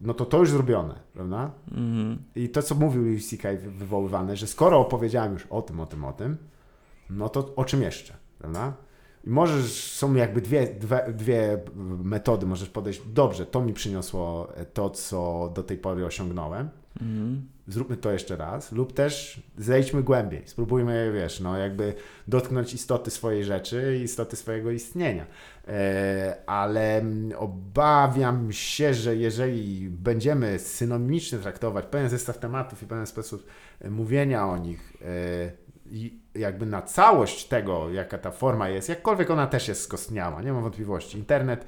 no 0.00 0.14
to 0.14 0.24
to 0.24 0.38
już 0.38 0.50
zrobione, 0.50 0.94
prawda? 1.12 1.50
Mhm. 1.70 2.18
I 2.36 2.48
to, 2.48 2.62
co 2.62 2.74
mówił 2.74 3.02
Louis 3.02 3.28
C.K. 3.30 3.48
wy- 3.52 3.70
wywoływane, 3.70 4.36
że 4.36 4.46
skoro 4.46 4.78
opowiedziałem 4.80 5.32
już 5.32 5.46
o 5.50 5.62
tym, 5.62 5.80
o 5.80 5.86
tym, 5.86 6.04
o 6.04 6.12
tym, 6.12 6.36
no 7.10 7.28
to 7.28 7.52
o 7.56 7.64
czym 7.64 7.82
jeszcze, 7.82 8.14
prawda? 8.38 8.72
I 9.24 9.30
możesz, 9.30 9.92
są 9.92 10.14
jakby 10.14 10.40
dwie, 10.40 10.66
dwie, 10.66 11.04
dwie 11.12 11.58
metody, 12.04 12.46
możesz 12.46 12.68
podejść, 12.68 13.02
dobrze, 13.06 13.46
to 13.46 13.60
mi 13.60 13.72
przyniosło 13.72 14.48
to, 14.74 14.90
co 14.90 15.50
do 15.54 15.62
tej 15.62 15.78
pory 15.78 16.06
osiągnąłem, 16.06 16.68
Mhm. 17.00 17.48
zróbmy 17.68 17.96
to 17.96 18.12
jeszcze 18.12 18.36
raz, 18.36 18.72
lub 18.72 18.92
też 18.92 19.42
zejdźmy 19.58 20.02
głębiej, 20.02 20.42
spróbujmy, 20.46 21.12
wiesz, 21.14 21.40
no 21.40 21.58
jakby 21.58 21.94
dotknąć 22.28 22.74
istoty 22.74 23.10
swojej 23.10 23.44
rzeczy 23.44 24.00
istoty 24.04 24.36
swojego 24.36 24.70
istnienia. 24.70 25.26
E, 25.68 26.36
ale 26.46 26.98
mm, 26.98 27.38
obawiam 27.38 28.52
się, 28.52 28.94
że 28.94 29.16
jeżeli 29.16 29.88
będziemy 29.90 30.58
synonimicznie 30.58 31.38
traktować 31.38 31.86
pewien 31.86 32.08
zestaw 32.08 32.38
tematów 32.38 32.82
i 32.82 32.86
pewien 32.86 33.06
sposób 33.06 33.46
e, 33.80 33.90
mówienia 33.90 34.46
o 34.46 34.58
nich 34.58 34.92
e, 35.02 35.06
i 35.86 36.20
jakby 36.34 36.66
na 36.66 36.82
całość 36.82 37.44
tego, 37.44 37.90
jaka 37.90 38.18
ta 38.18 38.30
forma 38.30 38.68
jest, 38.68 38.88
jakkolwiek 38.88 39.30
ona 39.30 39.46
też 39.46 39.68
jest 39.68 39.82
skostniała, 39.82 40.42
nie 40.42 40.52
mam 40.52 40.62
wątpliwości. 40.62 41.18
Internet 41.18 41.66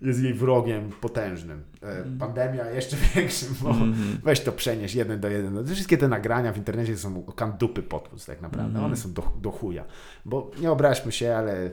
jest 0.00 0.22
jej 0.22 0.34
wrogiem 0.34 0.90
potężnym. 1.00 1.62
E, 1.82 2.04
Pandemia 2.18 2.70
jeszcze 2.70 2.96
większym, 3.14 3.54
bo 3.62 3.70
Mhm. 3.70 4.18
Weź 4.24 4.40
to 4.40 4.52
przenieś 4.52 4.94
jeden 4.94 5.20
do 5.20 5.28
jeden. 5.28 5.54
No, 5.54 5.64
Wszystkie 5.64 5.98
te 5.98 6.08
nagrania 6.08 6.52
w 6.52 6.56
internecie 6.56 6.96
są 6.96 7.22
kan 7.22 7.52
dupy 7.58 7.82
podpust 7.82 8.26
tak 8.26 8.40
naprawdę. 8.40 8.68
Mhm. 8.68 8.84
One 8.84 8.96
są 8.96 9.12
do, 9.12 9.22
do 9.42 9.50
chuja. 9.50 9.84
Bo 10.24 10.50
nie 10.60 10.70
obraźmy 10.70 11.12
się, 11.12 11.34
ale 11.34 11.70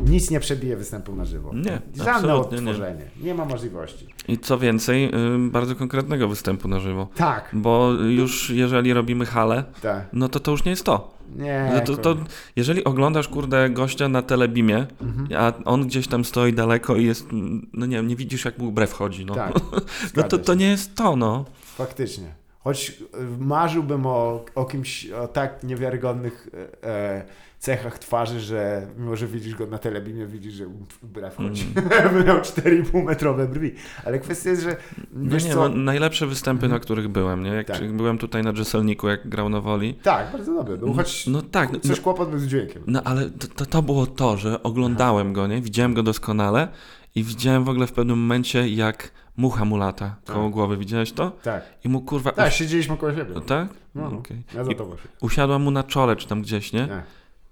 nic 0.00 0.30
nie 0.30 0.40
przebije 0.40 0.76
występu 0.76 1.16
na 1.16 1.24
żywo. 1.24 1.50
Nie, 1.54 1.80
Żadne 1.96 2.12
absolutnie 2.12 2.58
nie. 2.60 2.70
odtworzenie. 2.70 3.04
Nie. 3.20 3.34
ma 3.34 3.44
możliwości. 3.44 4.06
I 4.28 4.38
co 4.38 4.58
więcej, 4.58 5.04
y, 5.04 5.50
bardzo 5.50 5.74
konkretnego 5.76 6.28
występu 6.28 6.68
na 6.68 6.80
żywo. 6.80 7.08
Tak, 7.16 7.50
Bo 7.52 7.92
już 7.92 8.50
jeżeli 8.50 8.92
robimy 8.92 9.26
halę, 9.26 9.64
tak. 9.82 10.06
no 10.12 10.28
to 10.28 10.40
to 10.40 10.50
już 10.50 10.64
nie 10.64 10.70
jest 10.70 10.84
to. 10.84 11.14
Nie. 11.36 11.70
No 11.74 11.80
to, 11.80 11.96
to 11.96 12.16
jeżeli 12.56 12.84
oglądasz, 12.84 13.28
kurde, 13.28 13.70
gościa 13.70 14.08
na 14.08 14.22
telebimie, 14.22 14.86
Mhm. 15.00 15.28
a 15.38 15.64
on 15.64 15.86
gdzieś 15.86 16.08
tam 16.08 16.24
stoi 16.24 16.52
daleko 16.52 16.96
i 16.96 17.04
jest, 17.04 17.26
no 17.72 17.86
nie 17.86 17.96
wiem, 17.96 18.08
nie 18.08 18.16
widzisz 18.16 18.44
jak 18.44 18.58
mu 18.58 18.72
brew 18.72 18.92
chodzi, 18.92 19.26
no. 19.26 19.34
Tak. 19.34 19.52
no 20.16 20.22
to, 20.22 20.38
to 20.38 20.54
nie 20.54 20.66
jest 20.66 20.94
to, 20.94 21.16
no. 21.16 21.44
Faktycznie. 21.62 22.26
Choć 22.64 22.90
y, 22.90 23.44
marzyłbym 23.44 24.06
o, 24.06 24.44
o 24.54 24.64
kimś 24.64 25.10
o 25.10 25.28
tak 25.28 25.62
niewiarygodnych 25.64 26.48
e, 26.82 26.88
e, 26.88 27.24
cechach 27.64 27.98
twarzy, 27.98 28.40
że 28.40 28.86
mimo, 28.98 29.16
że 29.16 29.26
widzisz 29.26 29.54
go 29.54 29.66
na 29.66 29.78
telebimie, 29.78 30.26
widzisz, 30.26 30.54
że 30.54 30.64
brew 31.02 31.36
chodzi. 31.36 31.66
Mm. 31.76 32.24
Miał 32.26 32.38
4,5 32.38 33.04
metrowe 33.04 33.48
brwi. 33.48 33.74
Ale 34.04 34.18
kwestia 34.18 34.50
jest, 34.50 34.62
że 34.62 34.76
No 35.12 35.36
nie, 35.36 35.40
co... 35.52 35.68
no, 35.68 35.76
najlepsze 35.76 36.26
występy, 36.26 36.68
na 36.68 36.78
których 36.78 37.08
byłem, 37.08 37.42
nie? 37.42 37.50
Jak 37.50 37.66
Tak. 37.66 37.92
byłem 37.92 38.18
tutaj 38.18 38.42
na 38.42 38.52
Dżeselniku, 38.52 39.08
jak 39.08 39.28
grał 39.28 39.48
na 39.48 39.60
woli. 39.60 39.94
Tak, 39.94 40.32
bardzo 40.32 40.54
dobry 40.54 40.78
był, 40.78 40.94
choć 40.94 41.26
No 41.26 41.42
tak, 41.42 41.72
no, 41.72 41.80
coś 41.80 42.00
kłopot 42.00 42.30
był 42.30 42.38
z 42.38 42.46
dźwiękiem. 42.46 42.82
no 42.86 43.02
ale 43.04 43.30
to, 43.30 43.46
to, 43.48 43.66
to 43.66 43.82
było 43.82 44.06
to, 44.06 44.36
że 44.36 44.62
oglądałem 44.62 45.32
go, 45.32 45.46
nie? 45.46 45.60
Widziałem 45.60 45.94
go 45.94 46.02
doskonale 46.02 46.68
i 47.14 47.24
widziałem 47.24 47.64
w 47.64 47.68
ogóle 47.68 47.86
w 47.86 47.92
pewnym 47.92 48.18
momencie, 48.18 48.68
jak 48.68 49.10
mucha 49.36 49.64
mu 49.64 49.76
lata 49.76 50.16
koło 50.26 50.44
Tak. 50.44 50.52
głowy. 50.52 50.76
Widziałeś 50.76 51.12
to? 51.12 51.32
Tak, 51.42 51.64
I 51.84 51.88
mu 51.88 52.00
kurwa... 52.00 52.32
tak, 52.32 52.52
siedzieliśmy 52.52 52.96
koło 52.96 53.12
siebie. 53.12 53.34
No 53.34 53.40
tak? 53.40 53.68
No, 53.94 54.10
no. 54.10 54.18
Okej. 54.18 54.42
Ja 54.54 54.64
za 54.64 54.72
I 54.72 54.76
to 54.76 54.84
się. 54.84 55.08
Usiadła 55.20 55.58
mu 55.58 55.70
na 55.70 55.82
czole, 55.82 56.16
czy 56.16 56.28
tam 56.28 56.42
gdzieś, 56.42 56.72
nie? 56.72 56.86
Tak, 56.88 57.04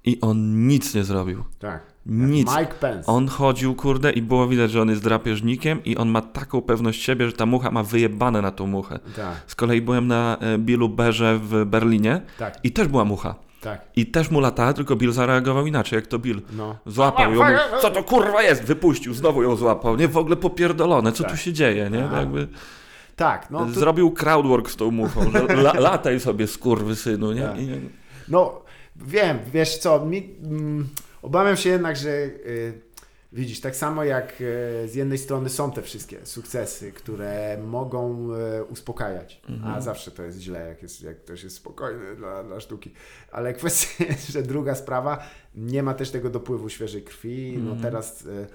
I 0.05 0.21
on 0.21 0.67
nic 0.67 0.95
nie 0.95 1.05
zrobił. 1.05 1.45
tak. 1.59 1.93
Nic. 2.07 2.49
Mike 2.59 2.75
Pence. 2.81 3.07
On 3.07 3.29
chodził, 3.29 3.75
kurde, 3.75 4.13
i 4.13 4.23
było 4.23 4.47
widać, 4.49 4.71
że 4.71 4.83
on 4.83 4.89
jest 4.89 5.03
drapieżnikiem 5.03 5.85
i 5.85 5.97
on 5.97 6.09
ma 6.09 6.21
taką 6.21 6.63
pewność 6.63 7.03
siebie, 7.03 7.27
że 7.27 7.33
ta 7.33 7.47
mucha 7.47 7.71
ma 7.71 7.83
wyjebane 7.83 8.43
na 8.43 8.51
tą 8.51 8.67
muchę. 8.67 8.99
Tak, 9.17 9.35
Z 9.47 9.55
kolei 9.55 9.81
byłem 9.83 10.07
na 10.07 10.37
e, 10.41 10.59
Billu 10.59 10.89
Berze 10.89 11.39
w 11.43 11.65
Berlinie 11.67 12.21
tak, 12.39 12.59
i 12.65 12.73
też 12.73 12.89
była 12.89 13.05
mucha. 13.05 13.35
tak. 13.61 13.81
I 13.97 14.07
też 14.07 14.31
mu 14.31 14.41
latała, 14.41 14.73
tylko 14.73 14.97
Bill 14.97 15.13
zareagował 15.13 15.67
inaczej, 15.67 15.97
jak 15.97 16.07
to 16.07 16.19
Bill. 16.19 16.43
No. 16.53 16.77
Złapał 16.87 17.35
ją, 17.35 17.43
co 17.83 17.91
to 17.91 18.03
kurwa 18.03 18.43
jest? 18.43 18.65
Wypuścił, 18.65 19.15
znowu 19.15 19.43
ją 19.43 19.57
złapał. 19.57 19.97
Nie, 19.97 20.09
w 20.09 20.17
ogóle 20.17 20.37
popierdolone, 20.37 21.13
co 21.13 21.23
Tak. 21.23 21.33
tu 21.33 21.39
się 21.39 21.53
dzieje, 21.53 21.91
nie? 21.91 22.05
Aha. 22.05 22.21
Jakby 22.21 22.49
Tak, 23.17 23.51
no, 23.51 23.67
tu, 23.67 23.73
Zrobił 23.73 24.11
crowdwork 24.11 24.71
z 24.71 24.77
tą 24.77 24.91
muchą, 24.91 25.31
że 25.31 25.39
la, 25.39 25.73
lataj 25.73 26.21
sobie 26.21 26.47
skurwy 26.47 26.97
synu, 26.97 27.33
nie? 27.33 27.43
Tak. 27.43 27.61
I, 27.61 27.69
no 28.29 28.63
wiem, 28.97 29.39
wiesz 29.53 29.79
co, 29.79 30.07
mi, 30.07 30.35
mm, 30.45 30.89
obawiam 31.23 31.57
się 31.57 31.71
jednak, 31.71 31.97
że 31.97 32.11
y, 32.11 32.73
widzisz, 33.33 33.61
tak 33.61 33.77
samo 33.77 34.05
jak 34.05 34.33
y, 34.41 34.89
z 34.89 34.95
jednej 34.95 35.19
strony 35.19 35.49
są 35.49 35.73
te 35.73 35.83
wszystkie 35.83 36.27
sukcesy, 36.27 36.93
które 36.93 37.59
mogą 37.67 38.29
y, 38.61 38.65
uspokajać, 38.65 39.43
a 39.49 39.53
Mhm. 39.53 39.83
zawsze 39.83 40.11
to 40.11 40.23
jest 40.23 40.39
źle, 40.41 40.69
jak, 40.69 40.83
jest, 40.83 41.03
jak 41.03 41.19
ktoś 41.23 41.43
jest 41.45 41.57
spokojny 41.57 42.17
dla, 42.17 42.45
dla 42.45 42.61
sztuki, 42.61 42.93
ale 43.33 43.55
kwestia 43.55 44.05
jest, 44.11 44.29
że 44.29 44.43
druga 44.43 44.75
sprawa, 44.75 45.23
nie 45.55 45.83
ma 45.83 45.95
też 45.95 46.11
tego 46.11 46.31
dopływu 46.31 46.69
świeżej 46.69 47.03
krwi, 47.03 47.55
no 47.59 47.63
Mhm. 47.73 47.83
teraz... 47.83 48.27
Y, 48.27 48.47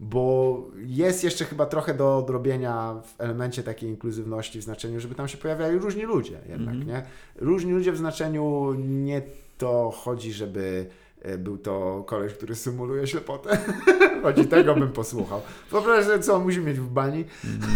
bo 0.00 0.62
jest 0.86 1.24
jeszcze 1.24 1.44
chyba 1.44 1.66
trochę 1.66 1.94
do 1.94 2.18
odrobienia 2.18 2.94
w 3.04 3.20
elemencie 3.20 3.62
takiej 3.62 3.90
inkluzywności, 3.90 4.58
w 4.60 4.62
znaczeniu, 4.62 5.00
żeby 5.00 5.14
tam 5.14 5.28
się 5.28 5.38
pojawiali 5.38 5.78
różni 5.78 6.02
ludzie 6.02 6.38
jednak, 6.48 6.74
Mhm. 6.74 6.86
nie? 6.86 7.02
Różni 7.36 7.72
ludzie 7.72 7.92
w 7.92 7.96
znaczeniu 7.96 8.74
nie 8.78 9.22
to 9.64 9.90
chodzi, 9.90 10.32
żeby 10.32 10.86
był 11.38 11.58
to 11.58 12.04
koleś, 12.06 12.32
który 12.32 12.54
symuluje 12.54 13.06
ślepotę. 13.06 13.58
Chodzi, 14.22 14.46
tego 14.46 14.74
bym 14.74 14.92
posłuchał. 14.92 15.40
Wyobraź 15.70 16.04
sobie, 16.04 16.18
co 16.18 16.34
on 16.34 16.42
musi 16.42 16.60
mieć 16.60 16.80
w 16.80 16.88
bani. 16.88 17.24
Mhm. 17.44 17.72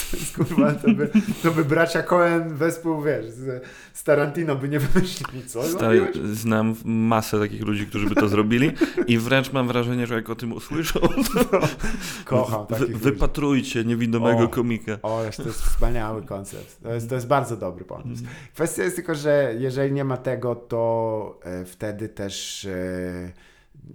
Kurwa, 0.36 0.72
to 0.72 0.90
by, 0.90 1.10
to 1.42 1.50
by 1.50 1.64
bracia 1.64 2.02
Cohen 2.02 2.56
wespół, 2.56 3.02
wiesz, 3.02 3.26
z, 3.26 3.64
z 3.92 4.04
Tarantino 4.04 4.56
by 4.56 4.68
nie 4.68 4.78
wymyślili, 4.78 5.46
co? 5.46 5.62
Stary, 5.62 6.12
znam 6.32 6.74
masę 6.84 7.38
takich 7.38 7.62
ludzi, 7.62 7.86
którzy 7.86 8.06
by 8.06 8.14
to 8.14 8.28
zrobili 8.28 8.72
i 9.06 9.18
wręcz 9.18 9.52
mam 9.52 9.68
wrażenie, 9.68 10.06
że 10.06 10.14
jak 10.14 10.30
o 10.30 10.34
tym 10.34 10.52
usłyszą, 10.52 11.00
Kocham 12.24 12.66
wy, 12.66 12.76
takich 12.76 12.98
wypatrujcie 12.98 13.84
niewidomego 13.84 14.44
O. 14.44 14.48
komika. 14.48 14.98
O, 15.02 15.22
to 15.36 15.42
jest 15.42 15.62
wspaniały 15.62 16.22
koncept. 16.22 16.82
To 16.82 16.94
jest, 16.94 17.08
to 17.08 17.14
jest 17.14 17.26
bardzo 17.26 17.56
dobry 17.56 17.84
pomysł. 17.84 18.22
Mhm. 18.22 18.36
Kwestia 18.54 18.82
jest 18.82 18.96
tylko, 18.96 19.14
że 19.14 19.54
jeżeli 19.58 19.92
nie 19.92 20.04
ma 20.04 20.16
tego, 20.16 20.54
to 20.54 21.40
e, 21.42 21.64
wtedy 21.64 22.08
też 22.08 22.64
e, 22.64 22.89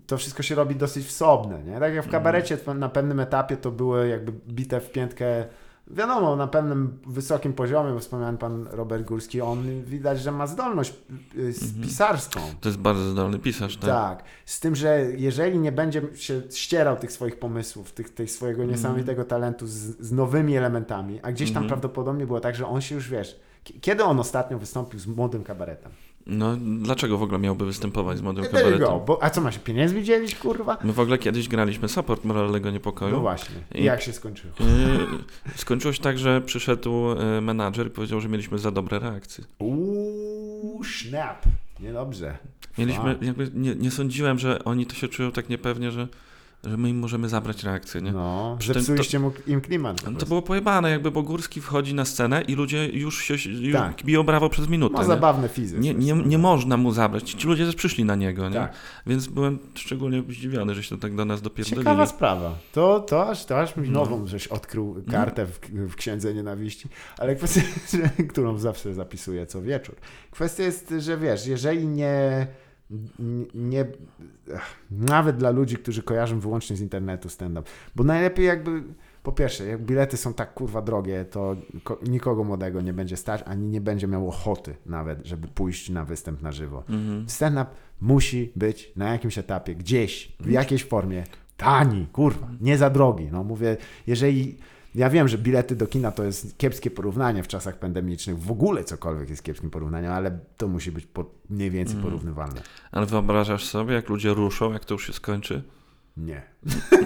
to 0.07 0.17
wszystko 0.17 0.43
się 0.43 0.55
robi 0.55 0.75
dosyć 0.75 1.05
wsobne. 1.07 1.63
Nie? 1.63 1.73
Tak 1.79 1.93
jak 1.93 2.03
w 2.03 2.07
Mhm. 2.07 2.11
kabarecie 2.11 2.57
na 2.75 2.89
pewnym 2.89 3.19
etapie 3.19 3.57
to 3.57 3.71
były 3.71 4.07
jakby 4.07 4.31
bite 4.53 4.81
w 4.81 4.91
piętkę 4.91 5.45
wiadomo, 5.87 6.35
na 6.35 6.47
pewnym 6.47 6.97
wysokim 7.07 7.53
poziomie, 7.53 7.93
bo 7.93 7.99
wspomniałem 7.99 8.37
pan 8.37 8.67
Robert 8.71 9.03
Górski, 9.05 9.41
on 9.41 9.83
widać, 9.83 10.19
że 10.21 10.31
ma 10.31 10.47
zdolność 10.47 10.93
y, 11.37 11.53
z- 11.53 11.63
Mhm. 11.63 11.83
pisarską. 11.83 12.39
To 12.61 12.69
jest 12.69 12.79
bardzo 12.79 13.09
zdolny 13.11 13.39
pisarz, 13.39 13.77
tak? 13.77 13.89
Tak. 13.89 14.23
z 14.45 14.59
tym, 14.59 14.75
że 14.75 15.05
jeżeli 15.17 15.59
nie 15.59 15.71
będzie 15.71 16.01
się 16.15 16.41
ścierał 16.51 16.97
tych 16.97 17.11
swoich 17.11 17.39
pomysłów, 17.39 17.91
tych, 17.91 18.09
tych 18.09 18.31
swojego 18.31 18.61
Mhm. 18.61 18.77
niesamowitego 18.77 19.23
talentu 19.23 19.67
z, 19.67 19.71
z 19.99 20.11
nowymi 20.11 20.57
elementami, 20.57 21.19
a 21.23 21.31
gdzieś 21.31 21.49
tam 21.49 21.63
Mhm. 21.63 21.67
prawdopodobnie 21.67 22.25
było 22.25 22.39
tak, 22.39 22.55
że 22.55 22.67
on 22.67 22.81
się 22.81 22.95
już, 22.95 23.09
wiesz, 23.09 23.39
kiedy 23.81 24.03
on 24.03 24.19
ostatnio 24.19 24.59
wystąpił 24.59 24.99
z 24.99 25.07
młodym 25.07 25.43
kabaretem? 25.43 25.91
No, 26.27 26.57
dlaczego 26.57 27.17
w 27.17 27.23
ogóle 27.23 27.39
miałby 27.39 27.65
występować 27.65 28.17
z 28.17 28.21
młodym 28.21 28.45
kabaretem? 28.45 28.79
go. 28.79 28.99
Bo, 29.07 29.23
a 29.23 29.29
co, 29.29 29.41
ma 29.41 29.51
się 29.51 29.59
pieniędzmi 29.59 30.03
dzielić, 30.03 30.35
kurwa? 30.35 30.77
My 30.83 30.93
w 30.93 30.99
ogóle 30.99 31.17
kiedyś 31.17 31.47
graliśmy 31.47 31.89
support 31.89 32.25
moralnego 32.25 32.71
niepokoju. 32.71 33.11
No 33.15 33.19
właśnie. 33.21 33.55
I 33.75 33.79
I- 33.81 33.83
jak 33.83 34.01
się 34.01 34.13
skończyło? 34.13 34.53
Yy, 34.59 35.55
Skończyło 35.55 35.93
się 35.93 36.01
tak, 36.01 36.17
że 36.17 36.41
przyszedł 36.41 37.07
yy, 37.09 37.41
menadżer 37.41 37.87
i 37.87 37.89
powiedział, 37.89 38.21
że 38.21 38.29
mieliśmy 38.29 38.59
za 38.59 38.71
dobre 38.71 38.99
reakcje. 38.99 39.43
Uuu, 39.59 40.83
snap. 40.83 41.45
Niedobrze. 41.79 42.37
Mieliśmy, 42.77 43.17
jakby 43.21 43.51
nie, 43.53 43.75
nie 43.75 43.91
sądziłem, 43.91 44.39
że 44.39 44.63
oni 44.63 44.85
to 44.85 44.95
się 44.95 45.07
czują 45.07 45.31
tak 45.31 45.49
niepewnie, 45.49 45.91
że, 45.91 46.07
że 46.65 46.77
my 46.77 46.89
im 46.89 46.99
możemy 46.99 47.29
zabrać 47.29 47.63
reakcję, 47.63 48.01
nie? 48.01 48.11
No, 48.11 48.55
Przy 48.59 48.73
zepsuliście 48.73 49.19
im 49.47 49.61
klimat. 49.61 49.95
po 49.97 50.03
To 50.05 50.11
prostu. 50.11 50.27
było 50.27 50.41
pojebane, 50.41 50.89
jakby 50.89 51.11
bo 51.11 51.23
Górski 51.23 51.61
wchodzi 51.61 51.93
na 51.93 52.05
scenę 52.05 52.41
i 52.41 52.55
ludzie 52.55 52.85
już 52.89 53.23
się 53.23 53.33
już 53.33 53.73
Tak. 53.73 54.03
biją 54.03 54.23
brawo 54.23 54.49
przez 54.49 54.67
minutę. 54.69 54.93
Ma 54.93 54.99
nie? 55.01 55.07
zabawne 55.07 55.49
fizy. 55.49 55.79
Nie, 55.79 55.93
nie, 55.93 56.13
nie 56.13 56.37
można 56.37 56.77
mu 56.77 56.91
zabrać. 56.91 57.31
Ci 57.31 57.47
ludzie 57.47 57.65
też 57.65 57.75
przyszli 57.75 58.05
na 58.05 58.15
niego, 58.15 58.49
nie? 58.49 58.55
Tak. 58.55 58.73
Więc 59.07 59.27
byłem 59.27 59.59
szczególnie 59.75 60.23
zdziwiony, 60.29 60.75
że 60.75 60.83
się 60.83 60.99
tak 60.99 61.15
do 61.15 61.25
nas 61.25 61.41
dopierdolili. 61.41 61.81
Ciekawa 61.81 62.05
sprawa. 62.05 62.55
To, 62.73 62.99
to, 62.99 63.29
aż, 63.29 63.45
to 63.45 63.59
aż 63.59 63.75
mi 63.75 63.89
No. 63.89 63.99
nową 63.99 64.27
żeś 64.27 64.47
odkrył 64.47 65.03
kartę 65.11 65.45
w, 65.45 65.59
w 65.89 65.95
Księdze 65.95 66.33
Nienawiści, 66.33 66.87
ale 67.17 67.35
kwestia, 67.35 67.61
którą 68.31 68.57
zawsze 68.57 68.93
zapisuję 68.93 69.45
co 69.45 69.61
wieczór. 69.61 69.95
Kwestia 70.31 70.63
jest, 70.63 70.93
że 70.99 71.17
wiesz, 71.17 71.47
jeżeli 71.47 71.87
nie, 71.87 72.47
nie 73.55 73.85
nawet 74.91 75.37
dla 75.37 75.49
ludzi, 75.49 75.77
którzy 75.77 76.03
kojarzą 76.03 76.39
wyłącznie 76.39 76.75
z 76.75 76.81
internetu 76.81 77.29
stand-up, 77.29 77.69
bo 77.95 78.03
najlepiej 78.03 78.45
jakby 78.45 78.83
po 79.23 79.31
pierwsze, 79.31 79.65
jak 79.65 79.81
bilety 79.81 80.17
są 80.17 80.33
tak 80.33 80.53
kurwa 80.53 80.81
drogie, 80.81 81.25
to 81.25 81.55
ko- 81.83 81.99
nikogo 82.07 82.43
młodego 82.43 82.81
nie 82.81 82.93
będzie 82.93 83.17
stać, 83.17 83.43
ani 83.45 83.67
nie 83.67 83.81
będzie 83.81 84.07
miał 84.07 84.27
ochoty 84.29 84.75
nawet, 84.85 85.25
żeby 85.25 85.47
pójść 85.47 85.89
na 85.89 86.05
występ 86.05 86.41
na 86.41 86.51
żywo. 86.51 86.83
Mhm. 86.89 87.29
Stand-up 87.29 87.71
musi 88.01 88.51
być 88.55 88.91
na 88.95 89.11
jakimś 89.11 89.37
etapie, 89.37 89.75
gdzieś, 89.75 90.31
w 90.39 90.49
jakiejś 90.49 90.83
formie 90.85 91.23
tani, 91.57 92.07
kurwa, 92.13 92.49
nie 92.61 92.77
za 92.77 92.89
drogi. 92.89 93.29
No 93.31 93.43
mówię, 93.43 93.77
jeżeli. 94.07 94.57
Ja 94.95 95.09
wiem, 95.09 95.27
że 95.27 95.37
bilety 95.37 95.75
do 95.75 95.87
kina 95.87 96.11
to 96.11 96.23
jest 96.23 96.57
kiepskie 96.57 96.91
porównanie 96.91 97.43
w 97.43 97.47
czasach 97.47 97.79
pandemicznych, 97.79 98.39
w 98.39 98.51
ogóle 98.51 98.83
cokolwiek 98.83 99.29
jest 99.29 99.43
kiepskim 99.43 99.69
porównaniem, 99.69 100.11
ale 100.11 100.39
to 100.57 100.67
musi 100.67 100.91
być 100.91 101.05
po, 101.05 101.25
mniej 101.49 101.71
więcej 101.71 101.95
Mhm. 101.95 102.11
porównywalne. 102.13 102.61
Ale 102.91 103.05
wyobrażasz 103.05 103.65
sobie, 103.65 103.93
jak 103.93 104.09
ludzie 104.09 104.33
ruszą, 104.33 104.73
jak 104.73 104.85
to 104.85 104.93
już 104.93 105.07
się 105.07 105.13
skończy? 105.13 105.63
Nie. 106.17 106.41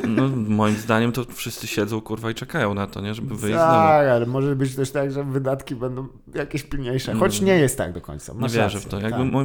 No, 0.07 0.27
moim 0.27 0.75
zdaniem 0.75 1.11
to 1.11 1.23
wszyscy 1.25 1.67
siedzą, 1.67 2.01
kurwa, 2.01 2.31
i 2.31 2.33
czekają 2.35 2.73
na 2.73 2.87
to, 2.87 3.01
nie? 3.01 3.13
Żeby 3.13 3.35
wyjść. 3.35 3.57
Tak, 3.57 4.07
ale 4.07 4.25
może 4.25 4.55
być 4.55 4.75
też 4.75 4.91
tak, 4.91 5.11
że 5.11 5.23
wydatki 5.23 5.75
będą 5.75 6.07
jakieś 6.35 6.63
pilniejsze, 6.63 7.13
choć 7.13 7.35
Mm. 7.35 7.45
nie 7.45 7.55
jest 7.61 7.77
tak 7.77 7.93
do 7.93 8.01
końca. 8.01 8.33
Nie 8.33 8.39
Masz 8.39 8.51
wierzę 8.53 8.63
rację, 8.63 8.79
w 8.79 8.85
to. 8.85 8.99
tak. 9.01 9.11
Jakby 9.11 9.37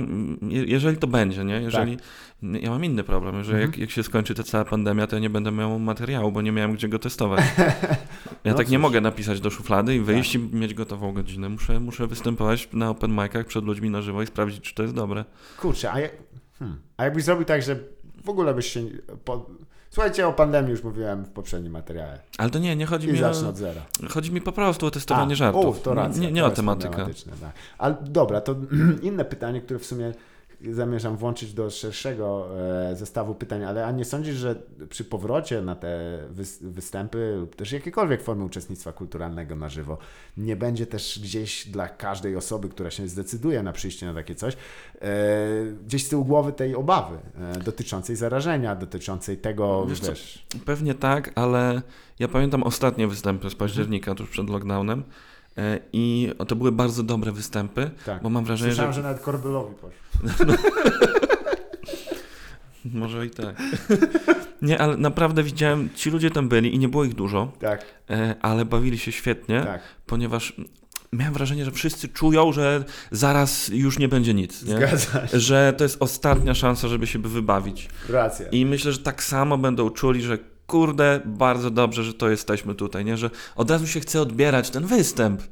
je- 0.54 0.64
jeżeli 0.64 0.96
to 0.96 1.06
będzie, 1.06 1.44
nie? 1.44 1.54
Jeżeli... 1.62 1.96
Ja 2.42 2.70
mam 2.70 2.84
inny 2.84 3.04
problem, 3.04 3.44
że 3.44 3.52
jak, 3.52 3.64
Mhm. 3.64 3.80
jak 3.80 3.90
się 3.90 4.02
skończy 4.02 4.34
ta 4.34 4.42
cała 4.42 4.64
pandemia, 4.64 5.06
to 5.06 5.16
ja 5.16 5.22
nie 5.22 5.30
będę 5.30 5.52
miał 5.52 5.78
materiału, 5.78 6.32
bo 6.32 6.42
nie 6.42 6.52
miałem 6.52 6.74
gdzie 6.74 6.88
go 6.88 6.98
testować. 6.98 7.40
Ja 8.44 8.52
No 8.52 8.56
tak 8.58 8.68
nie 8.68 8.76
cóż. 8.78 8.82
mogę 8.82 9.00
napisać 9.00 9.40
do 9.40 9.50
szuflady 9.50 9.94
i 9.94 10.00
wyjść 10.00 10.32
Tak. 10.32 10.42
i 10.42 10.56
mieć 10.56 10.74
gotową 10.74 11.12
godzinę. 11.12 11.48
Muszę, 11.48 11.80
muszę 11.80 12.06
występować 12.06 12.68
na 12.72 12.90
open 12.90 13.10
micach 13.10 13.46
przed 13.46 13.64
ludźmi 13.64 13.90
na 13.90 14.02
żywo 14.02 14.22
i 14.22 14.26
sprawdzić, 14.26 14.60
czy 14.60 14.74
to 14.74 14.82
jest 14.82 14.94
dobre. 14.94 15.24
Kurczę, 15.60 15.92
a, 15.92 16.00
jak, 16.00 16.12
hmm, 16.58 16.78
a 16.96 17.04
jakbyś 17.04 17.24
zrobił 17.24 17.44
tak, 17.44 17.62
że 17.62 17.76
w 18.24 18.28
ogóle 18.28 18.54
byś 18.54 18.66
się... 18.66 18.80
Po, 19.24 19.46
słuchajcie, 19.90 20.26
o 20.28 20.32
pandemii 20.32 20.70
już 20.70 20.82
mówiłem 20.82 21.24
w 21.24 21.30
poprzednim 21.30 21.72
materiale. 21.72 22.20
Ale 22.38 22.50
to 22.50 22.58
nie, 22.58 22.76
nie 22.76 22.86
chodzi 22.86 23.08
I 23.08 23.12
mi 23.12 23.18
zacznę 23.18 23.46
o... 23.46 23.50
od 23.50 23.56
zera. 23.56 23.80
Chodzi 24.10 24.32
mi 24.32 24.40
po 24.40 24.52
prostu 24.52 24.86
o 24.86 24.90
testowanie 24.90 25.32
A, 25.32 25.36
żartów. 25.36 25.64
uf, 25.66 25.82
to 25.82 25.94
racja, 25.94 26.22
nie 26.22 26.32
nie 26.32 26.40
to 26.40 26.46
o 26.46 26.50
tematykę. 26.50 27.06
Tak. 27.40 27.52
Ale 27.78 27.96
dobra, 28.02 28.40
to 28.40 28.56
inne 29.02 29.24
pytanie, 29.24 29.60
które 29.60 29.78
w 29.78 29.86
sumie 29.86 30.12
zamierzam 30.72 31.16
włączyć 31.16 31.52
do 31.52 31.70
szerszego 31.70 32.48
e, 32.90 32.96
zestawu 32.96 33.34
pytań, 33.34 33.64
ale 33.64 33.86
a 33.86 33.92
nie 33.92 34.04
sądzisz, 34.04 34.36
że 34.36 34.62
przy 34.88 35.04
powrocie 35.04 35.62
na 35.62 35.74
te 35.74 36.18
wys- 36.34 36.70
występy 36.70 37.36
lub 37.40 37.56
też 37.56 37.72
jakiekolwiek 37.72 38.22
formy 38.22 38.44
uczestnictwa 38.44 38.92
kulturalnego 38.92 39.56
na 39.56 39.68
żywo 39.68 39.98
nie 40.36 40.56
będzie 40.56 40.86
też 40.86 41.20
gdzieś 41.22 41.68
dla 41.68 41.88
każdej 41.88 42.36
osoby, 42.36 42.68
która 42.68 42.90
się 42.90 43.08
zdecyduje 43.08 43.62
na 43.62 43.72
przyjście 43.72 44.06
na 44.06 44.14
takie 44.14 44.34
coś, 44.34 44.54
e, 44.54 44.58
gdzieś 45.86 46.06
z 46.06 46.08
tyłu 46.08 46.24
głowy 46.24 46.52
tej 46.52 46.74
obawy 46.74 47.18
e, 47.40 47.58
dotyczącej 47.58 48.16
zarażenia, 48.16 48.76
dotyczącej 48.76 49.38
tego, 49.38 49.86
Wiesz 49.86 50.00
wiesz, 50.00 50.46
Pewnie 50.64 50.94
tak, 50.94 51.30
ale 51.34 51.82
ja 52.18 52.28
pamiętam 52.28 52.62
ostatnie 52.62 53.08
występy 53.08 53.50
z 53.50 53.54
października, 53.54 54.14
tuż 54.14 54.30
przed 54.30 54.50
lockdownem. 54.50 55.04
E, 55.58 55.80
I 55.92 56.32
to 56.48 56.56
były 56.56 56.72
bardzo 56.72 57.02
dobre 57.02 57.32
występy, 57.32 57.90
tak. 58.06 58.22
bo 58.22 58.30
mam 58.30 58.44
wrażenie, 58.44 58.70
Słyszałem, 58.70 58.92
że 58.92 58.96
że 58.96 59.02
nawet 59.02 59.22
Korbelowi 59.22 59.74
poszło. 59.74 60.54
Może 62.84 63.26
i 63.26 63.30
tak. 63.30 63.56
Nie, 64.62 64.80
ale 64.80 64.96
naprawdę 64.96 65.42
widziałem, 65.42 65.88
ci 65.94 66.10
ludzie 66.10 66.30
tam 66.30 66.48
byli 66.48 66.74
i 66.74 66.78
nie 66.78 66.88
było 66.88 67.04
ich 67.04 67.14
dużo, 67.14 67.52
Tak, 67.60 67.84
e, 68.10 68.34
ale 68.42 68.64
bawili 68.64 68.98
się 68.98 69.12
świetnie, 69.12 69.62
tak. 69.62 69.80
ponieważ 70.06 70.52
miałem 71.12 71.34
wrażenie, 71.34 71.64
że 71.64 71.70
wszyscy 71.70 72.08
czują, 72.08 72.52
że 72.52 72.84
zaraz 73.10 73.68
już 73.68 73.98
nie 73.98 74.08
będzie 74.08 74.34
nic, 74.34 74.62
nie? 74.62 74.76
Zgadza 74.76 75.28
się. 75.28 75.40
Że 75.40 75.74
to 75.76 75.84
jest 75.84 75.96
ostatnia 76.00 76.54
szansa, 76.54 76.88
żeby 76.88 77.06
się 77.06 77.18
wybawić. 77.18 77.88
Racja. 78.08 78.48
I 78.48 78.66
myślę, 78.66 78.92
że 78.92 78.98
tak 78.98 79.22
samo 79.22 79.58
będą 79.58 79.90
czuli, 79.90 80.22
że 80.22 80.38
kurde, 80.66 81.20
bardzo 81.24 81.70
dobrze, 81.70 82.04
że 82.04 82.14
to 82.14 82.28
jesteśmy 82.30 82.74
tutaj, 82.74 83.04
nie? 83.04 83.16
Że 83.16 83.30
od 83.56 83.70
razu 83.70 83.86
się 83.86 84.00
chce 84.00 84.20
odbierać 84.20 84.70
ten 84.70 84.86
występ, 84.86 85.42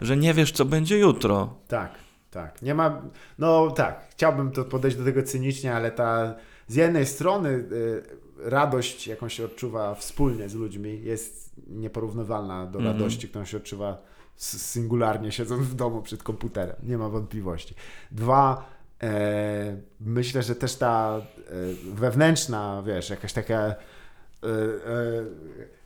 że 0.00 0.16
nie 0.16 0.34
wiesz, 0.34 0.52
co 0.52 0.64
będzie 0.64 0.98
jutro. 0.98 1.54
Tak, 1.68 1.92
tak. 2.30 2.62
Nie 2.62 2.74
ma. 2.74 3.02
No 3.38 3.70
tak, 3.70 4.06
chciałbym 4.10 4.50
to 4.50 4.64
podejść 4.64 4.96
do 4.96 5.04
tego 5.04 5.22
cynicznie, 5.22 5.74
ale 5.74 5.90
ta 5.90 6.34
z 6.68 6.74
jednej 6.74 7.06
strony 7.06 7.48
y, 7.48 8.02
radość, 8.50 9.06
jaką 9.06 9.28
się 9.28 9.44
odczuwa 9.44 9.94
wspólnie 9.94 10.48
z 10.48 10.54
ludźmi, 10.54 11.00
jest 11.02 11.52
nieporównywalna 11.68 12.66
do 12.66 12.78
Mhm. 12.78 12.96
radości, 12.98 13.28
którą 13.28 13.44
się 13.44 13.56
odczuwa 13.56 14.02
singularnie 14.36 15.32
siedząc 15.32 15.66
w 15.66 15.74
domu 15.74 16.02
przed 16.02 16.22
komputerem. 16.22 16.76
Nie 16.82 16.98
ma 16.98 17.08
wątpliwości. 17.08 17.74
Dwa, 18.10 18.70
e, 19.02 19.76
myślę, 20.00 20.42
że 20.42 20.54
też 20.54 20.76
ta 20.76 21.20
e, 21.20 21.20
wewnętrzna, 21.94 22.82
wiesz, 22.86 23.10
jakaś 23.10 23.32
taka 23.32 23.74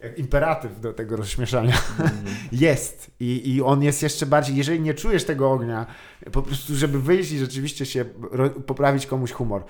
jak 0.02 0.18
imperatyw 0.18 0.80
do 0.80 0.92
tego 0.92 1.16
rozśmieszania. 1.16 1.78
Jest. 2.52 3.10
I, 3.20 3.54
i 3.54 3.62
on 3.62 3.82
jest 3.82 4.02
jeszcze 4.02 4.26
bardziej, 4.26 4.56
jeżeli 4.56 4.80
nie 4.80 4.94
czujesz 4.94 5.24
tego 5.24 5.52
ognia, 5.52 5.86
po 6.32 6.42
prostu 6.42 6.74
żeby 6.74 7.00
wyjść 7.00 7.32
i 7.32 7.38
rzeczywiście 7.38 7.86
się 7.86 8.04
poprawić 8.66 9.06
komuś 9.06 9.32
humor. 9.32 9.64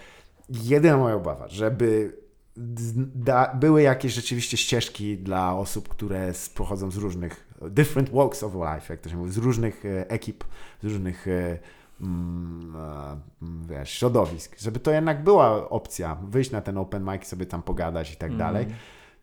Jedyna 0.48 0.96
moja 0.96 1.14
obawa, 1.14 1.48
żeby 1.48 2.16
z- 2.56 2.92
da, 3.24 3.54
były 3.54 3.82
jakieś 3.82 4.12
rzeczywiście 4.12 4.56
ścieżki 4.56 5.18
dla 5.18 5.54
osób, 5.56 5.88
które 5.88 6.26
s- 6.26 6.48
pochodzą 6.48 6.90
z 6.90 6.96
różnych 6.96 7.46
different 7.70 8.10
walks 8.10 8.42
of 8.42 8.54
life, 8.54 8.92
jak 8.94 9.00
to 9.00 9.08
się 9.08 9.16
mówi, 9.16 9.32
z 9.32 9.36
różnych 9.36 9.84
e, 9.84 10.10
ekip, 10.10 10.44
z 10.82 10.84
różnych 10.84 11.28
e, 11.28 11.30
mm, 11.32 11.42
e, 11.42 11.48
mm, 11.48 11.58
wiesz, 13.68 13.90
środowisk, 13.90 14.58
żeby 14.58 14.80
to 14.80 14.90
jednak 14.90 15.24
była 15.24 15.68
opcja, 15.70 16.16
wyjść 16.28 16.50
na 16.50 16.60
ten 16.60 16.78
open 16.78 17.04
mic, 17.12 17.26
sobie 17.26 17.46
tam 17.46 17.62
pogadać 17.62 18.12
i 18.12 18.16
tak 18.16 18.30
Mhm. 18.30 18.38
dalej 18.52 18.66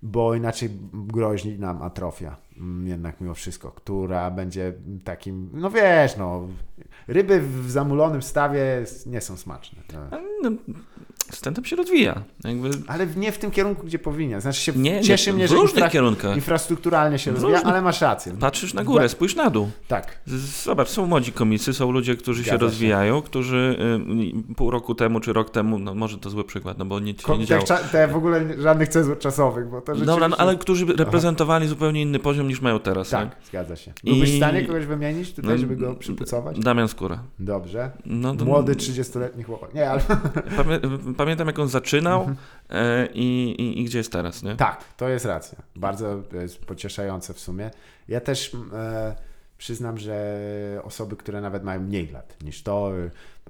bo 0.06 0.36
inaczej 0.36 0.70
groźni 0.94 1.60
nam 1.60 1.82
atrofia, 1.82 2.36
mm, 2.58 2.88
jednak 2.88 3.22
mimo 3.22 3.34
wszystko, 3.34 3.72
która 3.72 4.32
będzie 4.32 4.74
takim, 5.04 5.50
no 5.54 5.70
wiesz, 5.70 6.18
no, 6.18 6.48
ryby 7.08 7.41
w 7.41 7.72
zamulonym 7.72 8.22
stawie 8.22 8.84
nie 9.06 9.22
są 9.22 9.38
smaczne. 9.38 9.82
No. 10.44 10.52
No, 11.34 11.38
stand-up 11.38 11.68
się 11.68 11.76
rozwija. 11.76 12.22
Jakby 12.44 12.70
Ale 12.88 13.08
nie 13.08 13.32
w 13.32 13.38
tym 13.38 13.52
kierunku, 13.52 13.86
gdzie 13.88 14.00
powinien. 14.00 14.42
Znaczy 14.42 14.62
się 14.62 14.72
nie, 14.76 14.92
nie, 14.92 15.02
cieszy 15.02 15.34
mnie, 15.34 15.48
w 15.48 15.50
że 15.50 15.56
różnych 15.56 15.76
infra, 15.76 15.90
kierunkach. 15.90 16.36
infrastrukturalnie 16.36 17.20
się 17.20 17.32
W 17.32 17.34
rozwija, 17.34 17.54
różnych- 17.58 17.74
ale 17.74 17.82
masz 17.82 18.02
rację. 18.02 18.34
Patrzysz 18.40 18.74
na 18.74 18.84
górę, 18.84 19.10
spójrz 19.10 19.36
na 19.36 19.50
dół. 19.50 19.70
Tak, 19.88 20.20
Zobacz, 20.64 20.88
są 20.90 21.06
młodzi 21.06 21.32
komicy, 21.32 21.74
są 21.74 21.92
ludzie, 21.92 22.16
którzy 22.16 22.44
się 22.44 22.50
Zgadza 22.50 22.60
się. 22.60 22.66
rozwijają, 22.66 23.22
którzy 23.22 23.78
y, 24.52 24.54
pół 24.56 24.72
roku 24.72 24.96
temu 24.96 25.20
czy 25.20 25.34
rok 25.34 25.50
temu, 25.50 25.80
no 25.80 25.96
może 25.96 26.18
to 26.18 26.30
zły 26.30 26.44
przykład, 26.44 26.78
no 26.78 26.86
bo 26.86 27.00
nic 27.00 27.22
się 27.22 27.28
Ko- 27.28 27.36
nie 27.38 27.48
te, 27.48 27.66
działo. 27.66 27.66
te 27.92 28.08
w 28.08 28.16
ogóle 28.16 28.62
żadnych 28.62 28.90
cezur 28.90 29.20
czasowych, 29.20 29.68
bo 29.70 29.82
to 29.82 29.96
Dobra, 29.96 30.06
no, 30.06 30.14
rzeczywiście- 30.16 30.42
ale 30.42 30.56
którzy 30.58 30.86
reprezentowali 30.86 31.68
zupełnie 31.68 32.02
inny 32.02 32.20
poziom 32.20 32.48
niż 32.48 32.62
mają 32.62 32.80
teraz. 32.80 33.12
nie? 33.12 33.18
Tak, 33.18 33.36
zgadza 33.50 33.76
się. 33.76 33.94
Byłbyś 34.04 34.30
I- 34.30 34.34
w 34.34 34.38
stanie 34.38 34.66
kogoś 34.66 34.86
wymienić 34.86 35.34
tutaj, 35.34 35.52
No, 35.52 35.58
żeby 35.58 35.76
go 35.76 35.94
przypucować? 35.96 36.60
Damian 36.60 36.88
Skóra. 36.88 37.20
Dobrze. 37.40 37.92
No, 38.06 38.36
to, 38.36 38.46
Młody 38.46 38.76
30-letni 38.76 39.44
chłopak. 39.44 39.74
Nie, 39.74 39.90
ale 39.90 40.02
Pamię, 40.58 40.80
pamiętam 41.26 41.48
jak 41.48 41.60
on 41.60 41.68
zaczynał 41.68 42.20
Mhm. 42.20 42.38
e, 42.70 43.08
i, 43.14 43.56
i, 43.60 43.82
i 43.82 43.84
gdzie 43.84 43.98
jest 43.98 44.12
teraz, 44.12 44.44
nie? 44.44 44.56
Tak, 44.56 44.84
to 44.98 45.10
jest 45.10 45.26
racja. 45.26 45.58
Bardzo 45.76 46.24
to 46.32 46.38
jest 46.38 46.66
pocieszające 46.66 47.34
w 47.34 47.40
sumie. 47.40 47.72
Ja 48.08 48.22
też 48.22 48.52
e, 48.74 49.16
przyznam, 49.58 49.98
że 49.98 50.38
osoby, 50.84 51.16
które 51.16 51.42
nawet 51.42 51.64
mają 51.64 51.82
mniej 51.82 52.08
lat 52.12 52.44
niż 52.44 52.64
to, 52.64 52.92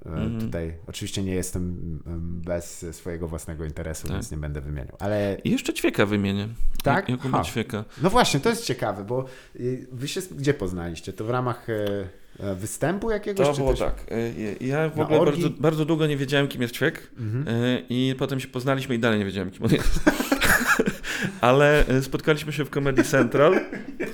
Mhm. 0.06 0.40
tutaj 0.40 0.74
oczywiście 0.86 1.22
nie 1.22 1.34
jestem 1.34 1.62
mm, 2.06 2.40
bez 2.44 2.86
swojego 2.92 3.28
własnego 3.28 3.64
interesu, 3.64 4.06
Tak. 4.06 4.12
więc 4.16 4.30
nie 4.30 4.36
będę 4.36 4.60
wymieniał. 4.60 4.96
Ale 5.00 5.36
I 5.44 5.50
jeszcze 5.50 5.74
Ćwieka 5.74 6.06
wymienię. 6.06 6.48
Tak? 6.82 7.08
Jakuba. 7.08 7.44
Ćwieka. 7.44 7.84
no 8.02 8.10
właśnie, 8.10 8.40
to 8.40 8.48
jest 8.50 8.64
ciekawe, 8.64 9.04
bo 9.04 9.24
y, 9.56 9.86
wy 9.92 10.08
się 10.08 10.20
gdzie 10.36 10.54
poznaliście? 10.54 11.12
To 11.12 11.24
w 11.24 11.30
ramach 11.30 11.66
e, 11.70 12.08
e, 12.40 12.54
występu 12.54 13.10
jakiegoś? 13.10 13.46
To 13.46 13.52
było 13.54 13.70
też... 13.70 13.80
tak. 13.80 14.06
Ja 14.60 14.88
w 14.88 14.96
Na 14.96 15.02
ogóle 15.02 15.20
orgii? 15.20 15.42
bardzo, 15.42 15.60
bardzo 15.62 15.84
długo 15.84 16.06
nie 16.06 16.16
wiedziałem, 16.16 16.48
kim 16.48 16.62
jest 16.62 16.74
Ćwiek. 16.74 17.10
Mhm. 17.18 17.48
E, 17.64 17.80
I 17.88 18.14
potem 18.18 18.40
się 18.40 18.48
poznaliśmy 18.48 18.94
i 18.94 18.98
dalej 18.98 19.18
nie 19.18 19.24
wiedziałem, 19.24 19.50
kim 19.50 19.64
on 19.64 19.72
jest. 19.72 20.00
Ale 21.40 21.84
spotkaliśmy 22.02 22.52
się 22.52 22.64
w 22.64 22.70
Comedy 22.70 23.04
Central 23.04 23.60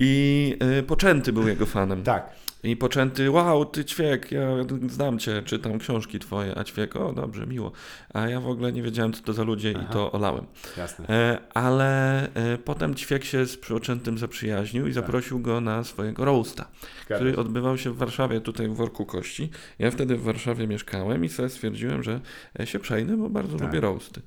i 0.00 0.56
e, 0.78 0.82
Poczęty 0.82 1.32
był 1.32 1.48
jego 1.48 1.66
fanem. 1.66 2.02
Tak, 2.02 2.32
I 2.62 2.76
Poczęty, 2.76 3.30
wow, 3.30 3.64
ty 3.64 3.84
Ćwiek, 3.84 4.32
ja 4.32 4.48
znam 4.88 5.18
cię, 5.18 5.42
czytam 5.42 5.78
książki 5.78 6.18
twoje, 6.18 6.58
a 6.58 6.64
Ćwiek, 6.64 6.96
o 6.96 7.12
dobrze, 7.12 7.46
miło. 7.46 7.72
A 8.14 8.28
ja 8.28 8.40
w 8.40 8.48
ogóle 8.48 8.72
nie 8.72 8.82
wiedziałem, 8.82 9.12
co 9.12 9.22
to 9.22 9.32
za 9.32 9.42
ludzie 9.42 9.72
Aha. 9.76 9.86
i 9.90 9.92
to 9.92 10.12
olałem. 10.12 10.46
jasne. 10.76 11.08
E, 11.08 11.38
Ale 11.54 12.22
e, 12.34 12.58
potem 12.58 12.94
Ćwiek 12.94 13.24
się 13.24 13.46
z 13.46 13.56
Poczętym 13.56 14.18
zaprzyjaźnił 14.18 14.86
i 14.86 14.92
zaprosił 14.92 15.40
go 15.40 15.60
na 15.60 15.84
swojego 15.84 16.24
roasta 16.24 16.68
który 17.04 17.36
odbywał 17.36 17.78
się 17.78 17.90
w 17.90 17.96
Warszawie, 17.96 18.40
tutaj 18.40 18.68
w 18.68 18.74
Worku 18.74 19.06
Kości. 19.06 19.50
Ja 19.78 19.90
wtedy 19.90 20.16
w 20.16 20.22
Warszawie 20.22 20.66
mieszkałem 20.66 21.24
i 21.24 21.28
sobie 21.28 21.48
stwierdziłem, 21.48 22.02
że 22.02 22.20
e, 22.60 22.66
się 22.66 22.78
przejdę, 22.78 23.16
bo 23.16 23.30
bardzo 23.30 23.56
Tak. 23.56 23.66
lubię 23.66 23.80
roasty. 23.80 24.20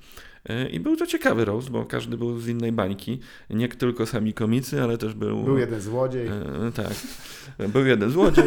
E, 0.49 0.69
I 0.69 0.79
był 0.79 0.95
to 0.95 1.07
ciekawy 1.07 1.45
roast, 1.45 1.69
bo 1.69 1.85
każdy 1.85 2.17
był 2.17 2.39
z 2.39 2.47
innej 2.47 2.71
bańki. 2.71 3.19
Nie 3.49 3.67
tylko 3.67 4.05
sami 4.05 4.33
komicy, 4.33 4.81
ale 4.83 4.97
też 4.97 5.13
był... 5.13 5.37
Był 5.43 5.57
jeden 5.57 5.81
złodziej. 5.81 6.27
E, 6.27 6.31
tak. 6.75 6.93
Był 7.69 7.85
jeden 7.85 8.09
złodziej, 8.11 8.43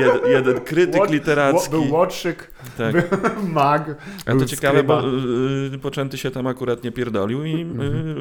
jed, 0.00 0.26
jeden 0.26 0.60
krytyk 0.60 1.02
Łot- 1.02 1.10
literacki. 1.10 1.70
Był 1.70 1.90
łotrzyk, 1.92 2.50
tak. 2.78 2.92
był 2.92 3.48
mag. 3.48 3.94
A 4.26 4.30
to 4.30 4.36
był 4.36 4.46
ciekawe, 4.46 4.84
bo 4.84 5.00
skryba. 5.00 5.16
y, 5.74 5.78
Poczęty 5.78 6.18
się 6.18 6.30
tam 6.30 6.46
akurat 6.46 6.84
nie 6.84 6.92
pierdolił 6.92 7.44
i 7.44 7.54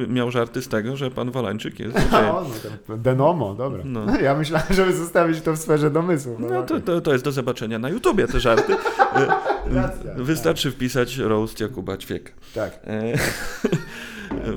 y, 0.04 0.08
miał 0.08 0.32
żarty 0.32 0.62
z 0.62 0.68
tego, 0.68 0.98
że 0.98 1.12
pan 1.12 1.32
Wolańczyk 1.32 1.80
jest. 1.80 1.98
O, 2.14 2.44
no 2.44 2.70
to 2.88 2.98
Denomo, 2.98 3.56
dobra. 3.56 3.84
No. 3.86 4.06
Ja 4.24 4.36
myślałem, 4.36 4.68
żeby 4.70 4.94
zostawić 4.94 5.42
to 5.42 5.54
w 5.54 5.58
sferze 5.58 5.90
domysłu. 5.92 6.38
No 6.40 6.64
to, 6.64 6.80
to, 6.82 7.02
to 7.02 7.12
jest 7.14 7.24
do 7.26 7.32
zobaczenia 7.32 7.80
na 7.80 7.90
YouTubie 7.90 8.28
te 8.28 8.40
żarty. 8.40 8.76
Racja, 9.76 10.14
Wystarczy 10.18 10.72
wpisać 10.72 11.18
roast 11.18 11.60
Jakuba 11.60 11.98
Ćwieka. 11.98 12.32
Tak. 12.56 12.80
E, 12.84 13.14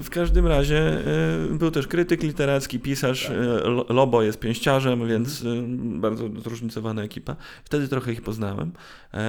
W 0.02 0.10
każdym 0.10 0.46
razie 0.46 0.78
e, 0.78 1.02
był 1.50 1.70
też 1.70 1.86
krytyk 1.86 2.22
literacki, 2.22 2.80
pisarz. 2.80 3.22
Tak. 3.26 3.36
e, 3.36 3.68
Lo- 3.68 3.86
Lobo 3.88 4.22
jest 4.22 4.38
pięściarzem, 4.40 5.08
więc 5.08 5.44
Mhm. 5.44 5.96
e, 5.96 6.00
bardzo 6.00 6.28
zróżnicowana 6.44 7.02
ekipa. 7.02 7.36
Wtedy 7.64 7.88
trochę 7.88 8.12
ich 8.12 8.22
poznałem, 8.22 8.72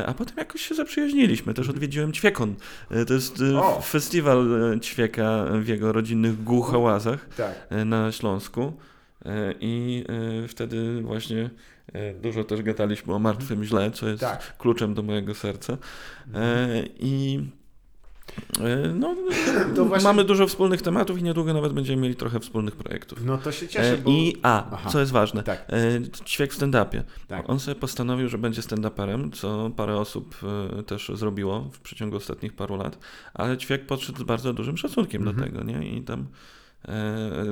a 0.06 0.14
potem 0.14 0.38
jakoś 0.38 0.62
się 0.62 0.76
zaprzyjaźniliśmy. 0.76 1.53
Też 1.53 1.70
odwiedziłem 1.70 2.12
Ćwiekon. 2.14 2.56
To 3.07 3.14
jest 3.14 3.41
O! 3.57 3.82
festiwal 3.82 4.48
Ćwieka 4.82 5.45
w 5.62 5.68
jego 5.68 5.91
rodzinnych 5.91 6.44
Głuchołazach 6.44 7.28
Tak. 7.38 7.53
na 7.86 8.12
Śląsku. 8.12 8.74
I 9.60 10.06
wtedy 10.48 11.02
właśnie 11.02 11.49
dużo 12.22 12.44
też 12.44 12.62
gadaliśmy 12.62 13.14
o 13.14 13.20
martwym 13.20 13.64
źle, 13.64 13.92
co 13.92 14.08
jest 14.10 14.22
Tak. 14.22 14.58
kluczem 14.58 14.94
do 14.94 15.04
mojego 15.04 15.34
serca. 15.36 15.78
E, 16.34 16.84
I 17.00 17.40
e, 18.60 18.94
no, 18.94 19.16
właśnie- 19.86 20.04
mamy 20.04 20.24
dużo 20.24 20.48
wspólnych 20.48 20.82
tematów 20.82 21.20
i 21.20 21.24
niedługo 21.24 21.54
nawet 21.54 21.74
będziemy 21.74 22.02
mieli 22.02 22.16
trochę 22.16 22.40
wspólnych 22.40 22.76
projektów. 22.76 23.26
No 23.26 23.38
to 23.38 23.52
się 23.52 23.68
cieszę, 23.68 23.94
E, 23.94 23.98
bo... 23.98 24.10
I 24.12 24.38
a, 24.44 24.72
Aha. 24.74 24.90
co 24.90 25.00
jest 25.00 25.12
ważne, 25.12 25.44
Tak. 25.44 25.66
e, 25.70 26.02
Ćwiek 26.26 26.54
w 26.54 26.58
stand-upie. 26.60 27.04
Tak. 27.28 27.50
On 27.50 27.60
sobie 27.60 27.76
postanowił, 27.76 28.30
że 28.30 28.38
będzie 28.38 28.62
stand-uperem, 28.62 29.32
co 29.34 29.72
parę 29.76 29.98
osób 29.98 30.36
e, 30.80 30.84
też 30.84 31.12
zrobiło 31.14 31.62
w 31.62 31.80
przeciągu 31.80 32.16
ostatnich 32.18 32.54
paru 32.54 32.76
lat, 32.76 32.98
ale 33.34 33.58
Ćwiek 33.58 33.86
podszedł 33.86 34.20
z 34.20 34.24
bardzo 34.24 34.54
dużym 34.54 34.78
szacunkiem 34.78 35.28
Mhm. 35.28 35.38
do 35.38 35.44
tego, 35.58 35.64
nie? 35.64 35.88
I 35.98 36.02
tam 36.02 36.20
e, 36.22 36.26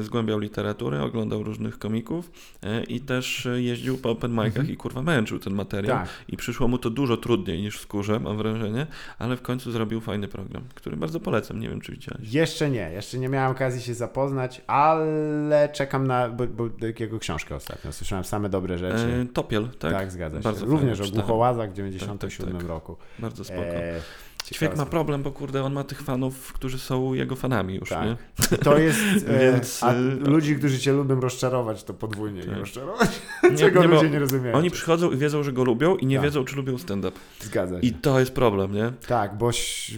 zgłębiał 0.01 0.39
literaturę, 0.39 1.03
oglądał 1.03 1.43
różnych 1.43 1.79
komików 1.79 2.31
e, 2.63 2.83
i 2.83 2.99
też 3.01 3.45
e, 3.45 3.61
jeździł 3.61 3.97
po 3.97 4.09
open 4.09 4.31
micach 4.31 4.47
Mhm. 4.47 4.69
i 4.69 4.77
kurwa 4.77 5.01
męczył 5.01 5.39
ten 5.39 5.53
materiał. 5.53 5.97
Tak. 5.97 6.09
I 6.27 6.37
przyszło 6.37 6.67
mu 6.67 6.77
to 6.77 6.89
dużo 6.89 7.17
trudniej 7.17 7.61
niż 7.61 7.77
w 7.77 7.81
skórze, 7.81 8.19
mam 8.19 8.37
wrażenie, 8.37 8.87
ale 9.19 9.37
w 9.37 9.41
końcu 9.41 9.71
zrobił 9.71 10.01
fajny 10.01 10.27
program, 10.27 10.63
który 10.75 10.97
bardzo 10.97 11.19
polecam, 11.19 11.59
nie 11.59 11.69
wiem 11.69 11.81
czy 11.81 11.91
widziałeś. 11.91 12.33
Jeszcze 12.33 12.69
nie, 12.69 12.91
jeszcze 12.91 13.19
nie 13.19 13.29
miałem 13.29 13.51
okazji 13.51 13.81
się 13.81 13.93
zapoznać, 13.93 14.61
ale 14.67 15.69
czekam 15.73 16.07
na, 16.07 16.29
bo, 16.29 16.47
bo 16.47 16.67
jego 16.99 17.19
książkę 17.19 17.55
ostatnio. 17.55 17.91
Słyszałem 17.91 18.23
same 18.25 18.49
dobre 18.49 18.77
rzeczy. 18.77 19.25
E, 19.29 19.33
Topiel, 19.33 19.69
tak? 19.79 19.93
tak? 19.93 20.11
zgadza 20.11 20.37
się. 20.37 20.43
Bardzo 20.43 20.65
Również 20.65 21.01
o. 21.01 21.11
Głuchołazach 21.11 21.71
w 21.71 21.73
97 21.73 22.47
Tak, 22.47 22.53
tak, 22.53 22.61
tak. 22.61 22.69
roku. 22.69 22.97
Bardzo 23.19 23.43
spoko. 23.43 23.61
E, 23.63 24.01
Ćwiek 24.43 24.59
ciekawe 24.59 24.77
ma 24.77 24.83
są- 24.83 24.89
problem, 24.89 25.23
bo 25.23 25.31
kurde, 25.31 25.63
on 25.63 25.73
ma 25.73 25.83
tych 25.83 26.01
fanów, 26.01 26.53
którzy 26.53 26.79
są 26.79 27.13
jego 27.13 27.35
fanami 27.35 27.75
już, 27.75 27.89
Tak. 27.89 28.05
nie? 28.05 28.17
To 28.57 28.77
jest. 28.77 28.99
E, 29.27 29.39
Więc, 29.51 29.83
a 29.83 29.93
e, 29.93 30.01
ludzi, 30.03 30.55
którzy 30.55 30.79
cię 30.79 30.93
lubią 30.93 31.19
rozczarować, 31.19 31.83
to 31.83 31.93
podwójnie 31.93 32.43
Tak. 32.43 32.57
rozczarować. 32.57 33.21
Nie, 33.51 33.57
Czego 33.63 33.81
nie, 33.81 33.87
ludzie 33.87 34.09
nie 34.09 34.19
rozumieją. 34.19 34.55
Oni 34.55 34.71
przychodzą 34.71 35.11
i 35.11 35.17
wiedzą, 35.17 35.43
że 35.43 35.53
go 35.53 35.63
lubią 35.63 35.95
i 35.97 36.05
nie 36.05 36.15
Tak. 36.17 36.23
wiedzą, 36.25 36.45
czy 36.45 36.55
lubią 36.55 36.77
stand-up. 36.77 37.19
Zgadza 37.39 37.81
się. 37.81 37.87
I 37.87 37.93
to 37.93 38.19
jest 38.19 38.31
problem, 38.33 38.73
nie? 38.73 38.91
Tak, 39.07 39.37
bo 39.37 39.49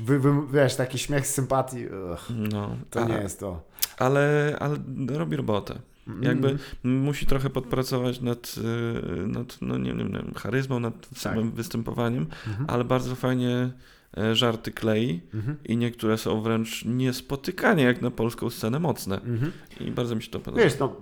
wy, 0.02 0.20
wy, 0.20 0.32
wiesz, 0.54 0.76
taki 0.76 0.98
śmiech 0.98 1.28
z 1.28 1.34
sympatii, 1.34 1.86
ugh, 1.88 2.28
No, 2.52 2.76
to 2.90 3.02
a- 3.02 3.06
nie 3.06 3.18
jest 3.18 3.40
to. 3.40 3.62
Ale, 3.98 4.56
ale 4.60 4.78
robi 5.08 5.36
robotę. 5.36 5.80
Jakby 6.22 6.48
Mm, 6.86 6.98
musi 7.00 7.26
trochę 7.26 7.50
podpracować 7.50 8.22
nad, 8.22 8.56
y, 9.24 9.28
nad 9.28 9.58
no 9.62 9.78
nie 9.78 9.94
wiem, 9.94 10.12
nie 10.12 10.20
wiem, 10.20 10.34
charyzmą, 10.38 10.80
nad 10.80 10.94
samym 11.16 11.52
występowaniem, 11.52 12.26
mhm, 12.48 12.66
ale 12.70 12.84
bardzo 12.84 13.16
fajnie 13.16 13.50
e, 13.50 13.72
żarty 14.34 14.72
klei 14.72 15.22
mhm, 15.34 15.58
i 15.66 15.78
niektóre 15.78 16.18
są 16.18 16.42
wręcz 16.42 16.86
niespotykanie 16.86 17.84
jak 17.84 18.02
na 18.02 18.12
polską 18.12 18.50
scenę 18.50 18.80
mocne. 18.80 19.22
mhm. 19.22 19.52
I 19.80 19.92
bardzo 19.92 20.16
mi 20.16 20.24
się 20.24 20.32
to 20.32 20.40
podoba. 20.40 20.64
Wiesz, 20.64 20.80
no, 20.80 20.96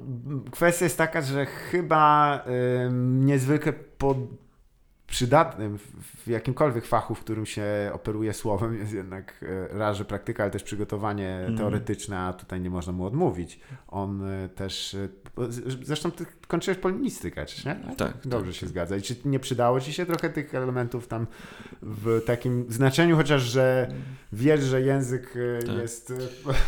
kwestia 0.52 0.86
jest 0.86 0.98
taka, 0.98 1.22
że 1.22 1.46
chyba 1.46 2.40
ym, 2.86 3.26
niezwykle 3.26 3.74
pod, 3.74 4.18
przydatnym 5.14 5.78
w, 5.78 6.28
jakimkolwiek 6.28 6.86
fachu, 6.86 7.16
w 7.16 7.20
którym 7.20 7.46
się 7.46 7.64
operuje 7.94 8.34
słowem, 8.34 8.78
jest 8.78 8.94
jednak 8.94 9.46
e, 9.72 9.78
raz, 9.78 9.98
że 9.98 10.06
praktyka, 10.06 10.44
ale 10.44 10.52
też 10.52 10.64
przygotowanie 10.64 11.36
Mhm. 11.36 11.58
teoretyczne, 11.58 12.20
a 12.20 12.34
tutaj 12.34 12.62
nie 12.62 12.70
można 12.70 12.94
mu 12.94 13.06
odmówić. 13.06 13.60
On 13.88 14.30
e, 14.30 14.50
też, 14.50 14.94
e, 14.94 15.10
zresztą 15.84 16.12
ty 16.12 16.26
kończyłeś 16.48 16.78
polonistykę, 16.78 17.46
czy 17.46 17.68
nie? 17.68 17.96
Tak. 17.96 18.14
Dobrze 18.26 18.52
tak, 18.52 18.56
się 18.56 18.60
tak. 18.60 18.70
zgadza. 18.70 18.96
I 18.98 19.02
czy 19.02 19.16
nie 19.26 19.40
przydało 19.40 19.82
ci 19.82 19.94
się 19.94 20.06
trochę 20.06 20.30
tych 20.30 20.56
elementów 20.56 21.08
tam 21.08 21.28
w 21.82 22.22
takim 22.26 22.66
znaczeniu, 22.70 23.18
chociaż, 23.18 23.42
że 23.42 23.88
wiesz, 24.34 24.62
że 24.62 24.82
język 24.82 25.34
Tak. 25.68 25.78
jest 25.78 26.14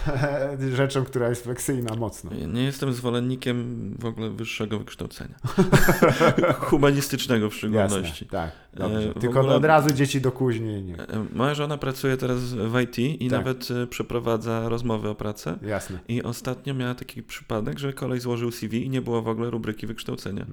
rzeczą, 0.75 1.05
która 1.05 1.29
jest 1.29 1.43
fleksyjna 1.43 1.95
mocno. 1.95 2.31
Ja 2.33 2.47
Nie 2.47 2.63
jestem 2.63 2.93
zwolennikiem 2.93 3.89
w 3.99 4.05
ogóle 4.05 4.29
wyższego 4.29 4.79
wykształcenia. 4.79 5.35
Humanistycznego 6.69 7.49
w 7.49 7.53
szczególności. 7.55 8.25
Jasne, 8.25 8.27
tak. 8.35 8.51
Dobrze. 8.73 9.09
E, 9.09 9.13
w 9.13 9.19
Tylko 9.21 9.39
ogóle- 9.39 9.55
od 9.55 9.65
razu 9.65 9.91
dzieci 9.91 10.21
do 10.21 10.31
kuźni. 10.31 10.81
Nie. 10.83 10.95
E, 10.95 11.25
Moja 11.33 11.55
żona 11.55 11.77
pracuje 11.77 12.17
teraz 12.17 12.39
w 12.53 12.79
IT 12.79 12.99
i 12.99 13.29
Tak. 13.29 13.31
nawet 13.39 13.67
e, 13.71 13.87
przeprowadza 13.87 14.69
rozmowy 14.69 15.09
o 15.09 15.15
pracę. 15.15 15.57
Jasne. 15.61 15.99
I 16.07 16.23
ostatnio 16.23 16.73
miała 16.73 16.95
taki 16.95 17.23
przypadek, 17.23 17.79
że 17.79 17.93
kolej 17.93 18.19
złożył 18.19 18.51
CV 18.51 18.85
i 18.85 18.89
nie 18.89 19.01
było 19.01 19.21
w 19.21 19.27
ogóle 19.27 19.49
rubryki 19.49 19.87
wykształcenia. 19.87 20.45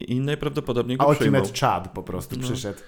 I, 0.00 0.12
i 0.12 0.20
najprawdopodobniej 0.20 0.98
go 0.98 1.14
przyjmą. 1.14 1.38
Ultimate 1.38 1.60
Chad 1.60 1.92
po 1.92 2.02
prostu 2.02 2.36
No. 2.36 2.42
przyszedł. 2.42 2.78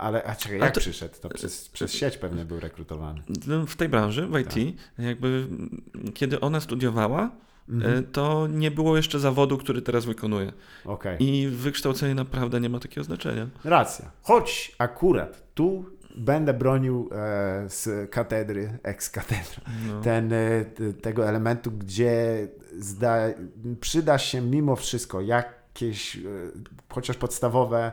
Ale, 0.00 0.24
a 0.24 0.34
czekaj, 0.36 0.58
jak 0.58 0.74
to- 0.74 0.80
przyszedł? 0.80 1.14
To 1.20 1.28
przez, 1.28 1.68
przez 1.68 1.92
sieć 1.92 2.16
pewnie 2.16 2.44
był 2.44 2.60
rekrutowany. 2.60 3.22
No, 3.46 3.66
W 3.66 3.76
tej 3.76 3.88
branży, 3.88 4.26
w 4.26 4.38
IT, 4.38 4.76
jakby 4.98 5.26
mm, 5.28 5.82
kiedy 6.14 6.40
ona 6.40 6.60
studiowała, 6.60 7.30
Mhm. 7.68 8.04
to 8.12 8.46
nie 8.46 8.70
było 8.70 8.96
jeszcze 8.96 9.18
zawodu, 9.20 9.58
który 9.58 9.82
teraz 9.82 10.04
wykonuje. 10.04 10.52
Okej. 10.84 11.22
I 11.22 11.48
wykształcenie 11.48 12.14
naprawdę 12.14 12.60
nie 12.60 12.68
ma 12.68 12.78
takiego 12.78 13.04
znaczenia. 13.04 13.48
Racja. 13.64 14.10
Choć 14.22 14.74
akurat 14.78 15.42
tu 15.54 15.84
będę 16.16 16.54
bronił 16.54 17.08
e, 17.12 17.64
z 17.68 18.10
katedry, 18.10 18.78
ex-katedra, 18.82 19.62
No. 19.88 20.00
ten, 20.00 20.32
e, 20.32 20.64
tego 21.02 21.28
elementu, 21.28 21.70
gdzie 21.72 22.48
zda, 22.78 23.16
przyda 23.80 24.18
się 24.18 24.40
mimo 24.40 24.76
wszystko 24.76 25.20
jakieś 25.20 26.16
e, 26.16 26.20
chociaż 26.88 27.16
podstawowe 27.16 27.92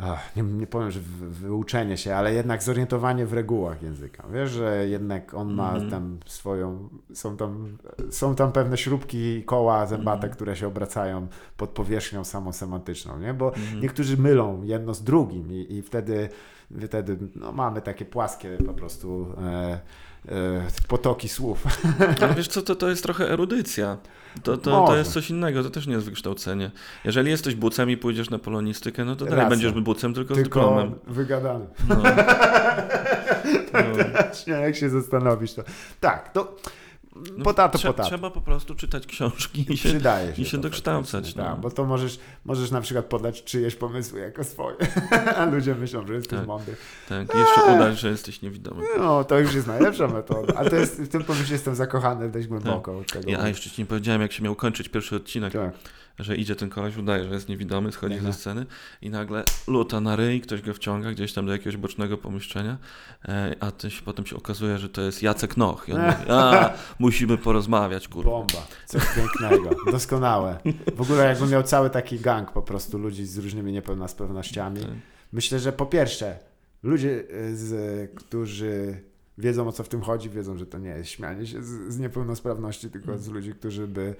ach, 0.00 0.36
nie, 0.36 0.42
nie 0.42 0.66
powiem, 0.66 0.90
że 0.90 1.00
wy- 1.00 1.30
wyuczenie 1.30 1.96
się, 1.96 2.14
ale 2.14 2.34
jednak 2.34 2.62
zorientowanie 2.62 3.26
w 3.26 3.32
regułach 3.32 3.82
języka. 3.82 4.24
Wiesz, 4.32 4.50
że 4.50 4.88
jednak 4.88 5.34
on 5.34 5.54
ma 5.54 5.72
Mhm. 5.72 5.90
tam 5.90 6.18
swoją, 6.26 6.88
są 7.14 7.36
tam, 7.36 7.76
są 8.10 8.34
tam 8.34 8.52
pewne 8.52 8.76
śrubki 8.76 9.18
i 9.18 9.44
koła 9.44 9.86
zębate, 9.86 10.16
Mhm. 10.16 10.32
które 10.32 10.56
się 10.56 10.66
obracają 10.66 11.26
pod 11.56 11.70
powierzchnią 11.70 12.24
samosemantyczną, 12.24 13.18
nie? 13.18 13.34
Bo 13.34 13.54
Mhm. 13.54 13.80
niektórzy 13.80 14.16
mylą 14.16 14.62
jedno 14.62 14.94
z 14.94 15.02
drugim 15.02 15.52
i, 15.52 15.66
i 15.74 15.82
wtedy, 15.82 16.28
wtedy 16.86 17.18
no, 17.36 17.52
mamy 17.52 17.82
takie 17.82 18.04
płaskie 18.04 18.58
po 18.66 18.74
prostu 18.74 19.26
e, 19.44 19.80
potoki 20.88 21.28
słów. 21.28 21.64
Ale 22.22 22.34
wiesz 22.34 22.48
co, 22.48 22.62
to, 22.62 22.74
to 22.74 22.88
jest 22.88 23.02
trochę 23.02 23.30
erudycja. 23.30 23.96
To, 24.42 24.56
to, 24.56 24.84
to 24.86 24.96
jest 24.96 25.12
coś 25.12 25.30
innego, 25.30 25.62
to 25.62 25.70
też 25.70 25.86
nie 25.86 25.94
jest 25.94 26.06
wykształcenie. 26.06 26.70
Jeżeli 27.04 27.30
jesteś 27.30 27.54
bucem 27.54 27.90
i 27.90 27.96
pójdziesz 27.96 28.30
na 28.30 28.38
polonistykę, 28.38 29.04
no 29.04 29.16
to 29.16 29.24
dalej 29.24 29.36
Racja. 29.40 29.50
będziesz 29.50 29.72
bucem, 29.72 30.14
tylko, 30.14 30.34
z 30.34 30.36
Tylko 30.36 30.60
dyplomem. 30.60 30.94
wygadany. 31.06 31.66
No. 31.88 31.96
No. 33.72 33.80
Nie, 34.46 34.52
jak 34.60 34.76
się 34.76 34.90
zastanowisz, 34.90 35.54
to 35.54 35.62
tak, 36.00 36.32
to 36.32 36.56
No, 37.36 37.44
potato, 37.44 37.78
trze- 37.78 37.86
potato. 37.86 38.08
Trzeba 38.08 38.30
po 38.30 38.40
prostu 38.40 38.74
czytać 38.74 39.06
książki 39.06 39.72
i 39.72 39.76
się... 39.76 39.88
Przydaje 39.88 40.36
się. 40.36 40.42
i 40.42 40.44
się 40.44 40.58
dokształcać, 40.58 41.34
no. 41.34 41.44
Tak, 41.44 41.60
bo 41.60 41.70
to 41.70 41.84
możesz, 41.84 42.18
możesz 42.44 42.70
na 42.70 42.80
przykład 42.80 43.06
podać 43.06 43.44
czyjeś 43.44 43.74
pomysły 43.74 44.20
jako 44.20 44.44
swoje, 44.44 44.76
a 45.36 45.44
ludzie 45.44 45.74
myślą, 45.74 46.06
że 46.06 46.14
jesteś 46.14 46.38
Tak. 46.38 46.46
mądry. 46.48 46.76
Tak, 47.08 47.34
i 47.34 47.38
jeszcze 47.38 47.62
udać, 47.62 47.98
że 48.00 48.08
jesteś 48.10 48.42
niewidomy. 48.42 48.82
No, 48.98 49.24
to 49.24 49.38
już 49.38 49.54
jest 49.54 49.66
najlepsza 49.66 50.08
metoda. 50.08 50.54
Ale 50.56 50.70
to 50.70 50.76
jest, 50.76 51.02
w 51.02 51.08
tym 51.08 51.24
pomyśle 51.24 51.52
jestem 51.52 51.74
zakochany 51.74 52.30
dość 52.30 52.46
głęboko. 52.46 52.98
od 52.98 53.12
Tego 53.12 53.24
Tak. 53.24 53.32
Ja 53.32 53.48
jeszcze 53.48 53.70
ci 53.70 53.82
nie 53.82 53.86
powiedziałem, 53.86 54.22
jak 54.22 54.32
się 54.32 54.42
miał 54.42 54.54
kończyć 54.54 54.88
pierwszy 54.88 55.16
odcinek, 55.16 55.52
Tak. 55.52 55.72
Że 56.18 56.36
idzie 56.36 56.56
ten 56.56 56.70
koleś, 56.70 56.96
udaje, 56.96 57.24
że 57.24 57.34
jest 57.34 57.48
niewidomy, 57.48 57.92
schodzi 57.92 58.18
ze 58.18 58.32
sceny 58.32 58.66
i 59.02 59.10
nagle 59.10 59.44
luta 59.66 60.00
na 60.00 60.16
ryj, 60.16 60.40
ktoś 60.40 60.62
go 60.62 60.74
wciąga 60.74 61.10
gdzieś 61.10 61.32
tam 61.32 61.46
do 61.46 61.52
jakiegoś 61.52 61.76
bocznego 61.76 62.18
pomieszczenia, 62.18 62.78
e, 63.28 63.56
a 63.60 63.70
to 63.70 63.90
się, 63.90 64.02
potem 64.02 64.26
się 64.26 64.36
okazuje, 64.36 64.78
że 64.78 64.88
to 64.88 65.02
jest 65.02 65.22
Jacek 65.22 65.56
Noch. 65.56 65.88
I 65.88 65.92
on 65.92 66.00
mówi, 66.00 66.16
a, 66.30 66.74
musimy 66.98 67.38
porozmawiać, 67.38 68.08
kurwa. 68.08 68.30
Bomba. 68.30 68.66
Coś 68.86 69.02
pięknego. 69.16 69.70
Doskonałe. 69.92 70.58
W 70.96 71.00
ogóle 71.00 71.24
jakbym 71.24 71.50
miał 71.50 71.62
cały 71.62 71.90
taki 71.90 72.18
gang 72.18 72.52
po 72.52 72.62
prostu 72.62 72.98
ludzi 72.98 73.26
z 73.26 73.38
różnymi 73.38 73.72
niepełnosprawnościami. 73.72 74.80
Tak. 74.80 74.90
Myślę, 75.32 75.58
że 75.58 75.72
po 75.72 75.86
pierwsze, 75.86 76.38
ludzie, 76.82 77.24
y, 77.34 77.56
z, 77.56 78.10
którzy 78.14 79.00
wiedzą 79.38 79.68
o 79.68 79.72
co 79.72 79.84
w 79.84 79.88
tym 79.88 80.00
chodzi, 80.00 80.30
wiedzą, 80.30 80.58
że 80.58 80.66
to 80.66 80.78
nie 80.78 80.88
jest 80.88 81.10
śmianie 81.10 81.46
się 81.46 81.62
z, 81.62 81.92
z 81.94 81.98
niepełnosprawności, 81.98 82.90
tylko 82.90 83.18
z 83.18 83.28
ludzi, 83.28 83.52
którzy 83.52 83.86
by 83.86 84.02
e, 84.02 84.14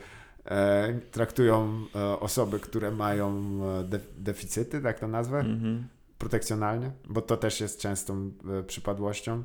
traktują 1.10 1.84
e, 1.94 2.20
osoby, 2.20 2.60
które 2.60 2.90
mają 2.90 3.42
e, 3.80 3.84
de, 3.84 4.00
deficyty, 4.18 4.80
tak 4.80 4.98
to 4.98 5.08
nazwę, 5.08 5.38
Mhm. 5.38 5.88
protekcjonalnie, 6.18 6.90
bo 7.08 7.22
to 7.22 7.36
też 7.36 7.60
jest 7.60 7.80
częstą 7.80 8.30
e, 8.60 8.62
przypadłością. 8.62 9.42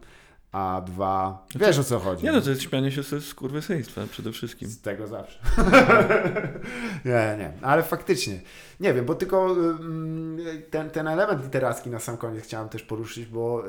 A 0.51 0.81
dwa, 0.85 1.45
wiesz 1.55 1.79
o 1.79 1.83
co 1.83 1.99
chodzi. 1.99 2.23
Nie 2.25 2.31
no, 2.31 2.41
to 2.41 2.49
jest 2.49 2.61
śmianie 2.61 2.91
się 2.91 3.03
ze 3.03 3.21
skurwysyństwa 3.21 4.01
przede 4.11 4.31
wszystkim. 4.31 4.69
Z 4.69 4.81
tego 4.81 5.07
zawsze. 5.07 5.39
nie, 7.05 7.35
nie, 7.37 7.53
ale 7.61 7.83
faktycznie. 7.83 8.41
Nie 8.79 8.93
wiem, 8.93 9.05
bo 9.05 9.15
tylko 9.15 9.51
ym, 9.51 10.37
ten, 10.69 10.89
ten 10.89 11.07
element 11.07 11.43
literacki 11.43 11.89
na 11.89 11.99
sam 11.99 12.17
koniec 12.17 12.43
chciałem 12.43 12.69
też 12.69 12.83
poruszyć, 12.83 13.25
bo 13.25 13.63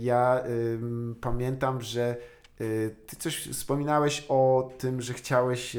ja 0.00 0.42
pamiętam, 1.20 1.80
że 1.80 2.16
ty 3.06 3.16
coś 3.18 3.48
wspominałeś 3.48 4.24
o 4.28 4.70
tym, 4.78 5.00
że 5.02 5.14
chciałeś 5.14 5.76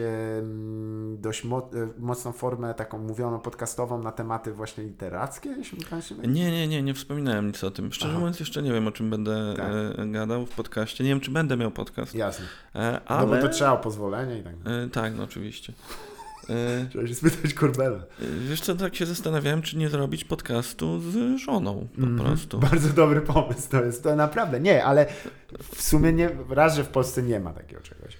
dość 1.18 1.44
mo- 1.44 1.70
y, 1.74 2.00
mocną 2.00 2.32
formę 2.32 2.74
taką 2.74 2.98
mówioną 2.98 3.40
podcastową 3.40 4.04
na 4.04 4.12
tematy 4.12 4.52
właśnie 4.54 4.84
literackie, 4.84 5.50
jeśli? 5.50 5.80
Nie, 6.28 6.52
nie, 6.52 6.68
nie, 6.68 6.84
nie 6.84 6.94
wspominałem 6.94 7.48
nic 7.48 7.64
o 7.64 7.72
tym. 7.72 7.92
Szczerze 7.94 8.12
Aha. 8.12 8.20
mówiąc, 8.20 8.40
jeszcze 8.40 8.62
nie 8.62 8.74
wiem, 8.74 8.88
o 8.88 8.92
czym 8.92 9.10
będę 9.10 9.54
Tak. 9.58 9.72
e, 9.98 10.08
gadał 10.08 10.46
w 10.46 10.50
podcaście. 10.56 11.04
Nie 11.04 11.10
wiem, 11.10 11.20
czy 11.20 11.32
będę 11.32 11.58
miał 11.58 11.72
podcast. 11.72 12.16
Jasne. 12.16 12.46
E, 12.76 12.92
No 12.92 13.16
ale... 13.16 13.28
bo 13.42 13.48
to 13.48 13.50
trzeba 13.54 13.72
o 13.72 13.78
pozwolenie 13.78 14.40
i 14.40 14.44
tak. 14.44 14.54
E, 14.66 14.90
tak, 14.90 15.16
no 15.18 15.24
oczywiście. 15.24 15.74
Trzeba 16.90 17.08
się 17.08 17.16
spytać 17.16 17.54
Korbela. 17.54 18.00
wiesz 18.50 18.62
co, 18.62 18.76
tak 18.76 18.96
się 18.96 19.06
zastanawiałem, 19.06 19.62
czy 19.62 19.78
nie 19.78 19.90
zrobić 19.90 20.24
podcastu 20.24 21.00
z 21.00 21.40
żoną 21.40 21.88
po 21.96 22.02
Mhm. 22.02 22.20
prostu. 22.28 22.60
Bardzo 22.60 22.90
dobry 22.90 23.22
pomysł 23.22 23.70
to 23.70 23.84
jest, 23.86 24.04
to 24.04 24.16
naprawdę. 24.16 24.60
Nie, 24.60 24.86
ale 24.86 25.06
w 25.74 25.82
sumie 25.82 26.14
nie, 26.14 26.30
raz, 26.50 26.76
że 26.76 26.84
w 26.84 26.88
Polsce 26.90 27.24
nie 27.24 27.40
ma 27.40 27.54
takiego 27.54 27.82
czegoś. 27.82 28.18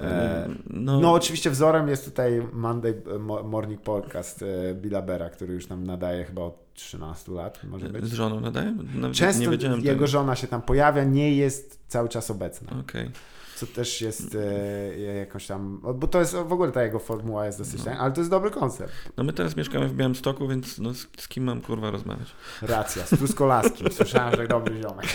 E, 0.00 0.48
no, 0.70 1.00
no 1.00 1.12
oczywiście 1.12 1.50
wzorem 1.50 1.88
jest 1.88 2.04
tutaj 2.04 2.42
Monday 2.52 3.02
Mo- 3.18 3.42
Morning 3.42 3.80
Podcast 3.82 4.42
e, 4.42 4.74
Billa 4.74 5.02
Bera, 5.02 5.30
który 5.30 5.54
już 5.54 5.68
nam 5.68 5.84
nadaje 5.84 6.24
chyba 6.24 6.42
od 6.42 6.74
13 6.74 7.32
lat, 7.32 7.60
może 7.64 7.88
być. 7.88 8.04
z 8.04 8.12
żoną 8.12 8.40
nadaję? 8.40 8.74
Nawet 8.94 9.16
Często 9.16 9.42
jego 9.52 9.76
tego. 9.82 10.06
żona 10.06 10.36
się 10.36 10.46
tam 10.46 10.62
pojawia, 10.62 11.04
nie 11.04 11.36
jest 11.36 11.80
cały 11.88 12.08
czas 12.08 12.30
obecna, 12.30 12.80
Okej. 12.80 13.10
Co 13.58 13.66
też 13.66 14.00
jest 14.00 14.34
e, 14.34 14.98
jakąś 14.98 15.46
tam, 15.46 15.80
bo 15.94 16.06
to 16.06 16.20
jest 16.20 16.34
w 16.34 16.52
ogóle 16.52 16.72
ta 16.72 16.82
jego 16.82 16.98
formuła 16.98 17.46
jest 17.46 17.58
dosyć, 17.58 17.84
No. 17.84 17.92
ale 17.92 18.12
to 18.12 18.20
jest 18.20 18.30
dobry 18.30 18.50
koncept. 18.50 18.92
No 19.16 19.24
my 19.24 19.32
teraz 19.32 19.56
mieszkamy 19.56 19.88
w 19.88 19.94
Białymstoku, 19.94 20.48
więc 20.48 20.78
no, 20.78 20.94
z, 20.94 21.06
z 21.18 21.28
kim 21.28 21.44
mam 21.44 21.60
kurwa 21.60 21.90
rozmawiać? 21.90 22.28
Racja, 22.62 23.02
z 23.06 23.10
Truskolaskim. 23.10 23.92
Słyszałem, 23.96 24.36
że 24.36 24.48
dobry 24.48 24.82
ziomek. 24.82 25.06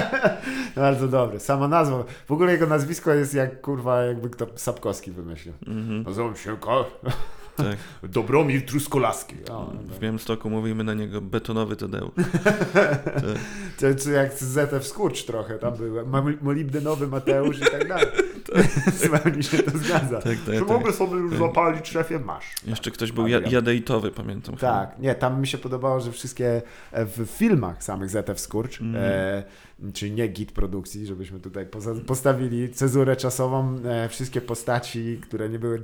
Bardzo 0.76 1.08
dobry. 1.08 1.40
Sama 1.40 1.68
nazwa. 1.68 2.04
W 2.26 2.32
ogóle 2.32 2.52
jego 2.52 2.66
nazwisko 2.66 3.10
jest 3.14 3.34
jak 3.34 3.60
kurwa, 3.60 4.02
jakby 4.02 4.30
kto 4.30 4.46
Sapkowski 4.56 5.10
wymyślił. 5.10 5.54
Mhm, 5.66 6.02
Nazywam 6.02 6.36
się 6.36 6.56
Ko... 6.56 6.90
tak. 7.62 7.76
Dobromir 8.10 8.66
Truskolaski. 8.66 9.36
O, 9.50 9.72
W 9.84 9.98
Białymstoku 9.98 10.50
mówimy 10.50 10.84
na 10.84 10.94
niego 10.94 11.20
betonowy 11.20 11.76
Tadeusz. 11.76 12.10
to, 13.80 13.94
to 14.04 14.10
jak 14.10 14.32
z 14.32 14.42
ZF 14.42 14.86
Skurcz 14.86 15.24
trochę 15.24 15.58
tam. 15.58 15.72
Mam- 16.06 16.36
Molibdenowy 16.42 17.06
Mateusz 17.08 17.58
i 17.58 17.60
tak 17.70 17.88
dalej. 17.88 18.06
Zupełnie 19.02 19.42
się 19.42 19.58
to 19.62 19.78
zgadza. 19.78 20.20
Tak, 20.20 20.36
Czy 20.44 20.50
tak, 20.50 20.58
tak. 20.58 20.68
mogę 20.68 20.92
sobie 20.92 21.16
już 21.16 21.36
zapalić 21.36 21.88
szefie? 21.88 22.18
Masz. 22.18 22.44
Jeszcze 22.66 22.90
ktoś 22.90 23.12
był 23.12 23.26
ja, 23.26 23.36
Adrian. 23.36 23.52
jadeitowy, 23.54 24.10
pamiętam. 24.10 24.56
chyba. 24.56 24.72
Tak, 24.72 24.98
nie, 24.98 25.14
tam 25.14 25.40
mi 25.40 25.46
się 25.46 25.58
podobało, 25.58 26.00
że 26.00 26.12
wszystkie 26.12 26.62
e, 26.92 27.04
w 27.06 27.26
filmach 27.30 27.84
samych 27.84 28.10
ZF 28.10 28.40
Skurcz, 28.40 28.80
Mhm. 28.80 29.04
e, 29.04 29.42
czyli 29.94 30.12
nie 30.12 30.28
git 30.28 30.52
produkcji, 30.52 31.06
żebyśmy 31.06 31.40
tutaj 31.40 31.66
postawili 32.06 32.70
cezurę 32.70 33.16
czasową, 33.16 33.76
e, 33.84 34.08
wszystkie 34.08 34.40
postaci, 34.40 35.20
które 35.22 35.48
nie 35.48 35.58
były 35.58 35.76
e, 35.76 35.80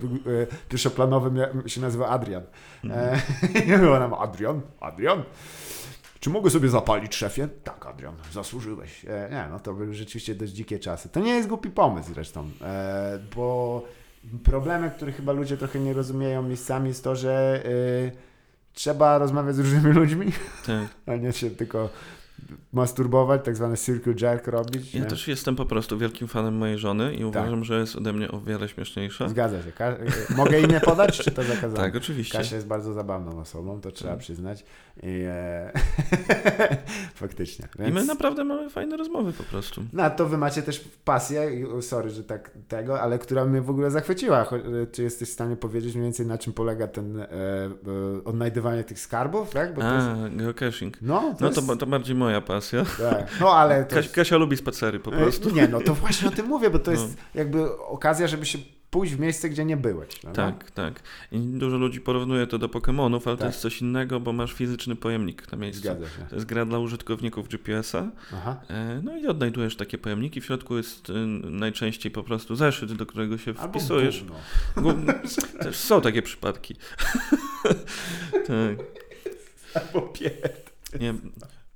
pierwszoplanowe, 0.69 1.51
się 1.67 1.81
nazywa 1.81 2.09
Adrian. 2.09 2.43
E, 2.85 3.21
I 3.67 3.79
było 3.79 3.99
nam 3.99 4.15
Adrian, 4.15 4.61
Adrian. 4.81 5.23
Czy 6.21 6.31
mogę 6.31 6.51
sobie 6.51 6.69
zapalić 6.69 7.15
szefie? 7.15 7.49
Tak, 7.65 7.87
Adrian, 7.87 8.15
zasłużyłeś. 8.33 9.05
Nie, 9.05 9.47
no 9.51 9.61
to 9.61 9.75
były 9.75 9.95
rzeczywiście 9.95 10.35
dość 10.35 10.53
dzikie 10.53 10.79
czasy. 10.79 11.09
To 11.09 11.21
nie 11.21 11.35
jest 11.35 11.49
głupi 11.49 11.71
pomysł 11.71 12.15
zresztą, 12.15 12.51
bo 13.37 13.83
problemem, 14.45 14.91
który 14.91 15.13
chyba 15.13 15.33
ludzie 15.33 15.57
trochę 15.57 15.81
nie 15.81 15.93
rozumieją 15.93 16.43
miejscami 16.43 16.89
jest 16.89 17.05
to, 17.05 17.17
że 17.17 17.63
trzeba 18.77 19.19
rozmawiać 19.19 19.57
z 19.57 19.59
różnymi 19.59 19.95
ludźmi, 19.95 20.33
Tak. 20.67 20.89
a 21.15 21.17
nie 21.17 21.33
się 21.33 21.51
tylko 21.51 21.89
masturbować, 22.73 23.45
tak 23.45 23.57
zwany 23.57 23.77
circle 23.77 24.15
jerk 24.21 24.47
robić. 24.47 24.95
Ja 24.95 25.01
nie? 25.01 25.07
też 25.07 25.29
jestem 25.29 25.57
po 25.57 25.67
prostu 25.67 25.99
wielkim 25.99 26.29
fanem 26.29 26.55
mojej 26.57 26.79
żony 26.79 27.15
i 27.15 27.25
uważam, 27.25 27.65
że 27.65 27.81
jest 27.81 27.97
ode 27.97 28.13
mnie 28.13 28.31
o 28.31 28.41
wiele 28.41 28.69
śmieszniejsza. 28.69 29.29
Zgadza 29.29 29.63
się. 29.63 29.73
Ka- 29.73 29.87
e, 29.87 30.35
mogę 30.37 30.61
imię 30.61 30.81
podać, 30.81 31.19
czy 31.19 31.31
to 31.31 31.43
zakazane? 31.55 31.77
Tak, 31.77 31.97
oczywiście. 31.97 32.39
Kasia 32.39 32.55
jest 32.57 32.69
bardzo 32.69 32.93
zabawną 32.93 33.41
osobą, 33.41 33.81
to 33.81 33.91
trzeba 33.93 34.11
Tak. 34.11 34.21
przyznać. 34.21 34.65
I, 35.03 35.25
e, 35.29 35.73
faktycznie. 37.15 37.69
I 37.79 37.83
my 37.83 37.93
Więc... 37.93 38.07
naprawdę 38.09 38.45
mamy 38.45 38.71
fajne 38.71 38.97
rozmowy 38.97 39.33
po 39.33 39.43
prostu. 39.43 39.83
No, 39.93 40.11
to 40.11 40.27
wy 40.27 40.39
macie 40.39 40.63
też 40.63 40.89
pasję, 41.05 41.51
sorry, 41.81 42.11
że 42.11 42.25
tak 42.25 42.51
tego, 42.69 43.01
ale 43.01 43.19
która 43.19 43.45
mnie 43.45 43.61
w 43.61 43.71
ogóle 43.71 43.91
zachwyciła. 43.91 44.43
E, 44.83 44.87
Czy 44.93 45.03
jesteś 45.03 45.29
w 45.29 45.33
stanie 45.33 45.57
powiedzieć 45.57 45.95
mniej 45.95 46.05
więcej 46.05 46.27
na 46.27 46.39
czym 46.39 46.53
polega 46.53 46.87
ten 46.87 47.21
e, 47.21 47.25
e, 47.25 47.69
odnajdywanie 48.25 48.85
tych 48.85 49.01
skarbów, 49.01 49.51
tak? 49.51 49.75
Bo 49.75 49.81
to 49.81 49.95
jest, 49.95 50.07
A, 50.07 50.29
geocaching. 50.29 51.03
no, 51.03 51.21
to 51.21 51.37
No 51.41 51.47
jest, 51.47 51.67
to, 51.67 51.77
to 51.77 51.87
bardziej 51.87 52.17
moja 52.17 52.41
pasja. 52.41 52.85
tak. 53.11 53.27
no, 53.41 53.51
ale 53.55 53.85
to 53.85 53.97
jest, 53.97 54.15
Kasia 54.15 54.37
lubi 54.37 54.57
spacery 54.57 55.01
po 55.01 55.15
e, 55.15 55.17
prostu. 55.19 55.51
Nie, 55.51 55.69
no 55.69 55.81
to 55.81 55.95
właśnie 55.95 56.29
o 56.29 56.31
tym 56.31 56.47
mówię, 56.47 56.71
bo 56.71 56.79
to 56.79 56.91
jest 56.91 57.09
No. 57.09 57.15
jakby 57.35 57.79
okazja, 57.79 58.27
żeby 58.27 58.47
się 58.47 58.59
pójść 58.91 59.15
w 59.15 59.19
miejsce, 59.21 59.49
gdzie 59.49 59.65
nie 59.65 59.77
byłeś. 59.77 60.23
No, 60.23 60.33
Tak, 60.33 60.71
tak. 60.71 61.01
I 61.33 61.39
dużo 61.39 61.77
ludzi 61.77 62.01
porównuje 62.01 62.47
to 62.47 62.59
do 62.59 62.69
Pokémonów, 62.69 63.21
ale 63.27 63.37
to 63.37 63.37
Tak. 63.37 63.47
jest 63.47 63.61
coś 63.61 63.81
innego, 63.83 64.21
bo 64.21 64.33
masz 64.33 64.53
fizyczny 64.53 64.97
pojemnik 64.97 65.53
na 65.53 65.59
No? 65.59 65.63
miejscu. 65.63 65.83
Zgadza 65.83 66.07
się. 66.07 66.27
To 66.31 66.35
jest 66.35 66.47
gra 66.47 66.65
dla 66.65 66.79
użytkowników 66.79 67.49
GPS-a. 67.49 68.11
Aha. 68.35 68.61
E, 68.69 69.01
No 69.05 69.17
i 69.19 69.27
odnajdujesz 69.27 69.77
takie 69.77 69.99
pojemniki. 69.99 70.41
W 70.41 70.45
środku 70.45 70.77
jest 70.77 71.11
y, 71.11 71.13
najczęściej 71.51 72.13
po 72.13 72.23
prostu 72.23 72.57
zeszyt, 72.57 72.93
do 72.93 73.07
którego 73.07 73.39
się 73.39 73.55
Albo 73.59 73.79
wpisujesz. 73.79 74.25
gówno. 74.77 75.13
Gó- 75.13 75.59
Też 75.63 75.77
są 75.77 76.01
takie 76.01 76.23
przypadki. 76.23 76.77
tak. 78.47 78.87
Albo 79.75 80.03
pier... 80.03 80.33
Nie, 81.01 81.15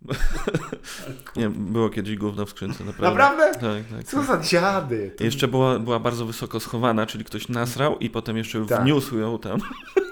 nie, 1.37 1.51
było 1.51 1.91
kiedyś 1.91 2.17
gówno 2.17 2.47
w 2.47 2.51
skrzynce, 2.51 2.85
naprawdę. 2.85 3.19
Naprawdę? 3.19 3.55
Tak, 3.55 3.97
tak. 3.99 4.05
Co 4.07 4.23
za 4.23 4.39
dziady? 4.41 5.15
To... 5.19 5.25
Jeszcze 5.25 5.49
była, 5.49 5.79
była 5.79 5.99
bardzo 5.99 6.27
wysoko 6.27 6.61
schowana, 6.61 7.07
czyli 7.07 7.25
ktoś 7.25 7.49
nasrał 7.49 7.99
i 7.99 8.11
potem 8.11 8.37
jeszcze 8.37 8.67
Tak. 8.67 8.83
wniósł 8.83 9.19
ją 9.19 9.39
tam. 9.39 9.59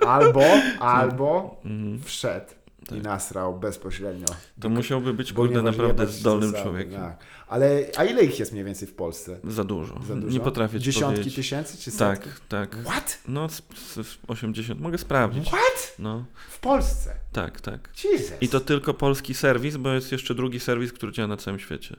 Albo, 0.07 0.43
albo 0.81 1.61
Mhm. 1.65 2.01
wszedł 2.05 2.47
tak. 2.89 2.99
i 2.99 3.03
nasrał 3.03 3.59
bezpośrednio. 3.59 4.27
To 4.61 4.69
musiałby 4.69 5.15
być, 5.15 5.33
kurde, 5.33 5.63
naprawdę 5.63 6.07
zdolnym 6.07 6.53
człowiekiem. 6.53 7.01
Tak. 7.01 7.17
Ale 7.49 7.85
a 7.97 8.05
ile 8.05 8.25
ich 8.25 8.39
jest 8.39 8.53
mniej 8.53 8.65
więcej 8.65 8.89
w 8.89 8.95
Polsce? 8.95 9.39
Za 9.45 9.65
dużo. 9.65 10.01
Za 10.09 10.15
dużo? 10.15 10.33
Nie 10.33 10.41
potrafię 10.41 10.79
ci 10.79 10.85
Dziesiątki 10.85 11.15
powiedzieć. 11.17 11.35
tysięcy 11.35 11.79
czy 11.79 11.99
Tak, 11.99 12.25
setki? 12.25 12.41
tak. 12.49 12.77
What? 12.85 13.19
No, 13.29 13.49
z, 13.49 13.63
z 13.77 14.19
80. 14.29 14.81
Mogę 14.81 14.99
sprawdzić. 14.99 15.47
What? 15.49 15.95
No, 15.99 16.25
W 16.51 16.59
Polsce? 16.61 17.15
tak, 17.33 17.61
tak. 17.61 17.89
Jesus. 18.05 18.33
I 18.41 18.49
to 18.49 18.61
tylko 18.61 18.95
polski 18.95 19.35
serwis, 19.35 19.77
bo 19.77 19.93
jest 19.93 20.13
jeszcze 20.13 20.35
drugi 20.35 20.61
serwis, 20.61 20.93
który 20.93 21.13
działa 21.13 21.29
na 21.29 21.37
całym 21.37 21.61
świecie. 21.61 21.97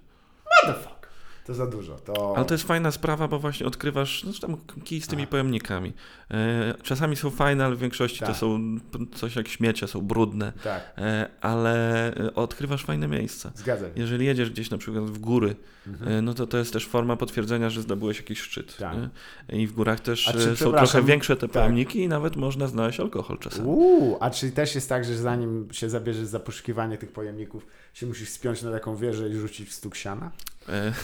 Fuck? 0.66 0.99
To 1.50 1.56
za 1.56 1.68
dużo. 1.68 1.96
To... 1.96 2.34
Ale 2.38 2.46
to 2.46 2.54
jest 2.54 2.64
fajna 2.68 2.92
sprawa, 2.92 3.28
bo 3.28 3.40
właśnie 3.40 3.66
odkrywasz 3.66 4.24
no, 4.24 4.32
tam 4.42 4.58
kij 4.84 5.02
z 5.02 5.08
tymi 5.08 5.22
Aha. 5.22 5.32
pojemnikami. 5.32 5.94
E, 6.32 6.74
czasami 6.84 7.16
są 7.16 7.30
fajne, 7.30 7.66
ale 7.66 7.76
w 7.76 7.80
większości 7.80 8.20
to 8.20 8.26
Tak. 8.26 8.36
są 8.36 8.78
p- 8.92 9.00
coś 9.16 9.36
jak 9.36 9.48
śmiecie, 9.48 9.88
są 9.88 10.02
brudne. 10.02 10.54
Tak, 10.64 10.94
E, 10.98 11.30
ale 11.42 12.08
e, 12.16 12.36
odkrywasz 12.36 12.86
fajne 12.86 13.08
miejsca. 13.08 13.52
zgadzam 13.56 13.88
się. 13.90 13.94
Jeżeli 14.02 14.26
jedziesz 14.26 14.50
gdzieś 14.50 14.70
na 14.70 14.78
przykład 14.78 15.04
w 15.06 15.20
góry, 15.20 15.56
Mhm. 15.88 16.12
e, 16.12 16.22
no 16.22 16.34
to 16.34 16.48
to 16.48 16.58
jest 16.58 16.74
też 16.74 16.86
forma 16.88 17.16
potwierdzenia, 17.16 17.70
że 17.70 17.82
zdobyłeś 17.82 18.18
jakiś 18.18 18.40
szczyt. 18.42 18.78
Tak. 18.78 18.96
I 19.50 19.68
w 19.68 19.72
górach 19.74 20.00
też 20.00 20.24
czy, 20.24 20.38
e, 20.52 20.56
są 20.56 20.72
trochę 20.72 21.04
większe 21.04 21.36
te 21.36 21.48
tak. 21.48 21.52
pojemniki 21.52 22.00
i 22.00 22.08
nawet 22.08 22.36
można 22.36 22.68
znaleźć 22.68 23.00
alkohol 23.00 23.38
czasami. 23.40 23.68
Uuu, 23.68 24.18
a 24.20 24.30
czy 24.30 24.52
też 24.52 24.76
jest 24.76 24.90
tak, 24.90 25.06
że 25.06 25.18
zanim 25.18 25.68
się 25.72 25.90
zabierzesz 25.90 26.26
za 26.26 26.40
poszukiwanie 26.40 26.98
tych 26.98 27.12
pojemników, 27.12 27.68
się 27.94 28.06
musisz 28.06 28.30
spiąć 28.30 28.62
na 28.62 28.72
taką 28.72 28.96
wieżę 28.96 29.30
i 29.30 29.34
rzucić 29.34 29.70
w 29.70 29.74
stuk 29.74 29.96
siana? 29.96 30.32
E, 30.70 30.94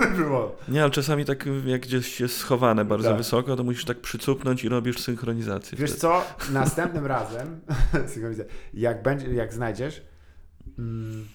by 0.00 0.06
było. 0.16 0.56
nie, 0.68 0.82
ale 0.82 0.90
czasami 0.90 1.24
tak 1.24 1.44
jak 1.66 1.80
gdzieś 1.80 2.20
jest 2.20 2.36
schowane 2.36 2.84
bardzo 2.84 3.08
Tak. 3.08 3.18
wysoko, 3.18 3.56
to 3.56 3.64
musisz 3.64 3.84
tak 3.84 4.00
przycupnąć 4.00 4.64
i 4.64 4.68
robisz 4.68 4.98
synchronizację. 5.00 5.78
Wiesz 5.78 5.90
wtedy. 5.90 6.00
co, 6.00 6.22
następnym 6.52 7.06
razem, 7.16 7.60
synchronizacja, 8.12 8.52
jak, 8.74 9.02
będzie, 9.02 9.34
jak 9.34 9.54
znajdziesz, 9.54 10.02
mm, 10.78 11.26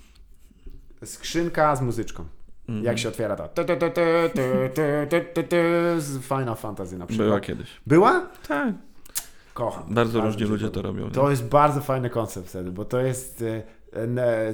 skrzynka 1.06 1.76
z 1.76 1.82
muzyczką. 1.82 2.26
Mhm. 2.70 2.86
Jak 2.86 3.00
się 3.00 3.10
otwiera 3.10 3.36
to. 3.36 3.48
Tu, 3.48 3.64
tu, 3.64 3.74
tu, 5.50 5.56
z 5.98 6.20
Final 6.28 6.56
Fantasy 6.56 6.98
na 6.98 7.06
przykład. 7.06 7.28
Była 7.28 7.40
kiedyś. 7.40 7.68
Była? 7.88 8.28
Tak. 8.48 8.74
Kocham. 9.54 9.84
Bardzo 9.94 10.22
różni 10.22 10.42
mi 10.42 10.48
się 10.48 10.52
ludzie 10.52 10.70
to 10.70 10.82
robią. 10.82 11.06
nie? 11.06 11.12
To 11.12 11.30
jest 11.30 11.46
bardzo 11.46 11.82
fajny 11.82 12.10
koncept 12.10 12.48
wtedy, 12.50 12.72
bo 12.72 12.86
to 12.86 13.00
jest 13.00 13.42
e, 13.42 13.64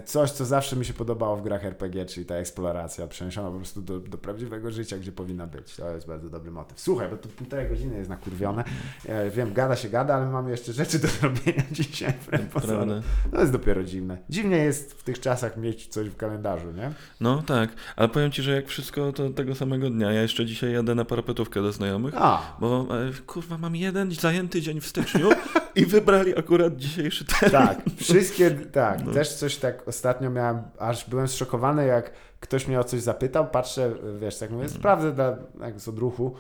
coś, 0.06 0.32
co 0.32 0.46
zawsze 0.46 0.76
mi 0.76 0.86
się 0.86 0.94
podobało 0.94 1.38
w 1.38 1.42
grach 1.44 1.66
RPG, 1.66 2.06
czyli 2.06 2.26
ta 2.26 2.36
eksploracja 2.36 3.08
przeniesiona 3.08 3.52
po 3.52 3.58
prostu 3.58 3.82
do, 3.82 4.00
do 4.00 4.18
prawdziwego 4.18 4.72
życia, 4.72 4.98
gdzie 4.98 5.12
powinna 5.12 5.48
być. 5.48 5.76
To 5.76 5.92
jest 5.92 6.08
bardzo 6.08 6.30
dobry 6.30 6.52
motyw. 6.52 6.80
Słuchaj, 6.80 7.10
bo 7.10 7.18
to 7.18 7.30
półtorej 7.30 7.70
godziny 7.70 7.98
jest 7.98 8.10
nakurwione. 8.10 8.64
Ja 9.06 9.30
wiem, 9.30 9.54
gada 9.54 9.76
się 9.76 9.90
gada, 9.90 10.16
ale 10.16 10.26
mamy 10.26 10.52
jeszcze 10.52 10.74
rzeczy 10.74 11.00
do 11.00 11.08
zrobienia 11.20 11.64
dzisiaj. 11.72 12.14
Prawda. 12.52 13.02
To 13.32 13.40
jest 13.40 13.52
dopiero 13.52 13.84
dziwne. 13.84 14.18
Dziwnie 14.30 14.58
jest 14.58 14.94
w 14.94 15.04
tych 15.04 15.20
czasach 15.20 15.58
mieć 15.58 15.88
coś 15.88 16.10
w 16.10 16.16
kalendarzu, 16.16 16.72
nie? 16.72 16.92
No 17.22 17.42
tak, 17.42 17.70
ale 17.96 18.10
powiem 18.10 18.32
ci, 18.32 18.42
że 18.42 18.52
jak 18.52 18.68
wszystko 18.68 19.12
to 19.12 19.30
tego 19.30 19.56
samego 19.56 19.90
dnia. 19.90 20.12
Ja 20.12 20.22
jeszcze 20.22 20.46
dzisiaj 20.46 20.74
jadę 20.74 20.96
na 20.96 21.06
parapetówkę 21.06 21.62
do 21.62 21.72
znajomych, 21.72 22.14
A, 22.18 22.58
bo 22.60 22.88
e, 22.92 23.12
kurwa 23.28 23.58
mam 23.58 23.76
jeden 23.76 24.12
zajęty 24.12 24.62
dzień 24.62 24.82
w 24.82 24.88
styczniu 24.88 25.30
i 25.76 25.86
wybrali 25.86 26.40
akurat 26.40 26.78
dzisiejszy 26.78 27.26
termin. 27.26 27.52
tak. 27.52 27.82
Wszystkie, 27.98 28.52
tak. 28.52 29.06
No. 29.06 29.14
Też 29.14 29.27
coś 29.34 29.58
tak 29.58 29.88
ostatnio 29.88 30.30
miałem, 30.30 30.62
aż 30.80 31.10
byłem 31.10 31.28
zszokowany, 31.28 31.86
jak 31.86 32.12
ktoś 32.40 32.68
mnie 32.68 32.80
o 32.80 32.84
coś 32.84 33.02
zapytał, 33.02 33.48
patrzę, 33.48 33.92
wiesz, 34.20 34.38
tak 34.40 34.50
mówię, 34.50 34.64
Mhm. 34.64 34.80
sprawdzę 34.80 35.12
dla, 35.12 35.38
jak 35.62 35.80
z 35.80 35.88
odruchu, 35.88 36.36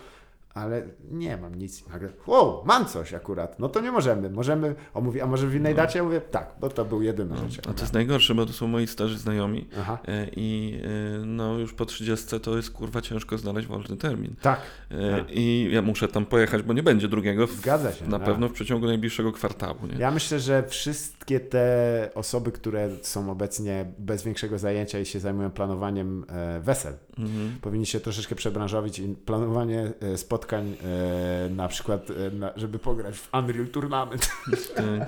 ale 0.57 0.84
nie 1.11 1.38
mam 1.38 1.55
nic. 1.55 1.88
Nagle, 1.89 2.09
wow, 2.27 2.61
mam 2.65 2.85
coś 2.85 3.13
akurat. 3.13 3.59
No 3.59 3.69
to 3.69 3.81
nie 3.81 3.91
możemy. 3.91 4.29
Możemy, 4.29 4.75
on 4.93 5.03
mówi, 5.03 5.21
a 5.21 5.25
może 5.25 5.47
w 5.47 5.55
innej 5.55 5.73
No. 5.73 5.77
dacie? 5.77 5.99
Ja 5.99 6.05
mówię, 6.05 6.21
tak, 6.21 6.51
bo 6.59 6.69
to 6.69 6.85
był 6.85 7.01
jedyny 7.01 7.35
No, 7.43 7.49
rzecz. 7.49 7.67
a 7.67 7.73
to 7.73 7.81
jest 7.81 7.93
najgorsze, 7.93 8.35
bo 8.35 8.45
to 8.45 8.53
są 8.53 8.67
moi 8.67 8.88
starzy 8.88 9.17
znajomi 9.17 9.67
Aha, 9.79 9.97
e, 10.07 10.27
i 10.35 10.79
e, 10.84 11.25
no 11.25 11.57
już 11.57 11.73
po 11.73 11.85
30 11.85 12.39
to 12.39 12.55
jest 12.55 12.71
kurwa 12.71 13.01
ciężko 13.01 13.38
znaleźć 13.38 13.67
wolny 13.67 13.97
termin. 13.97 14.35
tak, 14.41 14.59
E, 14.91 15.17
Tak. 15.17 15.25
I 15.31 15.69
ja 15.71 15.81
muszę 15.81 16.07
tam 16.07 16.25
pojechać, 16.25 16.61
bo 16.63 16.73
nie 16.73 16.84
będzie 16.84 17.07
drugiego 17.07 17.47
w, 17.47 17.51
zgadza 17.51 17.91
się. 17.93 18.07
na 18.07 18.17
tak. 18.19 18.27
pewno 18.27 18.49
w 18.49 18.51
przeciągu 18.51 18.85
najbliższego 18.88 19.31
kwartału. 19.31 19.77
Nie? 19.93 19.99
Ja 19.99 20.11
myślę, 20.11 20.39
że 20.39 20.63
wszystkie 20.67 21.39
te 21.39 22.09
osoby, 22.15 22.51
które 22.51 22.89
są 23.01 23.31
obecnie 23.31 23.85
bez 23.99 24.23
większego 24.23 24.57
zajęcia 24.59 24.99
i 24.99 25.05
się 25.05 25.19
zajmują 25.19 25.51
planowaniem 25.51 26.25
wesel, 26.61 26.93
Mhm. 27.19 27.57
powinni 27.61 27.85
się 27.85 27.99
troszeczkę 27.99 28.35
przebranżowić 28.35 28.99
i 28.99 29.15
planowanie 29.25 29.91
e, 30.01 30.17
spotkań 30.47 30.75
e, 30.83 31.49
na 31.49 31.67
przykład, 31.67 32.09
e, 32.09 32.13
żeby 32.55 32.79
pograć 32.79 33.17
w 33.17 33.33
Unreal 33.33 33.67
Tournament. 33.67 34.29
E, 34.77 35.07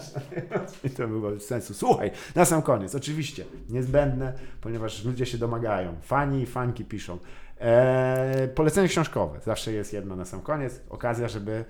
I 0.88 0.90
to 0.90 1.08
byłoby 1.08 1.36
bez 1.36 1.46
sensu. 1.48 1.74
Słuchaj, 1.74 2.12
na 2.36 2.46
sam 2.46 2.62
koniec, 2.62 2.96
oczywiście, 2.96 3.46
niezbędne, 3.70 4.34
ponieważ 4.62 5.06
ludzie 5.06 5.26
się 5.26 5.38
domagają. 5.38 5.96
Fani 6.02 6.42
i 6.42 6.46
fanki 6.46 6.86
piszą. 6.86 7.18
E, 7.60 8.48
polecenie 8.56 8.88
książkowe. 8.88 9.40
Zawsze 9.46 9.72
jest 9.72 9.94
jedno 9.94 10.16
na 10.16 10.26
sam 10.26 10.42
koniec. 10.42 10.82
Okazja, 10.90 11.28
żeby 11.28 11.66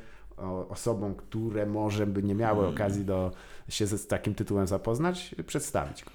osobom, 0.70 1.16
które 1.16 1.66
może 1.66 2.08
by 2.08 2.24
nie 2.24 2.36
miały 2.36 2.60
Mm. 2.60 2.76
okazji 2.76 3.06
do 3.06 3.32
się 3.70 3.88
z, 3.88 4.02
z 4.02 4.08
takim 4.08 4.36
tytułem 4.36 4.68
zapoznać, 4.68 5.36
przedstawić 5.48 6.04
go. 6.04 6.12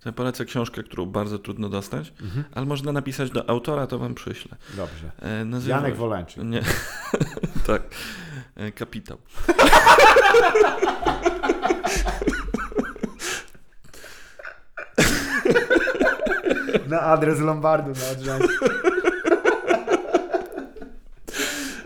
To 0.00 0.08
ja 0.08 0.12
polecę 0.12 0.44
książkę, 0.44 0.82
którą 0.82 1.06
bardzo 1.06 1.38
trudno 1.38 1.68
dostać, 1.68 2.12
Mhm. 2.22 2.44
ale 2.54 2.66
można 2.66 2.92
napisać 2.92 3.30
do 3.30 3.50
autora, 3.50 3.86
to 3.86 3.98
wam 3.98 4.14
przyślę. 4.14 4.56
Dobrze. 4.76 5.10
E, 5.18 5.44
nazywa... 5.44 5.76
Janek 5.76 5.96
Wolęczyk. 5.96 6.44
Nie, 6.44 6.62
tak. 7.66 7.82
E, 8.56 8.72
Kapitał. 8.72 9.18
Na 16.88 17.00
adres 17.00 17.40
Lombardu 17.40 17.90
na 18.00 18.10
odrzędzie. 18.12 18.48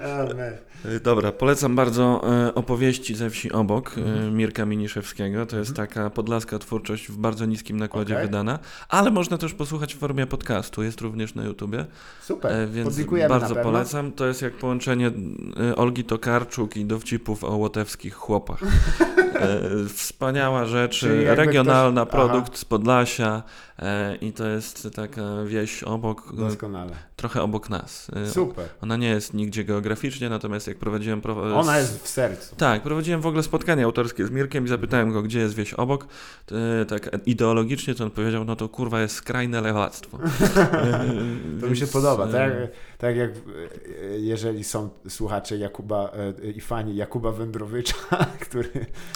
E, 0.02 0.58
Dobra, 1.02 1.32
polecam 1.32 1.76
bardzo 1.76 2.20
e, 2.46 2.54
opowieści 2.54 3.14
ze 3.14 3.30
wsi 3.30 3.52
obok 3.52 3.94
e, 3.98 4.30
Mirka 4.30 4.66
Miniszewskiego. 4.66 5.46
To 5.46 5.58
jest 5.58 5.76
taka 5.76 6.10
podlaska 6.10 6.58
twórczość 6.58 7.08
w 7.08 7.16
bardzo 7.16 7.46
niskim 7.46 7.76
nakładzie 7.76 8.14
Okej. 8.14 8.26
wydana, 8.26 8.58
ale 8.88 9.10
można 9.10 9.38
też 9.38 9.54
posłuchać 9.54 9.94
w 9.94 9.98
formie 9.98 10.26
podcastu. 10.26 10.82
Jest 10.82 11.00
również 11.00 11.34
na 11.34 11.44
YouTubie, 11.44 11.86
Super. 12.22 12.52
e, 12.52 12.66
więc 12.66 13.00
bardzo 13.28 13.56
polecam. 13.56 14.12
To 14.12 14.26
jest 14.26 14.42
jak 14.42 14.52
połączenie 14.52 15.10
e, 15.70 15.76
Olgi 15.76 16.04
Tokarczuk 16.04 16.76
i 16.76 16.84
dowcipów 16.84 17.44
o 17.44 17.56
łotewskich 17.56 18.14
chłopach. 18.14 18.60
E, 19.40 19.88
wspaniała 19.88 20.64
rzecz, 20.64 21.06
regionalna, 21.26 22.06
ktoś- 22.06 22.10
produkt 22.10 22.58
z 22.58 22.64
Podlasia 22.64 23.36
e, 23.36 23.69
i 24.20 24.32
to 24.32 24.46
jest 24.48 24.88
taka 24.96 25.22
wieś 25.46 25.82
obok, 25.82 26.32
e, 26.32 26.36
Doskonale. 26.36 26.92
trochę 27.16 27.42
obok 27.42 27.70
nas. 27.70 28.10
E, 28.16 28.30
Super. 28.30 28.68
Ona 28.82 28.96
nie 28.96 29.08
jest 29.08 29.34
nigdzie 29.34 29.64
geograficznie, 29.64 30.28
natomiast 30.28 30.66
jak 30.66 30.78
prowadziłem... 30.78 31.20
Pro... 31.20 31.58
Ona 31.58 31.78
jest 31.78 32.02
w 32.04 32.08
sercu. 32.08 32.56
Tak, 32.56 32.82
prowadzidziłem 32.82 33.20
w 33.20 33.26
ogóle 33.26 33.42
spotkanie 33.42 33.84
autorskie 33.84 34.26
z 34.26 34.30
Mirkiem 34.30 34.64
i 34.64 34.68
zapytałem 34.68 35.12
go, 35.12 35.22
gdzie 35.22 35.38
jest 35.40 35.54
wieś 35.54 35.74
obok. 35.74 36.06
E, 36.80 36.84
tak 36.84 37.10
ideologicznie 37.26 37.94
to 37.94 38.04
on 38.04 38.10
powiedział, 38.10 38.44
no 38.44 38.56
to 38.56 38.68
kurwa 38.68 39.00
jest 39.00 39.14
skrajne 39.14 39.60
lewactwo. 39.60 40.18
E, 40.60 41.60
To 41.60 41.66
mi 41.66 41.76
się 41.76 41.86
podoba. 41.86 42.26
e, 42.28 42.32
Tak, 42.32 42.52
tak 43.00 43.16
jak 43.16 43.30
e, 43.30 44.18
jeżeli 44.18 44.64
są 44.64 44.88
słuchacze 45.08 45.58
Jakuba 45.58 46.12
e, 46.44 46.50
i 46.50 46.60
fani 46.60 46.96
Jakuba 46.96 47.32
Wędrowycza, 47.32 47.94
który 48.48 48.68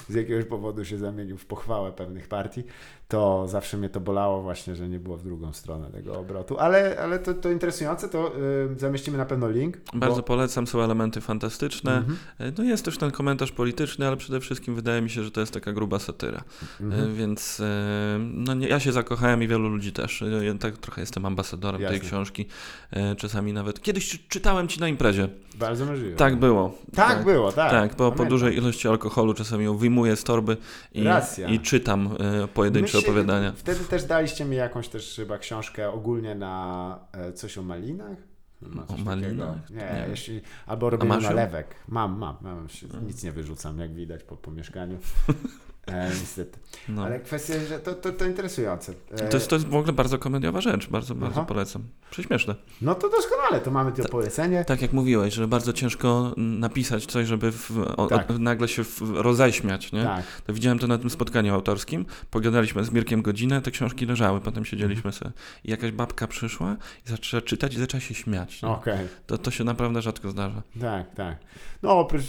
z 0.09 0.15
jakiegoś 0.15 0.45
powodu 0.45 0.85
się 0.85 0.99
zamienił 0.99 1.39
w 1.39 1.47
pochwałę 1.47 1.93
pewnych 1.93 2.29
partii, 2.29 2.65
to 3.09 3.49
zawsze 3.49 3.77
mnie 3.77 3.89
to 3.89 4.01
bolało 4.01 4.43
właśnie, 4.43 4.77
że 4.77 4.89
nie 4.89 4.99
było 4.99 5.17
w 5.17 5.23
drugą 5.23 5.53
stronę 5.53 5.91
tego 5.91 6.19
obrotu. 6.19 6.59
Ale, 6.59 6.99
ale 7.03 7.19
to, 7.19 7.35
to 7.35 7.51
interesujące, 7.51 8.09
to 8.09 8.33
zamieścimy 8.77 9.19
na 9.19 9.25
pewno 9.27 9.51
link. 9.51 9.77
Bardzo 9.95 10.17
bo- 10.17 10.23
polecam, 10.23 10.67
są 10.67 10.83
elementy 10.83 11.21
fantastyczne. 11.21 11.97
Mhm, 11.97 12.19
E, 12.39 12.53
No 12.59 12.65
jest 12.65 12.85
też 12.85 12.99
ten 12.99 13.11
komentarz 13.11 13.53
polityczny, 13.53 14.07
ale 14.07 14.17
przede 14.17 14.41
wszystkim 14.41 14.75
wydaje 14.75 15.03
mi 15.03 15.11
się, 15.11 15.23
że 15.25 15.31
to 15.31 15.41
jest 15.41 15.53
taka 15.55 15.73
gruba 15.73 15.99
satyra. 15.99 16.45
E, 16.81 16.85
mhm. 16.85 17.15
Więc 17.15 17.61
e, 17.61 18.19
no 18.35 18.55
nie, 18.55 18.69
ja 18.69 18.81
się 18.81 18.93
zakochałem 18.93 19.43
i 19.43 19.49
wielu 19.49 19.69
ludzi 19.69 19.93
też. 19.93 20.23
E, 20.23 20.45
Ja 20.45 20.55
tak 20.55 20.79
trochę 20.79 21.01
jestem 21.01 21.27
ambasadorem 21.27 21.81
tej 21.81 21.93
Jasne. 21.93 22.09
książki. 22.09 22.47
E, 22.91 23.17
Czasami 23.17 23.53
nawet. 23.53 23.74
Kiedyś 23.83 24.09
czy- 24.11 24.19
czytałem 24.29 24.69
ci 24.69 24.81
na 24.81 24.89
imprezie. 24.89 25.29
Bardzo 25.55 25.87
możliwe. 25.87 26.17
Tak 26.17 26.37
było. 26.37 26.75
Tak, 26.95 27.25
było, 27.25 27.53
tak. 27.53 27.71
Tak, 27.71 27.97
bo 27.97 28.13
po 28.13 28.25
dużej 28.25 28.57
ilości 28.57 28.89
alkoholu 28.89 29.35
czasami 29.35 29.65
ją 29.65 29.77
wyjmuję 29.77 30.17
z 30.17 30.25
torby 30.25 30.57
i, 30.93 31.05
i 31.49 31.61
czytam 31.61 32.17
e, 32.45 32.49
pojedyncze 32.49 32.97
My 32.99 33.03
się- 33.03 33.09
opowiadania. 33.09 33.53
Wtedy 33.57 33.85
też 33.85 34.05
daliście 34.05 34.45
mi 34.45 34.57
jakąś 34.57 34.89
też 34.89 35.13
chyba 35.17 35.39
książkę 35.39 35.91
ogólnie 35.93 36.35
na 36.35 36.99
e, 37.13 37.33
coś 37.33 37.59
o 37.59 37.63
malinach. 37.63 38.19
Ma 38.63 38.87
O 38.87 38.97
malinach? 38.97 39.71
Nie, 39.71 39.77
Nie. 39.77 40.07
jeśli, 40.11 40.41
albo 40.67 40.91
ją? 40.91 41.29
nalewek. 41.37 41.75
Mam, 41.89 42.19
mam. 42.19 42.37
mam. 42.41 42.67
Nic 43.07 43.25
nie 43.25 43.33
wyrzucam, 43.33 43.79
jak 43.79 43.95
widać 43.95 44.23
po, 44.23 44.37
po 44.37 44.51
mieszkaniu. 44.51 44.99
E, 45.87 46.09
niestety. 46.09 46.59
No. 46.89 47.05
Ale 47.05 47.21
kwestia, 47.21 47.55
że 47.69 47.79
to, 47.79 47.95
to, 47.95 48.13
to 48.13 48.25
interesujące. 48.25 48.93
E, 49.11 49.29
To, 49.29 49.37
jest, 49.37 49.49
to 49.49 49.57
jest 49.57 49.69
w 49.69 49.75
ogóle 49.75 49.93
bardzo 49.93 50.19
komediowa 50.19 50.61
rzecz, 50.61 50.89
bardzo, 50.89 51.15
bardzo 51.15 51.37
Aha. 51.41 51.49
polecam. 51.49 51.83
Prześmieszne. 52.11 52.55
No 52.83 52.95
to 52.95 53.09
doskonale, 53.11 53.61
to 53.61 53.71
mamy 53.71 53.93
to 53.93 54.09
polecenie. 54.09 54.65
Tak 54.65 54.83
jak 54.83 54.93
mówiłeś, 54.93 55.35
że 55.35 55.49
bardzo 55.49 55.73
ciężko 55.73 56.35
napisać 56.37 57.07
coś, 57.07 57.27
żeby 57.27 57.53
w, 57.53 57.71
o, 57.97 58.07
Tak. 58.07 58.31
o, 58.31 58.39
nagle 58.39 58.69
się 58.69 58.85
w, 58.85 59.01
roześmiać, 59.15 59.93
nie? 59.93 60.03
Tak. 60.05 60.25
To 60.47 60.53
widziałem 60.53 60.79
to 60.79 60.87
na 60.87 60.99
tym 60.99 61.11
spotkaniu 61.11 61.55
autorskim. 61.55 62.07
Pogadaliśmy 62.31 62.85
z 62.85 62.93
Mirkiem 62.93 63.23
godzinę, 63.23 63.63
te 63.63 63.71
książki 63.71 64.07
leżały, 64.07 64.41
potem 64.41 64.65
siedzieliśmy 64.65 65.13
sobie. 65.13 65.31
I 65.65 65.71
jakaś 65.71 65.91
babka 65.91 66.27
przyszła 66.27 66.77
i 67.07 67.11
zaczęła 67.11 67.41
czytać 67.41 67.75
i 67.75 67.79
zaczęła 67.79 68.01
się 68.01 68.15
śmiać. 68.15 68.63
Nie? 68.63 68.69
Okej. 68.69 68.99
To, 69.27 69.39
to 69.39 69.51
się 69.51 69.65
naprawdę 69.65 70.03
rzadko 70.03 70.31
zdarza. 70.31 70.63
Tak, 70.81 71.15
tak. 71.15 71.37
No 71.83 71.99
oprócz, 71.99 72.25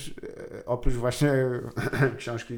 e, 0.58 0.66
oprócz 0.66 0.94
właśnie 0.94 1.34
książki 2.18 2.54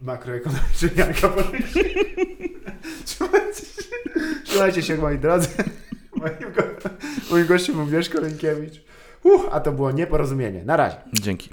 makroekonomicznej 0.00 0.90
Janka 0.96 1.28
Paryża. 1.28 1.80
Słuchajcie, 3.04 3.62
słuchajcie 4.44 4.82
się, 4.82 4.96
moi 4.96 5.18
drodzy. 5.18 5.48
Moim, 6.16 6.52
go, 6.56 6.62
moim 7.30 7.46
gościem 7.46 7.74
był 7.74 7.86
Mieszko 7.86 8.20
Rękiewicz. 8.20 8.84
Uh, 9.22 9.48
a 9.50 9.60
to 9.60 9.72
było 9.72 9.92
nieporozumienie. 9.92 10.64
Na 10.64 10.76
razie. 10.76 10.96
Dzięki. 11.12 11.50